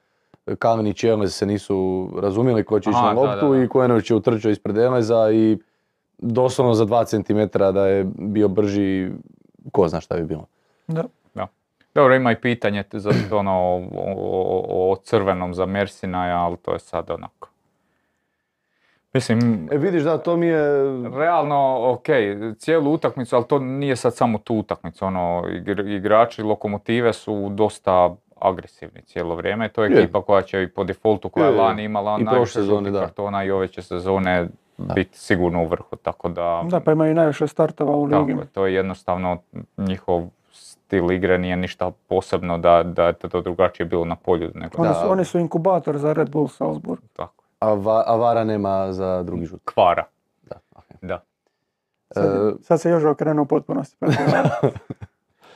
Kalinić 0.55 1.03
i 1.03 1.07
Elez 1.07 1.35
se 1.35 1.45
nisu 1.45 2.09
razumjeli 2.21 2.63
ko 2.63 2.79
će 2.79 2.89
ići 2.89 2.99
na 2.99 3.13
da, 3.13 3.21
loptu 3.21 3.51
da, 3.51 3.57
da. 3.57 3.63
i 3.63 3.67
Kulenović 3.67 4.09
je 4.09 4.15
utrčao 4.15 4.51
ispred 4.51 4.77
Eleza 4.77 5.31
i 5.31 5.57
doslovno 6.19 6.73
za 6.73 6.85
2 6.85 7.05
cm 7.07 7.39
da 7.69 7.87
je 7.87 8.05
bio 8.09 8.47
brži, 8.47 9.11
ko 9.71 9.87
zna 9.87 10.01
šta 10.01 10.15
bi 10.15 10.23
bilo. 10.23 10.45
Da. 10.87 11.03
Dobro, 11.95 12.15
ima 12.15 12.31
i 12.31 12.37
pitanje 12.37 12.83
za 12.93 13.09
ono 13.31 13.51
o, 13.53 13.75
o- 13.95 14.91
o 14.91 14.95
crvenom 14.95 15.53
za 15.53 15.65
Mersinaja, 15.65 16.37
ali 16.37 16.57
to 16.57 16.73
je 16.73 16.79
sad 16.79 17.09
onako. 17.09 17.49
Mislim, 19.13 19.69
E 19.71 19.77
vidiš 19.77 20.03
da 20.03 20.17
to 20.17 20.37
mi 20.37 20.45
je, 20.45 20.63
realno, 21.11 21.55
ok, 21.83 22.05
cijelu 22.57 22.91
utakmicu, 22.91 23.35
ali 23.35 23.45
to 23.45 23.59
nije 23.59 23.95
sad 23.95 24.15
samo 24.15 24.37
tu 24.37 24.55
utakmicu, 24.55 25.05
ono, 25.05 25.19
igr- 25.45 25.97
igrači 25.97 26.43
lokomotive 26.43 27.13
su 27.13 27.49
dosta 27.49 28.15
agresivni 28.35 29.01
cijelo 29.01 29.35
vrijeme, 29.35 29.69
to 29.69 29.83
je 29.83 29.91
Je. 29.91 29.99
ekipa 29.99 30.21
koja 30.21 30.41
će 30.41 30.63
i 30.63 30.67
po 30.67 30.83
defaultu 30.83 31.29
koja 31.29 31.45
je 31.45 31.51
lani 31.57 31.83
imala 31.83 32.17
najviše 32.25 32.59
da. 32.91 32.99
kartona 32.99 33.43
i 33.43 33.51
ove 33.51 33.67
će 33.67 33.81
sezone 33.81 34.47
biti 34.95 35.17
sigurno 35.19 35.63
u 35.63 35.67
vrhu, 35.67 35.95
tako 35.95 36.29
da... 36.29 36.63
Da, 36.69 36.79
pa 36.79 36.91
imaju 36.91 37.15
najviše 37.15 37.47
startova 37.47 37.95
u 37.95 38.09
Tako 38.09 38.21
ligi. 38.21 38.39
je, 38.39 38.45
to 38.45 38.65
je 38.65 38.73
jednostavno 38.73 39.37
njihov 39.77 40.27
stil 40.51 41.11
igre 41.11 41.37
nije 41.37 41.55
ništa 41.57 41.91
posebno 42.07 42.57
da, 42.57 42.83
da 42.83 43.03
je 43.03 43.13
to 43.13 43.41
drugačije 43.41 43.85
bilo 43.85 44.05
na 44.05 44.15
polju 44.15 44.51
nego 44.55 44.81
Oni, 44.81 44.89
Da. 44.89 44.93
su, 44.95 45.11
oni 45.11 45.25
su 45.25 45.39
inkubator 45.39 45.97
za 45.97 46.13
Red 46.13 46.29
Bull 46.29 46.47
Salzburg. 46.47 46.99
tako. 47.13 47.43
a, 47.59 47.73
va, 47.73 48.03
a 48.07 48.15
Vara 48.15 48.43
nema 48.43 48.91
za 48.91 49.23
drugi 49.23 49.45
žut. 49.45 49.61
Kvara, 49.65 50.05
Da, 50.43 50.55
ok. 50.75 50.85
da. 51.01 51.23
Sad, 52.11 52.53
sad 52.61 52.81
se 52.81 52.89
još 52.89 53.03
okrenuo 53.03 53.43
u 53.43 53.47
potpunosti. 53.47 53.97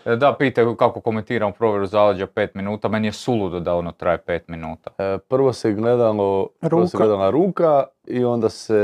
E, 0.05 0.15
Da, 0.15 0.34
pite 0.34 0.75
kako 0.77 1.01
komentiram 1.01 1.53
provjeru 1.53 1.85
zaleđa 1.85 2.27
5 2.27 2.47
minuta, 2.53 2.88
meni 2.88 3.07
je 3.07 3.11
suludo 3.11 3.59
da 3.59 3.75
ono 3.75 3.91
traje 3.91 4.17
5 4.17 4.39
minuta. 4.47 4.91
E, 4.97 5.17
Prvo 5.19 5.53
se 5.53 5.71
gledalo, 5.71 6.47
prvo 6.59 6.88
se 6.88 6.97
Ruka. 6.97 7.05
gledala 7.05 7.30
ruka 7.30 7.84
i 8.05 8.25
onda 8.25 8.49
se 8.49 8.80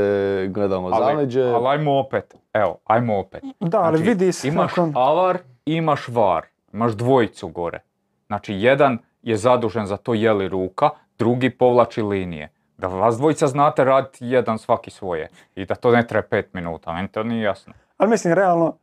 gledalo 0.50 0.90
zaleđe. 0.90 1.42
ali 1.44 1.66
ajmo 1.68 1.98
opet, 1.98 2.34
evo, 2.52 2.78
ajmo 2.84 3.18
opet. 3.18 3.42
Da, 3.60 3.78
ali 3.78 3.96
Znači, 3.98 4.10
vidi 4.10 4.32
se 4.32 4.48
Imaš 4.48 4.76
nakon... 4.76 4.92
avar, 4.96 5.38
imaš 5.66 6.08
var, 6.08 6.44
imaš 6.72 6.92
dvojicu 6.92 7.48
gore. 7.48 7.80
Znači, 8.26 8.54
jedan 8.54 8.98
je 9.22 9.36
zadužen 9.36 9.86
za 9.86 9.96
to 9.96 10.14
je 10.14 10.32
li 10.32 10.48
ruka, 10.48 10.90
drugi 11.18 11.50
povlači 11.50 12.02
linije. 12.02 12.48
Da 12.78 12.86
vas 12.86 13.16
dvojica 13.16 13.46
znate 13.46 13.84
raditi 13.84 14.26
jedan 14.26 14.58
svaki 14.58 14.90
svoje 14.90 15.28
i 15.54 15.64
da 15.64 15.74
to 15.74 15.90
ne 15.90 16.06
traje 16.06 16.22
5 16.22 16.44
minuta, 16.52 16.92
meni 16.92 17.08
to 17.08 17.22
nije 17.22 17.42
jasno. 17.42 17.72
Ali 17.96 18.10
mislim, 18.10 18.34
realno, 18.34 18.76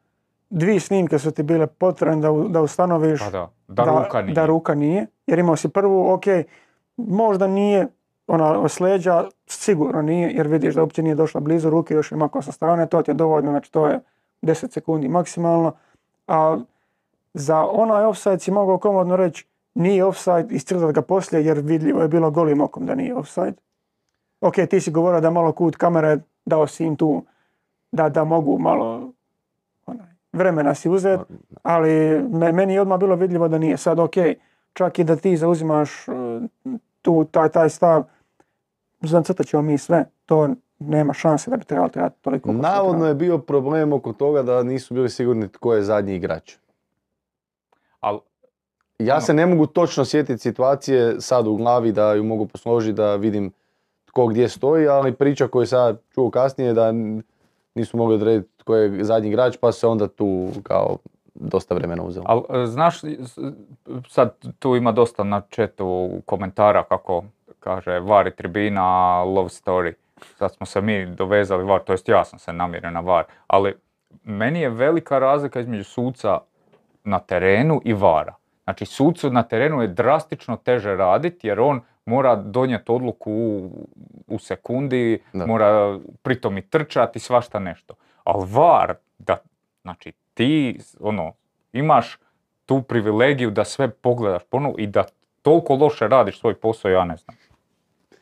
dvije 0.49 0.79
snimke 0.79 1.19
su 1.19 1.31
ti 1.31 1.43
bile 1.43 1.67
potrebne 1.67 2.21
da, 2.21 2.49
da 2.49 2.61
ustanoviš 2.61 3.19
Pa 3.19 3.29
da, 3.29 3.49
da, 3.67 4.03
ruka 4.03 4.21
nije. 4.21 4.35
da 4.35 4.45
ruka 4.45 4.75
nije. 4.75 5.05
Jer 5.27 5.39
imao 5.39 5.55
si 5.55 5.69
prvu, 5.69 6.13
ok, 6.13 6.23
možda 6.97 7.47
nije, 7.47 7.87
ona 8.27 8.69
s 8.69 8.79
leđa 8.79 9.25
sigurno 9.45 10.01
nije, 10.01 10.31
jer 10.31 10.47
vidiš 10.47 10.75
da 10.75 10.81
uopće 10.81 11.03
nije 11.03 11.15
došla 11.15 11.41
blizu 11.41 11.69
ruke, 11.69 11.93
još 11.93 12.11
ima 12.11 12.29
sa 12.41 12.51
strane, 12.51 12.87
to 12.87 13.01
ti 13.01 13.11
je 13.11 13.15
dovoljno, 13.15 13.51
znači 13.51 13.71
to 13.71 13.87
je 13.87 13.99
10 14.41 14.71
sekundi 14.71 15.07
maksimalno. 15.07 15.71
A 16.27 16.57
za 17.33 17.65
onaj 17.65 18.05
offside 18.05 18.39
si 18.39 18.51
mogao 18.51 18.77
komodno 18.77 19.15
reći 19.15 19.47
nije 19.73 20.05
offside, 20.05 20.47
iscrtati 20.49 20.93
ga 20.93 21.01
poslije 21.01 21.45
jer 21.45 21.59
vidljivo 21.59 22.01
je 22.01 22.07
bilo 22.07 22.31
golim 22.31 22.61
okom 22.61 22.85
da 22.85 22.95
nije 22.95 23.15
offside. 23.15 23.53
Ok, 24.41 24.55
ti 24.69 24.81
si 24.81 24.91
govorio 24.91 25.21
da 25.21 25.29
malo 25.29 25.51
kut 25.51 25.75
kamere 25.75 26.17
dao 26.45 26.67
si 26.67 26.85
im 26.85 26.95
tu 26.95 27.23
da, 27.91 28.09
da 28.09 28.23
mogu 28.23 28.59
malo 28.59 29.06
vremena 30.37 30.75
si 30.75 30.89
uzeti, 30.89 31.23
ali 31.63 31.89
me- 32.23 32.51
meni 32.51 32.73
je 32.73 32.81
odmah 32.81 32.99
bilo 32.99 33.15
vidljivo 33.15 33.47
da 33.47 33.57
nije. 33.57 33.77
Sad 33.77 33.99
ok, 33.99 34.13
čak 34.73 34.99
i 34.99 35.03
da 35.03 35.15
ti 35.15 35.37
zauzimaš 35.37 36.07
uh, 36.07 36.15
tu 37.01 37.25
taj, 37.25 37.49
taj 37.49 37.69
stav, 37.69 38.03
zacrtat 39.01 39.45
ćemo 39.45 39.61
mi 39.63 39.77
sve, 39.77 40.05
to 40.25 40.49
nema 40.79 41.13
šanse 41.13 41.51
da 41.51 41.57
bi 41.57 41.65
trebalo 41.65 41.89
trebati 41.89 42.21
toliko. 42.21 42.51
Navodno 42.51 43.05
je 43.05 43.15
bio 43.15 43.37
problem 43.37 43.93
oko 43.93 44.13
toga 44.13 44.43
da 44.43 44.63
nisu 44.63 44.93
bili 44.93 45.09
sigurni 45.09 45.47
tko 45.49 45.73
je 45.73 45.83
zadnji 45.83 46.15
igrač. 46.15 46.55
Al, 47.99 48.19
Ja 48.99 49.13
Ono- 49.13 49.21
se 49.21 49.33
ne 49.33 49.45
mogu 49.45 49.65
točno 49.67 50.05
sjetiti 50.05 50.37
situacije 50.39 51.21
sad 51.21 51.47
u 51.47 51.55
glavi 51.55 51.91
da 51.91 52.13
ju 52.13 52.23
mogu 52.23 52.45
posložiti 52.47 52.93
da 52.93 53.15
vidim 53.15 53.51
tko 54.05 54.27
gdje 54.27 54.49
stoji, 54.49 54.87
ali 54.87 55.13
priča 55.13 55.47
koju 55.47 55.65
sad 55.65 56.01
čuo 56.09 56.31
kasnije 56.31 56.73
da 56.73 56.91
nisu 57.75 57.97
mogli 57.97 58.15
odrediti 58.15 58.56
tko 58.67 58.75
je 58.75 59.03
zadnji 59.03 59.29
igrač 59.29 59.57
pa 59.57 59.71
se 59.71 59.87
onda 59.87 60.07
tu 60.07 60.49
kao 60.63 60.97
dosta 61.35 61.75
vremena 61.75 62.03
uzelo. 62.03 62.25
al, 62.27 62.43
e, 62.49 62.65
znaš, 62.65 62.99
sad 64.07 64.35
tu 64.59 64.75
ima 64.75 64.91
dosta 64.91 65.23
na 65.23 65.41
chatu 65.55 66.09
komentara 66.25 66.83
kako 66.83 67.23
kaže 67.59 67.99
var 67.99 68.27
i 68.27 68.35
tribina, 68.35 69.23
love 69.23 69.49
story. 69.49 69.93
Sad 70.35 70.53
smo 70.53 70.65
se 70.65 70.81
mi 70.81 71.05
dovezali 71.05 71.63
var, 71.63 71.81
to 71.83 71.93
jest 71.93 72.09
ja 72.09 72.25
sam 72.25 72.39
se 72.39 72.53
namjerio 72.53 72.91
na 72.91 72.99
var, 72.99 73.23
ali 73.47 73.73
meni 74.23 74.61
je 74.61 74.69
velika 74.69 75.19
razlika 75.19 75.59
između 75.59 75.83
suca 75.83 76.39
na 77.03 77.19
terenu 77.19 77.81
i 77.85 77.93
vara. 77.93 78.35
Znači 78.63 78.85
sucu 78.85 79.29
na 79.29 79.43
terenu 79.43 79.81
je 79.81 79.87
drastično 79.87 80.57
teže 80.57 80.95
raditi 80.95 81.47
jer 81.47 81.59
on 81.59 81.81
mora 82.05 82.35
donijeti 82.35 82.91
odluku 82.91 83.31
u, 83.31 83.69
u 84.27 84.39
sekundi, 84.39 85.19
Da. 85.33 85.45
mora 85.45 85.99
pritom 86.21 86.57
i 86.57 86.61
trčati 86.61 87.17
i 87.17 87.19
svašta 87.19 87.59
nešto. 87.59 87.93
Ali 88.27 88.45
var, 88.49 88.95
da, 89.19 89.37
znači 89.81 90.13
ti 90.33 90.79
ono, 90.99 91.33
imaš 91.73 92.19
tu 92.65 92.81
privilegiju 92.81 93.51
da 93.51 93.65
sve 93.65 93.89
pogledaš 93.89 94.43
ponovo 94.49 94.75
i 94.77 94.87
da 94.87 95.05
toliko 95.41 95.75
loše 95.75 96.07
radiš 96.07 96.39
svoj 96.39 96.55
posao, 96.55 96.91
ja 96.91 97.05
ne 97.05 97.17
znam. 97.17 97.37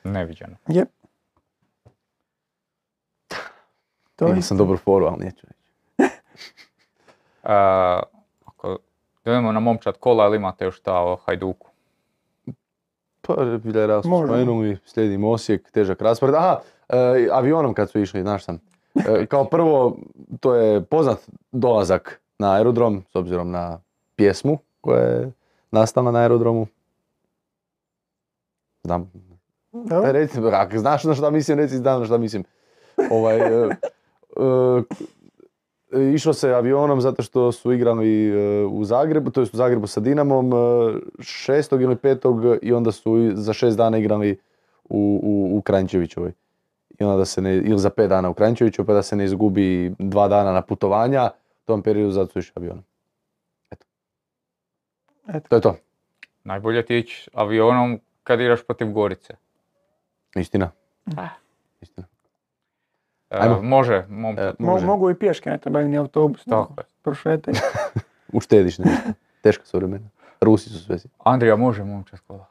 Neviđeno. 0.03 0.55
Je. 0.67 0.85
To 4.15 4.27
je 4.27 4.41
sam 4.41 4.57
dobru 4.57 4.77
foru, 4.77 5.05
ali 5.05 5.25
neću 5.25 5.47
reći. 5.47 5.71
Ako 8.45 8.77
idemo 9.25 9.51
na 9.51 9.59
momčad 9.59 9.97
kola, 9.97 10.23
ali 10.23 10.37
imate 10.37 10.65
još 10.65 10.79
šta 10.79 10.93
o 10.93 11.15
Hajduku? 11.15 11.67
Pa, 13.21 13.33
Možemo. 14.05 14.27
spomenuli, 14.27 14.77
slijedimo 14.85 15.31
Osijek, 15.31 15.71
težak 15.71 16.01
raspored. 16.01 16.35
Aha, 16.35 16.59
e, 16.89 17.27
avionom 17.31 17.73
kad 17.73 17.91
su 17.91 17.99
išli, 17.99 18.21
znaš 18.21 18.43
sam. 18.43 18.74
E, 18.95 19.25
kao 19.25 19.45
prvo, 19.45 19.97
to 20.39 20.55
je 20.55 20.81
poznat 20.81 21.17
dolazak 21.51 22.21
na 22.39 22.53
aerodrom, 22.53 23.03
s 23.11 23.15
obzirom 23.15 23.51
na 23.51 23.79
pjesmu 24.15 24.57
koja 24.81 25.01
je 25.01 25.31
nastala 25.71 26.11
na 26.11 26.19
aerodromu. 26.19 26.67
Znam, 28.83 29.11
Dobro. 29.83 30.09
E, 30.09 30.11
reci, 30.11 30.39
ako 30.53 30.77
znaš 30.77 31.03
na 31.03 31.15
šta 31.15 31.29
mislim, 31.29 31.57
reci 31.57 31.77
znam 31.77 31.99
na 31.99 32.05
šta 32.05 32.17
mislim. 32.17 32.43
Ovaj, 33.11 33.37
e, 33.37 33.69
e, 35.91 36.13
išlo 36.13 36.33
se 36.33 36.53
avionom 36.53 37.01
zato 37.01 37.23
što 37.23 37.51
su 37.51 37.73
igrali 37.73 38.29
e, 38.29 38.65
u 38.65 38.83
Zagrebu, 38.85 39.31
to 39.31 39.41
jest 39.41 39.53
u 39.53 39.57
Zagrebu 39.57 39.87
sa 39.87 39.99
Dinamom, 39.99 40.53
e, 40.53 40.55
šestog 41.19 41.81
ili 41.81 41.95
petog 41.95 42.41
i 42.61 42.73
onda 42.73 42.91
su 42.91 43.31
za 43.33 43.53
šest 43.53 43.77
dana 43.77 43.97
igrali 43.97 44.39
u, 44.89 45.19
u, 45.23 45.57
u 45.57 45.61
Kranjčevićevoj. 45.61 46.31
I 46.99 47.03
onda 47.03 47.17
da 47.17 47.25
se 47.25 47.41
ne, 47.41 47.55
ili 47.55 47.79
za 47.79 47.89
pet 47.89 48.09
dana 48.09 48.29
u 48.29 48.33
Kranjčeviću, 48.33 48.85
pa 48.85 48.93
da 48.93 49.03
se 49.03 49.15
ne 49.15 49.25
izgubi 49.25 49.95
dva 49.99 50.27
dana 50.27 50.51
na 50.51 50.61
putovanja, 50.61 51.31
u 51.53 51.65
tom 51.65 51.81
periodu 51.83 52.11
zato 52.11 52.31
su 52.31 52.39
išli 52.39 52.53
avionom. 52.55 52.83
Eto. 53.71 53.85
Eto. 55.27 55.47
To 55.49 55.55
je 55.55 55.61
to. 55.61 55.75
Najbolje 56.43 56.85
ti 56.85 56.97
ići 56.97 57.29
avionom 57.33 57.99
kad 58.23 58.39
igraš 58.41 58.63
protiv 58.63 58.91
Gorice. 58.91 59.35
Istina. 60.35 60.71
Ah. 61.17 61.27
Istina. 61.81 62.07
E, 63.29 63.37
Ajmo. 63.39 63.61
može. 63.61 63.95
E, 63.95 64.05
Mo- 64.09 64.55
može. 64.59 64.85
mogu 64.85 65.09
i 65.09 65.15
pješke, 65.15 65.49
ne 65.49 65.57
trebaju 65.57 65.87
ni 65.89 65.97
autobus. 65.97 66.45
Tako 66.45 66.73
je. 66.77 66.85
Prošetaj. 67.01 67.53
Uštediš 68.33 68.77
nešto. 68.77 69.09
Teška 69.41 69.65
su 69.65 69.77
vremena. 69.77 70.09
Rusi 70.41 70.69
su 70.69 70.79
sve 70.79 70.99
si. 70.99 71.07
Andrija, 71.19 71.55
može 71.55 71.83
momčad 71.83 72.19
kola. 72.27 72.45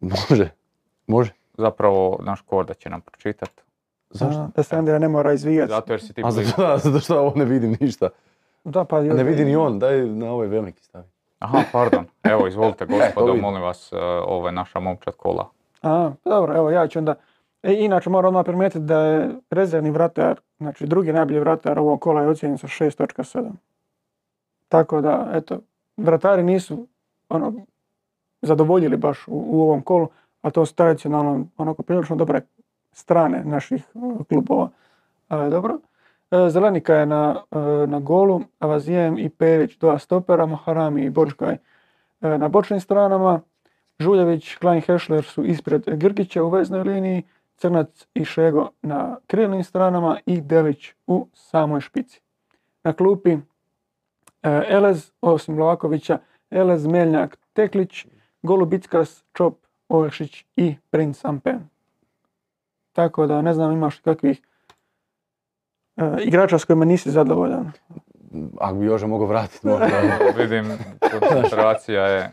Može. 0.00 0.50
Može. 1.06 1.32
Zapravo 1.58 2.18
naš 2.22 2.40
Korda 2.40 2.74
će 2.74 2.90
nam 2.90 3.00
pročitati. 3.00 3.62
Zašto? 4.10 4.40
A, 4.40 4.48
Da 4.56 4.62
se 4.62 4.76
Andrija 4.76 4.98
ne 4.98 5.08
mora 5.08 5.32
izvijati. 5.32 5.72
Zato 5.72 5.92
jer 5.92 6.00
si 6.02 6.12
ti 6.12 6.22
A 6.24 6.30
blizu. 6.30 6.50
zato, 6.56 6.78
zato 6.78 7.00
što 7.00 7.20
ovo 7.20 7.32
ne 7.36 7.44
vidim 7.44 7.76
ništa. 7.80 8.08
Da, 8.64 8.84
pa 8.84 9.00
ne 9.00 9.24
vidi 9.24 9.44
ni 9.44 9.56
on, 9.56 9.78
daj 9.78 10.06
na 10.06 10.32
ovaj 10.32 10.46
veliki 10.46 10.82
stavi. 10.82 11.04
Aha, 11.38 11.62
pardon. 11.72 12.06
Evo, 12.22 12.46
izvolite 12.46 12.86
gospodo, 12.92 13.34
molim 13.34 13.62
vas, 13.62 13.92
e, 13.92 13.96
ovo 14.26 14.48
je 14.48 14.52
naša 14.52 14.80
momčad 14.80 15.14
kola. 15.14 15.48
A, 15.82 16.10
dobro, 16.24 16.56
evo 16.56 16.70
ja 16.70 16.88
ću 16.88 16.98
onda... 16.98 17.14
E, 17.62 17.74
inače 17.84 18.10
moram 18.10 18.28
odmah 18.28 18.44
primijetiti 18.44 18.84
da 18.84 19.00
je 19.00 19.30
rezervni 19.50 19.90
vratar, 19.90 20.40
znači 20.58 20.86
drugi 20.86 21.12
najbolji 21.12 21.40
vratar 21.40 21.78
ovog 21.78 22.00
kola 22.00 22.22
je 22.22 22.28
ocijenjen 22.28 22.58
sa 22.58 22.66
6.7. 22.66 23.50
Tako 24.68 25.00
da, 25.00 25.30
eto, 25.32 25.60
vratari 25.96 26.42
nisu 26.42 26.86
ono, 27.28 27.52
zadovoljili 28.42 28.96
baš 28.96 29.28
u, 29.28 29.44
u 29.46 29.62
ovom 29.62 29.82
kolu, 29.82 30.08
a 30.42 30.50
to 30.50 30.66
su 30.66 30.74
tradicionalno 30.74 31.46
onako 31.56 31.82
prilično 31.82 32.16
dobre 32.16 32.40
strane 32.92 33.44
naših 33.44 33.84
klubova. 34.28 34.70
Dobro. 35.28 35.78
E, 36.30 36.50
Zelenika 36.50 36.94
je 36.94 37.06
na, 37.06 37.42
e, 37.50 37.86
na 37.86 38.00
golu, 38.00 38.40
Avazijem 38.58 39.18
i 39.18 39.28
Perić 39.28 39.78
dva 39.78 39.98
stopera, 39.98 40.46
Maharami 40.46 41.04
i 41.04 41.10
Bočkaj 41.10 41.54
e, 41.54 41.58
na 42.38 42.48
bočnim 42.48 42.80
stranama. 42.80 43.40
Žuljević, 43.98 44.56
Klein 44.56 44.80
Hešler 44.80 45.24
su 45.24 45.44
ispred 45.44 45.82
Grgića 45.86 46.42
u 46.42 46.48
veznoj 46.48 46.82
liniji, 46.82 47.22
Crnac 47.56 48.06
i 48.14 48.24
Šego 48.24 48.70
na 48.82 49.16
krilnim 49.26 49.64
stranama 49.64 50.18
i 50.26 50.40
Delić 50.40 50.94
u 51.06 51.26
samoj 51.34 51.80
špici. 51.80 52.20
Na 52.84 52.92
klupi 52.92 53.36
Elez, 54.42 55.12
osim 55.20 55.58
Lovakovića, 55.58 56.18
Elez, 56.50 56.86
Meljnjak, 56.86 57.38
Teklić, 57.52 58.06
Golubickas, 58.42 59.24
Čop, 59.32 59.54
Olšić 59.88 60.44
i 60.56 60.76
Prince 60.90 61.28
Ampen. 61.28 61.68
Tako 62.98 63.26
da 63.26 63.42
ne 63.42 63.54
znam 63.54 63.72
imaš 63.72 63.98
kakvih 63.98 64.40
e, 65.96 66.02
igrača 66.24 66.58
s 66.58 66.64
kojima 66.64 66.84
nisi 66.84 67.10
zadovoljan. 67.10 67.72
Ako 68.60 68.74
bi 68.74 68.86
Jože 68.86 69.06
mogao 69.06 69.26
vratiti 69.26 69.66
možda. 69.66 69.86
Vidim, 70.36 70.78
koncentracija 71.20 72.02
je... 72.02 72.32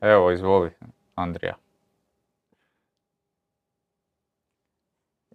Evo, 0.00 0.30
izvoli, 0.30 0.70
Andrija. 1.14 1.54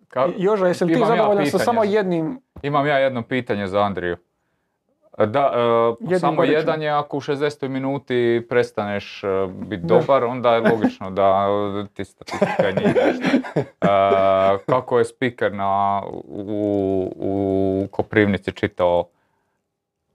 Ka- 0.08 0.34
Joža, 0.38 0.68
jesi 0.68 0.86
li 0.86 0.94
ti 0.94 1.00
Imam 1.00 1.12
ja 1.12 1.16
zadovoljan 1.18 1.46
sa 1.46 1.60
samo 1.60 1.84
jednim? 1.84 2.42
Imam 2.62 2.88
ja 2.88 2.98
jedno 2.98 3.22
pitanje 3.24 3.68
za 3.68 3.80
Andriju. 3.82 4.18
Da, 5.26 5.52
e, 6.12 6.20
samo 6.20 6.44
jedan 6.44 6.82
je 6.82 6.90
ako 6.90 7.18
u 7.18 7.22
60. 7.22 7.68
minuti 7.68 8.46
prestaneš 8.50 9.24
e, 9.24 9.28
biti 9.52 9.84
dobar, 9.86 10.24
onda 10.24 10.56
je 10.56 10.62
logično 10.62 11.12
da 11.12 11.48
e, 11.84 11.88
ti 11.94 12.06
statistika 12.06 12.72
nije. 12.76 12.94
E, 13.82 14.58
kako 14.66 15.00
je 15.00 15.06
speaker 15.06 15.54
na, 15.54 16.02
u, 16.24 17.14
u 17.16 17.88
Koprivnici 17.92 18.52
čitao 18.52 19.08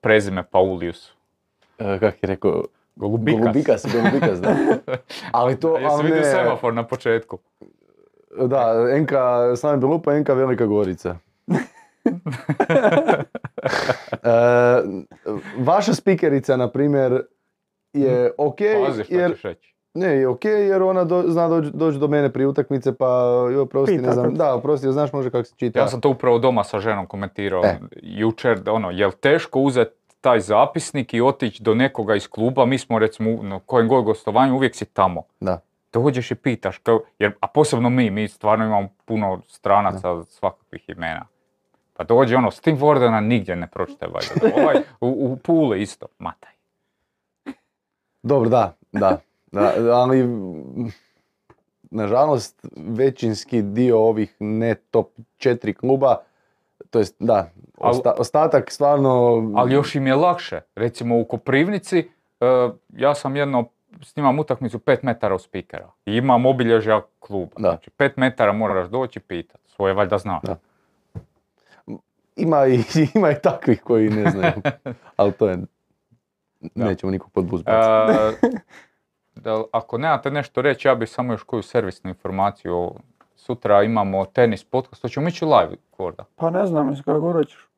prezime 0.01 0.43
Paulius? 0.43 1.13
E, 1.79 1.99
kak 1.99 2.23
je 2.23 2.27
rekao? 2.27 2.65
Golubikas. 2.97 3.41
Golubikas, 3.41 3.87
Golubikas, 3.93 4.41
da. 4.41 4.55
Ali 5.33 5.61
to, 5.61 5.77
Jesi 5.77 5.87
ali 5.91 6.03
vidio 6.03 6.21
ne, 6.21 6.25
semafor 6.25 6.75
na 6.75 6.87
početku? 6.87 7.39
da, 8.37 8.75
NK, 9.01 9.13
Slaven 9.57 9.81
Belupa, 9.81 10.19
NK 10.19 10.29
Velika 10.29 10.67
Gorica. 10.67 11.17
E, 14.23 14.29
vaša 15.59 15.95
spikerica, 15.95 16.57
na 16.57 16.69
primjer, 16.69 17.23
je 17.93 18.33
ok, 18.39 18.57
Pazi 18.87 19.05
šta 19.05 19.15
jer, 19.15 19.31
ćeš 19.31 19.43
reći. 19.43 19.75
ne, 19.95 20.07
je 20.09 20.29
ok 20.29 20.45
jer 20.45 20.83
ona 20.83 21.05
do, 21.05 21.25
zna 21.27 21.49
doći 21.49 21.71
doći 21.71 21.99
do 21.99 22.09
mene 22.09 22.31
prije 22.31 22.47
utakmice, 22.47 22.95
pa 22.95 23.07
joj, 23.45 23.57
oprosti, 23.57 23.93
Pita 23.93 24.07
ne 24.07 24.13
znam, 24.13 24.25
kako- 24.25 24.37
da, 24.37 24.55
oprosti, 24.55 24.87
znaš 24.89 25.13
može 25.13 25.31
kako 25.31 25.45
se 25.45 25.55
čita. 25.57 25.79
Ja 25.79 25.89
sam 25.89 26.01
to 26.01 26.11
upravo 26.11 26.39
doma 26.39 26.65
sa 26.65 26.81
ženom 26.81 27.07
komentirao 27.07 27.65
E. 27.65 27.79
jučer, 27.95 28.61
ono, 28.67 28.91
jel 28.91 29.11
teško 29.13 29.61
uzeti 29.61 29.91
taj 30.21 30.41
zapisnik 30.41 31.15
i 31.15 31.21
otići 31.21 31.63
do 31.63 31.75
nekoga 31.75 32.15
iz 32.15 32.29
kluba, 32.29 32.65
mi 32.65 32.79
smo 32.79 32.99
recimo 32.99 33.31
u- 33.31 33.43
na 33.43 33.61
kojem 33.61 33.89
god 33.89 34.05
gostovanju 34.05 34.55
uvijek 34.55 34.75
si 34.75 34.85
tamo. 34.85 35.23
Da. 35.41 35.61
Dođeš 35.93 36.31
i 36.31 36.35
pitaš, 36.35 36.79
kao, 36.79 37.01
jer, 37.19 37.33
a 37.41 37.47
posebno 37.47 37.91
mi, 37.91 38.11
mi 38.11 38.29
stvarno 38.29 38.65
imamo 38.65 38.89
puno 39.05 39.41
stranaca 39.49 40.25
svakakvih 40.25 40.89
imena. 40.89 41.27
Pa 42.03 42.15
dođe 42.15 42.37
ono, 42.37 42.51
s 42.51 42.61
tim 42.61 42.79
Wordana 42.79 43.21
nigdje 43.21 43.57
ne 43.57 43.67
pročite 43.67 44.07
valjda. 44.07 44.57
Ovaj, 44.63 44.77
u, 45.01 45.09
u 45.33 45.37
Pule 45.37 45.83
isto, 45.83 46.07
mataj. 46.19 46.53
Dobro, 48.23 48.49
da, 48.49 48.77
da, 48.93 49.19
da, 49.53 49.73
ali 49.93 50.29
nažalost 51.91 52.67
većinski 52.77 53.63
dio 53.63 53.99
ovih 53.99 54.37
ne 54.41 54.75
top 54.75 55.09
4 55.39 55.75
kluba, 55.75 56.17
to 56.91 56.99
jest 56.99 57.17
da, 57.19 57.51
osta- 57.77 58.15
ostatak 58.19 58.71
stvarno... 58.71 59.43
Ali 59.57 59.75
još 59.75 59.95
im 59.95 60.07
je 60.07 60.15
lakše. 60.15 60.61
Recimo 60.75 61.21
u 61.21 61.25
Koprivnici, 61.25 61.99
e, 61.99 62.05
ja 62.97 63.15
sam 63.15 63.37
jedno, 63.37 63.65
snimam 64.03 64.39
utakmicu 64.39 64.79
5 64.79 64.99
metara 65.03 65.35
od 65.35 65.43
spikera. 65.43 65.91
I 66.07 66.17
imam 66.17 66.47
obilježja 66.47 67.03
kluba. 67.19 67.53
Da. 67.59 67.69
Znači 67.69 67.91
5 67.91 68.11
metara 68.17 68.53
moraš 68.53 68.89
doći 68.89 69.19
i 69.19 69.23
pitat. 69.23 69.61
Svoje 69.67 69.95
valjda 69.95 70.19
znaš. 70.19 70.43
Ima 72.37 72.67
i, 72.67 72.81
ima 73.15 73.31
i 73.31 73.41
takvih 73.43 73.83
koji 73.83 74.11
ne 74.11 74.31
znaju, 74.31 74.53
ali 75.17 75.33
to 75.33 75.49
je, 75.49 75.59
nećemo 76.75 77.11
nikog 77.13 77.31
pod 77.33 77.45
bus. 77.45 77.61
E, 77.61 77.73
da, 79.35 79.63
ako 79.73 79.99
nemate 79.99 80.31
nešto 80.31 80.63
reći, 80.63 80.89
ja 80.89 80.95
bih 80.95 81.11
samo 81.11 81.33
još 81.33 81.43
koju 81.43 81.63
servisnu 81.63 82.11
informaciju. 82.11 82.91
Sutra 83.35 83.83
imamo 83.83 84.25
tenis 84.25 84.65
podcast, 84.65 85.03
hoćemo 85.03 85.29
ići 85.29 85.45
live, 85.45 85.77
Korda. 85.91 86.25
Pa 86.37 86.51
ne 86.51 86.67
znam, 86.67 86.89
mislim, 86.89 87.05
kako 87.05 87.33
hoćeš. 87.33 87.69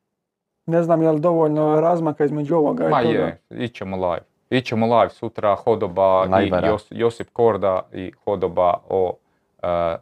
Ne 0.66 0.82
znam 0.82 1.02
je 1.02 1.10
li 1.10 1.20
dovoljno 1.20 1.81
razmaka 1.81 2.24
između 2.24 2.56
ovoga 2.56 2.89
Ma 2.89 3.02
i 3.02 3.05
toga. 3.05 3.18
je, 3.18 3.40
ićemo 3.51 3.97
live. 4.10 4.22
Ićemo 4.51 4.97
live 4.98 5.10
sutra, 5.10 5.55
Hodoba 5.55 6.24
i 6.26 6.31
Lajvara. 6.31 6.68
Jos- 6.68 6.86
Josip 6.90 7.28
Korda 7.32 7.82
i 7.93 8.12
Hodoba 8.24 8.74
o 8.89 9.16
e, 9.62 9.97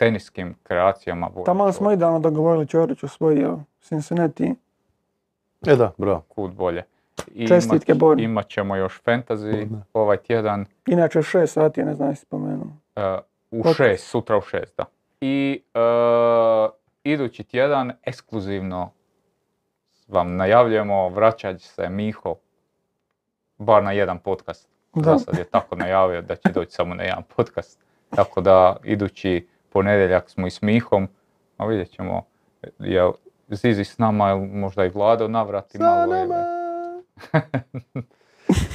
teniskim 0.00 0.54
kreacijama. 0.62 1.30
Taman 1.44 1.72
smo 1.72 1.92
idealno 1.92 2.18
dogovorili 2.18 2.66
Ćorić 2.66 3.02
osvojio 3.02 3.58
Cincinnati. 3.80 4.54
E 5.66 5.76
da, 5.76 5.92
bravo. 5.98 6.20
kud 6.28 6.52
bolje. 6.52 6.84
I 7.34 7.48
Čestitke, 7.48 7.92
imat, 8.18 8.48
ćemo 8.48 8.76
još 8.76 9.02
fantasy 9.02 9.68
ovaj 9.92 10.16
tjedan 10.16 10.64
Inače 10.86 11.18
6 11.18 11.46
sati, 11.46 11.82
ne 11.82 11.94
znam 11.94 12.08
jesi 12.08 12.22
spomenuo. 12.22 12.66
e, 12.96 13.18
u 13.50 13.72
šest, 13.72 14.06
sutra 14.10 14.38
u 14.38 14.40
šest, 14.40 14.76
da. 14.76 14.84
I 15.20 15.62
e, 15.74 15.80
idući 17.04 17.44
tjedan 17.44 17.92
ekskluzivno 18.02 18.90
vam 20.08 20.36
najavljujemo, 20.36 21.08
vraćat 21.08 21.58
će 21.60 21.68
se 21.68 21.88
Miho 21.88 22.34
bar 23.58 23.82
na 23.84 23.92
jedan 23.92 24.18
podcast. 24.18 24.68
Da. 24.94 25.02
Za 25.02 25.18
sad 25.18 25.38
je 25.38 25.44
tako 25.44 25.76
najavio 25.76 26.22
da 26.22 26.36
će 26.36 26.52
doći 26.52 26.70
samo 26.70 26.94
na 26.94 27.02
jedan 27.02 27.22
podcast. 27.36 27.80
Tako 28.10 28.40
da 28.40 28.76
idući 28.84 29.46
ponedjeljak 29.70 30.30
smo 30.30 30.46
i 30.46 30.50
s 30.50 30.62
Mihom, 30.62 31.08
a 31.56 31.66
vidjet 31.66 31.90
ćemo 31.90 32.22
jel 32.78 33.12
Zizi 33.48 33.84
s 33.84 33.98
nama, 33.98 34.28
jel 34.28 34.38
možda 34.38 34.84
i 34.84 34.88
Vlado 34.88 35.28
navrati 35.28 35.78
malo. 35.78 36.16
ili- 36.16 36.30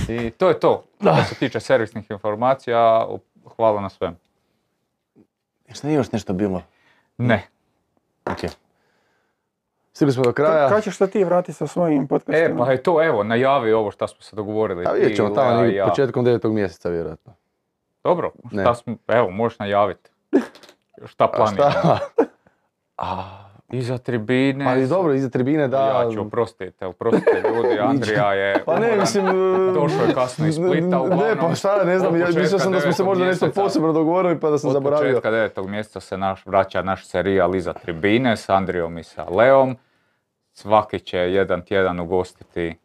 I 0.25 0.29
to 0.29 0.47
je 0.47 0.59
to. 0.59 0.83
Što 0.99 1.23
se 1.25 1.35
tiče 1.35 1.59
servisnih 1.59 2.11
informacija, 2.11 3.07
hvala 3.55 3.81
na 3.81 3.89
svem. 3.89 4.17
Šta 5.69 5.87
nije 5.87 5.97
još 5.97 6.11
nešto 6.11 6.33
bilo? 6.33 6.61
Ne. 7.17 7.47
Ok. 8.25 8.37
Stigli 9.93 10.11
smo 10.13 10.23
do 10.23 10.33
kraja. 10.33 10.69
Kad 10.69 10.83
ćeš 10.83 10.97
ti 10.97 11.23
vratiti 11.23 11.53
sa 11.53 11.67
svojim 11.67 12.07
podcastima? 12.07 12.45
E, 12.45 12.57
pa 12.57 12.71
je 12.71 12.83
to, 12.83 13.03
evo, 13.03 13.23
najavi 13.23 13.73
ovo 13.73 13.91
što 13.91 14.07
smo 14.07 14.21
se 14.21 14.35
dogovorili. 14.35 14.85
A 14.85 14.91
vidjet 14.91 15.15
ćemo 15.15 15.29
tamo 15.29 15.63
ja. 15.63 15.85
početkom 15.85 16.25
devetog 16.25 16.53
mjeseca 16.53 16.89
vjerojatno. 16.89 17.33
Dobro, 18.03 18.31
Ne. 18.51 18.63
šta 18.63 18.75
smo, 18.75 18.95
evo, 19.07 19.29
možeš 19.29 19.59
najaviti. 19.59 20.09
Šta 21.05 21.23
A 21.23 21.27
planiramo? 21.27 21.71
šta? 21.71 21.99
A, 22.97 23.23
iza 23.69 23.97
tribine. 23.97 24.65
Ali 24.65 24.87
dobro, 24.87 25.13
iza 25.13 25.29
tribine 25.29 25.67
da... 25.67 25.77
Ja 25.79 26.11
ću, 26.11 26.21
oprostite, 26.21 26.85
oprostite 26.85 27.31
ljudi, 27.45 27.79
Andrija 27.89 28.33
je 28.33 28.63
Pa 28.65 28.71
ne, 28.71 28.79
umoran. 28.79 28.99
mislim... 28.99 29.25
Došao 29.73 30.05
je 30.07 30.13
kasno 30.13 30.47
iz 30.47 30.55
Splita, 30.55 30.87
Ne, 30.87 30.97
uglavnom, 30.97 31.49
pa 31.49 31.55
šta, 31.55 31.83
ne 31.83 31.99
znam, 31.99 32.13
od 32.13 32.19
ja 32.19 32.27
mislio 32.27 32.59
sam 32.59 32.71
da 32.71 32.79
smo 32.79 32.91
se 32.91 33.03
možda 33.03 33.25
nešto 33.25 33.51
posebno 33.51 33.93
dogovorili 33.93 34.39
pa 34.39 34.49
da 34.49 34.57
sam 34.57 34.67
Od 34.67 34.73
zaboravio. 34.73 35.09
početka 35.09 35.31
devetog 35.31 35.69
mjeseca 35.69 35.99
se 35.99 36.17
naš, 36.17 36.45
vraća 36.45 36.81
naš 36.81 37.05
serijal 37.05 37.55
iza 37.55 37.73
tribine 37.73 38.37
s 38.37 38.49
Andrijom 38.49 38.97
i 38.97 39.03
sa 39.03 39.25
Leom. 39.25 39.77
Svaki 40.53 40.99
će 40.99 41.17
jedan 41.17 41.61
tjedan 41.61 41.99
ugostiti 41.99 42.77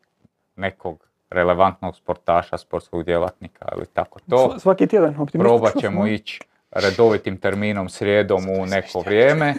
nekog 0.56 0.98
relevantnog 1.30 1.96
sportaša, 1.96 2.58
sportskog 2.58 3.04
djelatnika 3.04 3.68
ili 3.76 3.86
tako 3.86 4.18
to. 4.20 4.36
Sva- 4.38 4.58
Svaki 4.58 4.86
tjedan, 4.86 5.08
optimistično. 5.10 5.42
Probat 5.58 5.76
ćemo 5.76 6.06
ići 6.06 6.40
redovitim 6.70 7.36
terminom 7.40 7.88
srijedom 7.88 8.48
u 8.48 8.66
neko 8.66 9.00
vrijeme 9.00 9.54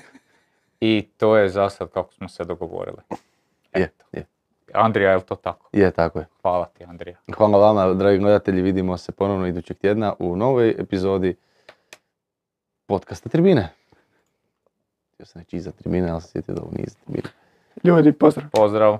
i 0.80 1.08
to 1.18 1.38
je 1.38 1.50
za 1.50 1.70
sad 1.70 1.90
kako 1.90 2.14
smo 2.14 2.30
se 2.30 2.44
dogovorili. 2.44 2.98
Je, 3.76 3.92
je, 4.12 4.26
Andrija, 4.74 5.10
je 5.10 5.16
li 5.16 5.24
to 5.24 5.36
tako? 5.36 5.70
je, 5.74 5.92
tako 5.92 6.20
je. 6.20 6.26
Hvala 6.42 6.66
ti, 6.66 6.84
Andrija. 6.84 7.18
Hvala 7.38 7.58
vama, 7.58 7.94
dragi 7.94 8.18
gledatelji, 8.18 8.62
vidimo 8.62 8.98
se 8.98 9.12
ponovno 9.12 9.48
idućeg 9.48 9.78
tjedna 9.78 10.14
u 10.20 10.36
novoj 10.36 10.76
epizodi 10.80 11.36
podcasta 12.86 13.30
Tribine. 13.30 13.70
Htio 15.14 15.26
sam 15.26 15.42
reći 15.42 15.58
iza 15.58 15.72
tribine, 15.72 16.10
ali 16.10 16.22
sam 16.22 16.30
sjetio 16.30 16.56
da 16.56 16.62
ovo 16.62 16.72
nije 16.72 16.84
iza 16.84 16.98
tribine. 17.06 17.30
Ljudi, 17.84 18.12
pozdrav. 18.12 18.50
Pozdrav. 18.50 18.98